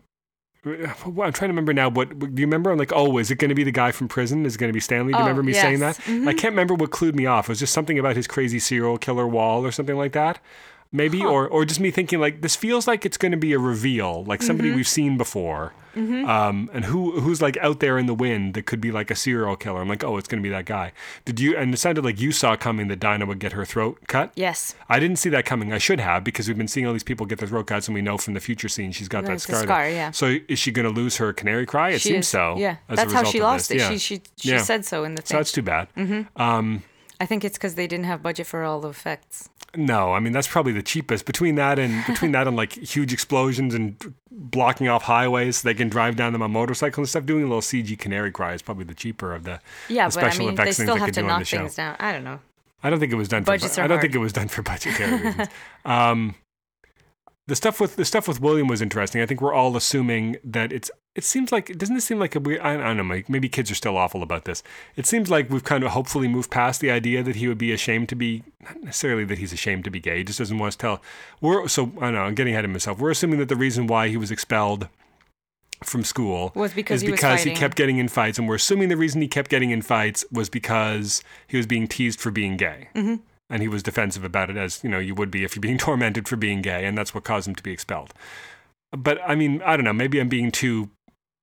I'm 0.66 1.32
trying 1.32 1.32
to 1.32 1.48
remember 1.48 1.72
now. 1.74 1.90
What 1.90 2.20
do 2.20 2.26
you 2.42 2.46
remember? 2.46 2.70
I'm 2.70 2.78
like, 2.78 2.92
oh, 2.94 3.18
is 3.18 3.32
it 3.32 3.36
going 3.36 3.48
to 3.50 3.56
be 3.56 3.64
the 3.64 3.72
guy 3.72 3.92
from 3.94 4.10
prison? 4.10 4.46
Is 4.46 4.56
it 4.56 4.58
going 4.58 4.68
to 4.70 4.74
be 4.74 4.82
Stanley? 4.82 5.14
Do 5.14 5.18
you 5.20 5.24
Oh, 5.24 5.28
remember 5.28 5.42
me 5.44 5.54
saying 5.54 5.80
that? 5.80 5.98
yes. 6.00 6.08
Mhm. 6.08 6.28
I 6.28 6.34
can't 6.34 6.52
remember 6.52 6.74
what 6.74 6.90
clued 6.90 7.16
me 7.16 7.26
off. 7.26 7.46
It 7.46 7.52
was 7.54 7.60
just 7.60 7.74
something 7.74 7.98
about 7.98 8.18
his 8.18 8.28
crazy 8.28 8.60
serial 8.60 8.98
killer 8.98 9.26
wall 9.26 9.66
or 9.66 9.72
something 9.72 9.96
like 9.96 10.12
that. 10.14 10.40
Maybe, 10.92 11.24
or 11.24 11.48
or 11.48 11.66
just 11.66 11.80
me 11.80 11.92
thinking 11.92 12.20
like 12.20 12.42
this 12.42 12.56
feels 12.56 12.88
like 12.88 13.06
it's 13.06 13.18
going 13.18 13.32
to 13.32 13.38
be 13.38 13.54
a 13.54 13.60
reveal, 13.60 14.24
like 14.24 14.42
somebody 14.42 14.72
we've 14.72 14.88
seen 14.88 15.18
before, 15.20 15.72
um, 15.96 16.68
and 16.74 16.86
who 16.86 17.20
who's 17.20 17.44
like 17.44 17.58
out 17.58 17.80
there 17.80 18.00
in 18.00 18.08
the 18.08 18.16
wind 18.16 18.56
that 18.56 18.66
could 18.66 18.82
be 18.82 18.92
like 18.92 19.12
a 19.12 19.16
serial 19.16 19.56
killer. 19.56 19.82
I'm 19.82 19.88
like, 19.88 20.04
oh, 20.04 20.18
it's 20.18 20.28
going 20.28 20.42
to 20.42 20.48
be 20.48 20.50
that 20.50 20.66
guy. 20.66 20.92
Did 21.26 21.40
you? 21.40 21.56
And 21.56 21.72
it 21.72 21.78
sounded 21.78 22.04
like 22.04 22.20
you 22.20 22.32
saw 22.32 22.56
coming 22.56 22.88
that 22.88 23.00
Dinah 23.00 23.28
would 23.28 23.38
get 23.38 23.52
her 23.52 23.66
throat 23.66 24.00
cut. 24.08 24.32
Yes. 24.36 24.74
I 24.90 25.00
didn't 25.00 25.18
see 25.18 25.30
that 25.30 25.46
coming. 25.46 25.72
I 25.72 25.78
should 25.78 26.00
have 26.00 26.24
because 26.24 26.48
we've 26.48 26.58
been 26.58 26.68
seeing 26.68 26.88
all 26.88 26.94
these 26.94 27.04
people 27.04 27.28
get 27.28 27.38
their 27.38 27.48
throat 27.48 27.68
cuts, 27.68 27.88
and 27.88 27.94
we 27.94 28.02
know 28.02 28.18
from 28.18 28.34
the 28.34 28.40
future 28.40 28.68
scene 28.68 28.92
she's 28.92 29.08
got 29.08 29.26
that 29.26 29.42
scar. 29.42 29.62
scar, 29.62 29.90
yeah. 29.90 30.10
So 30.10 30.38
is 30.48 30.58
she 30.58 30.72
going 30.72 30.88
to 30.92 30.92
lose 31.02 31.18
her 31.18 31.34
canary 31.34 31.68
cry? 31.68 31.90
It 31.92 32.02
She 32.02 32.10
seems 32.10 32.26
is- 32.26 32.30
so. 32.30 32.56
Yeah. 32.58 32.78
as 32.90 32.94
a 32.98 33.02
That's 33.04 33.14
how 33.14 33.24
she 33.26 33.42
lost 33.42 33.70
this. 33.70 33.76
it. 33.76 33.80
Yeah. 33.82 33.90
She 33.92 33.98
she 34.00 34.22
she 34.38 34.50
Yeah. 34.54 34.64
said 34.64 34.86
so 34.86 35.04
in 35.04 35.14
the 35.14 35.22
so 35.24 35.38
that's 35.38 35.52
too 35.52 35.62
bad. 35.62 35.88
Hmm. 35.96 36.78
I 37.22 37.26
think 37.28 37.44
it's 37.44 37.58
because 37.58 37.76
they 37.76 37.86
didn't 37.86 38.06
have 38.06 38.24
budget 38.24 38.48
for 38.48 38.64
all 38.64 38.80
the 38.80 38.90
effects. 38.90 39.50
No, 39.76 40.14
I 40.14 40.20
mean 40.20 40.34
that's 40.34 40.48
probably 40.48 40.72
the 40.74 40.82
cheapest. 40.82 41.26
Between 41.26 41.56
that 41.56 41.78
and 41.80 42.06
between 42.08 42.32
that 42.32 42.48
and 42.48 42.58
like 42.58 42.74
huge 42.74 43.14
explosions 43.14 43.74
and 43.76 43.96
blocking 44.32 44.88
off 44.88 45.04
highways, 45.04 45.58
so 45.58 45.68
they 45.68 45.74
can 45.76 45.90
drive 45.90 46.16
down 46.16 46.34
them 46.34 46.42
on 46.42 46.52
motorcycles 46.52 46.98
and 47.06 47.10
stuff. 47.10 47.26
Doing 47.26 47.44
a 47.44 47.48
little 47.48 47.62
CG 47.62 47.98
canary 48.00 48.32
cry 48.32 48.54
is 48.54 48.62
probably 48.62 48.86
the 48.86 48.96
cheaper 48.96 49.34
of 49.34 49.44
the, 49.44 49.60
Yeah, 49.88 50.08
the 50.10 50.16
but 50.16 50.24
I 50.24 50.28
special 50.30 50.46
mean, 50.46 50.54
effects 50.56 50.78
things 50.78 50.88
still 50.88 50.96
they 50.96 51.00
have 51.00 51.08
could 51.08 51.14
to 51.16 51.22
do 51.22 51.26
on 51.28 51.28
the 51.34 51.38
knock 51.40 51.48
show. 51.48 51.58
things 51.60 51.76
down. 51.76 51.96
I 52.00 52.12
don't 52.12 52.24
know. 52.24 52.40
I 52.82 52.90
don't 52.90 53.00
think 53.00 53.12
it 53.12 53.16
was 53.16 53.28
done. 53.28 53.44
Budgets 53.44 53.76
for, 53.76 53.82
are 53.82 53.84
I 53.84 53.88
don't 53.88 53.98
hard. 53.98 54.02
think 54.04 54.16
it 54.16 54.20
was 54.20 54.34
done 54.34 54.48
for 54.48 54.62
budgetary 54.64 55.12
reasons. 55.24 55.48
Um, 55.86 56.36
the 57.50 57.56
stuff 57.56 57.82
with 57.82 57.96
the 57.96 58.06
stuff 58.06 58.28
with 58.28 58.40
William 58.40 58.68
was 58.68 58.82
interesting. 58.82 59.22
I 59.22 59.26
think 59.26 59.42
we're 59.42 59.54
all 59.54 59.76
assuming 59.76 60.38
that 60.44 60.72
it's. 60.72 60.90
It 61.16 61.24
seems 61.24 61.52
like 61.52 61.78
doesn't 61.78 61.98
it 61.98 62.02
seem 62.02 62.20
like 62.20 62.36
a 62.36 62.40
weird? 62.40 62.62
I, 62.62 62.76
I 62.76 62.94
don't 62.94 63.08
know. 63.08 63.22
Maybe, 63.28 63.50
kids 63.50 63.70
are 63.70 63.76
still 63.76 63.98
awful 63.98 64.24
about 64.24 64.46
this. 64.46 64.64
It 64.96 65.06
seems 65.06 65.30
like 65.30 65.50
we've 65.50 65.64
kind 65.64 65.84
of 65.84 65.92
hopefully 65.92 66.28
moved 66.28 66.50
past 66.50 66.80
the 66.80 66.92
idea 66.92 67.24
that 67.24 67.36
he 67.36 67.48
would 67.48 67.58
be 67.58 67.74
ashamed 67.74 68.08
to 68.10 68.16
be. 68.16 68.44
Not 68.62 68.82
necessarily 68.84 69.26
that 69.26 69.40
he's 69.40 69.52
ashamed 69.52 69.84
to 69.84 69.90
be 69.90 70.00
gay. 70.00 70.20
He 70.20 70.24
just 70.24 70.40
doesn't 70.40 70.58
want 70.58 70.70
us 70.70 70.76
to 70.76 70.82
tell. 70.82 71.02
We're 71.42 71.68
so 71.68 71.92
I 71.98 72.06
don't 72.06 72.14
know. 72.14 72.22
I'm 72.22 72.36
getting 72.36 72.54
ahead 72.54 72.66
of 72.66 72.72
myself. 72.72 73.00
We're 73.00 73.12
assuming 73.12 73.40
that 73.40 73.50
the 73.50 73.56
reason 73.56 73.88
why 73.88 74.08
he 74.08 74.18
was 74.18 74.32
expelled 74.32 74.88
from 75.84 76.04
school 76.04 76.52
Was 76.56 76.74
because 76.74 76.98
is 76.98 77.02
he 77.04 77.12
was 77.12 77.20
because 77.20 77.44
he 77.44 77.50
fighting. 77.50 77.60
kept 77.60 77.78
getting 77.78 77.98
in 77.98 78.08
fights, 78.08 78.38
and 78.38 78.48
we're 78.48 78.56
assuming 78.56 78.90
the 78.90 78.98
reason 78.98 79.22
he 79.22 79.28
kept 79.28 79.50
getting 79.50 79.72
in 79.72 79.82
fights 79.82 80.26
was 80.32 80.50
because 80.50 81.24
he 81.48 81.58
was 81.58 81.66
being 81.66 81.88
teased 81.88 82.20
for 82.20 82.32
being 82.32 82.58
gay, 82.58 82.90
mm-hmm. 82.96 83.16
And 83.50 83.62
he 83.62 83.68
was 83.68 83.82
defensive 83.84 84.24
about 84.24 84.50
it, 84.50 84.58
as 84.58 84.84
you 84.84 84.90
know 84.90 85.00
you 85.00 85.16
would 85.16 85.32
be 85.32 85.44
if 85.44 85.56
you're 85.56 85.62
being 85.62 85.78
tormented 85.88 86.28
for 86.28 86.36
being 86.36 86.62
gay, 86.62 86.86
and 86.86 86.98
that's 86.98 87.14
what 87.14 87.24
caused 87.24 87.48
him 87.48 87.56
to 87.56 87.64
be 87.64 87.72
expelled. 87.72 88.14
But 88.92 89.20
I 89.26 89.36
mean, 89.36 89.62
I 89.64 89.76
don't 89.76 89.86
know. 89.86 89.94
Maybe 89.94 90.20
I'm 90.20 90.30
being 90.30 90.52
too 90.52 90.90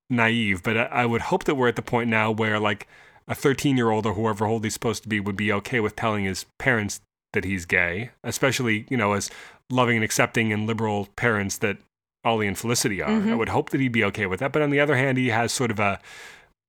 naive, 0.09 0.63
but 0.63 0.77
I, 0.77 1.05
would 1.05 1.21
hope 1.23 1.43
that 1.45 1.55
we're 1.55 1.67
at 1.67 1.75
the 1.75 1.81
point 1.81 2.09
now 2.09 2.31
where 2.31 2.59
like 2.59 2.87
a 3.27 3.35
13 3.35 3.75
year 3.75 3.89
old 3.91 4.05
or 4.05 4.13
whoever 4.13 4.45
old 4.45 4.63
he's 4.63 4.73
supposed 4.73 5.03
to 5.03 5.09
be 5.09 5.19
would 5.19 5.35
be 5.35 5.51
okay 5.51 5.79
with 5.81 5.95
telling 5.97 6.23
his 6.23 6.45
parents 6.59 7.01
that 7.33 7.43
he's 7.43 7.65
gay, 7.65 8.11
especially 8.23 8.85
you 8.89 8.97
know 8.97 9.13
as 9.13 9.29
loving 9.69 9.97
and 9.97 10.03
accepting 10.03 10.53
and 10.53 10.65
liberal 10.65 11.07
parents 11.17 11.57
that 11.57 11.77
Ollie 12.23 12.47
and 12.47 12.57
Felicity 12.57 13.01
are. 13.01 13.09
Mm-hmm. 13.09 13.31
I 13.31 13.35
would 13.35 13.49
hope 13.49 13.69
that 13.71 13.81
he'd 13.81 13.91
be 13.91 14.03
okay 14.05 14.25
with 14.25 14.39
that. 14.39 14.51
But 14.51 14.61
on 14.61 14.69
the 14.69 14.79
other 14.79 14.95
hand, 14.95 15.17
he 15.17 15.27
has 15.29 15.51
sort 15.51 15.71
of 15.71 15.79
a, 15.79 15.99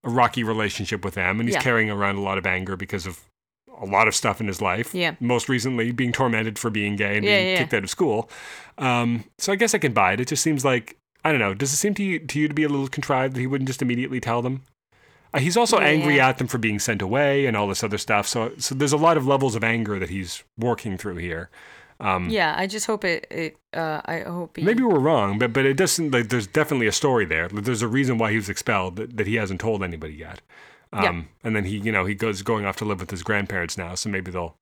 a 0.05 0.11
rocky 0.11 0.43
relationship 0.45 1.05
with 1.05 1.15
them, 1.15 1.41
and 1.41 1.49
he's 1.49 1.55
Yeah. 1.57 1.63
carrying 1.63 1.91
around 1.91 2.17
a 2.17 2.21
lot 2.21 2.39
of 2.39 2.47
anger 2.47 2.77
because 2.77 3.07
of 3.07 3.21
a 3.81 3.87
lot 3.87 4.09
of 4.09 4.15
stuff 4.15 4.41
in 4.41 4.47
his 4.47 4.61
life. 4.61 4.95
Yeah. 4.95 5.15
Most 5.21 5.49
recently, 5.49 5.93
being 5.93 6.13
tormented 6.13 6.59
for 6.59 6.71
being 6.71 6.97
gay 6.97 7.17
and 7.17 7.25
Yeah, 7.25 7.37
being 7.39 7.49
yeah. 7.53 7.59
kicked 7.59 7.75
out 7.75 7.85
of 7.85 7.91
school. 7.91 8.31
Um, 8.77 9.25
so 9.39 9.53
I 9.53 9.57
guess 9.57 9.75
I 9.75 9.79
can 9.79 9.93
buy 9.93 10.13
it. 10.13 10.21
It 10.21 10.29
just 10.29 10.43
seems 10.43 10.65
like 10.65 10.97
I 11.25 11.31
don't 11.33 11.41
know. 11.41 11.53
Does 11.55 11.73
it 11.73 11.77
seem 11.77 11.95
to 11.95 12.03
you 12.03 12.19
to 12.21 12.39
you 12.39 12.49
to 12.49 12.55
be 12.55 12.65
a 12.65 12.69
little 12.69 12.89
contrived 12.89 13.35
that 13.35 13.41
he 13.41 13.47
wouldn't 13.47 13.69
just 13.69 13.83
immediately 13.83 14.21
tell 14.21 14.41
them? 14.43 14.63
Uh, 15.35 15.41
he's 15.41 15.57
also 15.57 15.79
angry 15.79 16.17
Yeah. 16.17 16.29
at 16.29 16.39
them 16.39 16.47
for 16.47 16.59
being 16.59 16.79
sent 16.79 17.03
away 17.03 17.45
and 17.47 17.57
all 17.57 17.67
this 17.69 17.85
other 17.85 17.99
stuff. 17.99 18.27
So 18.27 18.53
so 18.59 18.75
there's 18.75 18.93
a 18.93 18.97
lot 18.97 19.17
of 19.17 19.27
levels 19.27 19.55
of 19.55 19.63
anger 19.65 19.99
that 19.99 20.09
he's 20.11 20.45
working 20.57 20.97
through 20.97 21.17
here. 21.17 21.51
Um, 22.01 22.31
Yeah, 22.31 22.55
I 22.57 22.69
just 22.69 22.87
hope 22.87 23.05
it. 23.05 23.27
it 23.31 23.57
uh, 23.75 24.01
I 24.05 24.21
hope 24.21 24.57
he, 24.57 24.63
Maybe 24.63 24.85
we're 24.85 25.01
wrong, 25.01 25.39
but 25.39 25.53
but 25.53 25.67
it 25.67 25.75
doesn't 25.77 26.13
like 26.13 26.29
there's 26.29 26.47
definitely 26.47 26.87
a 26.87 26.93
story 26.93 27.25
there. 27.27 27.49
There's 27.49 27.83
a 27.83 27.89
reason 27.89 28.17
why 28.17 28.31
he 28.31 28.37
was 28.37 28.49
expelled 28.49 28.97
that, 28.97 29.17
that 29.17 29.27
he 29.27 29.35
hasn't 29.35 29.61
told 29.61 29.83
anybody 29.83 30.15
yet. 30.15 30.41
Um, 30.93 31.03
Yeah. 31.03 31.23
And 31.45 31.57
then 31.57 31.65
he, 31.65 31.79
you 31.79 31.93
know, 31.93 32.05
he 32.05 32.15
goes 32.15 32.43
going 32.43 32.65
off 32.65 32.77
to 32.77 32.85
live 32.85 33.01
with 33.01 33.11
his 33.11 33.23
grandparents 33.23 33.77
now, 33.77 33.95
so 33.95 34.09
maybe 34.09 34.31
they'll, 34.31 34.57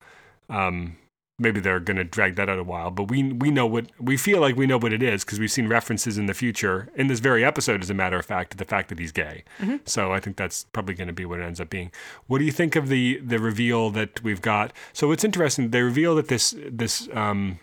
um, 0.49 0.97
maybe 1.39 1.59
they're 1.59 1.79
gonna 1.79 2.03
drag 2.03 2.35
that 2.35 2.49
out 2.49 2.57
a 2.57 2.63
while. 2.63 2.89
But 2.91 3.03
we 3.09 3.23
we 3.31 3.51
know 3.51 3.65
what 3.67 3.85
we 3.99 4.17
feel 4.17 4.41
like 4.41 4.55
we 4.55 4.65
know 4.65 4.77
what 4.77 4.91
it 4.91 5.03
is 5.03 5.23
because 5.23 5.39
we've 5.39 5.51
seen 5.51 5.67
references 5.67 6.17
in 6.17 6.25
the 6.25 6.33
future 6.33 6.89
in 6.95 7.07
this 7.07 7.19
very 7.19 7.45
episode, 7.45 7.81
as 7.81 7.89
a 7.89 7.93
matter 7.93 8.17
of 8.17 8.25
fact, 8.25 8.51
to 8.51 8.57
the 8.57 8.65
fact 8.65 8.89
that 8.89 8.99
he's 8.99 9.11
gay. 9.11 9.43
So 9.85 10.11
I 10.11 10.19
think 10.19 10.35
that's 10.35 10.65
probably 10.73 10.95
going 10.95 11.07
to 11.07 11.13
be 11.13 11.25
what 11.25 11.39
it 11.39 11.43
ends 11.43 11.61
up 11.61 11.69
being. 11.69 11.91
What 12.25 12.39
do 12.39 12.45
you 12.45 12.51
think 12.51 12.75
of 12.75 12.87
the 12.89 13.19
the 13.19 13.39
reveal 13.39 13.89
that 13.91 14.23
we've 14.23 14.41
got? 14.41 14.73
So 14.93 15.11
it's 15.11 15.23
interesting. 15.23 15.69
They 15.69 15.81
reveal 15.81 16.15
that 16.15 16.27
this 16.27 16.55
this 16.69 17.07
um, 17.13 17.59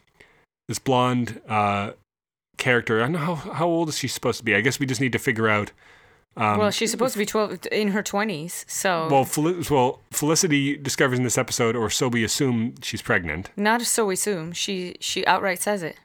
this 0.69 0.79
blonde 0.79 1.41
uh, 1.49 1.93
character. 2.57 3.01
I 3.01 3.03
don't 3.05 3.13
know 3.13 3.19
how, 3.19 3.35
how 3.35 3.67
old 3.67 3.89
is 3.89 3.99
she 3.99 4.09
supposed 4.09 4.39
to 4.39 4.45
be. 4.45 4.55
I 4.55 4.61
guess 4.61 4.79
we 4.79 4.87
just 4.87 5.01
need 5.01 5.13
to 5.13 5.19
figure 5.19 5.49
out. 5.49 5.73
Um, 6.37 6.59
well, 6.59 6.71
she's 6.73 6.91
supposed 6.91 7.13
to 7.13 7.19
be 7.19 7.27
twelve 7.27 7.59
in 7.71 7.89
her 7.89 8.03
twenties, 8.03 8.65
so 8.69 9.09
well, 9.11 9.25
Fel- 9.25 9.63
well, 9.71 10.01
Felicity 10.11 10.77
discovers 10.77 11.19
in 11.19 11.25
this 11.25 11.39
episode, 11.39 11.77
or 11.77 11.89
so 11.91 12.09
we 12.09 12.25
assume, 12.25 12.75
she's 12.83 13.03
pregnant. 13.03 13.51
not 13.57 13.83
so 13.83 14.07
we 14.07 14.15
assume. 14.15 14.53
She 14.53 14.97
she 15.01 15.25
outright 15.27 15.61
says 15.63 15.83
it. 15.85 15.97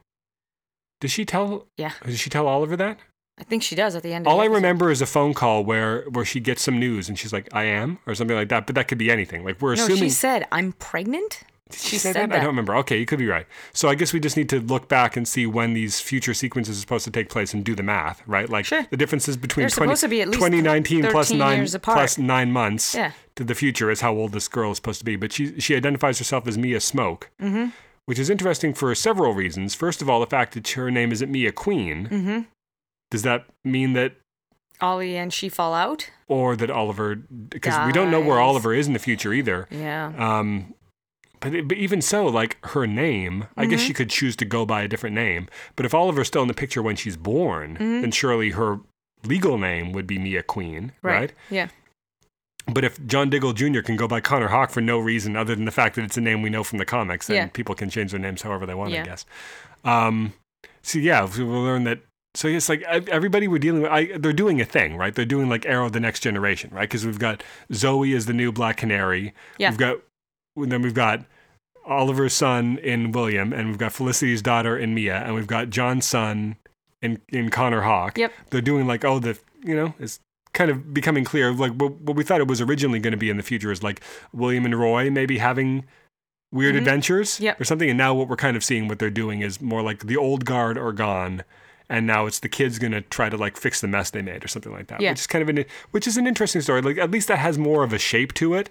Does 1.02 1.12
she 1.12 1.26
tell? 1.26 1.66
Yeah, 1.78 1.94
Does 2.06 2.20
she 2.20 2.30
tell 2.30 2.48
Oliver 2.48 2.76
that? 2.78 3.00
I 3.40 3.44
think 3.44 3.64
she 3.64 3.74
does 3.74 3.96
at 3.96 4.04
the 4.04 4.14
end. 4.14 4.28
of 4.28 4.32
All 4.32 4.38
the 4.40 4.44
I 4.44 4.48
remember 4.48 4.92
is 4.92 5.02
a 5.02 5.06
phone 5.06 5.34
call 5.34 5.64
where 5.64 6.04
where 6.10 6.26
she 6.26 6.40
gets 6.42 6.62
some 6.62 6.78
news 6.80 7.08
and 7.10 7.18
she's 7.18 7.32
like, 7.34 7.48
"I 7.54 7.64
am," 7.64 7.98
or 8.06 8.14
something 8.14 8.36
like 8.36 8.50
that. 8.50 8.66
But 8.68 8.76
that 8.76 8.88
could 8.88 8.98
be 8.98 9.10
anything. 9.10 9.44
Like 9.46 9.60
we're 9.62 9.76
No, 9.76 9.84
assuming. 9.86 10.04
she 10.04 10.10
said, 10.10 10.46
"I'm 10.52 10.74
pregnant." 10.74 11.42
Did 11.70 11.80
she 11.80 11.98
say 12.00 12.14
said 12.14 12.24
I 12.24 12.28
that. 12.28 12.38
don't 12.40 12.48
remember. 12.48 12.76
Okay, 12.78 12.98
you 12.98 13.06
could 13.06 13.20
be 13.20 13.28
right. 13.28 13.46
So 13.74 13.90
I 13.90 13.96
guess 13.96 14.12
we 14.12 14.20
just 14.20 14.36
need 14.36 14.50
to 14.50 14.60
look 14.60 14.88
back 14.88 15.16
and 15.16 15.28
see 15.28 15.46
when 15.46 15.74
these 15.74 16.00
future 16.00 16.34
sequences 16.34 16.78
are 16.78 16.82
supposed 16.82 17.06
to 17.06 17.12
take 17.12 17.30
place 17.30 17.54
and 17.54 17.64
do 17.64 17.76
the 17.76 17.84
math, 17.84 18.24
right? 18.28 18.50
Like 18.50 18.66
Sure. 18.66 18.86
the 18.90 18.98
differences 18.98 19.38
between 19.38 19.64
They're 19.66 19.70
20, 19.70 19.90
supposed 19.90 20.02
to 20.02 20.08
be 20.08 20.22
at 20.22 20.28
least 20.30 20.40
2019 20.40 21.06
plus 21.12 21.32
nine 21.32 21.58
years 21.60 21.76
apart. 21.76 21.96
plus 21.98 22.18
nine 22.18 22.52
months 22.52 22.96
Yeah. 22.96 23.12
to 23.36 23.44
the 23.44 23.54
future 23.56 23.92
is 23.92 24.02
how 24.02 24.14
old 24.16 24.32
this 24.32 24.48
girl 24.48 24.72
is 24.72 24.78
supposed 24.78 25.00
to 25.00 25.06
be. 25.06 25.16
But 25.16 25.32
she 25.32 25.60
she 25.60 25.76
identifies 25.76 26.18
herself 26.18 26.48
as 26.48 26.58
Mia 26.58 26.80
Smoak, 26.80 27.24
Mm-hmm. 27.40 27.68
which 28.06 28.18
is 28.18 28.30
interesting 28.32 28.74
for 28.74 28.94
several 28.96 29.34
reasons. 29.36 29.76
First 29.76 30.02
of 30.02 30.10
all, 30.10 30.20
the 30.20 30.26
fact 30.28 30.54
that 30.56 30.68
her 30.70 30.90
name 30.90 31.12
isn't 31.12 31.32
Mia 31.32 31.52
Queen. 31.52 32.08
Mm-hmm. 32.12 32.40
Does 33.12 33.22
that 33.24 33.46
mean 33.64 33.94
that 33.94 34.14
Ollie 34.82 35.18
and 35.18 35.32
she 35.34 35.50
fall 35.50 35.74
out. 35.74 36.10
or 36.28 36.56
that 36.56 36.72
Oliver 36.72 37.16
because 37.16 37.78
we 37.86 37.92
don't 37.92 38.10
know 38.10 38.22
where 38.22 38.40
Oliver 38.40 38.74
is 38.74 38.88
in 38.88 38.94
the 38.94 39.00
future 39.00 39.34
either. 39.34 39.68
Yeah. 39.70 40.14
Um, 40.18 40.74
but, 41.40 41.68
but 41.68 41.78
even 41.78 42.02
so, 42.02 42.26
like 42.26 42.58
her 42.68 42.86
name, 42.88 43.46
I 43.58 43.66
guess 43.66 43.80
Mm-hmm. 43.80 43.88
she 43.88 43.94
could 43.94 44.10
choose 44.10 44.36
to 44.38 44.46
go 44.46 44.66
by 44.66 44.82
a 44.84 44.88
different 44.88 45.16
name. 45.16 45.48
But 45.76 45.86
if 45.86 45.94
Oliver's 45.94 46.28
still 46.28 46.42
in 46.42 46.48
the 46.48 46.54
picture 46.54 46.82
when 46.82 46.96
she's 46.96 47.18
born, 47.18 47.76
Mm-hmm. 47.76 48.02
then 48.02 48.12
surely 48.12 48.52
her 48.52 48.80
legal 49.26 49.58
name 49.58 49.92
would 49.92 50.08
be 50.08 50.18
Mia 50.18 50.44
Queen, 50.44 50.92
right? 51.02 51.32
Yeah. 51.50 51.70
But 52.72 52.84
if 52.84 53.04
John 53.08 53.30
Diggle 53.30 53.54
Jr. 53.54 53.82
can 53.82 53.96
go 53.96 54.08
by 54.08 54.22
Connor 54.22 54.50
Hawke 54.50 54.70
for 54.70 54.82
no 54.82 55.00
reason 55.00 55.36
other 55.36 55.56
than 55.56 55.66
the 55.66 55.72
fact 55.72 55.96
that 55.96 56.04
it's 56.06 56.18
a 56.18 56.22
name 56.22 56.42
we 56.44 56.50
know 56.52 56.64
from 56.64 56.78
the 56.78 56.86
comics, 56.86 57.28
then 57.28 57.36
Yeah. 57.36 57.48
people 57.48 57.74
can 57.74 57.90
change 57.90 58.12
their 58.12 58.20
names 58.20 58.44
however 58.44 58.66
they 58.68 58.76
want, 58.76 58.94
I 58.94 59.04
guess. 59.04 59.26
Um, 59.84 60.34
so 60.84 61.00
yeah, 61.00 61.28
we- 61.38 61.44
we'll 61.44 61.64
learn 61.64 61.84
that. 61.86 62.00
So 62.36 62.48
it's 62.48 62.70
like 62.70 62.84
everybody 62.84 63.48
we're 63.48 63.58
dealing 63.58 63.82
with, 63.82 63.92
I, 63.92 64.18
they're 64.18 64.34
doing 64.34 64.62
a 64.62 64.66
thing, 64.66 64.98
right? 64.98 65.16
They're 65.16 65.26
doing 65.26 65.50
like 65.50 65.66
Arrow: 65.66 65.90
The 65.90 66.00
Next 66.00 66.20
Generation, 66.20 66.70
right? 66.72 66.88
Because 66.88 67.06
we've 67.06 67.18
got 67.18 67.44
Zoe 67.74 68.14
as 68.14 68.28
the 68.28 68.34
new 68.34 68.52
Black 68.52 68.78
Canary. 68.78 69.34
Yeah. 69.58 69.72
We've 69.72 69.80
got, 69.80 69.98
and 70.56 70.72
then 70.72 70.82
we've 70.82 70.94
got 70.94 71.26
Oliver's 71.86 72.34
son 72.34 72.78
in 72.80 73.12
William, 73.12 73.52
and 73.54 73.68
we've 73.70 73.78
got 73.78 73.92
Felicity's 73.94 74.42
daughter 74.42 74.78
in 74.78 74.94
Mia, 74.94 75.16
and 75.18 75.34
we've 75.36 75.48
got 75.48 75.70
John's 75.70 76.06
son 76.06 76.56
in 77.02 77.20
in 77.30 77.50
Connor 77.50 77.82
Hawke. 77.82 78.18
Yep. 78.18 78.32
They're 78.50 78.62
doing 78.62 78.88
like, 78.88 79.04
oh, 79.06 79.20
the 79.20 79.38
you 79.64 79.76
know, 79.76 79.94
it's 80.00 80.20
kind 80.54 80.70
of 80.72 80.94
becoming 80.94 81.24
clear. 81.24 81.52
Like 81.54 81.74
what, 81.74 81.94
what 82.02 82.16
we 82.16 82.24
thought 82.24 82.42
it 82.42 82.48
was 82.48 82.62
originally 82.62 83.00
going 83.00 83.12
to 83.12 83.18
be 83.18 83.30
in 83.30 83.38
the 83.38 83.44
future 83.44 83.72
is 83.72 83.84
like 83.84 84.02
William 84.34 84.66
and 84.66 84.80
Roy 84.80 85.10
maybe 85.10 85.38
having 85.38 85.86
weird 86.52 86.76
adventures 86.76 87.36
Mm-hmm. 87.36 87.44
Yep. 87.44 87.62
or 87.62 87.64
something. 87.64 87.90
And 87.90 87.98
now 87.98 88.14
what 88.16 88.28
we're 88.28 88.36
kind 88.36 88.58
of 88.58 88.64
seeing 88.64 88.88
what 88.88 88.98
they're 89.00 89.10
doing 89.12 89.42
is 89.42 89.62
more 89.62 89.82
like 89.84 90.08
the 90.08 90.18
old 90.18 90.46
guard 90.46 90.78
are 90.78 90.92
gone. 90.92 91.44
And 91.90 92.08
now 92.08 92.26
it's 92.26 92.40
the 92.40 92.50
kids 92.50 92.80
going 92.80 92.92
to 92.94 93.02
try 93.02 93.30
to 93.30 93.38
like 93.38 93.58
fix 93.58 93.82
the 93.82 93.88
mess 93.88 94.10
they 94.12 94.22
made 94.22 94.44
or 94.44 94.48
something 94.48 94.72
like 94.72 94.88
that, 94.88 95.02
Yeah. 95.02 95.12
which 95.12 95.20
is 95.22 95.28
kind 95.28 95.42
of 95.44 95.50
an 95.50 95.66
which 95.92 96.08
is 96.08 96.18
an 96.18 96.26
interesting 96.28 96.62
story. 96.62 96.82
Like 96.82 96.98
at 96.98 97.12
least 97.12 97.28
that 97.28 97.38
has 97.40 97.58
more 97.58 97.84
of 97.84 97.94
a 97.94 98.00
shape 98.00 98.34
to 98.36 98.54
it 98.56 98.70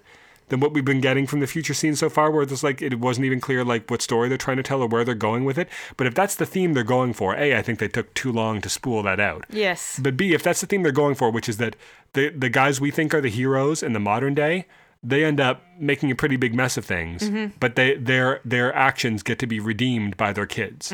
than 0.49 0.61
what 0.61 0.73
we've 0.73 0.85
been 0.85 1.01
getting 1.01 1.27
from 1.27 1.41
the 1.41 1.47
future 1.47 1.75
scenes 1.75 1.99
so 1.99 2.09
far, 2.09 2.31
where 2.31 2.43
it's 2.43 2.63
like 2.63 2.83
it 2.83 2.99
wasn't 2.99 3.25
even 3.25 3.41
clear 3.41 3.65
like 3.65 3.91
what 3.91 4.03
story 4.03 4.29
they're 4.29 4.39
trying 4.39 4.57
to 4.57 4.63
tell 4.63 4.83
or 4.83 4.89
where 4.89 5.05
they're 5.05 5.15
going 5.15 5.45
with 5.45 5.59
it. 5.59 5.69
But 5.97 6.07
if 6.07 6.15
that's 6.15 6.35
the 6.35 6.47
theme 6.47 6.75
they're 6.75 6.85
going 6.85 7.13
for, 7.13 7.35
a 7.37 7.57
I 7.57 7.63
think 7.63 7.79
they 7.79 7.89
took 7.89 8.13
too 8.15 8.33
long 8.33 8.61
to 8.61 8.69
spool 8.69 9.03
that 9.05 9.21
out. 9.21 9.45
Yes. 9.51 9.99
But 10.03 10.17
B, 10.17 10.35
if 10.35 10.43
that's 10.43 10.61
the 10.61 10.67
theme 10.67 10.83
they're 10.83 10.93
going 10.93 11.15
for, 11.15 11.31
which 11.31 11.49
is 11.49 11.59
that 11.59 11.77
the 12.13 12.31
the 12.31 12.49
guys 12.49 12.81
we 12.81 12.91
think 12.91 13.15
are 13.15 13.21
the 13.21 13.31
heroes 13.31 13.83
in 13.83 13.93
the 13.93 14.01
modern 14.01 14.35
day, 14.35 14.67
they 15.03 15.25
end 15.25 15.41
up 15.41 15.63
making 15.79 16.11
a 16.11 16.15
pretty 16.15 16.37
big 16.37 16.55
mess 16.55 16.77
of 16.77 16.85
things. 16.85 17.23
Mm-hmm. 17.23 17.57
But 17.61 17.77
they 17.77 17.97
their 17.97 18.41
their 18.45 18.75
actions 18.75 19.23
get 19.23 19.39
to 19.41 19.47
be 19.47 19.61
redeemed 19.61 20.17
by 20.17 20.33
their 20.33 20.47
kids. 20.47 20.93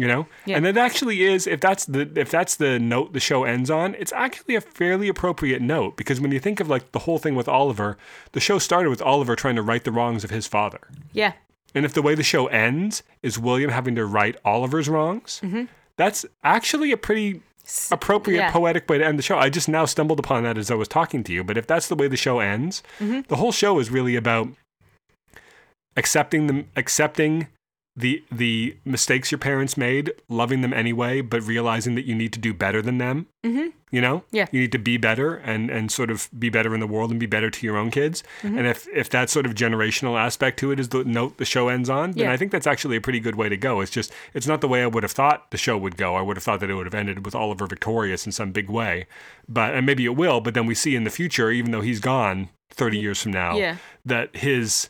You 0.00 0.08
know, 0.08 0.26
Yeah. 0.46 0.56
and 0.56 0.66
it 0.66 0.78
actually 0.78 1.24
is. 1.24 1.46
If 1.46 1.60
that's 1.60 1.84
the 1.84 2.10
if 2.16 2.30
that's 2.30 2.56
the 2.56 2.78
note 2.78 3.12
the 3.12 3.20
show 3.20 3.44
ends 3.44 3.68
on, 3.68 3.94
it's 3.98 4.14
actually 4.14 4.54
a 4.54 4.62
fairly 4.62 5.08
appropriate 5.08 5.60
note 5.60 5.98
because 5.98 6.22
when 6.22 6.32
you 6.32 6.40
think 6.40 6.58
of 6.58 6.70
like 6.70 6.92
the 6.92 7.00
whole 7.00 7.18
thing 7.18 7.34
with 7.34 7.48
Oliver, 7.48 7.98
the 8.32 8.40
show 8.40 8.58
started 8.58 8.88
with 8.88 9.02
Oliver 9.02 9.36
trying 9.36 9.56
to 9.56 9.62
right 9.62 9.84
the 9.84 9.92
wrongs 9.92 10.24
of 10.24 10.30
his 10.30 10.46
father. 10.46 10.80
Yeah. 11.12 11.32
And 11.74 11.84
if 11.84 11.92
the 11.92 12.00
way 12.00 12.14
the 12.14 12.22
show 12.22 12.46
ends 12.46 13.02
is 13.22 13.38
William 13.38 13.70
having 13.70 13.94
to 13.96 14.06
right 14.06 14.36
Oliver's 14.42 14.88
wrongs, 14.88 15.40
mm-hmm. 15.44 15.64
that's 15.96 16.24
actually 16.42 16.92
a 16.92 16.96
pretty 16.96 17.42
appropriate 17.90 18.38
yeah. 18.38 18.50
poetic 18.50 18.88
way 18.88 18.96
to 18.96 19.04
end 19.04 19.18
the 19.18 19.22
show. 19.22 19.38
I 19.38 19.50
just 19.50 19.68
now 19.68 19.84
stumbled 19.84 20.18
upon 20.18 20.44
that 20.44 20.56
as 20.56 20.70
I 20.70 20.76
was 20.76 20.88
talking 20.88 21.22
to 21.24 21.32
you. 21.32 21.44
But 21.44 21.58
if 21.58 21.66
that's 21.66 21.88
the 21.88 21.94
way 21.94 22.08
the 22.08 22.16
show 22.16 22.40
ends, 22.40 22.82
mm-hmm. 22.98 23.20
the 23.28 23.36
whole 23.36 23.52
show 23.52 23.78
is 23.78 23.90
really 23.90 24.16
about 24.16 24.48
accepting 25.94 26.46
the 26.46 26.64
accepting 26.74 27.48
the 27.96 28.22
the 28.30 28.76
mistakes 28.84 29.30
your 29.32 29.38
parents 29.38 29.76
made, 29.76 30.12
loving 30.28 30.60
them 30.60 30.72
anyway, 30.72 31.20
but 31.20 31.42
realizing 31.42 31.94
that 31.96 32.04
you 32.06 32.14
need 32.14 32.32
to 32.32 32.38
do 32.38 32.54
better 32.54 32.80
than 32.80 32.98
them. 32.98 33.26
Mm-hmm. 33.44 33.68
You 33.90 34.00
know, 34.00 34.22
Yeah. 34.30 34.46
you 34.52 34.60
need 34.60 34.70
to 34.72 34.78
be 34.78 34.96
better 34.96 35.34
and 35.34 35.68
and 35.70 35.90
sort 35.90 36.10
of 36.10 36.28
be 36.38 36.48
better 36.50 36.72
in 36.72 36.78
the 36.80 36.86
world 36.86 37.10
and 37.10 37.18
be 37.18 37.26
better 37.26 37.50
to 37.50 37.66
your 37.66 37.76
own 37.76 37.90
kids. 37.90 38.22
Mm-hmm. 38.42 38.58
And 38.58 38.66
if 38.68 38.86
if 38.94 39.10
that 39.10 39.28
sort 39.28 39.44
of 39.44 39.54
generational 39.54 40.16
aspect 40.18 40.58
to 40.60 40.70
it 40.70 40.78
is 40.78 40.90
the 40.90 41.02
note 41.02 41.38
the 41.38 41.44
show 41.44 41.68
ends 41.68 41.90
on, 41.90 42.12
then 42.12 42.26
Yeah. 42.26 42.32
I 42.32 42.36
think 42.36 42.52
that's 42.52 42.68
actually 42.68 42.96
a 42.96 43.00
pretty 43.00 43.18
good 43.20 43.34
way 43.34 43.48
to 43.48 43.56
go. 43.56 43.80
It's 43.80 43.90
just 43.90 44.12
it's 44.34 44.46
not 44.46 44.60
the 44.60 44.68
way 44.68 44.82
I 44.82 44.86
would 44.86 45.02
have 45.02 45.12
thought 45.12 45.50
the 45.50 45.58
show 45.58 45.76
would 45.76 45.96
go. 45.96 46.14
I 46.14 46.22
would 46.22 46.36
have 46.36 46.44
thought 46.44 46.60
that 46.60 46.70
it 46.70 46.74
would 46.74 46.86
have 46.86 46.94
ended 46.94 47.24
with 47.24 47.34
Oliver 47.34 47.66
victorious 47.66 48.24
in 48.24 48.30
some 48.32 48.52
big 48.52 48.70
way, 48.70 49.06
but 49.48 49.74
and 49.74 49.84
maybe 49.84 50.04
it 50.04 50.14
will. 50.16 50.40
But 50.40 50.54
then 50.54 50.66
we 50.66 50.76
see 50.76 50.94
in 50.94 51.02
the 51.02 51.10
future, 51.10 51.50
even 51.50 51.72
though 51.72 51.80
he's 51.82 52.00
gone 52.00 52.50
thirty 52.70 52.98
years 52.98 53.20
from 53.20 53.32
now, 53.32 53.56
Yeah. 53.56 53.76
that 54.06 54.34
his 54.36 54.88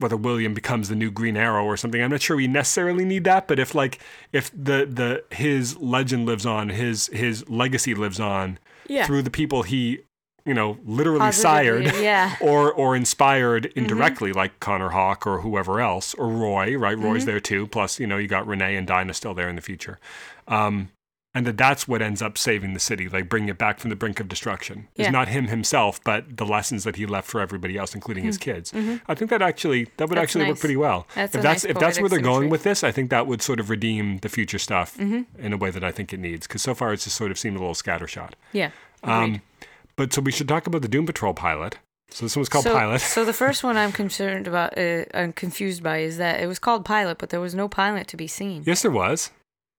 whether 0.00 0.16
William 0.16 0.52
becomes 0.54 0.88
the 0.88 0.96
new 0.96 1.10
Green 1.10 1.36
Arrow 1.36 1.64
or 1.64 1.76
something. 1.76 2.02
I'm 2.02 2.10
not 2.10 2.22
sure 2.22 2.36
we 2.36 2.46
necessarily 2.48 3.04
need 3.04 3.24
that, 3.24 3.46
but 3.46 3.58
if 3.58 3.74
like 3.74 4.00
if 4.32 4.50
the 4.50 4.86
the 4.86 5.22
his 5.34 5.76
legend 5.78 6.26
lives 6.26 6.44
on, 6.46 6.70
his 6.70 7.06
his 7.12 7.48
legacy 7.48 7.94
lives 7.94 8.18
on 8.18 8.58
Yeah. 8.88 9.06
through 9.06 9.22
the 9.22 9.30
people 9.30 9.62
he 9.62 10.00
you 10.46 10.54
know 10.54 10.78
literally 10.86 11.18
Positively, 11.20 11.86
sired 11.90 12.02
yeah. 12.02 12.36
or 12.40 12.72
or 12.72 12.96
inspired 12.96 13.66
indirectly 13.76 14.32
like 14.32 14.58
Connor 14.58 14.88
Hawke 14.88 15.26
or 15.26 15.42
whoever 15.42 15.80
else 15.82 16.14
or 16.14 16.28
Roy 16.28 16.76
right 16.76 16.96
Mm-hmm. 16.96 17.04
Roy's 17.06 17.26
there 17.26 17.40
too 17.40 17.66
plus 17.66 18.00
you 18.00 18.06
know 18.06 18.16
you 18.16 18.26
got 18.26 18.46
Renee 18.46 18.74
and 18.76 18.86
Dinah 18.86 19.12
still 19.12 19.34
there 19.34 19.50
in 19.50 19.56
the 19.56 19.62
future 19.62 19.98
um 20.48 20.88
and 21.34 21.46
that 21.46 21.56
that's 21.56 21.86
what 21.86 22.02
ends 22.02 22.20
up 22.22 22.36
saving 22.36 22.74
the 22.74 22.80
city 22.80 23.08
like 23.08 23.28
bringing 23.28 23.48
it 23.48 23.56
back 23.58 23.78
from 23.78 23.90
the 23.90 23.96
brink 23.96 24.18
of 24.20 24.26
destruction 24.28 24.88
Yeah. 24.96 25.06
is 25.06 25.12
not 25.12 25.28
him 25.28 25.46
himself 25.46 26.02
but 26.02 26.36
the 26.36 26.44
lessons 26.44 26.84
that 26.84 26.96
he 26.96 27.06
left 27.06 27.28
for 27.28 27.40
everybody 27.40 27.76
else 27.76 27.94
including 27.94 28.24
his 28.24 28.36
kids 28.38 28.72
I 29.06 29.14
think 29.14 29.30
that 29.30 29.40
actually 29.42 29.84
that 29.96 30.08
would 30.08 30.10
Mm-hmm. 30.10 30.14
That's 30.16 30.22
actually 30.36 30.48
work 30.48 30.58
pretty 30.60 30.76
well 30.76 31.06
That's 31.14 31.34
if 31.34 31.42
that's 31.42 31.64
nice 31.64 31.70
if 31.70 31.78
that's 31.78 32.00
where 32.00 32.08
they're 32.08 32.20
going 32.20 32.50
with 32.50 32.62
this 32.64 32.82
I 32.82 32.90
think 32.92 33.10
that 33.10 33.26
would 33.26 33.42
sort 33.42 33.60
of 33.60 33.70
redeem 33.70 34.18
the 34.18 34.28
future 34.28 34.58
stuff 34.58 34.96
Mm-hmm. 34.98 35.44
in 35.44 35.52
a 35.52 35.56
way 35.56 35.70
that 35.70 35.84
I 35.84 35.92
think 35.92 36.12
it 36.12 36.18
needs 36.20 36.46
because 36.46 36.62
so 36.62 36.74
far 36.74 36.92
it's 36.92 37.04
just 37.04 37.16
sort 37.16 37.30
of 37.30 37.38
seemed 37.38 37.56
a 37.56 37.60
little 37.60 37.74
scattershot 37.74 38.30
Yeah. 38.52 38.70
Um, 39.02 39.42
but 39.96 40.12
so 40.12 40.20
we 40.20 40.32
should 40.32 40.48
talk 40.48 40.66
about 40.66 40.82
the 40.82 40.88
Doom 40.88 41.06
Patrol 41.06 41.34
pilot. 41.34 41.78
So 42.10 42.24
this 42.24 42.34
one 42.34 42.40
was 42.40 42.48
called 42.48 42.64
so, 42.64 42.74
Pilot. 42.74 43.00
so 43.00 43.24
the 43.24 43.32
first 43.32 43.62
one 43.68 43.76
I'm 43.76 43.92
concerned 43.92 44.48
about, 44.48 44.76
uh, 44.76 45.04
I'm 45.14 45.32
confused 45.32 45.80
by, 45.82 45.98
is 45.98 46.16
that 46.18 46.40
it 46.40 46.46
was 46.48 46.58
called 46.58 46.84
Pilot, 46.84 47.18
but 47.18 47.30
there 47.30 47.40
was 47.40 47.54
no 47.54 47.68
pilot 47.68 48.08
to 48.08 48.16
be 48.16 48.26
seen. 48.26 48.62
Yes, 48.66 48.82
there 48.82 48.90
was. 48.90 49.30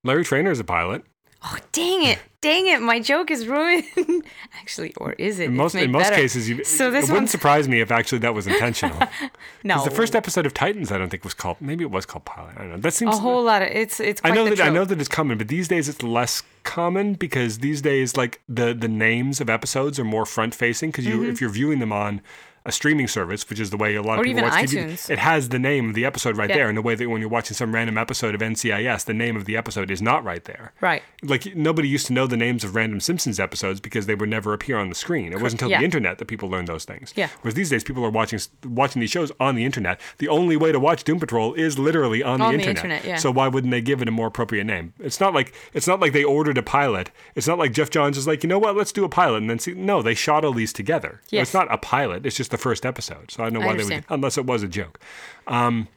Larry 0.06 0.24
Trainor 0.24 0.52
is 0.52 0.60
a 0.60 0.64
pilot. 0.64 1.04
Oh, 1.44 1.58
dang 1.72 2.04
it! 2.04 2.20
Dang 2.42 2.68
it! 2.68 2.82
My 2.82 3.00
joke 3.00 3.32
is 3.32 3.48
ruined. 3.48 3.84
actually, 4.60 4.94
or 4.96 5.14
is 5.14 5.40
it? 5.40 5.46
In 5.46 5.56
most 5.56 5.74
in 5.74 5.92
most 5.92 6.14
cases, 6.14 6.48
you, 6.48 6.64
So 6.64 6.92
this 6.92 7.10
it 7.10 7.12
wouldn't 7.12 7.32
surprise 7.32 7.68
me 7.68 7.82
if 7.82 7.92
actually 7.92 8.20
that 8.20 8.36
was 8.36 8.46
intentional. 8.46 9.00
no, 9.64 9.84
the 9.84 9.90
first 9.90 10.16
episode 10.16 10.46
of 10.46 10.54
Titans, 10.54 10.92
I 10.92 11.00
don't 11.00 11.10
think 11.10 11.24
was 11.24 11.34
called. 11.34 11.58
Maybe 11.60 11.84
it 11.84 11.90
was 11.90 12.06
called 12.06 12.26
Pilot. 12.26 12.56
I 12.58 12.60
don't 12.60 12.70
know. 12.72 12.78
That 12.78 12.94
seems. 12.94 13.16
a 13.16 13.20
whole 13.20 13.44
lot 13.44 13.64
of 13.64 13.70
it's 13.70 14.00
it's. 14.00 14.22
I 14.24 14.32
know 14.32 14.48
that 14.48 14.62
I 14.62 14.70
know 14.70 14.86
that 14.86 15.00
it's 15.00 15.10
common, 15.10 15.40
but 15.40 15.48
these 15.48 15.68
days 15.68 15.90
it's 15.90 16.04
less 16.04 16.44
common 16.64 17.16
because 17.16 17.60
these 17.60 17.82
days 17.82 18.16
like 18.16 18.40
the 18.48 18.74
the 18.74 18.88
names 18.88 19.42
of 19.42 19.50
episodes 19.50 20.00
are 20.00 20.04
more 20.04 20.26
front 20.26 20.54
facing 20.54 20.92
because 20.92 21.08
you 21.08 21.22
mm-hmm. 21.22 21.32
if 21.32 21.42
you're 21.42 21.50
viewing 21.50 21.80
them 21.80 21.92
on 21.92 22.22
a 22.66 22.72
streaming 22.72 23.08
service, 23.08 23.50
which 23.50 23.60
is 23.60 23.70
the 23.72 23.78
way 23.78 23.96
a 23.96 24.02
lot 24.02 24.14
of. 24.16 24.20
Or 24.20 24.24
people 24.24 24.40
even 24.44 24.50
watch 24.52 24.66
TV, 24.70 24.86
iTunes. 24.86 25.10
it 25.10 25.20
has 25.20 25.50
the 25.50 25.60
name 25.60 25.90
of 25.90 25.96
the 25.96 26.06
episode 26.06 26.38
right 26.38 26.50
Yeah. 26.50 26.56
there. 26.58 26.70
In 26.70 26.76
the 26.76 26.82
way 26.82 26.96
that 26.96 27.10
when 27.10 27.20
you're 27.22 27.30
watching 27.30 27.56
some 27.56 27.74
random 27.74 27.98
episode 27.98 28.36
of 28.36 28.42
NCIS, 28.42 29.06
the 29.06 29.14
name 29.14 29.36
of 29.36 29.46
the 29.46 29.58
episode 29.58 29.90
is 29.90 30.02
not 30.02 30.24
right 30.24 30.44
there. 30.46 30.74
Right. 30.82 31.02
like 31.24 31.56
nobody 31.56 31.88
used 31.88 32.08
to 32.08 32.14
know 32.14 32.26
the 32.28 32.38
names 32.38 32.64
of 32.64 32.76
random 32.76 33.00
Simpsons 33.00 33.40
episodes 33.40 33.80
because 33.80 34.06
they 34.06 34.16
would 34.16 34.30
never 34.30 34.54
appear 34.54 34.78
on 34.78 34.90
the 34.90 34.96
screen. 34.96 35.32
It 35.34 35.42
wasn't 35.42 35.62
until 35.62 35.72
yeah. 35.72 35.80
the 35.80 35.86
internet 35.86 36.18
that 36.18 36.26
people 36.26 36.50
learned 36.50 36.68
those 36.68 36.84
things. 36.86 37.14
Yeah. 37.16 37.30
Whereas 37.42 37.54
these 37.56 37.70
days, 37.70 37.84
people 37.84 38.04
are 38.06 38.10
watching 38.10 38.40
watching 38.66 39.00
these 39.00 39.12
shows 39.12 39.32
on 39.40 39.56
the 39.56 39.66
internet. 39.66 40.00
The 40.18 40.28
only 40.30 40.58
way 40.58 40.72
to 40.72 40.80
watch 40.80 41.04
Doom 41.04 41.20
Patrol 41.20 41.54
is 41.54 41.78
literally 41.80 42.24
on, 42.24 42.42
On 42.42 42.52
the 42.52 42.58
the 42.58 42.70
internet. 42.70 42.78
internet, 42.78 43.06
yeah. 43.06 43.16
So 43.18 43.32
why 43.32 43.48
wouldn't 43.48 43.72
they 43.72 43.82
give 43.82 44.02
it 44.02 44.08
a 44.08 44.12
more 44.12 44.28
appropriate 44.28 44.64
name? 44.66 44.94
It's 45.00 45.20
not 45.20 45.34
like 45.34 45.54
it's 45.74 45.88
not 45.88 46.00
like 46.00 46.14
they 46.14 46.24
ordered 46.24 46.58
a 46.58 46.64
pilot. 46.64 47.12
It's 47.36 47.48
not 47.48 47.58
like 47.60 47.72
Geoff 47.74 47.90
Johns 47.90 48.18
is 48.18 48.28
like, 48.28 48.44
you 48.44 48.50
know 48.50 48.60
what, 48.60 48.76
let's 48.76 48.92
do 48.92 49.04
a 49.04 49.10
pilot 49.10 49.38
and 49.38 49.50
then 49.50 49.60
see. 49.60 49.74
No, 49.74 50.02
they 50.02 50.14
shot 50.14 50.44
all 50.46 50.54
these 50.54 50.74
together. 50.74 51.22
Yes. 51.30 51.48
It's 51.48 51.54
not 51.54 51.72
a 51.74 51.78
pilot. 51.78 52.26
It's 52.26 52.36
just 52.38 52.51
the 52.52 52.58
first 52.58 52.86
episode. 52.86 53.32
So 53.32 53.44
I 53.44 53.50
don't 53.50 53.60
know 53.60 53.66
why 53.68 53.76
they 53.76 53.84
would, 53.84 54.06
unless 54.10 54.38
it 54.38 54.46
was 54.46 54.64
a 54.64 54.68
joke. 54.68 55.00
Um, 55.48 55.88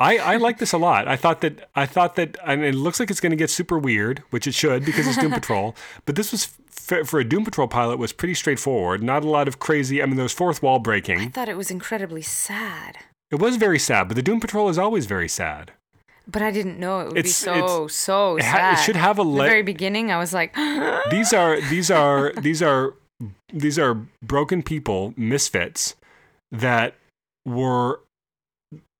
I, 0.00 0.18
I 0.18 0.36
like 0.36 0.58
this 0.58 0.72
a 0.72 0.78
lot. 0.78 1.08
I 1.08 1.16
thought 1.16 1.40
that 1.40 1.68
I 1.74 1.84
thought 1.84 2.14
that, 2.16 2.36
and 2.46 2.64
it 2.64 2.74
looks 2.74 3.00
like 3.00 3.10
it's 3.10 3.18
going 3.20 3.30
to 3.30 3.36
get 3.36 3.50
super 3.50 3.78
weird, 3.78 4.22
which 4.30 4.46
it 4.46 4.54
should 4.54 4.84
because 4.84 5.08
it's 5.08 5.16
Doom 5.18 5.32
Patrol. 5.40 5.74
But 6.06 6.14
this 6.14 6.30
was 6.30 6.56
f- 6.88 7.06
for 7.06 7.18
a 7.18 7.24
Doom 7.24 7.44
Patrol 7.44 7.66
pilot 7.66 7.98
was 7.98 8.12
pretty 8.12 8.34
straightforward. 8.34 9.02
Not 9.02 9.24
a 9.24 9.28
lot 9.28 9.48
of 9.48 9.58
crazy. 9.58 10.00
I 10.00 10.06
mean, 10.06 10.14
there 10.14 10.22
was 10.22 10.32
fourth 10.32 10.62
wall 10.62 10.78
breaking. 10.78 11.18
I 11.20 11.26
thought 11.28 11.48
it 11.48 11.56
was 11.56 11.70
incredibly 11.72 12.22
sad, 12.22 12.98
It 13.32 13.40
was 13.40 13.56
very 13.56 13.78
sad, 13.80 14.06
but 14.06 14.14
the 14.14 14.22
Doom 14.22 14.38
Patrol 14.38 14.68
is 14.68 14.78
always 14.78 15.06
very 15.06 15.28
sad. 15.28 15.72
but 16.30 16.42
I 16.42 16.52
didn't 16.52 16.78
know 16.78 17.00
it 17.00 17.08
would 17.08 17.18
It's- 17.18 17.40
be 17.42 17.50
so 17.50 17.88
so 17.88 18.36
It, 18.36 18.42
sad. 18.42 18.60
ha- 18.60 18.80
it 18.80 18.84
should 18.84 18.96
have 18.96 19.18
a 19.18 19.24
the 19.24 19.28
le- 19.28 19.46
very 19.48 19.62
beginning. 19.62 20.12
I 20.12 20.18
was 20.18 20.32
like, 20.32 20.54
these 21.10 21.32
are 21.32 21.60
these 21.70 21.90
are 21.90 22.32
these 22.40 22.62
are 22.62 22.94
these 23.52 23.78
are 23.78 23.94
broken 24.22 24.62
people 24.62 25.12
misfits 25.16 25.94
that 26.52 26.94
were 27.44 28.00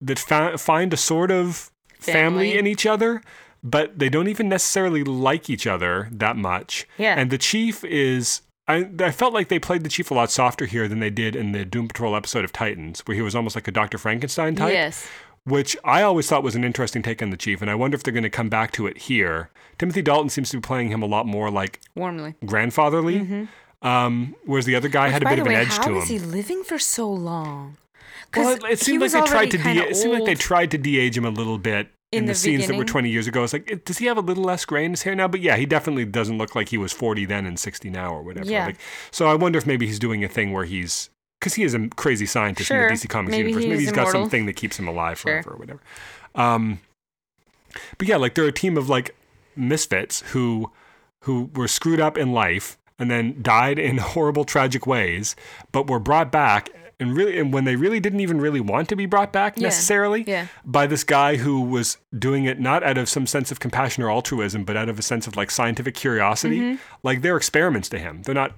that 0.01 0.19
fa- 0.19 0.59
find 0.59 0.93
a 0.93 0.97
sort 0.97 1.31
of 1.31 1.71
family. 1.99 2.13
Family. 2.53 2.59
in 2.59 2.67
each 2.67 2.87
other 2.87 3.23
but 3.63 3.99
they 3.99 4.09
don't 4.09 4.29
even 4.29 4.49
necessarily 4.49 5.03
like 5.03 5.51
each 5.51 5.67
other 5.67 6.09
that 6.13 6.37
much 6.37 6.87
Yeah. 6.97 7.15
and 7.19 7.31
the 7.31 7.39
chief 7.39 7.85
is 7.85 8.43
I, 8.69 8.89
I 9.01 9.11
felt 9.13 9.33
like 9.33 9.49
they 9.49 9.59
played 9.59 9.83
the 9.83 9.89
chief 9.89 10.11
a 10.11 10.15
lot 10.15 10.31
softer 10.31 10.67
here 10.67 10.89
than 10.89 11.01
they 11.01 11.09
did 11.11 11.35
in 11.35 11.53
the 11.53 11.65
Doom 11.65 11.89
Patrol 11.89 12.15
episode 12.15 12.45
of 12.45 12.53
Titans, 12.53 13.01
where 13.07 13.15
he 13.15 13.23
was 13.23 13.35
almost 13.35 13.57
like 13.57 13.67
a 13.67 13.71
Dr. 13.73 13.97
Frankenstein 13.97 14.55
type 14.57 14.75
yes, 14.75 15.09
which 15.45 15.75
I 15.85 16.03
always 16.03 16.29
thought 16.29 16.43
was 16.43 16.55
an 16.55 16.65
interesting 16.65 17.01
take 17.03 17.23
on 17.23 17.31
the 17.31 17.39
chief, 17.39 17.63
and 17.63 17.71
I 17.71 17.75
wonder 17.75 17.95
if 17.95 18.03
they're 18.03 18.13
going 18.13 18.25
to 18.25 18.29
come 18.31 18.51
back 18.51 18.71
to 18.73 18.87
it 18.87 18.99
here. 18.99 19.49
Timothy 19.79 20.03
Dalton 20.03 20.29
seems 20.29 20.51
to 20.51 20.59
be 20.59 20.61
playing 20.61 20.91
him 20.91 21.01
a 21.03 21.07
lot 21.07 21.25
more 21.27 21.51
like 21.51 21.81
warmly. 21.97 22.35
grandfatherly, 22.45 23.21
mm-hmm. 23.21 23.45
Um, 23.83 24.35
whereas 24.45 24.65
the 24.67 24.75
other 24.75 24.89
guy 24.89 25.09
had 25.09 25.23
a 25.23 25.29
bit 25.29 25.39
of 25.39 25.47
way, 25.47 25.55
an 25.55 25.61
edge 25.67 25.77
to 25.81 25.91
him. 25.91 25.97
him. 25.97 26.07
he 26.07 26.19
living 26.19 26.63
for 26.65 26.79
so 26.79 27.11
long? 27.11 27.77
well, 28.37 28.55
it, 28.55 28.63
it 28.73 28.79
seemed 28.81 29.01
like 29.01 29.13
they 29.13 29.23
tried 29.23 29.51
to 29.53 29.59
de- 29.59 29.89
it 29.89 29.97
seemed 29.97 30.15
like 30.15 30.25
they 30.27 30.35
tried 30.35 30.71
to 30.73 30.79
de-age 30.79 31.17
him 31.17 31.25
a 31.25 31.31
little 31.31 31.57
bit 31.59 31.89
in, 32.13 32.21
In 32.21 32.25
the, 32.27 32.33
the 32.33 32.39
scenes 32.39 32.67
that 32.67 32.77
were 32.77 32.85
20 32.85 33.09
years 33.09 33.27
ago. 33.27 33.45
It's 33.45 33.53
like, 33.53 33.71
it, 33.71 33.85
does 33.85 33.99
he 33.99 34.07
have 34.07 34.17
a 34.17 34.21
little 34.23 34.45
less 34.45 34.65
gray 34.65 34.85
in 34.85 34.91
his 34.93 35.03
hair 35.03 35.15
now? 35.15 35.29
But 35.29 35.41
yeah, 35.41 35.57
he 35.57 35.65
definitely 35.67 36.05
doesn't 36.07 36.37
look 36.39 36.55
like 36.55 36.69
he 36.71 36.79
was 36.79 36.93
40 36.93 37.25
then 37.27 37.47
and 37.47 37.59
60 37.59 37.91
now 37.91 38.13
or 38.15 38.23
whatever. 38.23 38.51
Yeah. 38.51 38.67
Like, 38.67 38.77
so 39.11 39.27
I 39.29 39.35
wonder 39.35 39.59
if 39.59 39.67
maybe 39.67 39.87
he's 39.87 39.99
doing 39.99 40.25
a 40.25 40.29
thing 40.29 40.53
where 40.53 40.65
he's 40.65 41.11
because 41.39 41.55
he 41.55 41.63
is 41.63 41.75
a 41.75 41.89
crazy 41.91 42.27
scientist 42.27 42.69
Sure. 42.69 42.89
in 42.89 42.95
the 42.95 43.01
DC 43.01 43.09
Comics 43.09 43.31
Maybe 43.31 43.51
universe. 43.51 43.63
he 43.65 43.69
Maybe 43.71 43.83
is 43.83 43.89
he's 43.89 43.93
got 43.95 44.03
immortal. 44.03 44.23
something 44.23 44.47
that 44.47 44.55
keeps 44.57 44.79
him 44.79 44.89
alive 44.89 45.19
Sure. 45.21 45.35
forever 45.43 45.51
or 45.53 45.57
whatever. 45.59 45.81
Um, 46.35 46.81
but 47.99 48.09
yeah, 48.09 48.17
like 48.17 48.35
they're 48.35 48.47
a 48.47 48.53
team 48.53 48.77
of 48.77 48.89
like 48.89 49.15
misfits 49.55 50.23
who 50.33 50.71
who 51.25 51.51
were 51.55 51.69
screwed 51.69 52.01
up 52.01 52.17
in 52.17 52.33
life 52.33 52.78
and 52.99 53.11
then 53.11 53.41
died 53.43 53.79
in 53.79 53.99
horrible 54.13 54.45
tragic 54.45 54.87
ways, 54.87 55.37
but 55.73 55.89
were 55.89 56.01
brought 56.01 56.31
back 56.33 56.71
and 57.01 57.17
really 57.17 57.39
and 57.39 57.53
when 57.53 57.65
they 57.65 57.77
really 57.77 58.01
didn't 58.01 58.19
even 58.21 58.41
really 58.41 58.61
want 58.61 58.89
to 58.89 58.97
be 58.97 59.07
brought 59.07 59.33
back 59.33 59.57
Yeah. 59.57 59.65
necessarily 59.69 60.25
Yeah. 60.27 60.49
by 60.65 60.87
this 60.89 61.05
guy 61.05 61.37
who 61.37 61.61
was 61.61 61.97
doing 62.19 62.45
it 62.45 62.59
not 62.59 62.83
out 62.83 62.99
of 62.99 63.09
some 63.09 63.25
sense 63.27 63.53
of 63.53 63.61
compassion 63.61 64.03
or 64.03 64.11
altruism 64.11 64.65
but 64.65 64.77
out 64.77 64.89
of 64.89 64.99
a 64.99 65.03
sense 65.03 65.29
of 65.29 65.37
like 65.37 65.51
scientific 65.53 65.95
curiosity 65.95 66.59
Mm-hmm. 66.59 66.77
like 67.05 67.23
they're 67.23 67.37
experiments 67.37 67.89
to 67.91 68.01
him 68.01 68.23
they're 68.23 68.35
not 68.35 68.57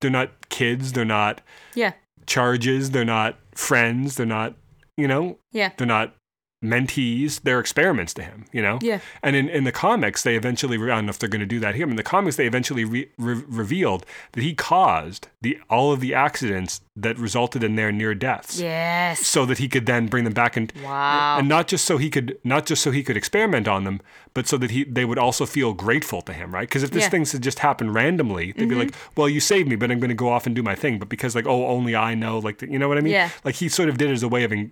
they're 0.00 0.12
not 0.12 0.48
kids 0.48 0.92
they're 0.92 1.04
not 1.04 1.40
Yeah. 1.74 1.94
charges 2.24 2.92
they're 2.92 3.04
not 3.04 3.36
friends 3.56 4.14
they're 4.14 4.26
not 4.26 4.54
you 4.96 5.08
know 5.08 5.38
Yeah. 5.50 5.70
they're 5.76 5.84
not 5.86 6.14
mentees 6.62 7.40
they're 7.42 7.58
experiments 7.60 8.14
to 8.14 8.22
him 8.22 8.44
you 8.52 8.62
know 8.62 8.78
Yeah. 8.80 9.00
and 9.22 9.34
in, 9.36 9.48
in 9.48 9.64
the 9.64 9.72
comics 9.72 10.22
they 10.22 10.36
eventually 10.36 10.76
i 10.76 10.86
don't 10.94 11.06
know 11.06 11.10
if 11.10 11.18
they're 11.18 11.28
going 11.28 11.40
to 11.40 11.46
do 11.46 11.60
that 11.60 11.74
here 11.74 11.86
but 11.86 11.90
in 11.92 11.96
the 11.96 12.02
comics 12.02 12.36
they 12.36 12.46
eventually 12.46 12.84
re- 12.84 13.10
re- 13.18 13.42
revealed 13.48 14.06
that 14.32 14.42
he 14.42 14.54
caused 14.54 15.28
the 15.40 15.58
all 15.68 15.92
of 15.92 16.00
the 16.00 16.14
accidents 16.14 16.80
that 16.94 17.18
resulted 17.18 17.64
in 17.64 17.74
their 17.76 17.90
near 17.90 18.14
deaths 18.14 18.60
Yes. 18.60 19.26
so 19.26 19.44
that 19.46 19.58
he 19.58 19.68
could 19.68 19.86
then 19.86 20.06
bring 20.06 20.24
them 20.24 20.32
back 20.34 20.56
and 20.56 20.72
Wow. 20.82 21.38
and 21.38 21.48
not 21.48 21.66
just 21.68 21.84
so 21.84 21.96
he 21.98 22.10
could 22.10 22.38
not 22.44 22.64
just 22.66 22.82
so 22.82 22.90
he 22.90 23.02
could 23.02 23.16
experiment 23.16 23.66
on 23.66 23.84
them 23.84 24.00
but 24.34 24.46
so 24.46 24.56
that 24.58 24.70
he 24.70 24.84
they 24.84 25.04
would 25.04 25.18
also 25.18 25.46
feel 25.46 25.72
grateful 25.74 26.22
to 26.22 26.32
him 26.32 26.54
right 26.54 26.68
because 26.68 26.82
if 26.82 26.90
this 26.90 27.02
Yeah. 27.02 27.06
Mm-hmm. 27.08 27.24
thing 27.24 27.26
had 27.32 27.42
just 27.42 27.58
happened 27.58 27.94
randomly 27.94 28.52
they'd 28.52 28.68
be 28.68 28.74
like 28.76 28.94
well 29.16 29.28
you 29.28 29.40
saved 29.40 29.68
me 29.68 29.76
but 29.76 29.90
i'm 29.90 29.98
going 30.00 30.08
to 30.10 30.14
go 30.14 30.28
off 30.28 30.46
and 30.46 30.54
do 30.54 30.62
my 30.62 30.74
thing 30.74 30.98
but 30.98 31.08
because 31.08 31.34
like 31.34 31.46
oh 31.46 31.66
only 31.66 31.96
i 31.96 32.14
know 32.14 32.38
like 32.38 32.58
the, 32.58 32.70
you 32.70 32.78
know 32.78 32.88
what 32.88 32.98
i 32.98 33.00
mean 33.00 33.12
Yeah. 33.12 33.30
like 33.44 33.56
he 33.56 33.68
sort 33.68 33.88
of 33.88 33.98
did 33.98 34.10
it 34.10 34.12
as 34.14 34.22
a 34.22 34.28
way 34.28 34.44
of 34.44 34.52
en- 34.52 34.70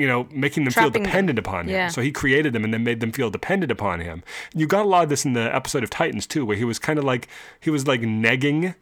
you 0.00 0.06
know 0.08 0.26
making 0.30 0.64
them 0.64 0.72
feel 0.72 0.84
Trapping 0.84 1.02
them. 1.02 1.10
dependent 1.10 1.38
upon 1.38 1.64
him 1.66 1.70
Yeah. 1.74 1.88
so 1.88 2.00
he 2.00 2.10
created 2.12 2.52
them 2.54 2.64
and 2.64 2.72
then 2.74 2.82
made 2.84 3.00
them 3.00 3.12
feel 3.12 3.30
dependent 3.30 3.70
upon 3.70 4.00
him 4.00 4.22
you 4.54 4.66
got 4.66 4.84
a 4.84 4.88
lot 4.88 5.02
of 5.04 5.08
this 5.08 5.24
in 5.24 5.32
the 5.34 5.54
episode 5.54 5.82
of 5.84 5.90
titans 5.90 6.26
too 6.26 6.44
where 6.46 6.56
he 6.56 6.64
was 6.64 6.78
kind 6.78 6.98
of 6.98 7.04
like 7.04 7.28
he 7.60 7.70
was 7.70 7.86
like 7.86 8.00
negging 8.00 8.74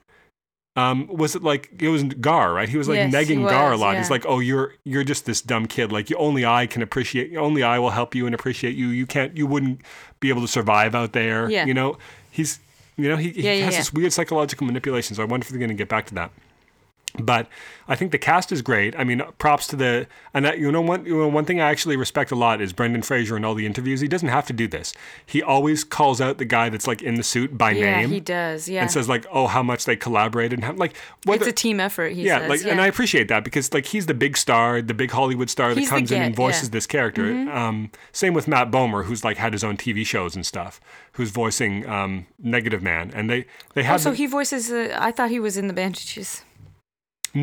um, 0.77 1.09
was 1.09 1.35
it 1.35 1.43
like 1.43 1.71
it 1.81 1.89
was 1.89 2.05
Gar, 2.05 2.53
right? 2.53 2.69
He 2.69 2.77
was 2.79 2.89
like 2.89 2.99
Yes, 2.99 3.13
negging 3.13 3.43
Gar 3.49 3.71
a 3.71 3.73
was, 3.73 3.81
lot. 3.81 3.97
He's 3.97 4.11
like, 4.11 4.25
"Oh, 4.29 4.39
you're 4.39 4.75
you're 4.85 5.03
just 5.03 5.27
this 5.27 5.43
dumb 5.43 5.67
kid. 5.67 5.91
Like, 5.91 6.09
you, 6.09 6.15
only 6.17 6.47
I 6.47 6.67
can 6.69 6.83
appreciate. 6.83 7.35
Only 7.37 7.65
I 7.65 7.81
will 7.81 7.91
help 7.91 8.15
you 8.15 8.27
and 8.27 8.35
appreciate 8.35 8.77
you. 8.77 8.87
You 8.89 9.05
can't. 9.05 9.37
You 9.37 9.45
wouldn't 9.49 9.81
be 10.21 10.29
able 10.29 10.43
to 10.43 10.47
survive 10.47 10.95
out 10.95 11.15
there. 11.15 11.51
Yeah. 11.51 11.65
You 11.67 11.75
know, 11.75 11.99
he's 12.31 12.61
you 12.97 13.09
know 13.09 13.17
he, 13.17 13.31
he 13.31 13.43
Yeah, 13.43 13.55
yeah, 13.55 13.65
has 13.65 13.75
yeah. 13.75 13.81
this 13.81 13.93
weird 13.93 14.13
psychological 14.13 14.69
manipulation. 14.69 15.17
So 15.17 15.23
I 15.23 15.27
wonder 15.27 15.43
if 15.43 15.49
they're 15.49 15.59
going 15.59 15.69
to 15.71 15.75
get 15.75 15.89
back 15.89 16.07
to 16.07 16.15
that. 16.15 16.31
But 17.19 17.49
I 17.89 17.97
think 17.97 18.13
the 18.13 18.19
cast 18.19 18.53
is 18.53 18.61
great. 18.61 18.95
I 18.99 19.03
mean, 19.03 19.23
props 19.39 19.67
to 19.69 19.77
the 19.77 20.07
and 20.35 20.47
I, 20.47 20.53
you 20.55 20.71
know 20.71 20.83
one 20.83 21.07
you 21.07 21.17
know, 21.17 21.29
one 21.29 21.45
thing 21.47 21.61
I 21.61 21.71
actually 21.71 21.97
respect 21.97 22.31
a 22.31 22.35
lot 22.35 22.61
is 22.61 22.73
Brendan 22.73 23.03
Fraser 23.03 23.37
in 23.37 23.45
all 23.45 23.55
the 23.55 23.65
interviews. 23.67 24.01
He 24.01 24.09
doesn't 24.09 24.29
have 24.29 24.47
to 24.49 24.53
do 24.53 24.69
this. 24.69 24.93
He 25.25 25.43
always 25.43 25.85
calls 25.85 26.21
out 26.21 26.39
the 26.39 26.45
guy 26.45 26.69
that's 26.69 26.87
like 26.87 27.01
in 27.03 27.15
the 27.15 27.23
suit 27.23 27.57
by 27.57 27.73
name. 27.73 27.83
yeah, 27.83 28.01
name 28.01 28.11
he 28.11 28.21
does. 28.21 28.69
Yeah. 28.69 28.83
and 28.83 28.91
says 28.91 29.09
like, 29.09 29.27
"Oh, 29.33 29.47
how 29.47 29.63
much 29.63 29.87
they 29.87 29.97
collaborated 29.97 30.59
and 30.59 30.65
how 30.65 30.75
like 30.75 30.97
whether 31.25 31.43
it's 31.45 31.49
a 31.49 31.53
team 31.53 31.81
effort. 31.81 32.13
He 32.13 32.25
yeah, 32.25 32.41
says. 32.41 32.49
like, 32.49 32.71
and 32.71 32.81
I 32.81 32.87
appreciate 32.87 33.29
that 33.29 33.43
because 33.43 33.73
like 33.73 33.87
he's 33.87 34.07
the 34.07 34.15
big 34.15 34.37
star, 34.37 34.83
the 34.83 34.95
big 34.95 35.11
Hollywood 35.11 35.49
star 35.49 35.75
that 35.75 35.81
He's 35.81 35.89
comes 35.89 36.13
in 36.13 36.21
and 36.23 36.37
voices 36.37 36.63
yeah. 36.63 36.67
Mm-hmm. 36.67 36.73
this 36.73 36.87
character. 36.87 37.51
Um, 37.51 37.91
same 38.13 38.35
with 38.35 38.47
Matt 38.47 38.71
Bomer, 38.71 39.07
who's 39.07 39.25
like 39.25 39.39
had 39.39 39.53
his 39.55 39.65
own 39.65 39.77
TV 39.77 40.05
shows 40.05 40.37
and 40.37 40.45
stuff, 40.45 40.81
who's 41.13 41.31
voicing 41.31 41.89
um, 41.89 42.27
Negative 42.39 42.83
Man, 42.83 43.11
and 43.15 43.31
they 43.31 43.47
they 43.75 43.83
have 43.83 43.95
Also, 43.95 44.11
the- 44.11 44.17
he 44.17 44.27
voices. 44.27 44.71
Uh, 44.71 44.95
I 45.01 45.11
thought 45.11 45.31
he 45.31 45.41
was 45.41 45.57
in 45.57 45.69
the 45.69 45.75
Bandages. 45.75 46.45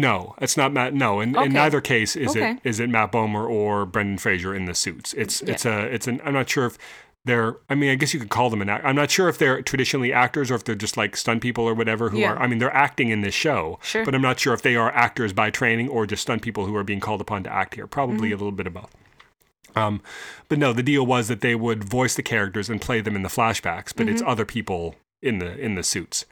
No, 0.02 0.36
it's 0.40 0.58
not 0.58 0.74
Matt. 0.74 0.94
No, 0.94 1.20
in, 1.22 1.36
Okay. 1.36 1.46
in 1.46 1.54
neither 1.54 1.82
case 1.82 2.16
is 2.16 2.32
Okay. 2.36 2.52
it 2.52 2.60
is 2.64 2.80
it 2.80 2.90
Matt 2.90 3.12
Bomer 3.12 3.50
or 3.50 3.86
Brendan 3.86 4.18
Fraser 4.18 4.54
in 4.54 4.66
the 4.66 4.74
suits. 4.76 5.14
It's 5.14 5.42
Yeah. 5.42 5.52
it's 5.54 5.66
a 5.66 5.80
it's 5.94 6.08
an 6.08 6.22
I'm 6.26 6.34
not 6.34 6.50
sure 6.50 6.66
if 6.66 6.78
they're 7.26 7.56
I 7.70 7.76
mean 7.76 7.90
I 7.90 7.96
guess 7.96 8.14
you 8.14 8.20
could 8.20 8.30
call 8.30 8.50
them 8.50 8.62
an 8.62 8.70
act. 8.70 8.86
I'm 8.86 8.96
not 8.96 9.10
sure 9.10 9.28
if 9.30 9.38
they're 9.38 9.62
traditionally 9.62 10.14
actors 10.14 10.52
or 10.52 10.56
if 10.56 10.64
they're 10.64 10.76
just 10.76 10.96
like 10.98 11.16
stunt 11.18 11.42
people 11.42 11.64
or 11.66 11.74
whatever 11.74 12.10
who 12.10 12.20
Yeah. 12.20 12.34
are 12.34 12.40
I 12.40 12.48
mean 12.48 12.60
they're 12.60 12.76
acting 12.76 13.10
in 13.10 13.22
this 13.22 13.34
show. 13.34 13.80
Sure. 13.84 14.06
But 14.06 14.14
I'm 14.16 14.22
not 14.22 14.40
sure 14.40 14.54
if 14.54 14.62
they 14.62 14.76
are 14.76 14.92
actors 14.92 15.34
by 15.34 15.50
training 15.50 15.90
or 15.90 16.06
just 16.06 16.22
stunt 16.24 16.42
people 16.42 16.66
who 16.66 16.76
are 16.76 16.84
being 16.84 17.00
called 17.00 17.22
upon 17.22 17.44
to 17.44 17.54
act 17.54 17.76
here. 17.76 17.88
Probably 17.88 18.16
Mm-hmm. 18.30 18.34
a 18.34 18.38
little 18.38 18.52
bit 18.52 18.68
of 18.68 18.74
both. 18.74 18.96
Um, 19.76 20.02
but 20.48 20.58
no, 20.58 20.72
the 20.72 20.84
deal 20.84 21.06
was 21.06 21.28
that 21.28 21.42
they 21.42 21.54
would 21.56 21.84
voice 21.84 22.16
the 22.16 22.24
characters 22.24 22.70
and 22.70 22.80
play 22.80 23.02
them 23.02 23.16
in 23.16 23.24
the 23.24 23.30
flashbacks, 23.30 23.94
but 23.96 24.06
Mm-hmm. 24.06 24.10
it's 24.10 24.22
other 24.26 24.46
people 24.46 24.96
in 25.22 25.40
the 25.40 25.58
in 25.58 25.76
the 25.76 25.84
suits. 25.84 26.26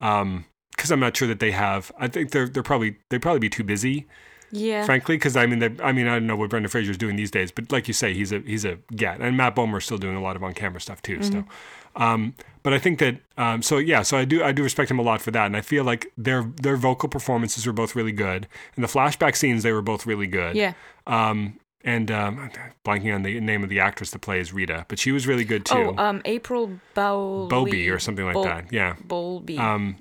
Um, 0.00 0.44
because 0.76 0.90
I'm 0.92 1.00
not 1.00 1.16
sure 1.16 1.26
that 1.28 1.40
they 1.40 1.50
have. 1.52 1.90
I 1.98 2.08
think 2.08 2.30
they're 2.30 2.48
they're 2.48 2.62
probably 2.62 2.96
they'd 3.08 3.22
probably 3.22 3.40
be 3.40 3.48
too 3.50 3.64
busy, 3.64 4.06
Yeah. 4.52 4.84
frankly. 4.84 5.16
Because 5.16 5.36
I 5.36 5.46
mean, 5.46 5.58
they, 5.58 5.70
I 5.82 5.92
mean, 5.92 6.06
I 6.06 6.14
don't 6.14 6.26
know 6.26 6.36
what 6.36 6.50
Brendan 6.50 6.70
Fraser's 6.70 6.98
doing 6.98 7.16
these 7.16 7.30
days, 7.30 7.50
but 7.50 7.72
like 7.72 7.88
you 7.88 7.94
say, 7.94 8.12
he's 8.14 8.32
a 8.32 8.40
he's 8.40 8.64
a 8.64 8.78
get, 8.94 9.20
and 9.20 9.36
Matt 9.36 9.54
Bomer's 9.54 9.84
still 9.84 9.98
doing 9.98 10.16
a 10.16 10.22
lot 10.22 10.36
of 10.36 10.42
on 10.44 10.54
camera 10.54 10.80
stuff 10.80 11.02
too. 11.02 11.22
So, 11.22 11.30
Mm-hmm. 11.32 12.02
um, 12.02 12.34
but 12.62 12.72
I 12.72 12.78
think 12.78 12.98
that 12.98 13.16
um, 13.38 13.62
so 13.62 13.78
yeah, 13.78 14.02
so 14.02 14.16
I 14.18 14.24
do 14.24 14.42
I 14.42 14.52
do 14.52 14.62
respect 14.62 14.90
him 14.90 14.98
a 14.98 15.02
lot 15.02 15.22
for 15.22 15.30
that, 15.30 15.46
and 15.46 15.56
I 15.56 15.60
feel 15.60 15.84
like 15.84 16.12
their 16.18 16.42
their 16.60 16.76
vocal 16.76 17.08
performances 17.08 17.66
were 17.66 17.72
both 17.72 17.94
really 17.96 18.12
good, 18.12 18.48
and 18.74 18.82
the 18.84 18.88
flashback 18.88 19.36
scenes 19.36 19.62
they 19.62 19.72
were 19.72 19.82
both 19.82 20.04
really 20.06 20.26
good. 20.26 20.56
Yeah. 20.56 20.72
Um, 21.06 21.58
and 21.84 22.10
um, 22.10 22.40
I'm 22.40 22.50
blanking 22.84 23.14
on 23.14 23.22
the 23.22 23.38
name 23.38 23.62
of 23.62 23.68
the 23.68 23.78
actress 23.78 24.10
that 24.10 24.18
plays 24.18 24.52
Rita, 24.52 24.84
but 24.88 24.98
she 24.98 25.12
was 25.12 25.28
really 25.28 25.44
good 25.44 25.64
too. 25.64 25.94
Oh, 25.96 26.02
um, 26.04 26.20
April 26.24 26.80
Bow. 26.94 27.46
Bobby 27.48 27.88
or 27.88 28.00
something 28.00 28.24
like 28.24 28.34
Bol- 28.34 28.42
that. 28.42 28.72
Yeah. 28.72 28.96
Bowlby. 29.04 29.56
Um, 29.56 29.96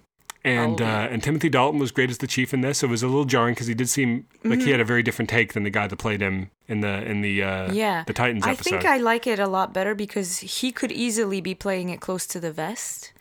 and 0.45 0.77
Bowlby. 0.77 0.83
uh, 0.83 1.07
and 1.07 1.21
Timothy 1.23 1.49
Dalton 1.49 1.79
was 1.79 1.91
great 1.91 2.09
as 2.09 2.19
the 2.19 2.27
chief 2.27 2.53
in 2.53 2.61
this. 2.61 2.77
So 2.79 2.87
It 2.87 2.91
was 2.91 3.03
a 3.03 3.07
little 3.07 3.25
jarring 3.25 3.53
because 3.55 3.67
he 3.67 3.73
did 3.73 3.89
seem 3.89 4.27
like 4.43 4.59
Mm-hmm. 4.59 4.65
he 4.65 4.71
had 4.71 4.79
a 4.79 4.85
very 4.85 5.03
different 5.03 5.29
take 5.29 5.53
than 5.53 5.63
the 5.63 5.69
guy 5.69 5.87
that 5.87 5.95
played 5.97 6.21
him 6.21 6.51
in 6.67 6.81
the 6.81 7.03
in 7.03 7.21
the 7.21 7.43
uh, 7.43 7.71
yeah. 7.73 8.03
the 8.07 8.13
Titans 8.13 8.43
episode. 8.45 8.49
I 8.49 8.53
episode. 8.53 8.69
think 8.69 8.85
I 8.85 8.97
like 8.97 9.27
it 9.27 9.39
a 9.39 9.47
lot 9.47 9.73
better 9.73 9.93
because 9.95 10.39
he 10.39 10.71
could 10.71 10.91
easily 10.91 11.41
be 11.41 11.53
playing 11.55 11.89
it 11.89 11.99
close 11.99 12.25
to 12.27 12.39
the 12.39 12.51
vest. 12.51 13.11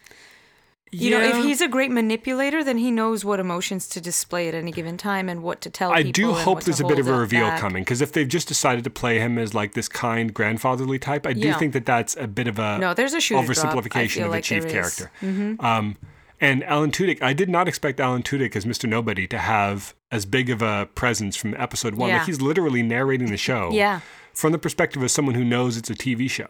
You 0.97 1.11
know, 1.11 1.21
if 1.21 1.45
he's 1.45 1.61
a 1.61 1.67
great 1.67 1.91
manipulator, 1.91 2.63
then 2.63 2.79
he 2.79 2.93
knows 2.93 3.25
what 3.25 3.41
emotions 3.41 3.89
to 3.89 4.01
display 4.01 4.47
at 4.47 4.55
any 4.55 4.71
given 4.71 4.97
time 4.97 5.29
and 5.29 5.43
what 5.43 5.61
to 5.63 5.71
tell 5.71 5.91
I 5.91 6.03
do 6.03 6.33
hope 6.33 6.63
there's 6.63 6.79
a 6.79 6.87
bit 6.87 7.01
of 7.01 7.09
a 7.09 7.13
reveal 7.19 7.49
back. 7.49 7.59
coming 7.61 7.83
because 7.83 8.01
if 8.01 8.13
they've 8.13 8.29
just 8.29 8.47
decided 8.47 8.85
to 8.85 8.91
play 8.91 9.19
him 9.19 9.37
as 9.37 9.55
like 9.55 9.75
this 9.75 9.89
kind 9.89 10.33
grandfatherly 10.33 11.01
type, 11.01 11.27
I 11.27 11.33
do 11.33 11.49
Yeah. 11.49 11.59
think 11.59 11.73
that 11.73 11.85
that's 11.85 12.15
a 12.17 12.29
bit 12.29 12.47
of 12.47 12.61
a 12.61 12.79
No, 12.79 12.95
there's 12.95 13.13
a 13.13 13.21
shoe 13.21 13.35
drop. 13.35 13.47
Oversimplification 13.47 14.19
of 14.19 14.25
the 14.27 14.29
like 14.29 14.45
chief 14.45 14.69
character. 14.69 15.11
Mm-hmm. 15.21 15.65
Um, 15.65 15.97
and 16.41 16.63
Alan 16.65 16.91
Tudyk, 16.91 17.23
I 17.23 17.33
did 17.33 17.49
not 17.49 17.69
expect 17.69 18.01
Alan 18.01 18.23
Tudyk 18.23 18.55
as 18.57 18.65
Mr. 18.65 18.89
Nobody 18.89 19.27
to 19.29 19.39
have 19.39 19.95
as 20.11 20.27
big 20.27 20.51
of 20.51 20.63
a 20.63 20.89
presence 20.95 21.37
from 21.37 21.55
episode 21.57 21.95
one. 21.95 22.09
Yeah. 22.11 22.19
Like 22.19 22.27
he's 22.27 22.41
literally 22.41 22.83
narrating 22.83 23.31
the 23.31 23.37
show 23.37 23.71
Yeah. 23.73 24.01
from 24.33 24.53
the 24.53 24.59
perspective 24.59 25.03
of 25.03 25.11
someone 25.11 25.35
who 25.35 25.45
knows 25.45 25.77
it's 25.77 25.91
a 25.91 25.95
TV 25.95 26.29
show. 26.31 26.49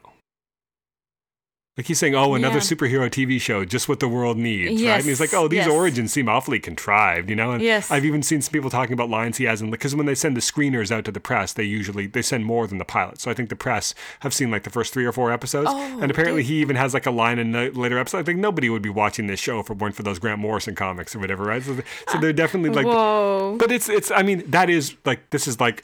Like 1.77 1.89
he's 1.89 1.99
saying, 1.99 2.15
"Oh, 2.15 2.35
another 2.35 2.57
Yeah. 2.59 2.61
superhero 2.61 3.11
TV 3.11 3.41
show, 3.41 3.65
just 3.65 3.89
what 3.89 3.99
the 3.99 4.07
world 4.07 4.37
needs." 4.39 4.71
right? 4.71 4.79
Yes, 4.79 5.01
And 5.01 5.09
he's 5.09 5.19
like, 5.19 5.35
"Oh, 5.35 5.49
these 5.49 5.67
yes. 5.67 5.69
origins 5.69 6.13
seem 6.13 6.29
awfully 6.29 6.61
contrived," 6.61 7.29
you 7.29 7.35
know. 7.35 7.51
And 7.51 7.61
Yes. 7.63 7.91
I've 7.91 8.05
even 8.05 8.23
seen 8.23 8.43
some 8.43 8.53
people 8.53 8.71
talking 8.71 8.93
about 8.93 9.11
lines 9.11 9.39
he 9.39 9.45
has, 9.47 9.61
in 9.61 9.73
because 9.73 9.93
when 9.97 10.07
they 10.07 10.15
send 10.15 10.37
the 10.37 10.41
screeners 10.41 10.93
out 10.93 11.05
to 11.07 11.11
the 11.11 11.19
press, 11.19 11.53
they 11.53 11.65
usually 11.65 12.07
they 12.07 12.23
send 12.23 12.45
more 12.45 12.69
than 12.69 12.79
the 12.79 12.85
pilot. 12.85 13.21
So 13.21 13.29
I 13.29 13.35
think 13.35 13.49
the 13.49 13.57
press 13.57 13.93
have 14.21 14.33
seen 14.33 14.53
like 14.53 14.63
the 14.63 14.71
first 14.71 14.93
three 14.93 15.05
or 15.05 15.11
four 15.11 15.33
episodes, 15.33 15.69
Oh, 15.69 15.99
and 16.01 16.13
apparently 16.13 16.43
they- 16.43 16.49
he 16.49 16.55
even 16.61 16.77
has 16.77 16.95
like 16.95 17.07
a 17.07 17.11
line 17.11 17.41
in 17.41 17.51
the 17.51 17.71
later 17.73 17.99
episode. 17.99 18.19
I 18.19 18.23
think 18.23 18.39
nobody 18.39 18.71
would 18.71 18.83
be 18.83 18.89
watching 18.91 19.27
this 19.27 19.41
show 19.41 19.59
if 19.59 19.69
it 19.69 19.77
weren't 19.79 19.97
for 19.97 20.05
those 20.05 20.21
Grant 20.21 20.39
Morrison 20.39 20.77
comics 20.77 21.17
or 21.17 21.19
whatever, 21.19 21.43
right? 21.45 21.61
So, 21.65 21.77
so 22.09 22.19
they're 22.21 22.33
definitely 22.33 22.71
like 22.71 22.87
Whoa. 22.87 23.57
but 23.59 23.73
it's 23.73 23.89
it's 23.89 24.13
I 24.13 24.23
mean 24.23 24.45
that 24.47 24.71
is 24.71 24.95
like 25.05 25.31
this 25.31 25.49
is 25.49 25.59
like 25.59 25.83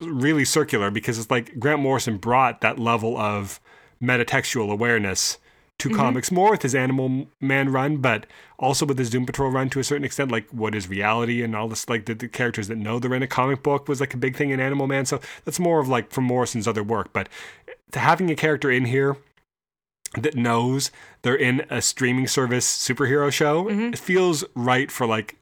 really 0.00 0.44
circular 0.44 0.90
because 0.92 1.18
it's 1.18 1.30
like 1.30 1.58
Grant 1.58 1.80
Morrison 1.80 2.18
brought 2.18 2.60
that 2.60 2.78
level 2.78 3.16
of 3.18 3.58
metatextual 4.04 4.70
awareness 4.70 5.38
to 5.78 5.90
comics 5.90 6.30
more 6.30 6.52
with 6.52 6.62
his 6.62 6.74
Animal 6.74 7.26
Man 7.40 7.70
run, 7.70 7.96
but 7.96 8.26
also 8.58 8.86
with 8.86 8.98
his 8.98 9.10
Doom 9.10 9.26
Patrol 9.26 9.50
run 9.50 9.68
to 9.70 9.80
a 9.80 9.84
certain 9.84 10.04
extent. 10.04 10.30
Like 10.30 10.48
what 10.50 10.74
is 10.74 10.88
reality 10.88 11.42
and 11.42 11.56
all 11.56 11.68
this 11.68 11.88
like 11.88 12.06
the, 12.06 12.14
the 12.14 12.28
characters 12.28 12.68
that 12.68 12.78
know 12.78 12.98
they're 12.98 13.14
in 13.14 13.22
a 13.22 13.28
comic 13.28 13.62
book 13.62 13.88
was 13.88 14.00
like 14.00 14.14
a 14.14 14.18
big 14.18 14.36
thing 14.36 14.50
in 14.50 14.60
Animal 14.60 14.86
Man. 14.86 15.04
So 15.04 15.20
that's 15.44 15.58
more 15.58 15.80
of 15.80 15.88
like 15.88 16.10
from 16.10 16.24
Morrison's 16.24 16.68
other 16.68 16.82
work. 16.82 17.12
But 17.12 17.28
to 17.92 17.98
having 17.98 18.30
a 18.30 18.36
character 18.36 18.70
in 18.70 18.86
here 18.86 19.16
that 20.16 20.36
knows 20.36 20.92
they're 21.22 21.34
in 21.34 21.66
a 21.70 21.82
streaming 21.82 22.28
service 22.28 22.66
superhero 22.66 23.32
show, 23.32 23.68
it 23.68 23.98
feels 23.98 24.44
right 24.54 24.90
for 24.90 25.06
like 25.06 25.36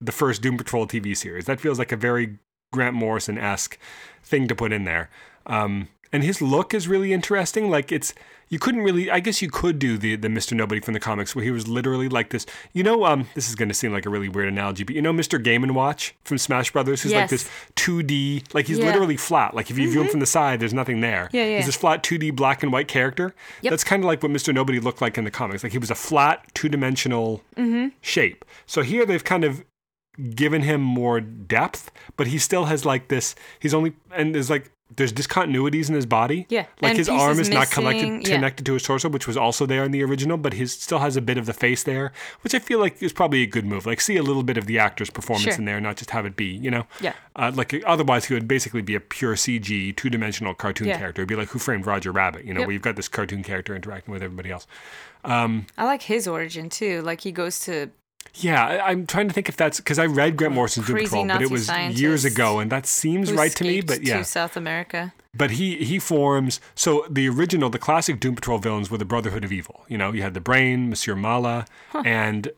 the 0.00 0.12
first 0.12 0.40
Doom 0.40 0.56
Patrol 0.56 0.86
TV 0.86 1.16
series. 1.16 1.44
That 1.44 1.60
feels 1.60 1.78
like 1.78 1.92
a 1.92 1.96
very 1.96 2.38
Grant 2.72 2.94
Morrison 2.94 3.38
esque 3.38 3.78
thing 4.22 4.48
to 4.48 4.54
put 4.54 4.72
in 4.72 4.84
there. 4.84 5.10
Um, 5.46 5.88
and 6.16 6.24
his 6.24 6.40
look 6.40 6.72
is 6.72 6.88
really 6.88 7.12
interesting. 7.12 7.68
Like 7.70 7.92
it's 7.92 8.14
you 8.48 8.58
couldn't 8.58 8.82
really 8.82 9.10
I 9.10 9.20
guess 9.20 9.42
you 9.42 9.50
could 9.50 9.78
do 9.78 9.98
the 9.98 10.16
the 10.16 10.28
Mr. 10.28 10.52
Nobody 10.56 10.80
from 10.80 10.94
the 10.94 11.00
comics 11.00 11.34
where 11.36 11.44
he 11.44 11.50
was 11.50 11.68
literally 11.68 12.08
like 12.08 12.30
this. 12.30 12.46
You 12.72 12.82
know, 12.84 13.04
um, 13.04 13.28
this 13.34 13.48
is 13.48 13.54
gonna 13.54 13.74
seem 13.74 13.92
like 13.92 14.06
a 14.06 14.10
really 14.10 14.28
weird 14.28 14.48
analogy, 14.48 14.82
but 14.84 14.94
you 14.94 15.02
know 15.02 15.12
Mr. 15.12 15.42
Game 15.42 15.62
and 15.62 15.74
Watch 15.74 16.14
from 16.24 16.38
Smash 16.38 16.72
Brothers, 16.72 17.02
who's 17.02 17.12
like 17.12 17.28
this 17.28 17.48
2D, 17.76 18.54
like 18.54 18.66
he's 18.66 18.78
Yeah. 18.78 18.86
literally 18.86 19.16
flat. 19.16 19.54
Like 19.54 19.70
if 19.70 19.78
you 19.78 19.90
view 19.90 20.02
him 20.02 20.08
from 20.08 20.20
the 20.20 20.26
side, 20.26 20.60
there's 20.60 20.74
nothing 20.74 21.00
there. 21.02 21.28
Yeah, 21.32 21.44
yeah. 21.44 21.56
He's 21.58 21.66
this 21.66 21.76
flat 21.76 22.02
2D 22.02 22.30
black 22.34 22.62
and 22.62 22.72
white 22.72 22.88
character. 22.88 23.34
Yep. 23.62 23.70
That's 23.70 23.84
kind 23.84 24.02
of 24.02 24.06
like 24.06 24.22
what 24.22 24.32
Mr. 24.32 24.54
Nobody 24.54 24.80
looked 24.80 25.00
like 25.02 25.18
in 25.18 25.24
the 25.24 25.30
comics. 25.30 25.62
Like 25.62 25.72
he 25.72 25.78
was 25.78 25.90
a 25.90 25.94
flat, 25.94 26.44
two 26.54 26.68
dimensional 26.68 27.42
shape. 28.00 28.44
So 28.66 28.82
here 28.82 29.04
they've 29.04 29.22
kind 29.24 29.44
of 29.44 29.64
given 30.34 30.62
him 30.62 30.80
more 30.80 31.20
depth, 31.20 31.90
but 32.16 32.28
he 32.28 32.38
still 32.38 32.64
has 32.66 32.84
like 32.86 33.08
this. 33.08 33.34
He's 33.60 33.74
only 33.74 33.92
and 34.14 34.34
there's 34.34 34.48
like 34.50 34.70
there's 34.94 35.12
discontinuities 35.12 35.88
in 35.88 35.94
his 35.96 36.06
body. 36.06 36.46
Yeah, 36.48 36.66
like 36.80 36.90
and 36.90 36.98
his 36.98 37.08
arm 37.08 37.40
is 37.40 37.48
not 37.48 37.68
missing, 37.76 38.22
connected 38.22 38.62
yeah. 38.62 38.66
to 38.66 38.72
his 38.74 38.82
torso, 38.84 39.08
which 39.08 39.26
was 39.26 39.36
also 39.36 39.66
there 39.66 39.82
in 39.84 39.90
the 39.90 40.02
original, 40.04 40.36
but 40.36 40.52
his 40.52 40.72
still 40.72 41.00
has 41.00 41.16
a 41.16 41.20
bit 41.20 41.38
of 41.38 41.46
the 41.46 41.52
face 41.52 41.82
there, 41.82 42.12
which 42.42 42.54
I 42.54 42.60
feel 42.60 42.78
like 42.78 43.02
is 43.02 43.12
probably 43.12 43.42
a 43.42 43.46
good 43.46 43.64
move. 43.66 43.84
Like 43.84 44.00
see 44.00 44.16
a 44.16 44.22
little 44.22 44.44
bit 44.44 44.56
of 44.56 44.66
the 44.66 44.78
actor's 44.78 45.10
performance 45.10 45.44
Sure. 45.44 45.54
in 45.54 45.64
there, 45.64 45.80
not 45.80 45.96
just 45.96 46.10
have 46.10 46.24
it 46.24 46.36
be, 46.36 46.46
you 46.46 46.70
know. 46.70 46.86
Yeah. 47.00 47.14
Uh, 47.34 47.50
like 47.54 47.74
otherwise, 47.84 48.26
he 48.26 48.34
would 48.34 48.46
basically 48.46 48.82
be 48.82 48.94
a 48.94 49.00
pure 49.00 49.34
CG, 49.34 49.96
two-dimensional 49.96 50.54
cartoon 50.54 50.86
Yeah. 50.88 50.98
character. 50.98 51.22
It'd 51.22 51.28
be 51.28 51.36
like 51.36 51.48
Who 51.48 51.58
Framed 51.58 51.86
Roger 51.86 52.12
Rabbit, 52.12 52.44
you 52.44 52.54
know, 52.54 52.60
Yep. 52.60 52.66
where 52.68 52.72
you've 52.72 52.82
got 52.82 52.96
this 52.96 53.08
cartoon 53.08 53.42
character 53.42 53.74
interacting 53.74 54.12
with 54.12 54.22
everybody 54.22 54.50
else. 54.50 54.66
I 55.24 55.64
like 55.84 56.02
his 56.02 56.28
origin 56.28 56.70
too. 56.70 57.02
Like 57.02 57.22
he 57.22 57.32
goes 57.32 57.58
to 57.60 57.90
Yeah, 58.34 58.82
I'm 58.84 59.06
trying 59.06 59.28
to 59.28 59.34
think 59.34 59.48
if 59.48 59.56
that's 59.56 59.78
because 59.78 59.98
I 59.98 60.06
read 60.06 60.36
Grant 60.36 60.54
Morrison's 60.54 60.86
Doom 60.86 60.96
Patrol, 60.98 61.26
but 61.26 61.42
it 61.42 61.50
was 61.50 61.70
years 61.98 62.24
ago, 62.24 62.58
and 62.58 62.70
that 62.70 62.86
seems 62.86 63.32
right 63.32 63.52
to 63.52 63.64
me. 63.64 63.80
But 63.80 64.02
yeah, 64.02 64.18
to 64.18 64.24
South 64.24 64.56
America. 64.56 65.14
but 65.34 65.52
he 65.52 65.76
he 65.84 65.98
forms 65.98 66.60
so 66.74 67.06
the 67.10 67.28
original, 67.28 67.70
the 67.70 67.78
classic 67.78 68.20
Doom 68.20 68.34
Patrol 68.34 68.58
villains 68.58 68.90
were 68.90 68.98
the 68.98 69.04
Brotherhood 69.04 69.44
of 69.44 69.52
Evil. 69.52 69.84
You 69.88 69.96
know, 69.98 70.12
you 70.12 70.22
had 70.22 70.34
the 70.34 70.40
Brain, 70.40 70.90
Monsieur 70.90 71.14
Mallah, 71.14 71.64
and 72.04 72.50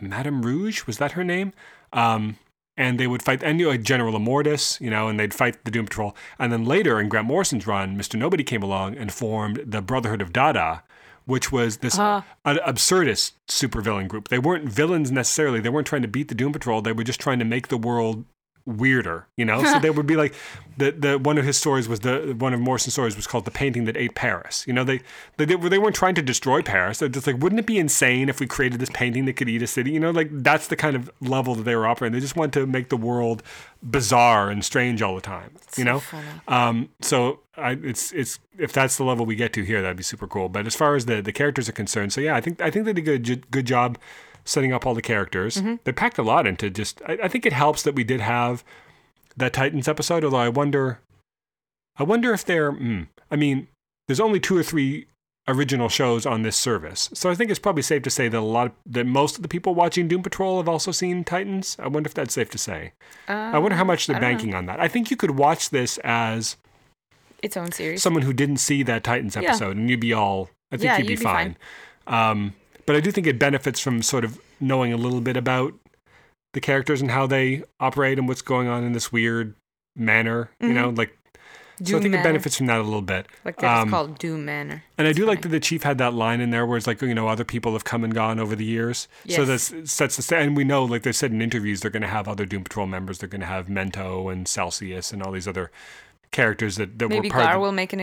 Madame 0.00 0.42
Rouge. 0.42 0.86
Was 0.86 0.98
that 0.98 1.12
her 1.12 1.24
name? 1.24 1.52
Um, 1.92 2.36
and 2.76 2.98
they 2.98 3.06
would 3.06 3.22
fight, 3.22 3.42
and 3.42 3.58
you 3.60 3.66
know, 3.66 3.72
like 3.72 3.82
General 3.82 4.14
Immortus, 4.14 4.80
you 4.80 4.88
know, 4.90 5.08
and 5.08 5.20
they'd 5.20 5.34
fight 5.34 5.64
the 5.64 5.70
Doom 5.70 5.84
Patrol. 5.86 6.16
And 6.38 6.50
then 6.52 6.64
later 6.64 6.98
in 7.00 7.08
Grant 7.08 7.26
Morrison's 7.26 7.66
run, 7.66 7.96
Mister 7.96 8.16
Nobody 8.16 8.44
came 8.44 8.62
along 8.62 8.96
and 8.96 9.12
formed 9.12 9.62
the 9.66 9.82
Brotherhood 9.82 10.22
of 10.22 10.32
Dada, 10.32 10.82
which 11.24 11.52
was 11.52 11.78
this 11.78 11.98
uh-huh. 11.98 12.22
an 12.44 12.58
absurdist 12.66 13.32
supervillain 13.48 14.08
group. 14.08 14.28
They 14.28 14.38
weren't 14.38 14.68
villains 14.68 15.10
necessarily. 15.10 15.60
They 15.60 15.68
weren't 15.68 15.86
trying 15.86 16.02
to 16.02 16.08
beat 16.08 16.28
the 16.28 16.34
Doom 16.34 16.52
Patrol. 16.52 16.82
They 16.82 16.92
were 16.92 17.04
just 17.04 17.20
trying 17.20 17.38
to 17.38 17.44
make 17.44 17.68
the 17.68 17.78
world 17.78 18.24
weirder, 18.66 19.26
you 19.36 19.44
know. 19.44 19.62
so 19.64 19.78
they 19.80 19.90
would 19.90 20.06
be 20.06 20.16
like 20.16 20.34
the 20.76 20.90
the 20.92 21.18
one 21.18 21.38
of 21.38 21.44
his 21.44 21.56
stories 21.56 21.88
was 21.88 22.00
the 22.00 22.34
one 22.38 22.54
of 22.54 22.60
Morrison's 22.60 22.94
stories 22.94 23.16
was 23.16 23.26
called 23.26 23.44
the 23.44 23.50
painting 23.50 23.84
that 23.84 23.96
ate 23.96 24.14
Paris. 24.14 24.64
You 24.66 24.72
know, 24.72 24.84
they 24.84 25.00
they 25.36 25.44
they, 25.44 25.78
weren't 25.78 25.94
trying 25.94 26.14
to 26.14 26.22
destroy 26.22 26.62
Paris. 26.62 26.98
They're 26.98 27.08
just 27.08 27.26
like, 27.26 27.38
wouldn't 27.38 27.58
it 27.58 27.66
be 27.66 27.78
insane 27.78 28.28
if 28.28 28.40
we 28.40 28.46
created 28.46 28.80
this 28.80 28.90
painting 28.92 29.24
that 29.26 29.34
could 29.34 29.48
eat 29.48 29.62
a 29.62 29.66
city? 29.66 29.90
You 29.90 30.00
know, 30.00 30.10
like 30.10 30.28
that's 30.30 30.68
the 30.68 30.76
kind 30.76 30.96
of 30.96 31.10
level 31.20 31.54
that 31.54 31.64
they 31.64 31.76
were 31.76 31.86
operating. 31.86 32.14
They 32.14 32.20
just 32.20 32.36
wanted 32.36 32.52
to 32.60 32.66
make 32.66 32.88
the 32.88 32.96
world 32.96 33.42
bizarre 33.82 34.50
and 34.50 34.64
strange 34.64 35.02
all 35.02 35.14
the 35.14 35.20
time. 35.20 35.52
you 35.76 35.84
know. 35.84 36.00
funny. 36.00 36.26
Um, 36.48 36.88
so 37.00 37.40
I, 37.56 37.72
it's 37.82 38.12
it's 38.12 38.38
if 38.58 38.72
that's 38.72 38.96
the 38.96 39.04
level 39.04 39.26
we 39.26 39.36
get 39.36 39.52
to 39.54 39.62
here, 39.62 39.82
that'd 39.82 39.96
be 39.96 40.02
super 40.02 40.26
cool. 40.26 40.48
But 40.48 40.66
as 40.66 40.74
far 40.74 40.94
as 40.94 41.06
the 41.06 41.20
the 41.20 41.32
characters 41.32 41.68
are 41.68 41.72
concerned, 41.72 42.12
so 42.12 42.20
yeah, 42.20 42.34
I 42.34 42.40
think 42.40 42.60
I 42.60 42.70
think 42.70 42.86
they 42.86 42.92
did 42.92 43.08
a 43.08 43.18
good 43.18 43.50
good 43.50 43.66
job 43.66 43.98
setting 44.44 44.72
up 44.72 44.86
all 44.86 44.94
the 44.94 45.02
characters. 45.02 45.56
Mm-hmm. 45.56 45.76
They 45.84 45.92
packed 45.92 46.18
a 46.18 46.22
lot 46.22 46.46
into 46.46 46.70
just. 46.70 47.00
I, 47.06 47.18
I 47.24 47.28
think 47.28 47.46
it 47.46 47.52
helps 47.52 47.82
that 47.82 47.94
we 47.94 48.04
did 48.04 48.20
have 48.20 48.64
that 49.36 49.52
Titans 49.52 49.88
episode. 49.88 50.24
Although 50.24 50.36
I 50.38 50.48
wonder, 50.48 51.00
I 51.96 52.02
wonder 52.02 52.32
if 52.32 52.44
they're. 52.44 52.72
Mm, 52.72 53.08
I 53.30 53.36
mean, 53.36 53.68
there's 54.08 54.20
only 54.20 54.40
two 54.40 54.56
or 54.56 54.62
three 54.62 55.06
original 55.48 55.88
shows 55.88 56.24
on 56.24 56.42
this 56.42 56.56
service, 56.56 57.10
so 57.14 57.28
I 57.28 57.34
think 57.34 57.50
it's 57.50 57.58
probably 57.58 57.82
safe 57.82 58.02
to 58.02 58.10
say 58.10 58.28
that 58.28 58.38
a 58.38 58.40
lot 58.40 58.68
of, 58.68 58.72
that 58.86 59.06
most 59.06 59.34
of 59.36 59.42
the 59.42 59.48
people 59.48 59.74
watching 59.74 60.06
Doom 60.06 60.22
Patrol 60.22 60.58
have 60.58 60.68
also 60.68 60.92
seen 60.92 61.24
Titans. 61.24 61.76
I 61.80 61.88
wonder 61.88 62.06
if 62.06 62.14
that's 62.14 62.32
safe 62.34 62.48
to 62.50 62.58
say. 62.58 62.92
I 63.26 63.58
wonder 63.58 63.76
how 63.76 63.82
much 63.84 64.06
they're 64.06 64.14
don't 64.14 64.22
know. 64.22 64.28
banking 64.28 64.54
on 64.54 64.66
that. 64.66 64.78
I 64.78 64.86
think 64.86 65.10
you 65.10 65.16
could 65.16 65.32
watch 65.32 65.70
this 65.70 65.98
as 66.04 66.56
Its 67.42 67.56
own 67.56 67.72
series. 67.72 68.02
someone 68.02 68.22
who 68.22 68.32
didn't 68.32 68.58
see 68.58 68.84
that 68.84 69.02
Titans 69.02 69.34
Yeah. 69.34 69.48
episode, 69.48 69.76
and 69.76 69.90
you'd 69.90 69.98
be 69.98 70.12
all. 70.12 70.48
I 70.70 70.76
think 70.76 70.84
Yeah, 70.84 70.98
you'd 70.98 71.06
be 71.08 71.12
you'd 71.14 71.18
be 71.18 71.24
fine. 71.24 71.56
Um, 72.06 72.54
but 72.86 72.96
I 72.96 73.00
do 73.00 73.10
think 73.10 73.26
it 73.26 73.38
benefits 73.38 73.80
from 73.80 74.02
sort 74.02 74.24
of 74.24 74.38
knowing 74.60 74.92
a 74.92 74.96
little 74.96 75.20
bit 75.20 75.36
about 75.36 75.74
the 76.52 76.60
characters 76.60 77.00
and 77.00 77.10
how 77.10 77.26
they 77.26 77.62
operate 77.80 78.18
and 78.18 78.28
what's 78.28 78.42
going 78.42 78.68
on 78.68 78.84
in 78.84 78.92
this 78.92 79.10
weird 79.12 79.54
manner. 79.96 80.50
You 80.60 80.72
know, 80.72 80.90
like 80.90 81.16
so. 81.16 81.38
I 81.80 81.84
Doom 81.84 82.02
think 82.02 82.14
it 82.14 82.22
benefits 82.22 82.56
from 82.56 82.66
that 82.66 82.78
a 82.78 82.82
little 82.82 83.02
bit. 83.02 83.26
Like 83.44 83.56
they're 83.56 83.68
Um, 83.68 83.90
called 83.90 84.18
Doom 84.18 84.44
Manor. 84.44 84.84
And 84.98 85.08
I 85.08 85.12
do 85.12 85.26
like 85.26 85.42
that 85.42 85.48
the 85.48 85.58
chief 85.58 85.82
had 85.82 85.98
that 85.98 86.14
line 86.14 86.40
in 86.40 86.50
there 86.50 86.64
where 86.64 86.76
it's 86.76 86.86
like, 86.86 87.02
you 87.02 87.14
know, 87.14 87.26
other 87.26 87.44
people 87.44 87.72
have 87.72 87.84
come 87.84 88.04
and 88.04 88.14
gone 88.14 88.38
over 88.38 88.54
the 88.54 88.64
years. 88.64 89.08
So 89.28 89.42
Yes. 89.42 89.70
that 89.70 89.88
sets 89.88 90.16
the 90.16 90.36
and 90.36 90.56
we 90.56 90.62
know, 90.64 90.84
like 90.84 91.02
they 91.02 91.12
said 91.12 91.32
in 91.32 91.42
interviews, 91.42 91.80
they're 91.80 91.90
going 91.90 92.02
to 92.02 92.08
have 92.08 92.28
other 92.28 92.46
Doom 92.46 92.62
Patrol 92.64 92.86
members. 92.86 93.18
They're 93.18 93.28
going 93.28 93.40
to 93.40 93.46
have 93.46 93.66
Mento 93.66 94.30
and 94.32 94.46
Celsius 94.46 95.12
and 95.12 95.22
all 95.22 95.32
these 95.32 95.48
other 95.48 95.72
characters 96.30 96.76
that, 96.76 96.98
that 96.98 97.08
Maybe 97.08 97.28
were 97.28 97.32
part 97.32 97.44
Gar 97.44 97.54
of 97.54 97.56
the, 97.56 97.60
will 97.60 97.72
make 97.72 97.92
an 97.92 98.00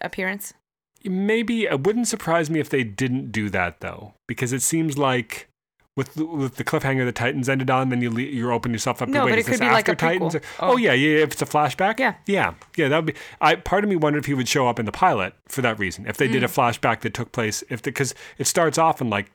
appearance. 0.00 0.54
Maybe 1.04 1.64
it 1.64 1.84
wouldn't 1.86 2.08
surprise 2.08 2.50
me 2.50 2.60
if 2.60 2.68
they 2.70 2.84
didn't 2.84 3.30
do 3.32 3.48
that 3.50 3.80
though, 3.80 4.14
because 4.26 4.52
it 4.52 4.62
seems 4.62 4.98
like 4.98 5.48
with 5.96 6.14
the, 6.14 6.24
with 6.24 6.54
the 6.56 6.64
cliffhanger 6.64 7.04
the 7.04 7.10
Titans 7.12 7.48
ended 7.48 7.70
on, 7.70 7.88
then 7.88 8.00
you 8.02 8.10
le- 8.10 8.20
you 8.22 8.52
open 8.52 8.72
yourself 8.72 9.02
up. 9.02 9.08
No, 9.08 9.20
to 9.20 9.24
wait, 9.26 9.30
but 9.32 9.38
it 9.40 9.46
could 9.46 9.58
be 9.60 9.66
like 9.66 9.88
a 9.88 9.94
Titans? 9.96 10.34
prequel. 10.34 10.42
Oh. 10.60 10.72
Oh. 10.72 10.76
yeah, 10.76 10.92
yeah. 10.92 11.18
If 11.22 11.32
it's 11.32 11.42
a 11.42 11.46
flashback, 11.46 11.98
Yeah. 11.98 12.14
yeah, 12.26 12.54
yeah. 12.76 12.88
That 12.88 12.96
would 12.98 13.06
be. 13.06 13.20
I 13.40 13.56
part 13.56 13.82
of 13.84 13.90
me 13.90 13.96
wondered 13.96 14.20
if 14.20 14.26
he 14.26 14.34
would 14.34 14.48
show 14.48 14.68
up 14.68 14.78
in 14.78 14.86
the 14.86 14.92
pilot 14.92 15.34
for 15.48 15.60
that 15.62 15.78
reason. 15.78 16.06
If 16.06 16.16
they 16.16 16.28
did 16.28 16.44
a 16.44 16.46
Mm. 16.48 16.54
flashback 16.54 17.00
that 17.00 17.14
took 17.14 17.32
place, 17.32 17.64
if 17.68 17.82
because 17.82 18.14
it 18.38 18.46
starts 18.46 18.78
off 18.78 19.00
in 19.00 19.10
like. 19.10 19.30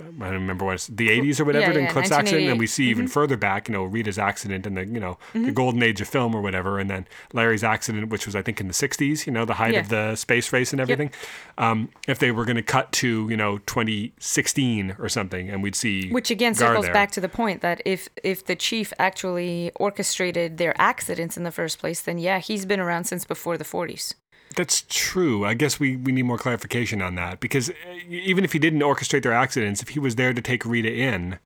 I 0.00 0.04
don't 0.04 0.18
remember 0.34 0.64
what 0.64 0.74
it's 0.74 0.86
the 0.86 1.08
80s 1.10 1.40
or 1.40 1.44
whatever, 1.44 1.72
Yeah, 1.72 1.86
yeah, 1.86 1.92
Cliff's 1.92 2.10
accident, 2.12 2.48
and 2.48 2.58
we 2.58 2.66
see 2.66 2.84
even 2.88 3.06
Mhm. 3.06 3.10
further 3.10 3.36
back, 3.36 3.68
you 3.68 3.72
know, 3.74 3.84
Rita's 3.84 4.18
accident 4.18 4.66
and 4.66 4.76
the 4.76 4.84
you 4.86 5.00
know 5.00 5.18
Mm-hmm. 5.34 5.46
the 5.46 5.52
golden 5.52 5.82
age 5.82 6.00
of 6.00 6.08
film 6.08 6.34
or 6.34 6.40
whatever, 6.40 6.78
and 6.78 6.88
then 6.88 7.06
Larry's 7.32 7.64
accident, 7.64 8.08
which 8.08 8.24
was 8.26 8.36
I 8.36 8.42
think 8.42 8.60
in 8.60 8.68
the 8.68 8.74
60s, 8.74 9.26
you 9.26 9.32
know, 9.32 9.44
the 9.44 9.54
height 9.54 9.74
Yeah. 9.74 9.80
of 9.80 9.88
the 9.88 10.14
space 10.16 10.52
race 10.52 10.72
and 10.72 10.80
everything. 10.80 11.10
Um, 11.58 11.88
if 12.06 12.18
they 12.20 12.30
were 12.30 12.44
going 12.44 12.56
to 12.56 12.62
cut 12.62 12.92
to 12.92 13.28
you 13.28 13.36
know 13.36 13.58
2016 13.58 14.96
or 14.98 15.08
something, 15.08 15.48
and 15.50 15.62
we'd 15.62 15.74
see 15.74 16.10
Which 16.10 16.30
again 16.30 16.52
Gar 16.52 16.68
circles 16.68 16.84
there. 16.86 16.94
back 16.94 17.10
to 17.12 17.20
the 17.20 17.28
point 17.28 17.60
that 17.62 17.80
if 17.84 18.08
if 18.22 18.44
the 18.44 18.56
chief 18.56 18.92
actually 18.98 19.70
orchestrated 19.76 20.58
their 20.58 20.74
accidents 20.80 21.36
in 21.36 21.42
the 21.44 21.50
first 21.52 21.78
place, 21.78 22.00
then 22.00 22.18
yeah, 22.18 22.38
he's 22.38 22.64
been 22.66 22.80
around 22.80 23.04
since 23.04 23.24
before 23.24 23.56
the 23.58 23.64
40s. 23.64 24.14
That's 24.56 24.84
true. 24.88 25.44
I 25.44 25.54
guess 25.54 25.78
we, 25.78 25.96
we 25.96 26.12
need 26.12 26.22
more 26.24 26.38
clarification 26.38 27.00
on 27.02 27.14
that 27.16 27.38
because 27.40 27.70
uh, 27.70 27.74
even 28.08 28.44
if 28.44 28.52
he 28.52 28.58
didn't 28.58 28.80
orchestrate 28.80 29.22
their 29.22 29.32
accidents, 29.32 29.82
if 29.82 29.90
he 29.90 29.98
was 29.98 30.16
there 30.16 30.32
to 30.32 30.40
take 30.42 30.64
Rita 30.64 30.92
in, 30.92 31.38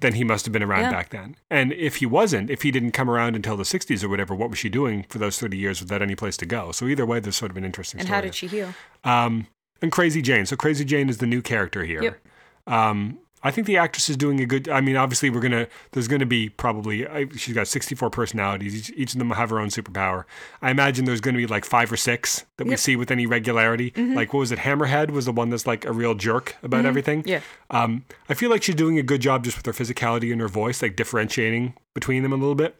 then 0.00 0.14
he 0.14 0.24
must 0.24 0.44
have 0.46 0.52
been 0.52 0.62
around 0.62 0.82
Mm-hmm. 0.84 0.92
Yeah. 0.92 0.98
back 0.98 1.10
then. 1.10 1.36
And 1.50 1.72
if 1.72 1.96
he 1.96 2.06
wasn't, 2.06 2.50
if 2.50 2.62
he 2.62 2.70
didn't 2.70 2.90
come 2.92 3.08
around 3.08 3.36
until 3.36 3.56
the 3.56 3.62
60s 3.62 4.02
or 4.02 4.08
whatever, 4.08 4.34
what 4.34 4.50
was 4.50 4.58
she 4.58 4.68
doing 4.68 5.04
for 5.08 5.18
those 5.18 5.38
30 5.38 5.56
years 5.56 5.80
without 5.80 6.02
any 6.02 6.14
place 6.16 6.36
to 6.38 6.46
go? 6.46 6.72
So 6.72 6.86
either 6.86 7.06
way, 7.06 7.20
there's 7.20 7.36
sort 7.36 7.50
of 7.50 7.56
an 7.56 7.64
interesting 7.64 8.00
story. 8.00 8.00
And 8.00 8.08
story. 8.08 8.16
how 8.16 8.20
did 8.22 8.34
she 8.34 8.46
heal? 8.48 8.74
Um, 9.04 9.46
and 9.80 9.92
Crazy 9.92 10.20
Jane. 10.22 10.46
So 10.46 10.56
Crazy 10.56 10.84
Jane 10.84 11.08
is 11.08 11.18
the 11.18 11.26
new 11.26 11.42
character 11.42 11.84
here. 11.84 12.02
Yep. 12.02 12.20
Um, 12.66 13.18
I 13.44 13.50
think 13.50 13.66
the 13.66 13.76
actress 13.76 14.08
is 14.08 14.16
doing 14.16 14.40
a 14.40 14.46
good. 14.46 14.70
I 14.70 14.80
mean, 14.80 14.96
obviously, 14.96 15.28
we're 15.28 15.40
gonna. 15.40 15.68
There's 15.92 16.08
gonna 16.08 16.26
be 16.26 16.48
probably. 16.48 17.06
I, 17.06 17.28
she's 17.36 17.54
got 17.54 17.68
64 17.68 18.08
personalities. 18.08 18.74
Each, 18.74 18.96
each 18.96 19.12
of 19.12 19.18
them 19.18 19.30
have 19.30 19.50
her 19.50 19.60
own 19.60 19.68
superpower. 19.68 20.24
I 20.62 20.70
imagine 20.70 21.04
there's 21.04 21.20
gonna 21.20 21.36
be 21.36 21.46
like 21.46 21.66
five 21.66 21.92
or 21.92 21.96
six 21.96 22.46
that 22.56 22.66
we 22.66 22.76
see 22.76 22.96
with 22.96 23.10
any 23.10 23.26
regularity. 23.26 23.92
Like 23.96 24.32
what 24.32 24.40
was 24.40 24.52
it? 24.52 24.60
Hammerhead 24.60 25.10
was 25.10 25.26
the 25.26 25.32
one 25.32 25.50
that's 25.50 25.66
like 25.66 25.84
a 25.84 25.92
real 25.92 26.14
jerk 26.14 26.56
about 26.62 26.86
everything. 26.86 27.22
Yeah. 27.26 27.40
Um, 27.70 28.04
I 28.28 28.34
feel 28.34 28.48
like 28.48 28.62
she's 28.62 28.74
doing 28.74 28.98
a 28.98 29.02
good 29.02 29.20
job 29.20 29.44
just 29.44 29.58
with 29.58 29.66
her 29.66 29.84
physicality 29.84 30.32
and 30.32 30.40
her 30.40 30.48
voice, 30.48 30.80
like 30.80 30.96
differentiating 30.96 31.74
between 31.94 32.22
them 32.22 32.32
a 32.32 32.36
little 32.36 32.54
bit. 32.54 32.76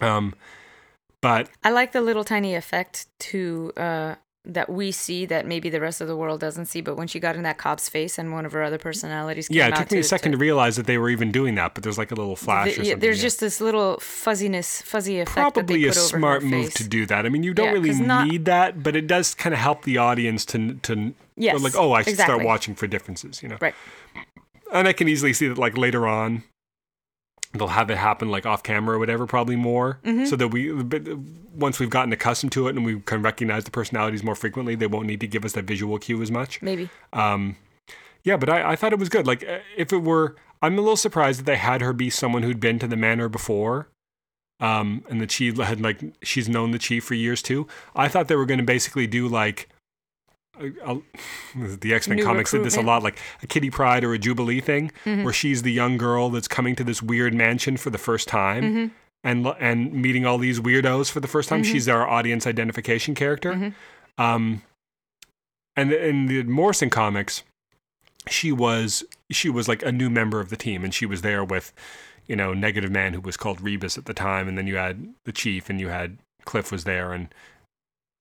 Um, 0.00 0.34
but 1.22 1.48
I 1.64 1.70
like 1.70 1.92
the 1.92 2.00
little 2.02 2.24
tiny 2.24 2.54
effect 2.54 3.06
to 3.20 3.72
uh, 3.76 4.14
that 4.44 4.68
we 4.68 4.90
see 4.90 5.24
that 5.26 5.46
maybe 5.46 5.70
the 5.70 5.80
rest 5.80 6.00
of 6.00 6.08
the 6.08 6.16
world 6.16 6.40
doesn't 6.40 6.66
see. 6.66 6.80
But 6.80 6.96
when 6.96 7.06
she 7.06 7.20
got 7.20 7.36
in 7.36 7.42
that 7.44 7.58
cop's 7.58 7.88
face 7.88 8.18
and 8.18 8.32
one 8.32 8.44
of 8.44 8.52
her 8.52 8.62
other 8.62 8.78
personalities, 8.78 9.48
came 9.48 9.56
yeah, 9.56 9.68
it 9.68 9.76
took 9.76 9.90
me 9.92 9.98
a 9.98 10.04
second 10.04 10.32
to, 10.32 10.38
realize 10.38 10.76
that 10.76 10.86
they 10.86 10.98
were 10.98 11.10
even 11.10 11.30
doing 11.30 11.54
that. 11.54 11.74
But 11.74 11.84
there's 11.84 11.98
like 11.98 12.10
a 12.10 12.14
little 12.16 12.34
flash. 12.34 12.74
the- 12.74 12.80
or 12.80 12.84
yeah, 12.84 12.90
something, 12.90 12.98
there's 13.00 13.18
yeah. 13.18 13.22
just 13.22 13.40
this 13.40 13.60
little 13.60 13.98
fuzziness, 14.00 14.82
fuzzy 14.82 15.20
effect 15.20 15.54
that 15.54 15.66
they 15.68 15.74
probably 15.74 15.86
a 15.86 15.92
smart 15.92 16.42
move 16.42 16.74
to 16.74 16.88
do 16.88 17.06
that. 17.06 17.24
I 17.24 17.28
mean, 17.28 17.42
you 17.44 17.54
don't 17.54 17.66
Yeah, 17.66 17.72
really 17.72 17.92
not- 17.92 18.26
need 18.26 18.44
that, 18.46 18.82
but 18.82 18.96
it 18.96 19.06
does 19.06 19.34
kind 19.34 19.52
of 19.52 19.60
help 19.60 19.84
the 19.84 19.98
audience 19.98 20.44
to 20.46 20.74
to 20.74 21.14
Yes, 21.36 21.62
like, 21.62 21.76
oh, 21.76 21.92
I 21.92 22.02
should 22.02 22.18
start 22.18 22.42
watching 22.44 22.74
for 22.74 22.86
differences, 22.86 23.42
you 23.42 23.48
know. 23.48 23.56
Right. 23.60 23.74
And 24.72 24.88
I 24.88 24.92
can 24.92 25.08
easily 25.08 25.32
see 25.32 25.48
that 25.48 25.58
like 25.58 25.76
later 25.78 26.06
on, 26.06 26.42
they'll 27.52 27.68
have 27.68 27.90
it 27.90 27.98
happen 27.98 28.30
like 28.30 28.46
off 28.46 28.62
camera 28.62 28.96
or 28.96 28.98
whatever, 28.98 29.26
probably 29.26 29.56
more, 29.56 29.98
Mm-hmm. 30.04 30.24
so 30.26 30.36
that 30.36 30.48
we 30.48 30.72
once 31.54 31.78
we've 31.78 31.90
gotten 31.90 32.12
accustomed 32.12 32.52
to 32.52 32.66
it 32.68 32.76
and 32.76 32.84
we 32.84 33.00
can 33.00 33.22
recognize 33.22 33.64
the 33.64 33.70
personalities 33.70 34.22
more 34.22 34.34
frequently, 34.34 34.74
they 34.74 34.86
won't 34.86 35.06
need 35.06 35.20
to 35.20 35.26
give 35.26 35.44
us 35.44 35.52
that 35.52 35.64
visual 35.64 35.98
cue 35.98 36.22
as 36.22 36.30
much. 36.30 36.60
Maybe. 36.62 36.88
Um, 37.12 37.56
yeah, 38.24 38.36
but 38.36 38.48
I, 38.48 38.72
I 38.72 38.76
thought 38.76 38.92
it 38.92 38.98
was 38.98 39.08
good. 39.08 39.26
Like, 39.26 39.46
uh, 39.46 39.58
if 39.76 39.92
it 39.92 39.98
were, 39.98 40.36
I'm 40.62 40.78
a 40.78 40.80
little 40.80 40.96
surprised 40.96 41.40
that 41.40 41.44
they 41.46 41.56
had 41.56 41.80
her 41.82 41.92
be 41.92 42.08
someone 42.08 42.42
who'd 42.42 42.60
been 42.60 42.78
to 42.78 42.86
the 42.86 42.96
manor 42.96 43.28
before, 43.28 43.88
um, 44.60 45.04
and 45.10 45.20
that 45.20 45.30
she 45.32 45.52
had 45.52 45.80
like 45.80 46.00
she's 46.22 46.48
known 46.48 46.70
the 46.70 46.78
chief 46.78 47.04
for 47.04 47.14
years 47.14 47.42
too. 47.42 47.66
I 47.96 48.08
thought 48.08 48.28
they 48.28 48.36
were 48.36 48.46
going 48.46 48.58
to 48.60 48.64
basically 48.64 49.06
do 49.06 49.28
like. 49.28 49.68
the 50.60 51.94
X 51.94 52.08
Men 52.08 52.22
comics 52.22 52.50
did 52.50 52.64
this 52.64 52.76
a 52.76 52.82
lot, 52.82 53.02
like 53.02 53.18
a 53.42 53.46
Kitty 53.46 53.70
Pryde 53.70 54.04
or 54.04 54.12
a 54.12 54.18
Jubilee 54.18 54.60
thing, 54.60 54.90
mm-hmm. 55.04 55.24
where 55.24 55.32
she's 55.32 55.62
the 55.62 55.72
young 55.72 55.96
girl 55.96 56.30
that's 56.30 56.48
coming 56.48 56.76
to 56.76 56.84
this 56.84 57.02
weird 57.02 57.34
mansion 57.34 57.76
for 57.76 57.90
the 57.90 57.98
first 57.98 58.28
time, 58.28 58.62
mm-hmm. 58.62 58.94
and 59.24 59.42
lo- 59.44 59.56
and 59.58 59.92
meeting 59.92 60.26
all 60.26 60.38
these 60.38 60.60
weirdos 60.60 61.10
for 61.10 61.20
the 61.20 61.28
first 61.28 61.48
time. 61.48 61.62
Mm-hmm. 61.62 61.72
She's 61.72 61.88
our 61.88 62.06
audience 62.06 62.46
identification 62.46 63.14
character. 63.14 63.74
Um, 64.18 64.62
and 65.74 65.92
in 65.92 66.26
the 66.26 66.42
Morrison 66.42 66.90
comics, 66.90 67.42
she 68.28 68.52
was 68.52 69.04
she 69.30 69.48
was 69.48 69.68
like 69.68 69.82
a 69.82 69.92
new 69.92 70.10
member 70.10 70.40
of 70.40 70.50
the 70.50 70.56
team, 70.56 70.84
and 70.84 70.92
she 70.92 71.06
was 71.06 71.22
there 71.22 71.42
with, 71.42 71.72
you 72.26 72.36
know, 72.36 72.52
Negative 72.52 72.90
Man, 72.90 73.14
who 73.14 73.20
was 73.20 73.38
called 73.38 73.60
Rebis 73.60 73.96
at 73.96 74.04
the 74.04 74.14
time, 74.14 74.48
and 74.48 74.58
then 74.58 74.66
you 74.66 74.76
had 74.76 75.14
the 75.24 75.32
Chief, 75.32 75.70
and 75.70 75.80
you 75.80 75.88
had 75.88 76.18
Cliff 76.44 76.70
was 76.70 76.84
there 76.84 77.12
and 77.12 77.32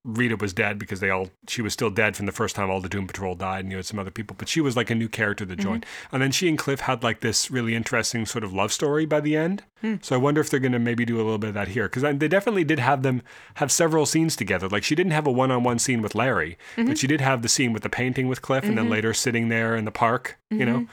Rita 0.04 0.36
was 0.36 0.52
dead 0.52 0.80
because 0.80 1.00
they 1.00 1.12
all 1.12 1.30
she 1.48 1.62
was 1.62 1.74
still 1.74 1.92
dead 1.92 2.16
from 2.16 2.26
the 2.26 2.32
first 2.32 2.56
time 2.56 2.72
all 2.72 2.82
the 2.82 2.90
Doom 2.90 3.06
Patrol 3.06 3.36
died 3.36 3.66
and 3.66 3.72
you 3.72 3.78
had 3.78 3.86
some 3.86 4.00
other 4.00 4.10
people, 4.10 4.36
but 4.38 4.50
she 4.50 4.60
was 4.60 4.76
like 4.76 4.90
a 4.90 4.96
new 4.96 5.08
character 5.08 5.46
that 5.46 5.60
mm-hmm. 5.60 5.70
joined. 5.70 5.86
And 6.12 6.24
then 6.24 6.32
she 6.32 6.50
and 6.50 6.58
Cliff 6.58 6.82
had 6.82 7.04
like 7.04 7.20
this 7.20 7.52
really 7.52 7.76
interesting 7.76 8.26
sort 8.26 8.44
of 8.44 8.52
love 8.52 8.74
story 8.74 9.06
by 9.06 9.20
the 9.20 9.38
end. 9.38 9.64
Hmm. 9.82 9.96
So 10.02 10.16
I 10.16 10.18
wonder 10.18 10.42
if 10.42 10.50
they're 10.50 10.60
going 10.60 10.72
to 10.72 10.80
maybe 10.80 11.06
do 11.06 11.18
a 11.18 11.24
little 11.24 11.38
bit 11.38 11.50
of 11.50 11.54
that 11.54 11.70
here 11.70 11.88
because 11.88 12.02
they 12.02 12.28
definitely 12.28 12.64
did 12.64 12.80
have 12.80 13.04
them 13.04 13.22
have 13.56 13.72
several 13.72 14.08
scenes 14.08 14.36
together. 14.36 14.68
Like 14.68 14.84
she 14.84 14.96
didn't 14.96 15.12
have 15.12 15.28
a 15.28 15.32
one-on-one 15.32 15.78
scene 15.78 16.02
with 16.02 16.16
Larry, 16.16 16.58
but 16.76 16.86
mm-hmm. 16.86 16.94
she 16.96 17.08
did 17.08 17.22
have 17.22 17.44
the 17.44 17.50
scene 17.50 17.72
with 17.72 17.84
the 17.84 17.90
painting 17.90 18.28
with 18.28 18.42
Cliff, 18.42 18.64
and 18.64 18.78
then 18.78 18.86
mm-hmm. 18.86 18.94
later 18.94 19.14
sitting 19.14 19.50
there 19.50 19.76
in 19.76 19.86
the 19.86 19.92
park. 19.92 20.40
You 20.50 20.66
know, 20.66 20.88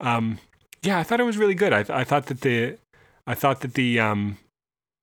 um, 0.00 0.38
yeah, 0.82 0.98
I 0.98 1.02
thought 1.02 1.20
it 1.20 1.24
was 1.24 1.38
really 1.38 1.54
good. 1.54 1.72
I, 1.72 1.84
I 1.88 2.04
thought 2.04 2.26
that 2.26 2.42
the 2.42 2.76
I 3.26 3.34
thought 3.34 3.60
that 3.60 3.74
the 3.74 3.98
um, 4.00 4.38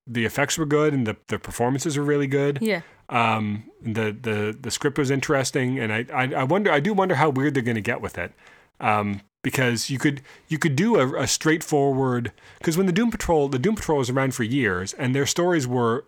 the 0.06 0.24
effects 0.24 0.56
were 0.56 0.66
good 0.66 0.94
and 0.94 1.06
the, 1.06 1.16
the 1.28 1.38
performances 1.38 1.98
were 1.98 2.04
really 2.04 2.26
good. 2.26 2.58
Yeah. 2.60 2.82
Um, 3.08 3.70
the 3.80 4.16
the 4.20 4.56
the 4.60 4.70
script 4.70 4.98
was 4.98 5.10
interesting, 5.10 5.78
and 5.78 5.92
I 5.92 6.06
I, 6.12 6.34
I 6.34 6.44
wonder 6.44 6.70
I 6.70 6.80
do 6.80 6.92
wonder 6.92 7.14
how 7.14 7.30
weird 7.30 7.54
they're 7.54 7.62
going 7.62 7.76
to 7.76 7.80
get 7.80 8.00
with 8.00 8.18
it, 8.18 8.32
um, 8.80 9.20
because 9.42 9.90
you 9.90 9.98
could 9.98 10.22
you 10.48 10.58
could 10.58 10.76
do 10.76 10.96
a, 10.96 11.22
a 11.22 11.26
straightforward 11.26 12.32
because 12.58 12.76
when 12.76 12.86
the 12.86 12.92
Doom 12.92 13.10
Patrol 13.10 13.48
the 13.48 13.58
Doom 13.58 13.76
Patrol 13.76 13.98
was 13.98 14.10
around 14.10 14.34
for 14.34 14.42
years 14.42 14.92
and 14.94 15.14
their 15.14 15.26
stories 15.26 15.66
were 15.66 16.04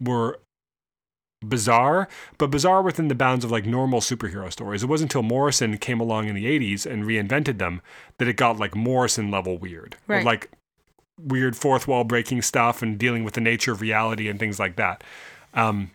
were 0.00 0.40
bizarre, 1.44 2.08
but 2.38 2.50
bizarre 2.50 2.82
within 2.82 3.08
the 3.08 3.14
bounds 3.14 3.44
of 3.44 3.50
like 3.50 3.64
normal 3.64 4.00
superhero 4.00 4.50
stories. 4.52 4.82
It 4.82 4.86
wasn't 4.86 5.10
until 5.10 5.22
Morrison 5.22 5.78
came 5.78 6.00
along 6.00 6.28
in 6.28 6.34
the 6.34 6.44
80s 6.44 6.84
and 6.90 7.04
reinvented 7.04 7.58
them 7.58 7.80
that 8.18 8.28
it 8.28 8.36
got 8.36 8.58
like 8.58 8.74
Morrison 8.74 9.30
level 9.30 9.56
weird. 9.56 9.96
Right. 10.06 10.24
like 10.24 10.50
weird 11.18 11.56
fourth 11.56 11.86
wall 11.86 12.04
breaking 12.04 12.42
stuff 12.42 12.82
and 12.82 12.98
dealing 12.98 13.24
with 13.24 13.34
the 13.34 13.40
nature 13.40 13.72
of 13.72 13.80
reality 13.80 14.28
and 14.28 14.38
things 14.38 14.58
like 14.58 14.76
that. 14.76 15.02
Um, 15.54 15.90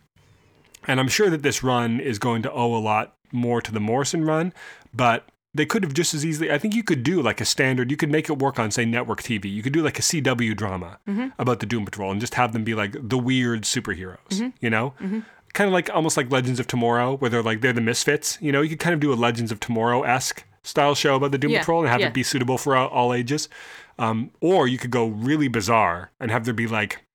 and 0.88 0.99
I'm 0.99 1.07
sure 1.07 1.30
that 1.30 1.44
this 1.44 1.64
run 1.64 1.99
is 1.99 2.20
going 2.20 2.41
to 2.44 2.52
owe 2.52 2.76
a 2.76 2.80
lot 2.80 3.16
more 3.32 3.62
to 3.62 3.72
the 3.72 3.80
Morrison 3.80 4.24
run, 4.26 4.53
but 4.94 5.28
they 5.53 5.66
could 5.66 5.84
have 5.84 5.94
just 5.94 6.14
as 6.14 6.26
easily. 6.26 6.52
I 6.52 6.57
think 6.57 6.76
you 6.76 6.84
could 6.84 7.02
do 7.02 7.22
like 7.22 7.40
a 7.40 7.45
standard. 7.45 7.90
You 7.90 7.98
could 7.98 8.12
make 8.12 8.30
it 8.30 8.40
work 8.40 8.60
on, 8.60 8.72
say, 8.72 8.84
network 8.84 9.24
TV. 9.24 9.52
You 9.52 9.64
could 9.64 9.74
do 9.74 9.82
like 9.82 9.98
a 9.98 10.02
CW 10.02 10.56
drama 10.56 10.99
mm-hmm. 11.07 11.30
about 11.40 11.62
the 11.62 11.66
Doom 11.66 11.86
Patrol 11.86 12.12
and 12.12 12.20
just 12.20 12.36
have 12.36 12.52
them 12.52 12.66
be 12.66 12.76
like 12.76 12.95
the 13.02 13.18
weird 13.18 13.64
superheroes. 13.64 14.18
Mm-hmm. 14.30 14.49
You 14.60 14.70
know, 14.70 14.94
mm-hmm. 14.99 15.20
kind 15.53 15.68
of 15.68 15.74
like 15.74 15.90
almost 15.94 16.18
like 16.18 16.30
Legends 16.30 16.60
of 16.60 16.68
Tomorrow, 16.68 17.18
where 17.18 17.30
they're 17.30 17.41
like 17.41 17.62
they're 17.62 17.74
the 17.74 17.82
misfits. 17.82 18.38
You 18.41 18.52
know, 18.52 18.62
you 18.62 18.70
could 18.70 18.80
kind 18.80 18.94
of 18.94 18.99
do 18.99 19.14
a 19.14 19.16
Legends 19.16 19.52
of 19.52 19.62
Tomorrow 19.62 20.03
esque 20.03 20.44
style 20.64 20.94
show 20.94 21.16
about 21.16 21.32
the 21.32 21.38
Doom 21.38 21.52
Yeah, 21.52 21.60
Patrol 21.60 21.82
and 21.82 21.90
have 21.90 22.02
yeah. 22.02 22.07
it 22.07 22.14
be 22.14 22.24
suitable 22.24 22.57
for 22.57 22.76
all, 22.76 22.90
all 22.90 23.14
ages. 23.14 23.48
Um, 23.98 24.32
or 24.41 24.68
you 24.68 24.78
could 24.78 24.91
go 24.91 25.07
really 25.07 25.48
bizarre 25.48 26.12
and 26.20 26.32
have 26.32 26.44
there 26.44 26.53
be 26.53 26.68
like 26.68 27.06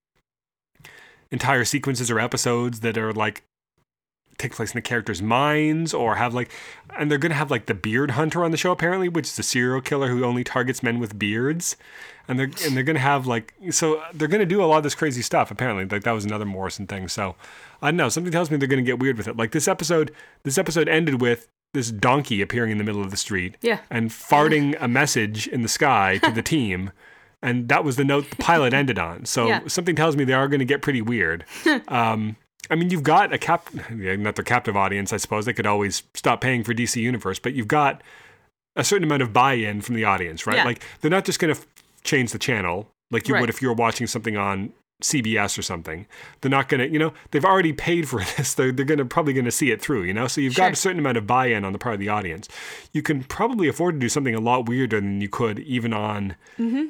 entire 1.31 1.65
sequences 1.65 2.11
or 2.11 2.19
episodes 2.19 2.81
that 2.81 2.97
are 2.97 3.13
like 3.13 3.45
take 4.41 4.53
place 4.55 4.71
in 4.73 4.79
the 4.79 4.83
characters' 4.83 5.23
minds 5.23 5.93
or 5.95 6.17
have 6.17 6.35
like 6.35 6.51
and 6.99 7.11
they're 7.11 7.19
gonna 7.19 7.35
have 7.35 7.51
like 7.51 7.67
the 7.67 7.75
beard 7.75 8.13
hunter 8.13 8.43
on 8.45 8.51
the 8.51 8.57
show 8.57 8.73
apparently, 8.73 9.09
which 9.09 9.27
is 9.29 9.39
a 9.39 9.43
serial 9.43 9.81
killer 9.81 10.09
who 10.09 10.25
only 10.25 10.43
targets 10.45 10.83
men 10.83 10.99
with 10.99 11.19
beards. 11.19 11.77
And 12.29 12.39
they're 12.39 12.51
and 12.65 12.77
they're 12.77 12.83
gonna 12.85 12.99
have 13.01 13.27
like 13.27 13.55
so 13.71 14.03
they're 14.15 14.29
gonna 14.29 14.47
do 14.47 14.63
a 14.63 14.67
lot 14.67 14.79
of 14.79 14.83
this 14.85 14.95
crazy 14.95 15.23
stuff, 15.23 15.51
apparently. 15.51 15.85
Like 15.87 16.05
that 16.05 16.13
was 16.13 16.25
another 16.25 16.45
Morrison 16.45 16.87
thing. 16.87 17.09
So 17.09 17.35
I 17.83 17.91
don't 17.91 17.97
know, 17.97 18.09
something 18.09 18.33
tells 18.33 18.51
me 18.51 18.57
they're 18.57 18.69
gonna 18.69 18.83
get 18.83 18.99
weird 18.99 19.17
with 19.17 19.29
it. 19.29 19.37
Like 19.37 19.53
this 19.53 19.67
episode 19.69 20.13
this 20.45 20.57
episode 20.59 20.89
ended 20.89 21.21
with 21.21 21.49
this 21.73 21.91
donkey 21.91 22.41
appearing 22.43 22.73
in 22.73 22.79
the 22.79 22.85
middle 22.85 23.03
of 23.03 23.11
the 23.13 23.17
street 23.17 23.57
Yeah. 23.61 23.79
and 23.91 24.11
farting 24.11 24.77
a 24.81 24.89
message 24.89 25.47
in 25.47 25.63
the 25.63 25.69
sky 25.69 26.19
to 26.25 26.31
the 26.33 26.43
team. 26.55 26.91
And 27.43 27.69
that 27.69 27.85
was 27.85 27.97
the 27.97 28.05
note 28.05 28.29
the 28.29 28.37
pilot 28.37 28.75
ended 28.75 28.99
on. 28.99 29.25
So 29.25 29.47
Yeah. 29.47 29.61
something 29.69 29.95
tells 29.97 30.17
me 30.17 30.25
they 30.25 30.33
are 30.35 30.49
going 30.49 30.59
to 30.59 30.65
get 30.67 30.83
pretty 30.83 31.01
weird. 31.01 31.45
um, 31.89 32.37
I 32.71 32.77
mean, 32.77 32.91
you've 32.91 33.03
got 33.03 33.33
a 33.33 33.39
cap, 33.39 33.69
not 33.91 34.37
the 34.37 34.43
captive 34.43 34.77
audience, 34.77 35.13
I 35.13 35.17
suppose. 35.17 35.45
They 35.45 35.53
could 35.53 35.67
always 35.67 36.05
stop 36.15 36.41
paying 36.41 36.63
for 36.63 36.73
DC 36.73 37.01
Universe, 37.01 37.39
but 37.39 37.55
you've 37.55 37.69
got 37.69 38.03
a 38.77 38.85
certain 38.85 39.05
amount 39.05 39.23
of 39.23 39.33
buy-in 39.33 39.81
from 39.81 39.97
the 39.97 40.05
audience, 40.05 40.47
right? 40.47 40.59
Yeah. 40.59 40.65
Like 40.65 40.83
they're 41.01 41.11
not 41.11 41.25
just 41.25 41.41
going 41.41 41.53
to 41.53 41.61
f- 41.61 41.67
change 42.05 42.33
the 42.33 42.39
channel 42.39 42.89
like 43.11 43.27
you 43.27 43.35
Right. 43.35 43.41
would 43.41 43.51
if 43.51 43.61
you 43.61 43.69
were 43.69 43.75
watching 43.75 44.07
something 44.07 44.37
on 44.37 44.73
CBS 45.03 45.59
or 45.59 45.63
something. 45.63 46.07
They're 46.41 46.51
not 46.51 46.69
going 46.69 46.81
to, 46.81 46.89
you 46.89 46.99
know, 46.99 47.13
they've 47.31 47.45
already 47.45 47.73
paid 47.73 48.09
for 48.09 48.21
this. 48.37 48.55
They're, 48.55 48.71
they're 48.71 48.85
going 48.85 48.99
to 48.99 49.05
probably 49.05 49.33
going 49.33 49.47
to 49.47 49.51
see 49.51 49.71
it 49.71 49.81
through, 49.81 50.05
you 50.05 50.15
know? 50.15 50.29
So 50.29 50.41
you've 50.41 50.55
got 50.55 50.73
a 50.73 50.77
certain 50.77 50.99
amount 50.99 51.17
of 51.17 51.27
buy-in 51.27 51.65
on 51.65 51.73
the 51.73 51.79
part 51.79 51.95
of 51.95 52.01
the 52.01 52.09
audience. 52.09 52.49
You 52.93 53.03
can 53.03 53.25
probably 53.25 53.67
afford 53.67 53.97
to 53.97 53.99
do 53.99 54.09
something 54.09 54.35
a 54.35 54.41
lot 54.41 54.69
weirder 54.69 55.01
than 55.01 55.21
you 55.21 55.29
could 55.29 55.59
even 55.61 55.93
on 55.93 56.37
mm-hmm. 56.59 56.87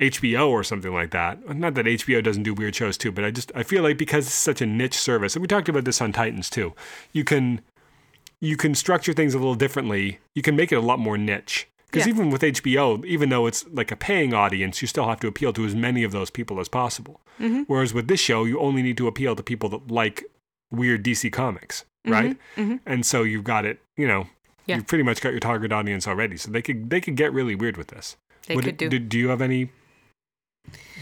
HBO 0.00 0.48
or 0.48 0.62
something 0.62 0.92
like 0.92 1.10
that. 1.12 1.56
Not 1.56 1.74
that 1.74 1.86
HBO 1.86 2.22
doesn't 2.22 2.42
do 2.42 2.52
weird 2.54 2.74
shows 2.74 2.98
too, 2.98 3.10
but 3.12 3.24
I 3.24 3.30
just 3.30 3.50
I 3.54 3.62
feel 3.62 3.82
like 3.82 3.96
because 3.98 4.26
it's 4.26 4.34
such 4.34 4.60
a 4.60 4.66
niche 4.66 4.96
service, 4.98 5.34
and 5.34 5.40
we 5.42 5.48
talked 5.48 5.68
about 5.68 5.84
this 5.84 6.00
on 6.02 6.12
Titans 6.12 6.50
too, 6.50 6.74
you 7.12 7.24
can 7.24 7.60
you 8.40 8.56
can 8.56 8.74
structure 8.74 9.14
things 9.14 9.32
a 9.34 9.38
little 9.38 9.54
differently. 9.54 10.18
You 10.34 10.42
can 10.42 10.56
make 10.56 10.70
it 10.72 10.76
a 10.76 10.80
lot 10.80 10.98
more 10.98 11.16
niche. 11.16 11.66
Because 11.90 12.06
Yeah. 12.06 12.12
even 12.14 12.30
with 12.30 12.42
HBO, 12.42 13.02
even 13.06 13.28
though 13.30 13.46
it's 13.46 13.64
like 13.72 13.90
a 13.90 13.96
paying 13.96 14.34
audience, 14.34 14.82
you 14.82 14.88
still 14.88 15.08
have 15.08 15.20
to 15.20 15.28
appeal 15.28 15.52
to 15.54 15.64
as 15.64 15.74
many 15.74 16.02
of 16.02 16.12
those 16.12 16.28
people 16.30 16.60
as 16.60 16.68
possible. 16.68 17.20
Mm-hmm. 17.40 17.62
Whereas 17.68 17.94
with 17.94 18.08
this 18.08 18.20
show, 18.20 18.44
you 18.44 18.58
only 18.60 18.82
need 18.82 18.96
to 18.98 19.06
appeal 19.06 19.34
to 19.36 19.42
people 19.42 19.68
that 19.70 19.90
like 19.90 20.24
weird 20.70 21.04
DC 21.04 21.30
comics, 21.32 21.84
right? 22.04 22.36
And 22.84 23.06
so 23.06 23.22
you've 23.22 23.44
got 23.44 23.64
it, 23.64 23.80
you 23.96 24.06
know, 24.06 24.22
Mm-hmm. 24.22 24.70
Yeah. 24.72 24.76
you've 24.78 24.86
pretty 24.88 25.04
much 25.04 25.20
got 25.20 25.30
your 25.30 25.38
target 25.40 25.72
audience 25.72 26.08
already. 26.08 26.36
So 26.36 26.50
they 26.50 26.60
could 26.60 26.90
they 26.90 27.00
could 27.00 27.14
get 27.14 27.32
really 27.32 27.54
weird 27.54 27.76
with 27.76 27.86
this. 27.86 28.16
They 28.48 28.56
Would 28.56 28.64
could 28.64 28.82
it- 28.82 28.88
do. 28.90 28.98
do 28.98 29.16
you 29.18 29.28
have 29.28 29.40
any 29.40 29.70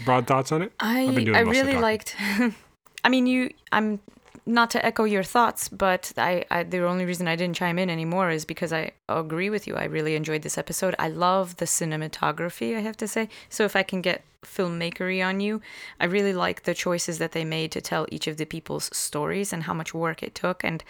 broad 0.03 0.27
thoughts 0.27 0.51
on 0.51 0.61
it? 0.61 0.71
I 0.79 1.03
I've 1.03 1.15
been 1.15 1.25
doing 1.25 1.37
I 1.37 1.43
most 1.43 1.57
of 1.57 1.65
the 1.65 1.71
really 1.71 1.81
liked. 1.81 2.15
I 3.03 3.09
mean, 3.09 3.27
you. 3.27 3.51
I'm 3.71 3.99
not 4.45 4.69
to 4.71 4.85
echo 4.85 5.05
your 5.05 5.23
thoughts, 5.23 5.67
but 5.69 6.13
I, 6.17 6.45
I 6.51 6.63
the 6.63 6.85
only 6.85 7.05
reason 7.05 7.27
I 7.27 7.35
didn't 7.35 7.55
chime 7.55 7.79
in 7.79 7.89
anymore 7.89 8.29
is 8.29 8.45
because 8.45 8.71
I 8.71 8.91
agree 9.09 9.49
with 9.49 9.67
you. 9.67 9.75
I 9.75 9.85
really 9.85 10.15
enjoyed 10.15 10.43
this 10.43 10.57
episode. 10.57 10.95
I 10.99 11.09
love 11.09 11.57
the 11.57 11.65
cinematography. 11.65 12.75
I 12.75 12.81
have 12.81 12.97
to 12.97 13.07
say. 13.07 13.29
So 13.49 13.63
if 13.63 13.75
I 13.75 13.83
can 13.83 14.01
get 14.01 14.23
filmmakery 14.45 15.25
on 15.25 15.39
you, 15.39 15.61
I 15.99 16.05
really 16.05 16.33
like 16.33 16.63
the 16.63 16.73
choices 16.73 17.17
that 17.19 17.31
they 17.33 17.43
made 17.45 17.71
to 17.73 17.81
tell 17.81 18.05
each 18.11 18.27
of 18.27 18.37
the 18.37 18.45
people's 18.45 18.89
stories 18.95 19.51
and 19.53 19.63
how 19.63 19.73
much 19.73 19.93
work 19.93 20.23
it 20.23 20.33
took. 20.35 20.63
And 20.63 20.83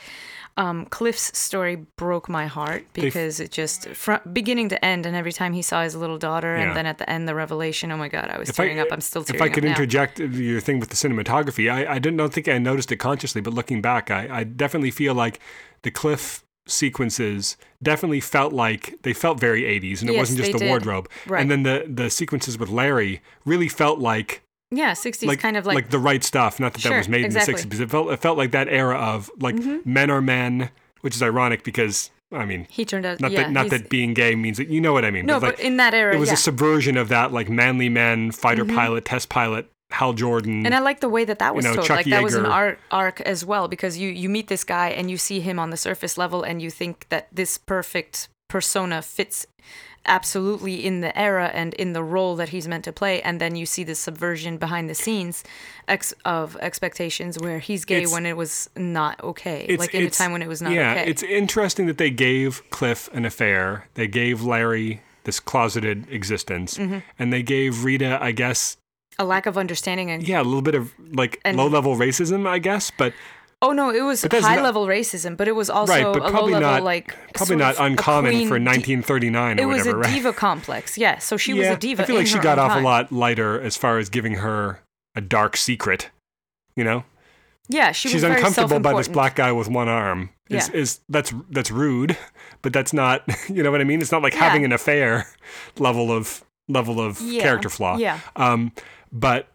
um, 0.57 0.85
Cliff's 0.85 1.37
story 1.37 1.75
broke 1.97 2.29
my 2.29 2.45
heart 2.47 2.85
They 2.93 3.01
because 3.01 3.39
it 3.39 3.51
just 3.51 3.89
from 3.89 4.21
beginning 4.31 4.69
to 4.69 4.85
end, 4.85 5.05
and 5.05 5.15
every 5.15 5.33
time 5.33 5.51
he 5.53 5.61
saw 5.61 5.83
his 5.83 5.95
little 5.95 6.17
daughter, 6.17 6.55
Yeah. 6.55 6.63
and 6.67 6.75
then 6.77 6.85
at 6.85 6.97
the 6.97 7.09
end 7.09 7.27
the 7.27 7.35
revelation. 7.35 7.91
Oh 7.91 7.97
my 7.97 8.07
God, 8.07 8.29
I 8.29 8.37
was 8.39 8.49
If 8.49 8.59
I- 8.59 8.63
tearing 8.63 8.79
up. 8.79 8.87
I'm 8.91 9.01
still 9.01 9.23
tearing 9.23 9.41
up. 9.41 9.45
If 9.47 9.51
I 9.51 9.53
could 9.53 9.63
up 9.65 9.69
now. 9.69 9.71
interject 9.71 10.19
your 10.19 10.61
thing 10.61 10.79
with 10.79 10.89
the 10.89 10.95
cinematography, 10.95 11.69
I, 11.71 11.95
I 11.95 11.99
didn't 11.99 12.17
don't 12.17 12.33
think 12.33 12.47
I 12.47 12.57
noticed 12.57 12.89
it 12.91 12.97
consciously, 12.97 13.41
but 13.41 13.53
looking 13.53 13.81
back, 13.81 14.09
I, 14.11 14.27
I 14.31 14.43
definitely 14.45 14.91
feel 14.91 15.13
like 15.13 15.39
the 15.81 15.91
cliff 15.91 16.44
sequences 16.67 17.57
definitely 17.81 18.19
felt 18.19 18.53
like 18.53 18.95
they 19.03 19.13
felt 19.13 19.39
very 19.39 19.63
80s 19.63 20.01
and 20.01 20.09
it 20.09 20.17
wasn't 20.17 20.39
just 20.39 20.51
the 20.51 20.59
did. 20.59 20.67
wardrobe. 20.67 21.09
Right. 21.27 21.41
And 21.41 21.51
then 21.51 21.63
the 21.63 21.85
the 21.87 22.09
sequences 22.09 22.57
with 22.57 22.69
Larry 22.69 23.21
really 23.45 23.69
felt 23.69 23.99
like 23.99 24.41
Yeah, 24.71 24.91
60s 24.93 25.27
like 25.27 25.39
kind 25.39 25.57
of 25.57 25.65
like, 25.65 25.75
like 25.75 25.89
the 25.89 25.99
right 25.99 26.23
stuff. 26.23 26.59
Not 26.59 26.73
that 26.73 26.83
that 26.83 26.97
was 26.97 27.09
made 27.09 27.25
exactly. 27.25 27.53
in 27.53 27.69
the 27.69 27.75
60s, 27.75 27.77
but 27.77 27.83
it 27.83 27.91
felt 27.91 28.09
it 28.11 28.19
felt 28.19 28.37
like 28.37 28.51
that 28.51 28.67
era 28.67 28.97
of 28.97 29.29
like 29.39 29.55
mm-hmm. 29.55 29.77
men 29.91 30.09
are 30.09 30.21
men, 30.21 30.69
which 31.01 31.15
is 31.15 31.21
ironic 31.21 31.63
because 31.63 32.09
I 32.31 32.45
mean 32.45 32.67
he 32.69 32.83
turned 32.85 33.05
out 33.05 33.19
not 33.19 33.31
yeah, 33.31 33.43
that 33.43 33.51
not 33.51 33.69
that 33.69 33.89
being 33.89 34.13
gay 34.13 34.35
means 34.35 34.57
that 34.57 34.69
you 34.69 34.81
know 34.81 34.93
what 34.93 35.05
I 35.05 35.11
mean. 35.11 35.25
No, 35.25 35.37
like, 35.37 35.57
but 35.57 35.59
in 35.59 35.77
that 35.77 35.93
era, 35.93 36.15
it 36.15 36.19
was 36.19 36.29
yeah. 36.29 36.33
a 36.33 36.37
subversion 36.37 36.97
of 36.97 37.09
that 37.09 37.31
like 37.31 37.49
manly 37.49 37.89
men, 37.89 38.31
fighter 38.31 38.65
mm-hmm. 38.65 38.75
pilot, 38.75 39.05
test 39.05 39.29
pilot, 39.29 39.69
Hal 39.99 40.13
Jordan. 40.13 40.65
and 40.65 40.73
I 40.75 40.79
like 40.79 40.99
the 40.99 41.09
way 41.09 41.23
that 41.25 41.39
that 41.39 41.55
was 41.55 41.65
know, 41.65 41.75
told. 41.75 41.87
Chuck 41.87 41.97
like 41.97 42.05
that 42.07 42.23
was 42.23 42.35
an 42.35 42.45
Yeager. 42.45 42.49
art 42.61 42.79
arc 42.91 43.21
as 43.21 43.45
well 43.45 43.67
because 43.67 43.97
you 43.97 44.09
you 44.09 44.29
meet 44.29 44.47
this 44.47 44.63
guy 44.63 44.89
and 44.97 45.09
you 45.11 45.17
see 45.17 45.39
him 45.39 45.57
on 45.63 45.69
the 45.69 45.77
surface 45.77 46.17
level 46.17 46.43
and 46.43 46.61
you 46.61 46.69
think 46.81 47.07
that 47.09 47.27
this 47.31 47.57
perfect 47.57 48.29
persona 48.47 49.01
fits 49.01 49.45
absolutely 50.07 50.85
in 50.85 51.01
the 51.01 51.17
era 51.17 51.49
and 51.53 51.73
in 51.75 51.93
the 51.93 52.03
role 52.03 52.35
that 52.35 52.49
he's 52.49 52.67
meant 52.67 52.83
to 52.83 52.91
play 52.91 53.21
and 53.23 53.41
then 53.41 53.55
you 53.55 53.65
see 53.65 53.83
the 53.83 53.95
subversion 53.95 54.57
behind 54.57 54.87
the 54.87 54.93
scenes 54.93 55.43
ex- 55.87 56.13
of 56.25 56.55
expectations 56.57 57.39
where 57.39 57.57
he's 57.59 57.85
gay 57.85 57.97
It's- 58.03 58.13
when 58.13 58.25
it 58.25 58.37
was 58.37 58.69
not 58.75 59.21
okay 59.23 59.75
like 59.79 59.95
in 59.95 60.03
a 60.05 60.09
time 60.11 60.31
when 60.31 60.43
it 60.43 60.47
was 60.47 60.61
not 60.61 60.73
yeah, 60.73 60.91
okay 60.91 61.09
it's 61.09 61.23
interesting 61.23 61.87
that 61.87 61.97
they 61.97 62.11
gave 62.11 62.61
Cliff 62.69 63.09
an 63.13 63.25
affair. 63.25 63.87
They 63.95 64.07
gave 64.07 64.43
Larry 64.43 65.01
this 65.23 65.39
closeted 65.39 66.05
existence, 66.11 66.77
Mm-hmm. 66.77 66.99
and 67.17 67.33
they 67.33 67.41
gave 67.41 67.83
Rita, 67.83 68.19
I 68.21 68.31
guess, 68.31 68.77
a 69.19 69.25
lack 69.25 69.45
of 69.45 69.57
understanding 69.57 70.11
and 70.11 70.27
yeah, 70.27 70.41
a 70.41 70.43
little 70.43 70.61
bit 70.61 70.75
of 70.75 70.93
like 71.13 71.39
And- 71.45 71.57
low 71.57 71.67
level 71.67 71.95
racism, 71.95 72.47
I 72.47 72.59
guess, 72.59 72.91
but 72.97 73.13
Oh 73.61 73.71
no, 73.71 73.89
it 73.89 74.01
was 74.01 74.21
high 74.21 74.55
not- 74.55 74.63
level 74.63 74.85
racism, 74.85 75.37
but 75.37 75.47
it 75.47 75.53
was 75.53 75.69
also 75.69 75.93
right, 75.93 76.03
but 76.03 76.21
a 76.21 76.25
low 76.25 76.29
probably 76.31 76.53
level 76.53 76.69
not 76.69 76.83
like 76.83 77.15
probably 77.33 77.55
not 77.55 77.75
uncommon 77.79 78.31
queen 78.33 78.47
for 78.47 78.59
1939 78.59 79.59
or 79.59 79.61
It 79.61 79.65
was 79.65 79.79
whatever, 79.79 79.97
a 79.97 79.99
right? 80.01 80.13
diva 80.13 80.33
complex, 80.33 80.97
yeah. 80.97 81.17
So 81.19 81.37
she 81.37 81.53
was 81.53 81.67
a 81.67 81.77
diva. 81.77 82.03
I 82.03 82.05
feel 82.05 82.17
like 82.17 82.27
she 82.27 82.37
got 82.39 82.59
off 82.59 82.73
time. 82.73 82.83
a 82.83 82.85
lot 82.85 83.11
lighter 83.11 83.59
as 83.59 83.75
far 83.77 83.97
as 83.97 84.09
giving 84.09 84.35
her 84.35 84.81
a 85.15 85.21
dark 85.21 85.55
secret. 85.57 86.11
You 86.75 86.83
know, 86.83 87.05
Yeah, 87.69 87.93
she 87.93 88.09
she's 88.09 88.23
uncomfortable 88.23 88.79
by 88.81 88.93
this 88.93 89.07
black 89.07 89.35
guy 89.35 89.51
with 89.53 89.69
one 89.69 89.87
arm. 89.87 90.29
Is, 90.49 90.69
Yeah. 90.69 90.75
is 90.81 90.99
that's 91.09 91.33
that's 91.49 91.71
rude, 91.71 92.17
but 92.61 92.73
that's 92.73 92.91
not. 92.93 93.23
You 93.49 93.63
know 93.63 93.71
what 93.71 93.79
I 93.81 93.85
mean? 93.85 94.01
It's 94.01 94.11
not 94.11 94.21
like 94.21 94.33
Yeah. 94.33 94.41
having 94.41 94.65
an 94.65 94.73
affair 94.73 95.27
level 95.79 96.11
of 96.11 96.43
level 96.67 96.99
of 96.99 97.21
Yeah, 97.21 97.41
character 97.41 97.69
flaw. 97.69 97.97
yeah. 97.97 98.19
Um, 98.35 98.73
but 99.15 99.47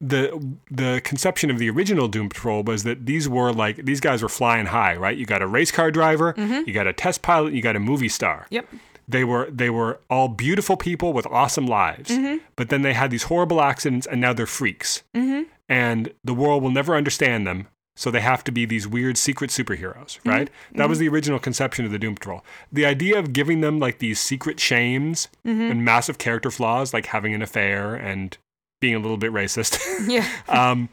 the 0.00 0.56
the 0.70 1.00
conception 1.04 1.50
of 1.50 1.58
the 1.58 1.70
original 1.70 2.08
Doom 2.08 2.28
Patrol 2.28 2.62
was 2.62 2.84
that 2.84 3.06
these 3.06 3.28
were 3.28 3.52
like 3.52 3.84
these 3.84 4.00
guys 4.00 4.22
were 4.22 4.28
flying 4.28 4.66
high, 4.66 4.94
right? 4.96 5.16
You 5.16 5.24
got 5.26 5.42
a 5.42 5.46
race 5.46 5.70
car 5.70 5.90
driver, 5.90 6.34
mm-hmm. 6.34 6.68
you 6.68 6.74
got 6.74 6.86
a 6.86 6.92
test 6.92 7.22
pilot, 7.22 7.52
you 7.52 7.62
got 7.62 7.76
a 7.76 7.80
movie 7.80 8.08
star. 8.08 8.46
Yep. 8.50 8.66
They 9.08 9.24
were 9.24 9.50
they 9.50 9.70
were 9.70 10.00
all 10.10 10.28
beautiful 10.28 10.76
people 10.76 11.12
with 11.12 11.26
awesome 11.26 11.66
lives, 11.66 12.10
mm-hmm. 12.10 12.44
but 12.56 12.68
then 12.68 12.82
they 12.82 12.92
had 12.92 13.10
these 13.10 13.24
horrible 13.24 13.60
accidents, 13.60 14.06
and 14.06 14.20
now 14.20 14.32
they're 14.32 14.46
freaks, 14.46 15.02
mm-hmm. 15.14 15.48
and 15.68 16.12
the 16.22 16.34
world 16.34 16.62
will 16.62 16.70
never 16.70 16.94
understand 16.94 17.46
them. 17.46 17.68
So 17.96 18.12
they 18.12 18.20
have 18.20 18.44
to 18.44 18.52
be 18.52 18.64
these 18.64 18.86
weird 18.86 19.18
secret 19.18 19.50
superheroes, 19.50 20.20
right? 20.24 20.48
That 20.74 20.88
was 20.88 21.00
the 21.00 21.08
original 21.08 21.40
conception 21.40 21.84
of 21.84 21.90
the 21.90 21.98
Doom 21.98 22.14
Patrol. 22.14 22.44
The 22.70 22.86
idea 22.86 23.18
of 23.18 23.32
giving 23.32 23.60
them 23.60 23.80
like 23.80 23.98
these 23.98 24.20
secret 24.20 24.60
shames 24.60 25.26
and 25.42 25.84
massive 25.84 26.16
character 26.16 26.52
flaws, 26.52 26.94
like 26.94 27.06
having 27.06 27.34
an 27.34 27.42
affair 27.42 27.96
and 27.96 28.38
being 28.80 28.94
a 28.94 28.98
little 28.98 29.16
bit 29.16 29.32
racist, 29.32 29.78
Yeah. 30.08 30.26
um, 30.48 30.88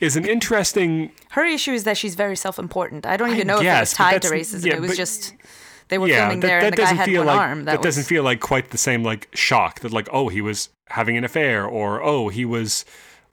is 0.00 0.16
an 0.16 0.24
interesting. 0.26 1.10
Her 1.30 1.44
issue 1.44 1.72
is 1.72 1.84
that 1.84 1.96
she's 1.96 2.14
very 2.14 2.36
self-important. 2.36 3.06
I 3.06 3.16
don't 3.16 3.30
even 3.32 3.46
know 3.46 3.58
if 3.60 3.64
it 3.66 3.80
was 3.80 3.92
tied 3.92 4.22
to 4.22 4.28
racism. 4.28 4.64
yeah, 4.66 4.74
it 4.74 4.80
was 4.80 4.90
but- 4.92 4.96
just 4.96 5.34
they 5.88 5.98
were 5.98 6.08
yeah, 6.08 6.20
filming 6.26 6.40
that, 6.40 6.46
there, 6.48 6.60
that 6.60 6.66
and 6.66 6.72
the 6.76 6.82
guy 6.82 6.92
had 6.92 7.04
feel 7.06 7.20
one 7.24 7.26
like 7.28 7.38
arm. 7.38 7.58
that, 7.64 7.72
That, 7.72 7.78
was, 7.80 7.84
doesn't 7.84 8.04
feel 8.04 8.22
like 8.22 8.40
quite 8.40 8.70
the 8.70 8.78
same 8.78 9.02
like 9.02 9.28
shock 9.34 9.80
that 9.80 9.92
like 9.92 10.08
oh 10.12 10.28
he 10.28 10.40
was 10.42 10.68
having 10.88 11.16
an 11.16 11.24
affair 11.24 11.64
or 11.66 12.02
oh 12.02 12.28
he 12.28 12.44
was 12.44 12.84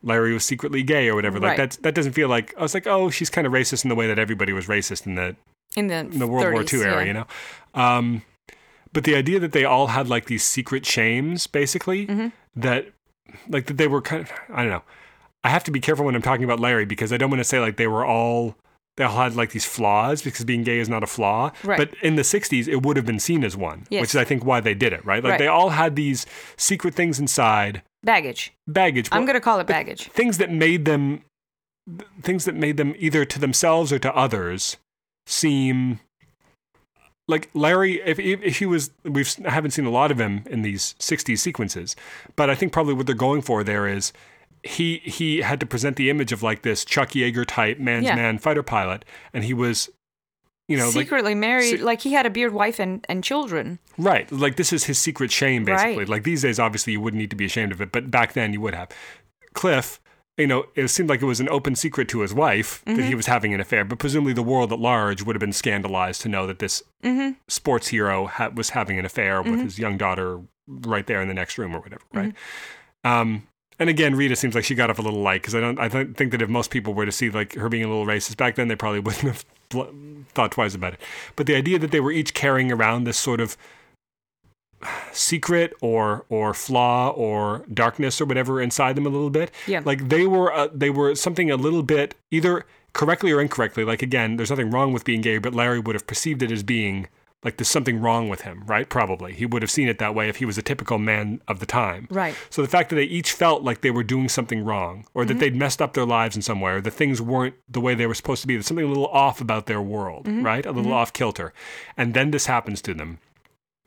Larry 0.04 0.34
was 0.34 0.44
secretly 0.46 0.82
gay 0.84 1.10
or 1.10 1.16
whatever. 1.16 1.38
Like 1.40 1.58
Right. 1.58 1.70
that 1.72 1.84
that 1.84 1.96
doesn't 1.96 2.14
feel 2.14 2.30
like 2.30 2.54
I 2.58 2.62
was 2.62 2.74
like 2.74 2.88
oh 2.88 3.10
she's 3.10 3.30
kind 3.30 3.46
of 3.46 3.52
racist 3.54 3.84
in 3.84 3.90
the 3.90 3.96
way 3.96 4.08
that 4.08 4.18
everybody 4.20 4.54
was 4.54 4.68
racist 4.68 5.06
in 5.06 5.16
the 5.16 5.36
in 5.76 5.88
the, 5.88 5.96
in 5.96 6.20
the 6.20 6.28
World 6.28 6.54
War 6.54 6.64
30s, 6.64 6.74
II 6.76 6.82
era, 6.84 7.02
yeah. 7.02 7.08
you 7.08 7.14
know. 7.14 7.28
Um, 7.74 8.22
but 8.94 9.04
the 9.04 9.16
idea 9.16 9.42
that 9.42 9.52
they 9.52 9.66
all 9.66 9.88
had 9.88 10.08
like 10.08 10.26
these 10.28 10.44
secret 10.44 10.86
shames, 10.86 11.48
basically, 11.48 12.08
Mm-hmm. 12.08 12.28
that 12.56 12.88
like 13.50 13.66
they 13.68 13.88
were 13.88 14.02
kind 14.02 14.22
of 14.22 14.32
I 14.50 14.62
don't 14.64 14.72
know. 14.72 14.84
I 15.44 15.50
have 15.50 15.64
to 15.66 15.72
be 15.72 15.80
careful 15.80 16.06
when 16.06 16.16
I'm 16.16 16.22
talking 16.22 16.44
about 16.44 16.60
Larry 16.60 16.86
because 16.86 17.14
I 17.14 17.18
don't 17.18 17.30
want 17.30 17.40
to 17.40 17.44
say 17.46 17.60
like 17.60 17.78
they 17.78 17.88
were 17.88 18.06
all 18.06 18.56
they 18.98 19.04
all 19.04 19.16
had 19.18 19.36
like 19.36 19.52
these 19.52 19.66
flaws 19.66 20.22
because 20.22 20.46
being 20.46 20.64
gay 20.64 20.80
is 20.80 20.88
not 20.90 21.04
a 21.04 21.08
flaw. 21.08 21.52
Right. 21.64 21.78
But 21.78 21.94
in 22.02 22.16
the 22.16 22.22
60s, 22.22 22.68
it 22.68 22.82
would 22.84 22.96
have 22.98 23.06
been 23.06 23.20
seen 23.20 23.44
as 23.44 23.56
one, 23.58 23.86
Yes. 23.90 24.02
which 24.02 24.10
is 24.12 24.16
I 24.16 24.24
think 24.24 24.46
why 24.46 24.60
they 24.62 24.74
did 24.74 24.94
it, 24.94 25.06
right? 25.06 25.22
Like 25.24 25.32
Right. 25.32 25.38
they 25.40 25.48
all 25.48 25.72
had 25.72 25.96
these 25.96 26.26
secret 26.58 26.94
things 26.96 27.20
inside, 27.20 27.84
Baggage. 28.04 28.54
baggage. 28.68 29.10
I'm 29.12 29.26
gonna 29.26 29.42
call 29.42 29.60
it 29.60 29.68
baggage. 29.68 30.08
things 30.10 30.38
that 30.38 30.50
made 30.52 30.86
them 30.86 31.22
things 32.24 32.46
that 32.46 32.56
made 32.56 32.78
them 32.78 32.96
either 32.98 33.26
to 33.26 33.38
themselves 33.38 33.92
or 33.94 34.00
to 34.00 34.16
others 34.16 34.78
seem 35.28 36.00
like 37.28 37.50
Larry 37.54 38.02
if, 38.02 38.20
if 38.20 38.60
he 38.60 38.66
was 38.66 38.92
we've 39.04 39.34
I 39.46 39.52
haven't 39.52 39.72
seen 39.72 39.86
a 39.86 39.90
lot 39.90 40.12
of 40.12 40.20
him 40.20 40.44
in 40.50 40.62
these 40.62 40.96
60s 41.00 41.40
sequences 41.40 41.96
but 42.36 42.50
I 42.50 42.56
think 42.56 42.72
probably 42.72 42.94
what 42.94 43.06
they're 43.08 43.16
going 43.16 43.42
for 43.42 43.64
there 43.64 43.88
is 43.88 44.14
he 44.64 44.98
he 45.04 45.42
had 45.42 45.60
to 45.60 45.66
present 45.66 45.96
the 45.96 46.10
image 46.10 46.32
of 46.32 46.42
like 46.44 46.62
this 46.64 46.84
Chuck 46.86 47.12
Yeager 47.12 47.46
type 47.48 47.80
man's 47.80 48.06
Yeah. 48.06 48.16
man 48.16 48.38
fighter 48.38 48.64
pilot 48.64 49.06
and 49.34 49.44
he 49.44 49.54
was 49.54 49.90
you 50.68 50.78
know 50.78 50.86
like 50.86 50.94
Secretly 50.94 51.36
married, 51.36 51.78
se- 51.78 51.84
like 51.84 52.02
he 52.02 52.14
had 52.14 52.26
a 52.26 52.30
beard 52.32 52.52
wife 52.54 52.80
and, 52.80 53.06
and 53.08 53.24
children. 53.24 53.78
Right. 54.00 54.32
Like 54.32 54.56
this 54.56 54.74
is 54.74 54.86
his 54.86 54.98
secret 54.98 55.32
shame, 55.32 55.64
basically. 55.64 55.98
Right. 56.00 56.10
Like 56.10 56.24
these 56.24 56.42
days, 56.42 56.58
obviously, 56.60 56.94
you 56.94 57.02
wouldn't 57.02 57.20
need 57.20 57.30
to 57.30 57.36
be 57.36 57.46
ashamed 57.46 57.72
of 57.72 57.82
it, 57.82 57.92
but 57.92 58.10
back 58.10 58.34
then 58.34 58.52
you 58.52 58.60
would 58.62 58.74
have. 58.74 58.90
Cliff, 59.54 60.00
you 60.38 60.48
know, 60.48 60.66
it 60.76 60.88
seemed 60.90 61.08
like 61.10 61.22
it 61.22 61.26
was 61.26 61.40
an 61.40 61.48
open 61.50 61.76
secret 61.76 62.08
to 62.10 62.20
his 62.22 62.34
wife 62.34 62.84
that 62.86 62.92
Mm-hmm. 62.98 63.08
he 63.08 63.16
was 63.16 63.26
having 63.28 63.54
an 63.54 63.60
affair, 63.62 63.86
but 63.86 64.00
presumably 64.00 64.34
the 64.34 64.44
world 64.44 64.74
at 64.74 64.80
large 64.80 65.22
would 65.24 65.36
have 65.36 65.40
been 65.40 65.54
scandalized 65.54 66.22
to 66.22 66.30
know 66.30 66.46
that 66.48 66.60
this 66.60 66.84
Mm-hmm. 67.04 67.34
sports 67.48 67.88
hero 67.90 68.26
ha- 68.28 68.50
was 68.54 68.72
having 68.72 68.98
an 69.00 69.06
affair 69.06 69.42
with 69.42 69.62
his 69.62 69.78
young 69.80 69.98
daughter 69.98 70.42
right 70.68 71.06
there 71.08 71.22
in 71.22 71.28
the 71.28 71.34
next 71.34 71.58
room 71.58 71.76
or 71.76 71.80
whatever, 71.80 72.02
right? 72.14 72.34
Mm-hmm. 73.06 73.08
Um, 73.12 73.48
and 73.78 73.90
again, 73.90 74.16
Rita 74.16 74.36
seems 74.36 74.56
like 74.56 74.64
she 74.64 74.74
got 74.74 74.90
off 74.90 75.00
a 75.00 75.02
little 75.02 75.20
light 75.22 75.42
because 75.42 75.54
I 75.54 75.60
don't. 75.60 75.78
I 75.80 75.90
don't 75.90 76.16
think 76.16 76.32
that 76.32 76.42
if 76.42 76.48
most 76.50 76.72
people 76.72 76.94
were 76.94 77.06
to 77.06 77.12
see 77.12 77.30
like 77.30 77.56
her 77.56 77.68
being 77.70 77.84
a 77.84 77.88
little 77.88 78.06
racist 78.06 78.38
back 78.38 78.56
then, 78.56 78.70
they 78.70 78.76
probably 78.76 79.00
wouldn't 79.06 79.24
have 79.24 79.46
thought 80.34 80.52
twice 80.52 80.74
about 80.76 80.94
it. 80.94 81.02
But 81.36 81.46
the 81.46 81.56
idea 81.56 81.78
that 81.80 81.92
they 81.92 82.00
were 82.00 82.12
each 82.12 82.34
carrying 82.34 82.72
around 82.72 83.04
this 83.04 83.18
sort 83.18 83.42
of 83.42 83.58
secret 85.12 85.74
or 85.82 86.26
or 86.30 86.54
flaw 86.54 87.10
or 87.10 87.66
darkness 87.74 88.20
or 88.20 88.26
whatever 88.26 88.62
inside 88.62 88.96
them 88.96 89.06
a 89.06 89.10
little 89.10 89.30
bit. 89.30 89.52
Yeah. 89.68 89.82
Like 89.84 90.10
they 90.10 90.26
were 90.26 90.54
uh, 90.54 90.68
they 90.74 90.90
were 90.90 91.16
something 91.16 91.52
a 91.52 91.58
little 91.58 91.84
bit 91.84 92.16
either 92.32 92.66
correctly 92.94 93.32
or 93.32 93.42
incorrectly. 93.42 93.84
Like 93.84 94.02
again, 94.02 94.38
there's 94.38 94.50
nothing 94.50 94.72
wrong 94.72 94.94
with 94.94 95.06
being 95.06 95.22
gay, 95.22 95.38
but 95.38 95.54
Larry 95.54 95.80
would 95.80 95.96
have 95.96 96.08
perceived 96.08 96.42
it 96.42 96.52
as 96.52 96.64
being 96.64 97.08
like 97.46 97.58
there's 97.58 97.70
something 97.70 98.02
wrong 98.02 98.28
with 98.28 98.42
him, 98.42 98.64
right? 98.66 98.90
Probably 98.90 99.32
he 99.32 99.46
would 99.46 99.62
have 99.62 99.70
seen 99.70 99.88
it 99.88 100.00
that 100.00 100.16
way 100.16 100.28
if 100.28 100.38
he 100.38 100.46
was 100.46 100.58
a 100.58 100.64
typical 100.64 100.98
man 100.98 101.42
of 101.48 101.60
the 101.60 101.68
time. 101.68 102.08
Right. 102.10 102.36
So 102.50 102.64
the 102.64 102.68
fact 102.68 102.90
that 102.90 102.96
they 102.96 103.04
each 103.04 103.32
felt 103.32 103.62
like 103.62 103.82
they 103.82 103.92
were 103.92 104.04
doing 104.04 104.28
something 104.28 104.66
wrong, 104.66 105.06
or 105.14 105.24
that 105.24 105.34
mm-hmm. 105.34 105.40
they'd 105.40 105.56
messed 105.56 105.80
up 105.80 105.94
their 105.94 106.06
lives 106.08 106.36
in 106.36 106.42
some 106.42 106.60
way, 106.60 106.72
or 106.72 106.82
that 106.82 106.92
things 106.92 107.22
weren't 107.22 107.54
the 107.70 107.80
way 107.80 107.94
they 107.94 108.08
were 108.08 108.16
supposed 108.16 108.42
to 108.42 108.48
be, 108.48 108.56
there's 108.56 108.66
something 108.66 108.86
a 108.86 108.90
little 108.90 109.08
off 109.08 109.42
about 109.42 109.68
their 109.68 109.82
world, 109.82 110.26
mm-hmm. 110.26 110.44
right? 110.44 110.66
A 110.66 110.72
little 110.72 110.86
mm-hmm. 110.86 110.94
off 110.94 111.14
kilter. 111.14 111.54
And 111.96 112.16
then 112.16 112.32
this 112.32 112.48
happens 112.48 112.82
to 112.82 112.96
them. 112.96 113.20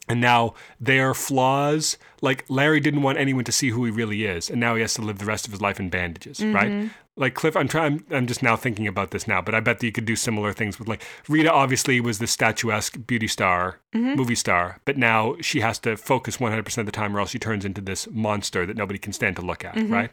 And 0.09 0.20
now 0.20 0.55
their 0.80 1.14
flaws, 1.14 1.98
like 2.20 2.44
Larry 2.48 2.80
didn't 2.80 3.02
want 3.02 3.18
anyone 3.18 3.44
to 3.44 3.52
see 3.52 3.70
who 3.70 3.85
he 3.85 3.90
really 3.90 4.24
is, 4.24 4.51
and 4.51 4.60
now 4.60 4.74
he 4.74 4.80
has 4.80 4.94
to 4.94 5.02
live 5.02 5.18
the 5.18 5.24
rest 5.26 5.47
of 5.47 5.52
his 5.52 5.60
life 5.60 5.78
in 5.78 5.90
bandages, 5.90 6.39
mm-hmm. 6.39 6.55
right? 6.55 6.90
Like 7.16 7.35
Cliff, 7.35 7.56
I'm 7.56 7.66
trying. 7.66 8.05
I'm 8.10 8.26
just 8.28 8.43
now 8.44 8.55
thinking 8.55 8.86
about 8.86 9.10
this 9.10 9.26
now, 9.26 9.43
but 9.43 9.55
I 9.55 9.60
bet 9.60 9.80
that 9.80 9.86
you 9.86 9.93
could 9.93 10.05
do 10.05 10.14
similar 10.14 10.52
things 10.52 10.78
with 10.78 10.86
like 10.86 11.02
Rita. 11.28 11.52
Obviously, 11.52 12.01
was 12.01 12.20
the 12.20 12.28
statuesque 12.28 12.97
beauty 13.06 13.26
star, 13.26 13.80
mm-hmm. 13.93 14.14
movie 14.14 14.36
star, 14.36 14.80
but 14.85 14.97
now 14.97 15.35
she 15.40 15.60
has 15.60 15.80
to 15.80 15.97
focus 15.97 16.36
100% 16.36 16.78
of 16.78 16.86
the 16.86 16.93
time, 16.93 17.16
or 17.16 17.20
else 17.20 17.30
she 17.30 17.39
turns 17.40 17.64
into 17.64 17.80
this 17.80 18.09
monster 18.10 18.64
that 18.66 18.76
nobody 18.76 19.01
can 19.01 19.12
stand 19.12 19.35
to 19.36 19.43
look 19.43 19.64
at, 19.64 19.74
mm-hmm. 19.74 19.93
right? 19.93 20.10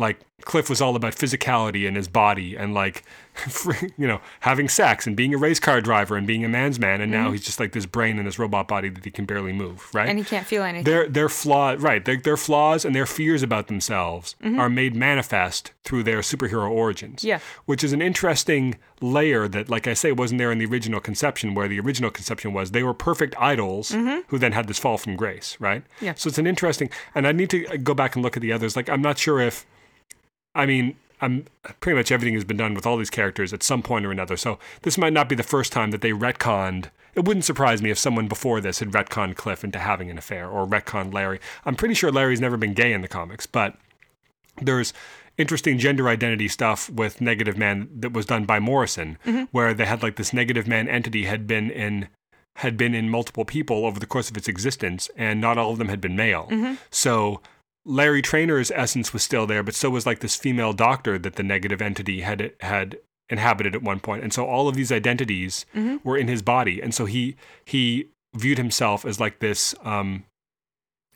Like 0.00 0.18
Cliff 0.42 0.70
was 0.70 0.80
all 0.80 0.96
about 0.96 1.14
physicality 1.14 1.86
and 1.86 1.96
his 1.96 2.08
body, 2.08 2.56
and 2.56 2.72
like, 2.72 3.04
you 3.98 4.08
know, 4.08 4.20
having 4.40 4.68
sex 4.68 5.06
and 5.06 5.14
being 5.14 5.34
a 5.34 5.38
race 5.38 5.60
car 5.60 5.80
driver 5.82 6.16
and 6.16 6.26
being 6.26 6.44
a 6.44 6.48
man's 6.48 6.78
man, 6.80 7.00
and 7.02 7.12
now 7.12 7.24
mm-hmm. 7.24 7.32
he's 7.32 7.44
just 7.44 7.60
like 7.60 7.72
this 7.72 7.84
brain 7.86 8.18
in 8.18 8.24
this 8.24 8.38
robot 8.38 8.66
body 8.66 8.88
that 8.88 9.04
he 9.04 9.10
can 9.10 9.26
barely 9.26 9.52
move, 9.52 9.88
right? 9.94 10.08
And 10.08 10.18
he 10.18 10.24
can't 10.24 10.46
feel 10.46 10.62
anything. 10.62 10.84
their 10.84 11.06
their 11.08 11.28
flaw 11.28 11.76
right 11.78 12.04
their, 12.04 12.16
their 12.16 12.36
flaws 12.38 12.84
and 12.86 12.94
their 12.96 13.06
fears 13.06 13.42
about 13.42 13.66
themselves 13.66 14.34
mm-hmm. 14.42 14.58
are 14.58 14.70
made 14.70 14.96
manifest 14.96 15.72
through 15.84 16.02
their 16.02 16.20
superhero 16.20 16.70
origins 16.70 17.22
Yeah. 17.24 17.40
which 17.66 17.84
is 17.84 17.92
an 17.92 18.00
interesting 18.02 18.76
layer 19.00 19.48
that 19.48 19.68
like 19.68 19.86
i 19.86 19.94
say 19.94 20.12
wasn't 20.12 20.38
there 20.38 20.52
in 20.52 20.58
the 20.58 20.66
original 20.66 21.00
conception 21.00 21.54
where 21.54 21.68
the 21.68 21.80
original 21.80 22.10
conception 22.10 22.52
was 22.52 22.70
they 22.70 22.82
were 22.82 22.94
perfect 22.94 23.34
idols 23.38 23.90
mm-hmm. 23.92 24.20
who 24.28 24.38
then 24.38 24.52
had 24.52 24.66
this 24.68 24.78
fall 24.78 24.98
from 24.98 25.16
grace 25.16 25.56
right 25.60 25.82
Yeah. 26.00 26.14
so 26.14 26.28
it's 26.28 26.38
an 26.38 26.46
interesting 26.46 26.90
and 27.14 27.26
i 27.26 27.32
need 27.32 27.50
to 27.50 27.60
go 27.78 27.94
back 27.94 28.14
and 28.16 28.22
look 28.24 28.36
at 28.36 28.42
the 28.42 28.52
others 28.52 28.76
like 28.76 28.88
i'm 28.88 29.02
not 29.02 29.18
sure 29.18 29.40
if 29.40 29.66
i 30.54 30.66
mean 30.66 30.96
I'm 31.20 31.44
pretty 31.80 31.96
much 31.96 32.10
everything 32.10 32.34
has 32.34 32.44
been 32.44 32.56
done 32.56 32.74
with 32.74 32.86
all 32.86 32.96
these 32.96 33.10
characters 33.10 33.52
at 33.52 33.62
some 33.62 33.82
point 33.82 34.06
or 34.06 34.10
another. 34.10 34.36
So 34.36 34.58
this 34.82 34.96
might 34.96 35.12
not 35.12 35.28
be 35.28 35.34
the 35.34 35.42
first 35.42 35.72
time 35.72 35.90
that 35.90 36.00
they 36.00 36.12
retconned. 36.12 36.86
It 37.14 37.24
wouldn't 37.24 37.44
surprise 37.44 37.82
me 37.82 37.90
if 37.90 37.98
someone 37.98 38.28
before 38.28 38.60
this 38.60 38.78
had 38.78 38.92
retconned 38.92 39.36
Cliff 39.36 39.64
into 39.64 39.78
having 39.78 40.10
an 40.10 40.18
affair 40.18 40.48
or 40.48 40.66
retconned 40.66 41.12
Larry. 41.12 41.40
I'm 41.64 41.74
pretty 41.74 41.94
sure 41.94 42.10
Larry's 42.10 42.40
never 42.40 42.56
been 42.56 42.72
gay 42.72 42.92
in 42.92 43.00
the 43.00 43.08
comics, 43.08 43.46
but 43.46 43.76
there's 44.62 44.92
interesting 45.36 45.78
gender 45.78 46.08
identity 46.08 46.48
stuff 46.48 46.88
with 46.88 47.20
Negative 47.20 47.56
Man 47.56 47.88
that 47.94 48.12
was 48.12 48.26
done 48.26 48.44
by 48.44 48.60
Morrison, 48.60 49.18
mm-hmm. 49.26 49.44
where 49.50 49.74
they 49.74 49.86
had 49.86 50.02
like 50.02 50.16
this 50.16 50.32
Negative 50.32 50.66
Man 50.66 50.88
entity 50.88 51.24
had 51.24 51.46
been 51.46 51.70
in 51.70 52.08
had 52.56 52.76
been 52.76 52.94
in 52.94 53.08
multiple 53.08 53.44
people 53.44 53.86
over 53.86 53.98
the 53.98 54.06
course 54.06 54.28
of 54.28 54.36
its 54.36 54.48
existence, 54.48 55.08
and 55.16 55.40
not 55.40 55.56
all 55.56 55.72
of 55.72 55.78
them 55.78 55.88
had 55.88 56.00
been 56.00 56.16
male. 56.16 56.46
Mm-hmm. 56.50 56.74
So 56.90 57.40
Larry 57.84 58.22
Trainor's 58.22 58.70
essence 58.70 59.12
was 59.12 59.22
still 59.22 59.46
there, 59.46 59.62
but 59.62 59.74
so 59.74 59.90
was 59.90 60.06
like 60.06 60.20
this 60.20 60.36
female 60.36 60.72
doctor 60.72 61.18
that 61.18 61.36
the 61.36 61.42
negative 61.42 61.80
entity 61.80 62.20
had 62.20 62.52
had 62.60 62.98
inhabited 63.30 63.74
at 63.74 63.82
one 63.82 64.00
point, 64.00 64.22
and 64.22 64.32
so 64.32 64.44
all 64.44 64.68
of 64.68 64.74
these 64.74 64.92
identities 64.92 65.64
mm-hmm. 65.74 65.96
were 66.06 66.16
in 66.16 66.28
his 66.28 66.42
body, 66.42 66.80
and 66.80 66.94
so 66.94 67.06
he 67.06 67.36
he 67.64 68.08
viewed 68.34 68.58
himself 68.58 69.04
as 69.04 69.18
like 69.18 69.38
this 69.38 69.74
um, 69.82 70.24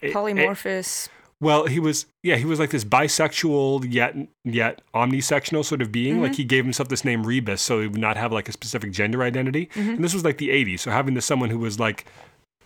a- 0.02 0.08
a- 0.08 0.12
Polymorphous. 0.12 1.08
well, 1.40 1.66
he 1.66 1.78
was 1.78 2.06
yeah, 2.22 2.36
he 2.36 2.46
was 2.46 2.58
like 2.58 2.70
this 2.70 2.84
bisexual 2.84 3.92
yet 3.92 4.16
yet 4.44 4.80
omnisectional 4.94 5.64
sort 5.64 5.82
of 5.82 5.92
being. 5.92 6.22
Like 6.22 6.32
mm-hmm. 6.32 6.36
he 6.38 6.44
gave 6.44 6.64
himself 6.64 6.88
this 6.88 7.04
name 7.04 7.24
Rebis, 7.24 7.58
so 7.58 7.80
he 7.80 7.88
would 7.88 8.00
not 8.00 8.16
have 8.16 8.32
like 8.32 8.48
a 8.48 8.52
specific 8.52 8.92
gender 8.92 9.22
identity. 9.22 9.66
Mm-hmm. 9.74 9.90
And 9.90 10.04
this 10.04 10.14
was 10.14 10.24
like 10.24 10.38
the 10.38 10.48
'80s, 10.48 10.80
so 10.80 10.90
having 10.90 11.12
this 11.12 11.26
someone 11.26 11.50
who 11.50 11.58
was 11.58 11.78
like 11.78 12.06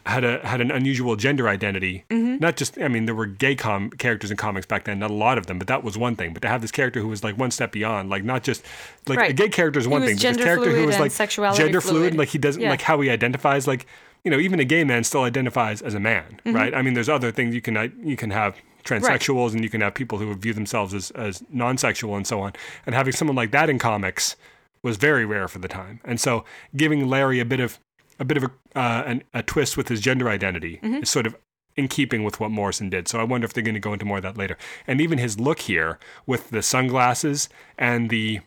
had 0.09 0.25
a 0.25 0.47
had 0.47 0.61
an 0.61 0.71
unusual 0.71 1.15
gender 1.17 1.49
identity. 1.49 2.05
Not 2.11 2.57
just 2.57 2.79
I 2.81 2.89
mean 2.89 3.05
there 3.07 3.15
were 3.15 3.27
gay 3.27 3.55
com- 3.55 3.91
characters 3.91 4.31
in 4.31 4.37
comics 4.37 4.67
back 4.67 4.85
then, 4.85 4.99
not 4.99 5.11
a 5.11 5.15
lot 5.15 5.39
of 5.39 5.47
them, 5.47 5.59
but 5.59 5.69
that 5.69 5.85
was 5.85 5.97
one 5.99 6.17
thing. 6.17 6.33
But 6.33 6.43
to 6.43 6.49
have 6.49 6.61
this 6.63 6.71
character 6.73 7.01
who 7.01 7.09
was 7.09 7.23
like 7.23 7.37
one 7.39 7.51
step 7.51 7.73
beyond, 7.73 8.09
like 8.11 8.25
not 8.25 8.43
just 8.43 8.65
like 9.07 9.31
a 9.31 9.33
gay 9.33 9.49
character 9.49 9.79
is 9.79 9.87
one 9.87 10.03
thing, 10.03 10.17
but 10.17 10.23
this 10.23 10.37
character 10.37 10.71
who 10.75 10.87
was 10.87 10.99
like 10.99 11.11
sexuality 11.13 11.63
gender 11.63 11.81
fluid. 11.81 12.17
like 12.17 12.29
he 12.31 12.39
doesn't 12.39 12.63
Yeah. 12.63 12.71
like 12.71 12.83
how 12.83 13.01
he 13.01 13.11
identifies 13.11 13.67
like 13.67 13.87
you 14.25 14.31
know 14.31 14.39
even 14.39 14.59
a 14.61 14.65
gay 14.65 14.83
man 14.85 15.05
still 15.05 15.23
identifies 15.23 15.83
as 15.83 15.95
a 15.95 16.01
man, 16.01 16.41
Mm-hmm. 16.45 16.57
right? 16.57 16.75
I 16.75 16.83
mean 16.83 16.95
there's 16.95 17.09
other 17.09 17.31
things 17.31 17.55
you 17.55 17.61
can 17.61 17.77
uh, 17.77 17.89
you 18.03 18.17
can 18.17 18.31
have 18.31 18.57
transsexuals 18.85 19.53
and 19.53 19.63
you 19.63 19.69
can 19.69 19.81
have 19.83 19.95
people 19.95 20.19
who 20.19 20.35
view 20.35 20.55
themselves 20.55 20.95
as, 20.95 21.11
as 21.13 21.43
non-sexual 21.51 22.17
and 22.17 22.27
so 22.27 22.41
on 22.41 22.53
and 22.87 22.95
having 22.95 23.13
someone 23.13 23.37
like 23.37 23.51
that 23.51 23.69
in 23.69 23.79
comics 23.79 24.35
was 24.83 24.97
very 24.97 25.27
rare 25.27 25.47
for 25.49 25.59
the 25.59 25.69
time 25.69 26.01
and 26.05 26.19
so 26.21 26.45
giving 26.75 27.07
larry 27.09 27.39
a 27.41 27.45
bit 27.45 27.61
of 27.61 27.79
a 28.19 28.25
bit 28.25 28.37
of 28.37 28.45
a, 28.45 28.51
uh, 28.79 29.03
an, 29.07 29.23
a 29.35 29.43
twist 29.43 29.77
with 29.77 29.89
his 29.89 30.01
gender 30.01 30.29
identity 30.29 30.79
Mm-hmm. 30.83 31.03
is 31.03 31.11
sort 31.11 31.27
of 31.27 31.37
in 31.77 31.87
keeping 31.89 32.25
with 32.25 32.41
what 32.41 32.51
Morrison 32.51 32.91
did. 32.91 33.07
So 33.07 33.21
I 33.21 33.23
wonder 33.23 33.45
if 33.45 33.53
they're 33.53 33.63
going 33.63 33.75
to 33.75 33.81
go 33.81 33.93
into 33.93 34.05
more 34.05 34.17
of 34.17 34.23
that 34.25 34.37
later. 34.37 34.57
And 34.87 35.01
even 35.01 35.19
his 35.19 35.39
look 35.39 35.61
here 35.61 35.99
with 36.27 36.51
the 36.51 36.61
sunglasses 36.63 37.49
and 37.79 38.11
the 38.11 38.41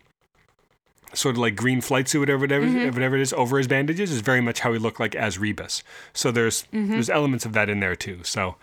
sort 1.13 1.35
of 1.35 1.39
like 1.39 1.55
green 1.55 1.81
flight 1.81 2.07
suit 2.09 2.29
or 2.29 2.37
whatever, 2.37 2.65
whatever 2.67 3.15
it 3.15 3.21
is 3.21 3.33
over 3.33 3.57
his 3.57 3.67
bandages 3.67 4.11
is 4.11 4.21
very 4.21 4.41
much 4.41 4.59
how 4.61 4.71
he 4.73 4.79
looked 4.79 4.99
like 4.99 5.15
as 5.15 5.37
Rebis. 5.37 5.83
So 6.13 6.31
there's 6.31 6.65
there's 6.71 7.09
elements 7.09 7.45
of 7.45 7.53
that 7.53 7.69
in 7.69 7.79
there 7.79 7.95
too. 7.95 8.19
So 8.23 8.55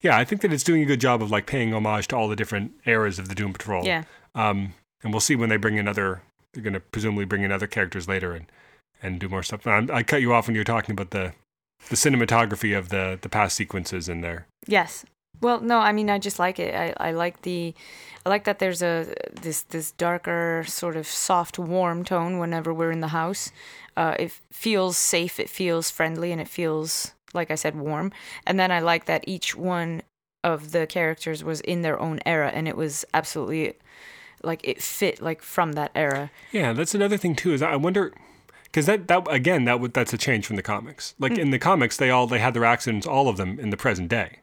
yeah, 0.00 0.16
I 0.16 0.24
think 0.24 0.40
that 0.42 0.52
it's 0.52 0.64
doing 0.64 0.82
a 0.82 0.86
good 0.86 1.00
job 1.00 1.22
of 1.22 1.30
like 1.30 1.46
paying 1.46 1.72
homage 1.72 2.08
to 2.08 2.16
all 2.16 2.28
the 2.28 2.36
different 2.36 2.72
eras 2.84 3.18
of 3.18 3.28
the 3.28 3.34
Doom 3.34 3.52
Patrol. 3.52 3.84
Yeah. 3.84 4.04
Um, 4.34 4.74
and 5.02 5.12
we'll 5.12 5.20
see 5.20 5.36
when 5.36 5.48
they 5.48 5.56
bring 5.56 5.78
another. 5.78 6.22
They're 6.52 6.62
going 6.62 6.74
to 6.74 6.80
presumably 6.80 7.26
bring 7.26 7.42
in 7.42 7.52
other 7.52 7.66
characters 7.66 8.08
later 8.08 8.32
and 8.32 8.46
and 9.02 9.18
do 9.20 9.28
more 9.28 9.42
stuff. 9.42 9.66
I, 9.66 9.86
I 9.92 10.02
cut 10.02 10.20
you 10.20 10.32
off 10.32 10.46
when 10.46 10.54
you 10.54 10.60
were 10.60 10.64
talking 10.64 10.92
about 10.92 11.10
the 11.10 11.32
the 11.88 11.96
cinematography 11.96 12.76
of 12.76 12.88
the 12.88 13.18
the 13.20 13.28
past 13.28 13.56
sequences 13.56 14.08
in 14.08 14.20
there. 14.20 14.46
Yes. 14.66 15.04
Well, 15.40 15.60
no, 15.60 15.78
I 15.78 15.92
mean 15.92 16.08
I 16.08 16.18
just 16.18 16.38
like 16.38 16.58
it. 16.58 16.74
I, 16.74 17.08
I 17.08 17.12
like 17.12 17.42
the 17.42 17.74
I 18.24 18.28
like 18.28 18.44
that 18.44 18.58
there's 18.58 18.82
a 18.82 19.14
this 19.30 19.62
this 19.62 19.92
darker 19.92 20.64
sort 20.66 20.96
of 20.96 21.06
soft 21.06 21.58
warm 21.58 22.04
tone 22.04 22.38
whenever 22.38 22.72
we're 22.72 22.90
in 22.90 23.00
the 23.00 23.08
house. 23.08 23.52
Uh, 23.96 24.14
it 24.18 24.32
feels 24.50 24.96
safe, 24.96 25.40
it 25.40 25.48
feels 25.48 25.90
friendly, 25.90 26.32
and 26.32 26.40
it 26.40 26.48
feels 26.48 27.12
like 27.32 27.50
I 27.50 27.54
said 27.54 27.76
warm. 27.76 28.12
And 28.46 28.58
then 28.58 28.70
I 28.70 28.80
like 28.80 29.06
that 29.06 29.24
each 29.26 29.56
one 29.56 30.02
of 30.42 30.72
the 30.72 30.86
characters 30.86 31.42
was 31.42 31.60
in 31.62 31.82
their 31.82 31.98
own 32.00 32.20
era, 32.26 32.50
and 32.52 32.66
it 32.66 32.76
was 32.76 33.04
absolutely 33.14 33.74
like 34.42 34.60
it 34.64 34.82
fit 34.82 35.20
like 35.20 35.42
from 35.42 35.72
that 35.72 35.90
era. 35.94 36.30
Yeah, 36.52 36.72
that's 36.72 36.94
another 36.94 37.16
thing 37.16 37.36
too. 37.36 37.52
Is 37.52 37.62
I 37.62 37.76
wonder 37.76 38.12
because 38.76 38.84
that 38.86 39.08
that 39.08 39.26
again 39.32 39.64
that 39.64 39.80
would 39.80 39.94
that's 39.94 40.12
a 40.12 40.18
change 40.18 40.46
from 40.46 40.56
the 40.56 40.62
comics. 40.62 41.14
Like 41.18 41.38
in 41.38 41.50
the 41.50 41.58
comics, 41.58 41.96
they 41.96 42.10
all 42.10 42.26
they 42.26 42.38
had 42.40 42.52
their 42.52 42.66
accidents, 42.66 43.06
all 43.06 43.28
of 43.28 43.38
them 43.38 43.58
in 43.58 43.70
the 43.70 43.76
present 43.78 44.08
day. 44.10 44.40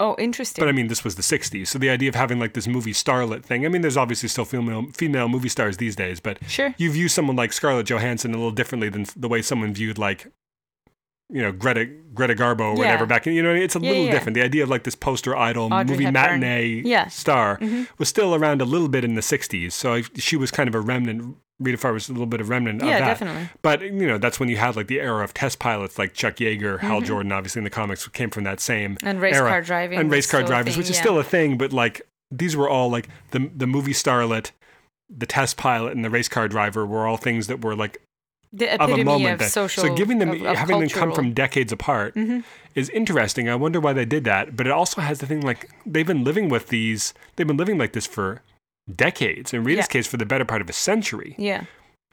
Oh, 0.00 0.16
interesting. 0.18 0.62
But 0.62 0.68
I 0.68 0.72
mean, 0.72 0.88
this 0.88 1.04
was 1.04 1.16
the 1.16 1.22
'60s, 1.22 1.66
so 1.68 1.78
the 1.78 1.90
idea 1.90 2.08
of 2.08 2.14
having 2.14 2.38
like 2.40 2.54
this 2.54 2.66
movie 2.66 2.92
starlet 2.94 3.42
thing. 3.44 3.66
I 3.66 3.68
mean, 3.68 3.82
there's 3.82 3.96
obviously 3.98 4.28
still 4.30 4.46
female 4.46 4.86
female 4.94 5.28
movie 5.28 5.50
stars 5.50 5.76
these 5.76 5.94
days, 5.96 6.18
but 6.18 6.38
Sure. 6.48 6.74
you 6.78 6.90
view 6.90 7.08
someone 7.08 7.36
like 7.36 7.52
Scarlett 7.52 7.86
Johansson 7.86 8.32
a 8.32 8.36
little 8.38 8.50
differently 8.50 8.88
than 8.88 9.04
the 9.14 9.28
way 9.28 9.42
someone 9.42 9.74
viewed 9.74 9.98
like. 9.98 10.32
You 11.30 11.40
know 11.40 11.52
Greta 11.52 11.86
Greta 12.12 12.34
Garbo 12.34 12.60
or 12.60 12.74
whatever 12.76 13.06
back 13.06 13.26
in 13.26 13.32
you 13.32 13.42
know 13.42 13.54
it's 13.54 13.74
a 13.74 13.80
Yeah, 13.80 13.88
little 13.90 14.04
yeah. 14.06 14.12
different. 14.12 14.34
The 14.34 14.42
idea 14.42 14.62
of 14.62 14.68
like 14.68 14.84
this 14.84 14.94
poster 14.94 15.34
idol 15.34 15.72
Audrey 15.72 15.92
movie 15.92 16.04
Hepburn. 16.04 16.40
matinee 16.40 16.82
Yeah. 16.84 17.06
Mm-hmm. 17.06 17.08
star 17.10 17.58
was 17.98 18.08
still 18.10 18.34
around 18.34 18.60
a 18.60 18.66
little 18.66 18.88
bit 18.88 19.04
in 19.04 19.14
the 19.14 19.22
'60s. 19.22 19.72
So 19.72 19.94
I, 19.94 20.02
she 20.16 20.36
was 20.36 20.50
kind 20.50 20.68
of 20.68 20.74
a 20.74 20.80
remnant. 20.80 21.36
Rita 21.60 21.78
Farr 21.78 21.92
was 21.92 22.08
a 22.08 22.12
little 22.12 22.26
bit 22.26 22.40
of 22.40 22.48
remnant 22.48 22.82
of 22.82 22.88
Yeah, 22.88 22.98
that. 23.00 23.06
definitely. 23.06 23.48
But 23.62 23.80
you 23.82 24.06
know 24.06 24.18
that's 24.18 24.40
when 24.40 24.48
you 24.48 24.56
had 24.56 24.74
like 24.76 24.88
the 24.88 25.00
era 25.00 25.22
of 25.22 25.32
test 25.34 25.58
pilots 25.58 25.98
like 25.98 26.12
Chuck 26.14 26.36
Yeager, 26.36 26.80
Hal 26.80 26.96
Mm-hmm. 26.98 27.06
Jordan, 27.06 27.32
obviously 27.32 27.60
in 27.60 27.64
the 27.64 27.70
comics 27.70 28.06
came 28.08 28.30
from 28.30 28.44
that 28.44 28.60
same 28.60 28.98
And 29.02 29.20
race 29.20 29.36
era. 29.36 29.48
car 29.48 29.62
driving 29.62 29.98
and 29.98 30.10
race 30.10 30.30
car 30.30 30.42
drivers, 30.42 30.74
thing, 30.74 30.80
which 30.80 30.90
is 30.90 30.96
yeah. 30.96 31.02
still 31.02 31.18
a 31.18 31.24
thing. 31.24 31.56
But 31.56 31.72
like 31.72 32.02
these 32.30 32.56
were 32.56 32.68
all 32.68 32.90
like 32.90 33.08
the 33.30 33.50
the 33.54 33.66
movie 33.68 33.92
starlet, 33.92 34.50
the 35.08 35.26
test 35.26 35.56
pilot, 35.56 35.94
and 35.94 36.04
the 36.04 36.10
race 36.10 36.28
car 36.28 36.48
driver 36.48 36.84
were 36.84 37.06
all 37.06 37.16
things 37.16 37.46
that 37.46 37.62
were 37.64 37.76
like 37.76 37.98
The 38.52 38.74
of 38.82 38.90
a 38.90 39.04
moment. 39.04 39.34
of 39.34 39.38
that- 39.40 39.50
social. 39.52 39.84
so 39.84 39.94
giving 39.94 40.18
them 40.18 40.30
of, 40.30 40.42
of 40.42 40.56
having 40.56 40.80
them 40.80 40.88
come 40.88 41.12
from 41.12 41.32
decades 41.34 41.70
apart 41.72 42.14
Mm-hmm. 42.16 42.40
is 42.74 42.88
interesting. 42.90 43.48
I 43.48 43.54
wonder 43.54 43.78
why 43.78 43.92
they 43.92 44.04
did 44.04 44.24
that. 44.24 44.56
But 44.56 44.66
it 44.66 44.72
also 44.72 45.00
has 45.02 45.20
the 45.20 45.26
thing 45.26 45.40
like 45.42 45.70
they've 45.86 46.06
been 46.06 46.24
living 46.24 46.48
with 46.48 46.68
these. 46.68 47.14
They've 47.36 47.46
been 47.46 47.56
living 47.56 47.78
like 47.78 47.92
this 47.92 48.06
for 48.08 48.42
decades. 48.92 49.52
In 49.52 49.64
Rita's 49.64 49.84
Yeah. 49.84 49.92
case, 49.92 50.06
for 50.06 50.16
the 50.16 50.26
better 50.26 50.44
part 50.44 50.60
of 50.62 50.68
a 50.68 50.72
century, 50.72 51.34
Yeah, 51.38 51.64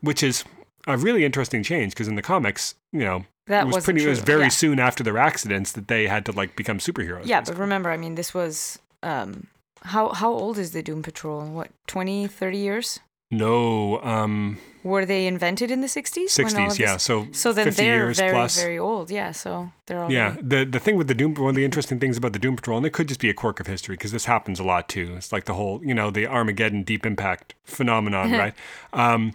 which 0.01 0.23
is 0.23 0.43
a 0.87 0.97
really 0.97 1.25
interesting 1.25 1.63
change 1.63 1.93
because 1.93 2.07
in 2.07 2.15
the 2.15 2.21
comics, 2.21 2.75
you 2.91 3.01
know, 3.01 3.25
that 3.47 3.63
it 3.67 3.73
was 3.73 3.83
pretty. 3.83 4.03
It 4.03 4.09
was 4.09 4.19
very 4.19 4.43
Yeah. 4.43 4.49
soon 4.49 4.79
after 4.79 5.03
their 5.03 5.17
accidents 5.17 5.71
that 5.73 5.87
they 5.87 6.07
had 6.07 6.25
to 6.25 6.31
like 6.31 6.55
become 6.55 6.77
superheroes. 6.79 7.25
Yeah, 7.25 7.41
but 7.41 7.57
remember, 7.57 7.91
I 7.91 7.97
mean, 7.97 8.15
this 8.15 8.33
was 8.33 8.79
um, 9.03 9.47
how 9.83 10.09
how 10.09 10.31
old 10.31 10.57
is 10.57 10.71
the 10.71 10.81
Doom 10.83 11.01
Patrol? 11.03 11.45
What 11.45 11.69
20, 11.87 12.27
30 12.27 12.57
years? 12.57 12.99
No, 13.31 14.01
um, 14.03 14.57
Were 14.83 15.05
they 15.05 15.25
invented 15.25 15.71
in 15.71 15.81
the 15.81 15.87
sixties? 15.87 16.31
sixties, 16.33 16.77
yeah. 16.77 16.97
So 16.97 17.27
So 17.31 17.53
then 17.53 17.65
50 17.65 17.81
they're 17.83 18.13
very 18.13 18.31
plus. 18.33 18.59
very 18.61 18.77
old. 18.77 19.09
Yeah, 19.09 19.31
so 19.31 19.71
they're 19.87 20.03
all 20.03 20.11
Yeah, 20.11 20.35
the 20.41 20.65
the 20.65 20.79
thing 20.79 20.97
with 20.97 21.07
the 21.07 21.13
Doom, 21.15 21.35
one 21.35 21.49
of 21.51 21.55
the 21.55 21.65
interesting 21.65 21.99
things 21.99 22.17
about 22.17 22.33
the 22.33 22.39
Doom 22.39 22.55
Patrol, 22.55 22.77
and 22.77 22.85
it 22.85 22.91
could 22.93 23.07
just 23.07 23.19
be 23.21 23.29
a 23.29 23.33
quirk 23.33 23.59
of 23.59 23.67
history 23.67 23.95
because 23.95 24.11
this 24.11 24.25
happens 24.25 24.59
a 24.59 24.63
lot 24.63 24.89
too. 24.89 25.13
It's 25.15 25.31
like 25.31 25.45
the 25.45 25.53
whole, 25.53 25.83
you 25.83 25.93
know, 25.93 26.11
the 26.11 26.27
Armageddon 26.27 26.83
Deep 26.83 27.05
Impact 27.05 27.55
phenomenon, 27.63 28.31
right? 28.43 28.53
Um, 28.93 29.33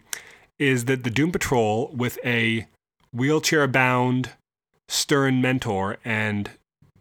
is 0.58 0.84
that 0.86 1.04
the 1.04 1.10
Doom 1.10 1.32
Patrol 1.32 1.90
with 1.94 2.18
a 2.24 2.66
wheelchair 3.12 3.66
bound 3.66 4.30
stern 4.88 5.40
mentor 5.40 5.96
and 6.04 6.50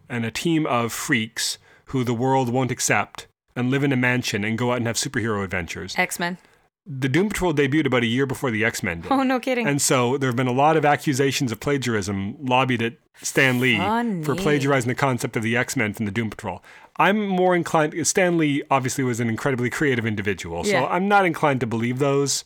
and 0.08 0.24
a 0.24 0.30
team 0.30 0.66
of 0.66 0.92
freaks 0.92 1.58
who 1.86 2.04
the 2.04 2.14
world 2.14 2.48
won't 2.48 2.70
accept 2.70 3.26
and 3.54 3.70
live 3.70 3.82
in 3.84 3.92
a 3.92 3.96
mansion 3.96 4.44
and 4.44 4.56
go 4.58 4.70
out 4.72 4.76
and 4.78 4.86
have 4.86 4.96
superhero 4.96 5.42
adventures. 5.44 5.94
X 5.98 6.18
Men. 6.18 6.38
The 6.88 7.08
Doom 7.08 7.28
Patrol 7.30 7.52
debuted 7.52 7.86
about 7.86 8.04
a 8.04 8.06
year 8.06 8.26
before 8.26 8.50
the 8.52 8.64
X 8.64 8.82
Men 8.82 9.00
did. 9.00 9.10
Oh 9.10 9.22
no, 9.24 9.40
kidding. 9.40 9.66
And 9.66 9.82
so 9.82 10.16
there 10.16 10.28
have 10.28 10.36
been 10.36 10.46
a 10.46 10.52
lot 10.52 10.76
of 10.76 10.84
accusations 10.84 11.50
of 11.50 11.58
plagiarism 11.58 12.36
lobbied 12.40 12.80
at 12.80 12.94
Stan 13.22 13.58
Lee 13.60 13.76
for 14.22 14.34
plagiarizing 14.36 14.88
the 14.88 14.94
concept 14.94 15.36
of 15.36 15.42
the 15.42 15.56
X 15.56 15.76
Men 15.76 15.92
from 15.94 16.06
the 16.06 16.12
Doom 16.12 16.30
Patrol. 16.30 16.62
I'm 16.96 17.26
more 17.26 17.56
inclined. 17.56 18.06
Stan 18.06 18.38
Lee 18.38 18.62
obviously 18.70 19.02
was 19.02 19.18
an 19.20 19.28
incredibly 19.28 19.68
creative 19.68 20.06
individual, 20.06 20.62
so 20.64 20.70
Yeah. 20.70 20.86
I'm 20.86 21.08
not 21.08 21.26
inclined 21.26 21.60
to 21.60 21.66
believe 21.66 21.98
those 21.98 22.44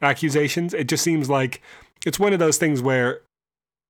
accusations. 0.00 0.74
It 0.74 0.88
just 0.88 1.04
seems 1.04 1.28
like 1.28 1.60
it's 2.06 2.18
one 2.18 2.32
of 2.32 2.38
those 2.38 2.58
things 2.58 2.80
where, 2.80 3.20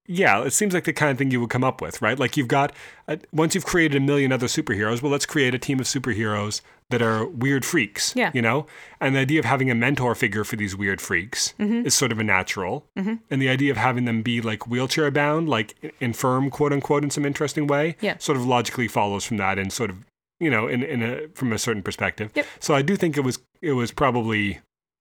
yeah, 0.07 0.43
it 0.43 0.53
seems 0.53 0.75
like 0.75 0.85
the 0.85 0.93
kind 0.93 1.11
of 1.13 1.19
thing 1.19 1.31
you 1.31 1.41
would 1.41 1.51
come 1.51 1.65
up 1.65 1.81
with, 1.81 2.03
right? 2.03 2.19
Like 2.19 2.37
you've 2.37 2.49
got 2.49 2.73
a, 3.09 3.19
once 3.33 3.55
you've 3.55 3.65
created 3.65 3.97
a 3.97 4.01
million 4.01 4.33
other 4.33 4.47
superheroes, 4.47 5.01
well, 5.03 5.13
let's 5.13 5.27
create 5.27 5.55
a 5.55 5.59
team 5.59 5.79
of 5.81 5.87
superheroes 5.87 6.61
that 6.91 7.01
are 7.01 7.25
weird 7.27 7.65
freaks. 7.65 8.13
Yeah. 8.15 8.31
you 8.35 8.43
know, 8.43 8.67
and 9.01 9.15
the 9.15 9.21
idea 9.21 9.39
of 9.39 9.45
having 9.47 9.71
a 9.71 9.75
mentor 9.75 10.15
figure 10.15 10.45
for 10.45 10.57
these 10.57 10.77
weird 10.77 11.01
freaks 11.01 11.55
Mm-hmm. 11.59 11.87
is 11.87 11.95
sort 11.95 12.13
of 12.13 12.19
a 12.19 12.25
natural, 12.25 12.85
and 12.97 13.21
the 13.31 13.49
idea 13.49 13.71
of 13.71 13.77
having 13.79 14.05
them 14.05 14.23
be 14.23 14.41
like 14.41 14.67
wheelchair 14.67 15.11
bound, 15.11 15.49
like 15.49 15.75
infirm, 16.01 16.51
quote 16.51 16.73
unquote, 16.73 17.05
in 17.05 17.11
some 17.11 17.25
interesting 17.25 17.67
way, 17.67 17.97
Yeah. 18.01 18.19
sort 18.19 18.37
of 18.37 18.45
logically 18.45 18.89
follows 18.89 19.25
from 19.25 19.37
that, 19.39 19.59
and 19.59 19.73
sort 19.73 19.91
of 19.91 20.05
you 20.41 20.51
know, 20.51 20.67
in 20.67 20.83
in 20.83 21.03
a 21.03 21.29
from 21.35 21.53
a 21.53 21.59
certain 21.59 21.83
perspective. 21.83 22.33
Yep. 22.35 22.47
So 22.59 22.75
I 22.75 22.83
do 22.83 22.97
think 22.97 23.17
it 23.17 23.21
was 23.23 23.39
it 23.63 23.73
was 23.73 23.93
probably. 23.93 24.59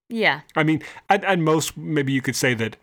yeah, 0.10 0.42
I 0.56 0.64
mean, 0.64 0.84
at, 1.10 1.24
at 1.26 1.40
most, 1.40 1.76
maybe 1.76 2.14
you 2.14 2.22
could 2.22 2.36
say 2.36 2.54
that 2.54 2.78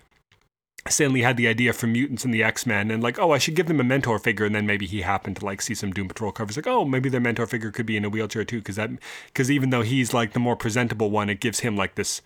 Stan 0.87 1.13
Lee 1.13 1.23
had 1.23 1.37
the 1.37 1.49
idea 1.49 1.73
for 1.73 1.87
mutants 1.87 2.25
and 2.25 2.33
the 2.33 2.43
X 2.43 2.65
Men, 2.65 2.91
and 2.91 3.03
like, 3.03 3.19
oh, 3.19 3.33
I 3.33 3.39
should 3.39 3.57
give 3.57 3.67
them 3.67 3.81
a 3.81 3.85
mentor 3.85 4.19
figure, 4.19 4.47
and 4.47 4.55
then 4.55 4.67
maybe 4.67 4.87
he 4.87 5.03
happened 5.03 5.37
to 5.37 5.45
like 5.45 5.61
see 5.61 5.75
some 5.75 5.93
Doom 5.93 6.09
Patrol 6.09 6.33
covers, 6.33 6.57
like, 6.57 6.67
oh, 6.67 6.85
maybe 6.85 7.09
their 7.09 7.21
mentor 7.21 7.47
figure 7.47 7.71
could 7.71 7.87
be 7.87 7.97
in 7.97 8.05
a 8.05 8.09
wheelchair 8.09 8.45
too, 8.45 8.59
because 8.59 8.77
that, 8.77 8.91
because 9.27 9.51
even 9.51 9.71
though 9.71 9.83
he's 9.83 10.15
like 10.15 10.33
the 10.33 10.41
more 10.41 10.57
presentable 10.57 11.11
one, 11.11 11.29
it 11.29 11.41
gives 11.41 11.61
him 11.61 11.77
like 11.77 11.97
this 11.97 12.23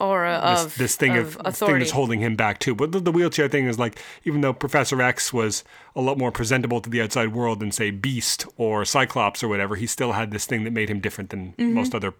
aura 0.00 0.40
this, 0.54 0.64
of 0.64 0.78
this 0.78 0.96
thing 0.96 1.16
of, 1.16 1.36
of 1.38 1.56
thing 1.56 1.78
that's 1.78 1.90
holding 1.90 2.20
him 2.20 2.36
back 2.36 2.60
too. 2.60 2.74
But 2.74 2.92
the, 2.92 3.00
the 3.00 3.12
wheelchair 3.12 3.48
thing 3.48 3.66
is 3.66 3.78
like, 3.78 4.00
even 4.24 4.40
though 4.40 4.52
Professor 4.52 5.02
X 5.02 5.32
was 5.32 5.64
a 5.96 6.00
lot 6.00 6.18
more 6.18 6.30
presentable 6.30 6.80
to 6.80 6.88
the 6.88 7.02
outside 7.02 7.34
world 7.34 7.60
than 7.60 7.72
say 7.72 7.90
Beast 7.90 8.46
or 8.56 8.84
Cyclops 8.84 9.42
or 9.42 9.48
whatever, 9.48 9.76
he 9.76 9.86
still 9.86 10.12
had 10.12 10.30
this 10.30 10.46
thing 10.46 10.64
that 10.64 10.72
made 10.72 10.88
him 10.88 11.00
different 11.00 11.30
than 11.30 11.52
mm-hmm. 11.52 11.74
most 11.74 11.94
other, 11.94 12.14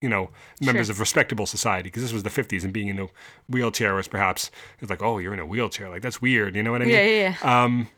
you 0.00 0.08
know, 0.08 0.30
members 0.60 0.86
Sure. 0.86 0.92
of 0.94 1.00
respectable 1.00 1.46
society. 1.46 1.84
Because 1.84 2.02
this 2.02 2.12
was 2.12 2.22
the 2.22 2.30
'50s, 2.30 2.64
and 2.64 2.72
being 2.72 2.88
in 2.88 2.98
a 2.98 3.08
wheelchair 3.48 3.94
was 3.94 4.08
perhaps 4.08 4.50
it's 4.80 4.90
like, 4.90 5.02
oh, 5.02 5.18
you're 5.18 5.34
in 5.34 5.40
a 5.40 5.46
wheelchair, 5.46 5.88
like 5.88 6.02
that's 6.02 6.20
weird. 6.20 6.56
You 6.56 6.62
know 6.62 6.72
what 6.72 6.82
I 6.82 6.86
mean? 6.86 6.94
yeah, 6.94 7.04
yeah, 7.04 7.36
yeah. 7.42 7.64
Um, 7.64 7.88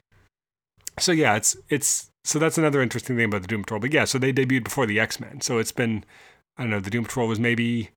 so 0.99 1.13
yeah, 1.13 1.37
it's 1.37 1.57
it's 1.69 2.11
so 2.25 2.39
that's 2.39 2.59
another 2.59 2.83
interesting 2.83 3.17
thing 3.17 3.27
about 3.27 3.43
the 3.43 3.49
Doom 3.49 3.63
Patrol. 3.63 3.81
But 3.81 3.93
yeah, 3.93 4.05
so 4.05 4.19
they 4.19 4.33
debuted 4.33 4.65
before 4.65 4.87
the 4.87 5.01
X 5.01 5.21
Men, 5.21 5.41
so 5.41 5.59
it's 5.59 5.73
been 5.73 6.05
I 6.57 6.63
don't 6.63 6.71
know. 6.71 6.81
The 6.81 6.91
Doom 6.91 7.05
Patrol 7.05 7.29
was 7.29 7.41
maybe 7.41 7.91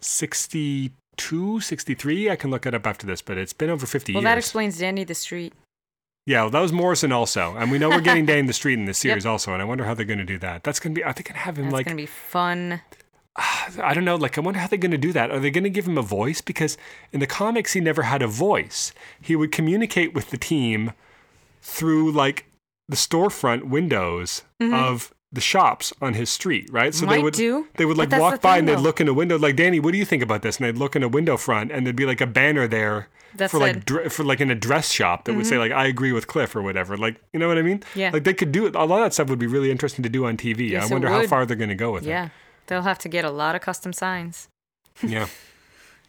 62, 0.00 1.60
63. 1.60 2.30
I 2.30 2.36
can 2.36 2.50
look 2.50 2.66
it 2.66 2.74
up 2.74 2.86
after 2.86 3.06
this, 3.06 3.22
but 3.22 3.38
it's 3.38 3.52
been 3.52 3.70
over 3.70 3.86
50 3.86 4.12
well, 4.12 4.20
years. 4.20 4.24
Well, 4.24 4.32
that 4.32 4.38
explains 4.38 4.78
Danny 4.78 5.04
the 5.04 5.14
Street. 5.14 5.54
Yeah, 6.26 6.42
well, 6.42 6.50
that 6.50 6.60
was 6.60 6.72
Morrison 6.72 7.12
also, 7.12 7.54
and 7.56 7.70
we 7.70 7.78
know 7.78 7.90
we're 7.90 8.00
getting 8.00 8.24
Danny 8.26 8.46
the 8.46 8.52
Street 8.54 8.78
in 8.78 8.86
this 8.86 8.98
series 8.98 9.26
also, 9.26 9.52
and 9.52 9.60
I 9.60 9.64
wonder 9.64 9.84
how 9.84 9.94
they're 9.94 10.06
going 10.06 10.18
to 10.18 10.24
do 10.24 10.38
that. 10.38 10.64
That's 10.64 10.80
going 10.80 10.94
to 10.94 10.98
be. 10.98 11.04
Are 11.04 11.12
they 11.12 11.22
going 11.22 11.34
to 11.34 11.40
have 11.40 11.58
him 11.58 11.70
like 11.70 11.70
That's 11.70 11.78
like? 11.78 11.86
gonna 11.86 11.96
be 11.96 12.06
fun. 12.06 12.80
I 13.36 13.92
don't 13.94 14.04
know. 14.04 14.16
Like, 14.16 14.38
I 14.38 14.40
wonder 14.40 14.60
how 14.60 14.66
they're 14.66 14.78
going 14.78 14.90
to 14.90 14.98
do 14.98 15.12
that. 15.12 15.30
Are 15.30 15.38
they 15.38 15.50
going 15.50 15.64
to 15.64 15.70
give 15.70 15.86
him 15.86 15.98
a 15.98 16.02
voice? 16.02 16.40
Because 16.40 16.78
in 17.12 17.20
the 17.20 17.26
comics, 17.26 17.72
he 17.72 17.80
never 17.80 18.02
had 18.02 18.22
a 18.22 18.26
voice. 18.26 18.92
He 19.20 19.36
would 19.36 19.52
communicate 19.52 20.14
with 20.14 20.30
the 20.30 20.38
team 20.38 20.92
through 21.60 22.12
like 22.12 22.46
the 22.88 22.96
storefront 22.96 23.64
windows 23.64 24.42
mm-hmm. 24.60 24.74
of 24.74 25.13
the 25.34 25.40
shops 25.40 25.92
on 26.00 26.14
his 26.14 26.30
street, 26.30 26.68
right? 26.72 26.94
So 26.94 27.06
they 27.06 27.14
Mm-hmm. 27.16 27.22
Would 27.24 27.34
do, 27.34 27.66
they 27.76 27.84
would 27.84 27.96
like 27.96 28.10
walk 28.12 28.40
by 28.40 28.58
and 28.58 28.66
they'd 28.68 28.76
though. 28.76 28.80
look 28.80 29.00
in 29.00 29.08
a 29.08 29.12
window 29.14 29.38
like 29.38 29.56
Danny, 29.56 29.80
what 29.80 29.92
do 29.92 29.98
you 29.98 30.04
think 30.04 30.22
about 30.22 30.42
this? 30.42 30.56
And 30.58 30.66
they'd 30.66 30.76
look 30.78 30.94
in 30.96 31.02
a 31.02 31.08
window 31.08 31.36
front 31.36 31.70
and 31.72 31.84
there'd 31.86 31.96
be 31.96 32.06
like 32.06 32.20
a 32.20 32.26
banner 32.26 32.66
there 32.68 33.08
That 33.36 33.50
for 33.50 33.58
like 33.58 33.84
dr- 33.84 34.12
for 34.12 34.24
like 34.24 34.40
in 34.40 34.50
a 34.50 34.54
dress 34.54 34.90
shop 34.92 35.24
that 35.24 35.34
would 35.34 35.46
say 35.46 35.58
like 35.58 35.72
I 35.72 35.86
agree 35.86 36.12
with 36.12 36.26
Cliff 36.26 36.54
or 36.56 36.62
whatever. 36.62 36.96
Like 36.96 37.16
you 37.32 37.38
know 37.40 37.48
what 37.48 37.58
I 37.58 37.62
mean? 37.62 37.80
Mm-hmm. 37.80 37.98
Yeah. 37.98 38.10
Like 38.12 38.24
they 38.24 38.34
could 38.34 38.52
do 38.52 38.66
it. 38.66 38.74
A 38.74 38.84
lot 38.84 38.98
of 39.00 39.06
that 39.06 39.14
stuff 39.14 39.28
would 39.28 39.38
be 39.38 39.46
really 39.46 39.70
interesting 39.70 40.02
to 40.04 40.08
do 40.08 40.24
on 40.26 40.36
TV. 40.36 40.70
Yes, 40.70 40.90
I 40.90 40.94
wonder 40.94 41.08
how 41.08 41.26
far 41.26 41.44
they're 41.46 41.56
going 41.56 41.68
to 41.70 41.74
go 41.74 41.92
with 41.92 42.04
it. 42.06 42.08
Yeah, 42.10 42.28
they'll 42.66 42.82
have 42.82 42.98
to 43.00 43.08
get 43.08 43.24
a 43.24 43.30
lot 43.30 43.54
of 43.56 43.60
custom 43.62 43.92
signs. 43.92 44.48
Yeah. 45.02 45.26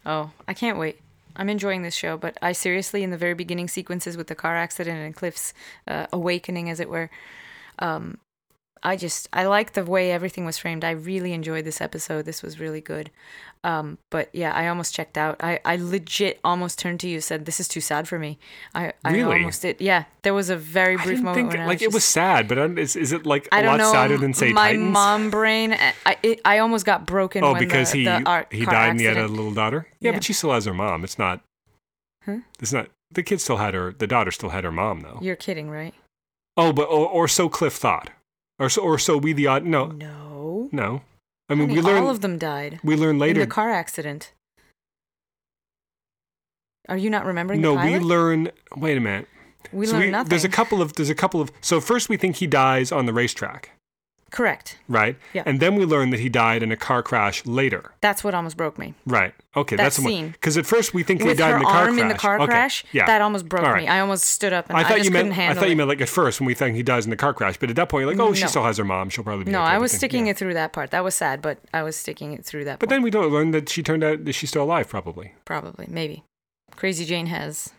Oh, 0.08 0.30
I 0.46 0.54
can't 0.54 0.78
wait. 0.78 1.00
I'm 1.34 1.48
enjoying 1.48 1.82
this 1.82 1.92
show, 1.94 2.16
but 2.16 2.38
I 2.40 2.52
seriously, 2.52 3.02
in 3.02 3.10
the 3.10 3.16
very 3.18 3.34
beginning 3.34 3.66
sequences 3.66 4.16
with 4.16 4.28
the 4.28 4.36
car 4.36 4.56
accident 4.56 4.98
and 5.00 5.16
Cliff's 5.16 5.52
uh, 5.88 6.06
awakening, 6.12 6.70
as 6.70 6.78
it 6.78 6.88
were, 6.88 7.10
um, 7.80 8.18
I 8.82 8.96
just 8.96 9.28
I 9.32 9.44
like 9.46 9.72
the 9.72 9.84
way 9.84 10.12
everything 10.12 10.44
was 10.44 10.58
framed. 10.58 10.84
I 10.84 10.90
really 10.92 11.32
enjoyed 11.32 11.64
this 11.64 11.80
episode. 11.80 12.24
This 12.24 12.42
was 12.42 12.60
really 12.60 12.80
good. 12.80 13.10
Um, 13.64 13.98
but 14.10 14.28
yeah, 14.32 14.52
I 14.52 14.68
almost 14.68 14.94
checked 14.94 15.18
out. 15.18 15.36
I, 15.42 15.58
I 15.64 15.74
legit 15.76 16.38
almost 16.44 16.78
turned 16.78 17.00
to 17.00 17.08
you, 17.08 17.20
said 17.20 17.46
this 17.46 17.58
is 17.58 17.66
too 17.66 17.80
sad 17.80 18.06
for 18.06 18.16
me. 18.18 18.38
I, 18.74 18.92
I 19.04 19.12
Really? 19.12 19.34
almost 19.38 19.62
did. 19.62 19.80
Yeah, 19.80 20.04
there 20.22 20.34
was 20.34 20.50
a 20.50 20.56
very 20.56 20.96
I 20.96 21.02
brief 21.04 21.20
moment 21.22 21.50
think 21.50 21.60
I 21.62 21.66
like 21.66 21.82
it 21.82 21.92
was 21.92 22.04
sad, 22.04 22.46
but 22.46 22.58
is, 22.78 22.94
is 22.94 23.10
it 23.12 23.26
like 23.26 23.46
a 23.50 23.56
I 23.56 23.62
lot 23.62 23.78
know. 23.78 23.90
sadder 23.90 24.18
than 24.18 24.34
say 24.34 24.52
my 24.52 24.68
Titans? 24.72 24.92
mom 24.92 25.30
brain. 25.30 25.72
I 25.72 25.94
I, 26.04 26.16
it, 26.22 26.40
I 26.44 26.58
almost 26.58 26.84
got 26.86 27.06
broken. 27.06 27.42
oh, 27.42 27.52
when 27.52 27.60
because 27.60 27.90
the, 27.90 27.98
he 28.00 28.04
the 28.04 28.22
ar- 28.24 28.46
he 28.52 28.64
died 28.66 28.90
and 28.90 29.00
he 29.00 29.06
had 29.06 29.16
a 29.16 29.26
little 29.26 29.52
daughter. 29.52 29.88
Yeah, 30.00 30.10
Yeah. 30.10 30.16
but 30.18 30.24
she 30.24 30.32
still 30.32 30.52
has 30.52 30.66
her 30.66 30.74
mom. 30.74 31.02
It's 31.02 31.18
not. 31.18 31.40
Huh? 32.24 32.38
It's 32.60 32.72
not. 32.72 32.88
The 33.10 33.22
kid 33.24 33.40
still 33.40 33.56
had 33.56 33.74
her. 33.74 33.92
The 33.92 34.06
daughter 34.06 34.30
still 34.30 34.50
had 34.50 34.62
her 34.64 34.72
mom 34.72 35.00
though. 35.00 35.18
You're 35.20 35.34
kidding, 35.36 35.70
right? 35.70 35.94
Oh, 36.56 36.72
but 36.72 36.84
or, 36.84 37.08
or 37.08 37.26
so 37.28 37.48
Cliff 37.48 37.74
thought, 37.74 38.10
or 38.58 38.68
so 38.68 38.82
or 38.82 38.98
so 38.98 39.16
we 39.18 39.32
the 39.32 39.46
odd. 39.46 39.64
No, 39.64 39.86
No. 39.86 40.68
no. 40.72 41.02
I 41.48 41.54
mean, 41.54 41.68
Honey, 41.68 41.80
we 41.80 41.80
learn 41.86 42.02
all 42.02 42.10
of 42.10 42.20
them 42.22 42.38
died 42.38 42.80
we 42.82 42.96
learn 42.96 43.16
in 43.16 43.18
later. 43.20 43.40
the 43.40 43.46
car 43.46 43.70
accident. 43.70 44.32
Are 46.88 46.96
you 46.96 47.10
not 47.10 47.24
remembering? 47.24 47.60
no, 47.60 47.74
we 47.74 47.98
learn. 47.98 48.50
Wait 48.76 48.96
a 48.96 49.00
minute. 49.00 49.28
we 49.72 49.86
So 49.86 49.92
learned 49.94 50.04
we- 50.06 50.10
nothing. 50.12 50.28
There's 50.30 50.44
a 50.44 50.48
couple 50.48 50.80
of 50.80 50.92
there's 50.94 51.10
a 51.10 51.14
couple 51.14 51.40
of 51.40 51.50
so 51.60 51.80
first 51.80 52.08
we 52.08 52.16
think 52.16 52.36
he 52.36 52.46
dies 52.46 52.92
on 52.92 53.06
the 53.06 53.12
racetrack, 53.12 53.70
Correct. 54.36 54.76
right? 54.86 55.16
Yeah. 55.32 55.44
And 55.46 55.60
then 55.60 55.76
we 55.76 55.86
learn 55.86 56.10
that 56.10 56.20
he 56.20 56.28
died 56.28 56.62
in 56.62 56.70
a 56.70 56.76
car 56.76 57.02
crash 57.02 57.46
later. 57.46 57.92
That's 58.02 58.22
what 58.22 58.34
almost 58.34 58.58
broke 58.58 58.76
me. 58.78 58.92
Right. 59.06 59.32
Okay, 59.56 59.76
That 59.76 59.84
that's 59.84 59.96
scene. 59.96 60.28
Because 60.32 60.58
at 60.58 60.66
first 60.66 60.92
we 60.92 61.02
think 61.02 61.22
he 61.22 61.32
died 61.32 61.54
in 61.54 61.60
the 61.60 61.64
car 61.64 61.84
arm 61.84 61.94
crash. 61.94 62.02
in 62.02 62.08
the 62.08 62.14
car 62.14 62.36
Okay, 62.36 62.44
crash, 62.46 62.84
Yeah. 62.92 63.06
that 63.06 63.22
almost 63.22 63.48
broke 63.48 63.62
right. 63.62 63.84
me. 63.84 63.88
I 63.88 64.00
almost 64.00 64.24
stood 64.24 64.52
up 64.52 64.68
and 64.68 64.76
I 64.76 64.82
I, 64.82 64.84
thought 64.84 64.96
just 64.98 65.06
you 65.06 65.10
meant 65.10 65.28
couldn't 65.28 65.32
I 65.38 65.42
handle 65.42 65.62
thought 65.62 65.70
you 65.70 65.76
meant 65.76 65.88
like 65.88 66.02
at 66.02 66.10
first 66.10 66.38
when 66.38 66.46
we 66.46 66.52
think 66.52 66.76
he 66.76 66.82
dies 66.82 67.06
in 67.06 67.10
the 67.10 67.16
car 67.16 67.32
crash, 67.32 67.56
but 67.56 67.70
at 67.70 67.76
that 67.76 67.88
point 67.88 68.02
you're 68.02 68.12
like, 68.14 68.20
oh, 68.20 68.34
she 68.34 68.46
still 68.46 68.64
has 68.64 68.76
her 68.76 68.84
mom. 68.84 69.08
She'll 69.08 69.24
probably 69.24 69.46
be 69.46 69.52
no, 69.52 69.62
okay. 69.62 69.72
I 69.72 69.78
was 69.78 69.90
sticking 69.90 70.26
yeah. 70.26 70.32
it 70.32 70.36
through 70.36 70.52
that 70.52 70.74
part. 70.74 70.90
That 70.90 71.02
was 71.02 71.14
sad, 71.14 71.40
but 71.40 71.56
I 71.72 71.82
was 71.82 71.96
sticking 71.96 72.34
it 72.34 72.44
through 72.44 72.64
that. 72.64 72.72
Part. 72.72 72.80
But 72.80 72.88
point. 72.90 72.96
then 72.96 73.02
we 73.04 73.10
don't 73.10 73.32
learn 73.32 73.52
that 73.52 73.70
she 73.70 73.82
turned 73.82 74.04
out 74.04 74.26
that 74.26 74.32
she's 74.34 74.50
still 74.50 74.64
alive, 74.64 74.86
probably. 74.90 75.32
probably, 75.46 75.86
maybe, 75.88 76.24
Crazy 76.72 77.06
Jane 77.06 77.26
has 77.26 77.72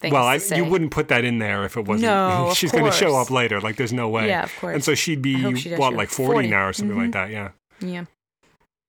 things 0.00 0.12
well, 0.12 0.26
I, 0.26 0.36
you 0.54 0.64
wouldn't 0.64 0.90
put 0.90 1.08
that 1.08 1.24
in 1.24 1.38
there 1.38 1.64
if 1.64 1.76
it 1.76 1.86
wasn't. 1.86 2.02
No, 2.12 2.52
she's 2.56 2.72
going 2.72 2.84
to 2.84 2.92
show 2.92 3.16
up 3.16 3.30
later. 3.30 3.60
Like, 3.60 3.76
there's 3.76 3.92
no 3.92 4.08
way. 4.08 4.28
Yeah, 4.28 4.44
of 4.44 4.54
course. 4.58 4.74
And 4.74 4.84
so 4.84 4.94
she'd 4.94 5.22
be 5.22 5.54
she 5.56 5.74
what, 5.74 5.94
like 5.94 6.08
40, 6.10 6.32
40. 6.32 6.48
now 6.48 6.66
or 6.68 6.72
something 6.72 6.96
like 6.96 7.08
Mhm. 7.10 7.12
that. 7.12 7.30
Yeah. 7.30 7.50
yeah, 7.80 8.04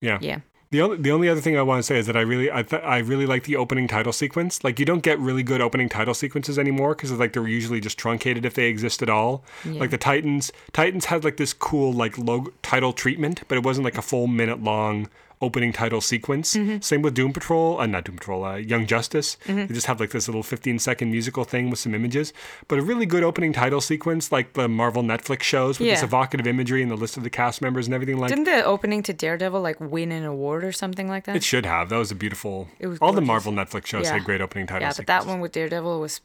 Yeah. 0.02 0.18
yeah. 0.22 0.40
The 0.70 0.82
only 0.82 0.98
the 0.98 1.12
only 1.12 1.30
other 1.30 1.40
thing 1.40 1.58
I 1.58 1.62
want 1.62 1.80
to 1.80 1.84
say 1.84 1.98
is 1.98 2.08
that 2.08 2.18
I 2.18 2.22
really 2.22 2.52
I 2.52 2.62
th- 2.62 2.82
I 2.84 2.98
really 2.98 3.26
like 3.26 3.44
the 3.46 3.56
opening 3.56 3.88
title 3.88 4.12
sequence. 4.12 4.66
Like 4.66 4.80
you 4.82 4.86
don't 4.86 5.02
get 5.02 5.18
really 5.18 5.42
good 5.42 5.62
opening 5.62 5.88
title 5.88 6.14
sequences 6.14 6.60
anymore 6.60 6.94
because 6.94 7.10
like 7.14 7.32
they're 7.32 7.48
usually 7.48 7.80
just 7.80 7.98
truncated 7.98 8.44
if 8.44 8.56
they 8.56 8.66
exist 8.66 9.02
at 9.02 9.10
all. 9.10 9.46
Yeah. 9.64 9.80
Like 9.80 9.92
the 9.92 9.98
Titans 9.98 10.52
Titans 10.74 11.06
had 11.06 11.24
like 11.24 11.38
this 11.38 11.54
cool 11.54 11.94
like 11.94 12.18
logo 12.18 12.52
title 12.64 12.92
treatment, 12.92 13.44
but 13.48 13.58
it 13.58 13.64
wasn't 13.64 13.86
like 13.86 13.98
a 13.98 14.02
full 14.02 14.28
minute 14.28 14.62
long 14.62 15.08
opening 15.40 15.72
title 15.72 16.02
sequence. 16.02 16.56
Mm-hmm. 16.56 16.80
Same 16.82 17.02
with 17.04 17.14
Doom 17.14 17.32
Patrol, 17.32 17.80
uh, 17.80 17.86
not 17.86 18.06
Doom 18.06 18.16
Patrol, 18.16 18.44
uh, 18.44 18.56
Young 18.56 18.88
Justice. 18.88 19.38
They 19.46 19.68
just 19.68 19.86
have 19.86 20.00
like 20.00 20.10
this 20.10 20.28
little 20.28 20.42
15 20.42 20.80
second 20.80 21.12
musical 21.12 21.44
thing 21.44 21.70
with 21.70 21.78
some 21.78 21.94
images, 21.94 22.34
but 22.68 22.80
a 22.80 22.82
really 22.82 23.06
good 23.06 23.24
opening 23.24 23.54
title 23.54 23.80
sequence 23.80 24.32
like 24.32 24.54
the 24.54 24.68
Marvel 24.68 25.04
Netflix 25.04 25.44
shows 25.44 25.78
with 25.80 25.90
this 25.90 26.02
evocative 26.02 26.48
imagery 26.48 26.82
and 26.82 26.90
the 26.90 26.96
list 26.98 27.18
of 27.18 27.24
the 27.24 27.30
cast 27.30 27.62
members 27.62 27.86
and 27.86 27.94
everything 27.94 28.18
like 28.18 28.30
Didn't 28.30 28.46
the 28.46 28.64
opening 28.66 29.04
to 29.04 29.14
Daredevil 29.14 29.62
like 29.62 29.80
win 29.80 30.12
an 30.12 30.26
award 30.26 30.64
or 30.64 30.72
something 30.72 31.08
like 31.08 31.26
that? 31.26 31.36
It 31.36 31.44
should 31.44 31.68
have. 31.68 31.90
That 31.90 31.98
was 31.98 32.10
a 32.12 32.16
beautiful. 32.16 32.68
It 32.80 32.88
was 32.88 32.98
all 33.00 33.14
the. 33.14 33.28
Marvel 33.28 33.52
Netflix 33.52 33.88
shows 33.88 34.06
Yeah. 34.06 34.14
had 34.14 34.24
great 34.24 34.40
opening 34.42 34.66
titles. 34.68 34.82
yeah, 34.88 34.94
but 34.98 35.08
that 35.08 35.26
one 35.28 35.40
with 35.42 35.52
Daredevil 35.52 36.00
was 36.00 36.22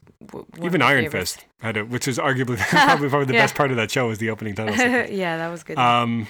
even 0.61 0.81
Iron. 0.81 1.09
Fist 1.11 1.45
had 1.59 1.75
it, 1.77 1.89
which 1.89 2.07
is 2.07 2.17
arguably 2.17 2.57
probably 2.69 3.09
probably 3.09 3.25
the 3.25 3.33
Yeah. 3.33 3.43
best 3.43 3.55
part 3.55 3.71
of 3.71 3.77
that 3.77 3.91
show 3.91 4.07
was 4.07 4.19
the 4.19 4.29
opening 4.29 4.55
title. 4.55 4.73
sequence. 4.77 5.11
yeah, 5.11 5.37
that 5.37 5.49
was 5.49 5.63
good. 5.63 5.77
um, 5.77 6.27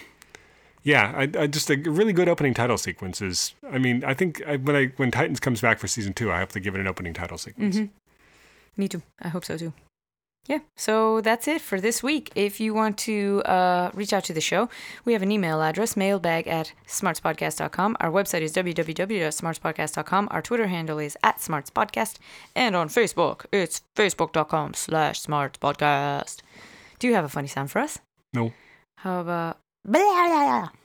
yeah, 0.84 1.14
I, 1.16 1.44
I 1.44 1.48
just 1.48 1.70
a 1.70 1.76
really 1.78 2.14
good 2.14 2.30
opening 2.30 2.54
title 2.54 2.78
sequence 2.78 3.22
is. 3.22 3.54
I 3.72 3.78
mean, 3.78 4.04
I 4.04 4.14
think 4.14 4.42
I, 4.46 4.58
when 4.58 4.76
I 4.76 4.88
when 4.98 5.12
Titans 5.12 5.40
comes 5.40 5.62
back 5.62 5.80
for 5.80 5.88
season 5.88 6.14
two, 6.14 6.32
I 6.32 6.40
have 6.40 6.50
to 6.50 6.60
give 6.60 6.76
it 6.76 6.82
an 6.82 6.88
opening 6.88 7.14
title 7.14 7.38
sequence. 7.38 7.78
Mhm. 7.78 7.90
Me 8.78 8.88
too. 8.88 9.02
I 9.22 9.30
hope 9.30 9.46
so 9.46 9.58
too. 9.58 9.74
Yeah, 10.46 10.60
so 10.76 11.22
that's 11.22 11.48
it 11.48 11.62
for 11.62 11.80
this 11.80 12.04
week. 12.04 12.30
If 12.36 12.60
you 12.60 12.74
want 12.74 12.98
to 13.00 13.42
uh, 13.46 13.92
reach 13.94 14.12
out 14.12 14.26
to 14.26 14.34
the 14.34 14.42
show, 14.42 14.68
we 15.06 15.14
have 15.14 15.22
an 15.22 15.32
email 15.32 15.62
address, 15.62 15.96
mailbag 15.96 16.50
at 16.50 16.74
smartspodcast.com. 16.86 17.96
Our 18.02 18.12
website 18.12 18.42
is 18.42 18.52
www.smartspodcast.com. 18.52 20.28
Our 20.32 20.42
Twitter 20.42 20.68
handle 20.68 21.00
is 21.00 21.18
at 21.24 21.38
smartspodcast. 21.38 22.18
And 22.58 22.76
on 22.76 22.90
Facebook, 22.90 23.46
it's 23.54 23.84
facebook.com 23.96 24.74
slash 24.74 25.22
smartspodcast. 25.22 26.42
Do 27.00 27.08
you 27.08 27.14
have 27.14 27.24
a 27.24 27.30
funny 27.30 27.48
sound 27.48 27.72
for 27.72 27.80
us? 27.80 28.00
No. 28.34 28.52
How 28.98 29.22
about... 29.22 29.60
Beli, 29.86 30.08
ayo! 30.16 30.83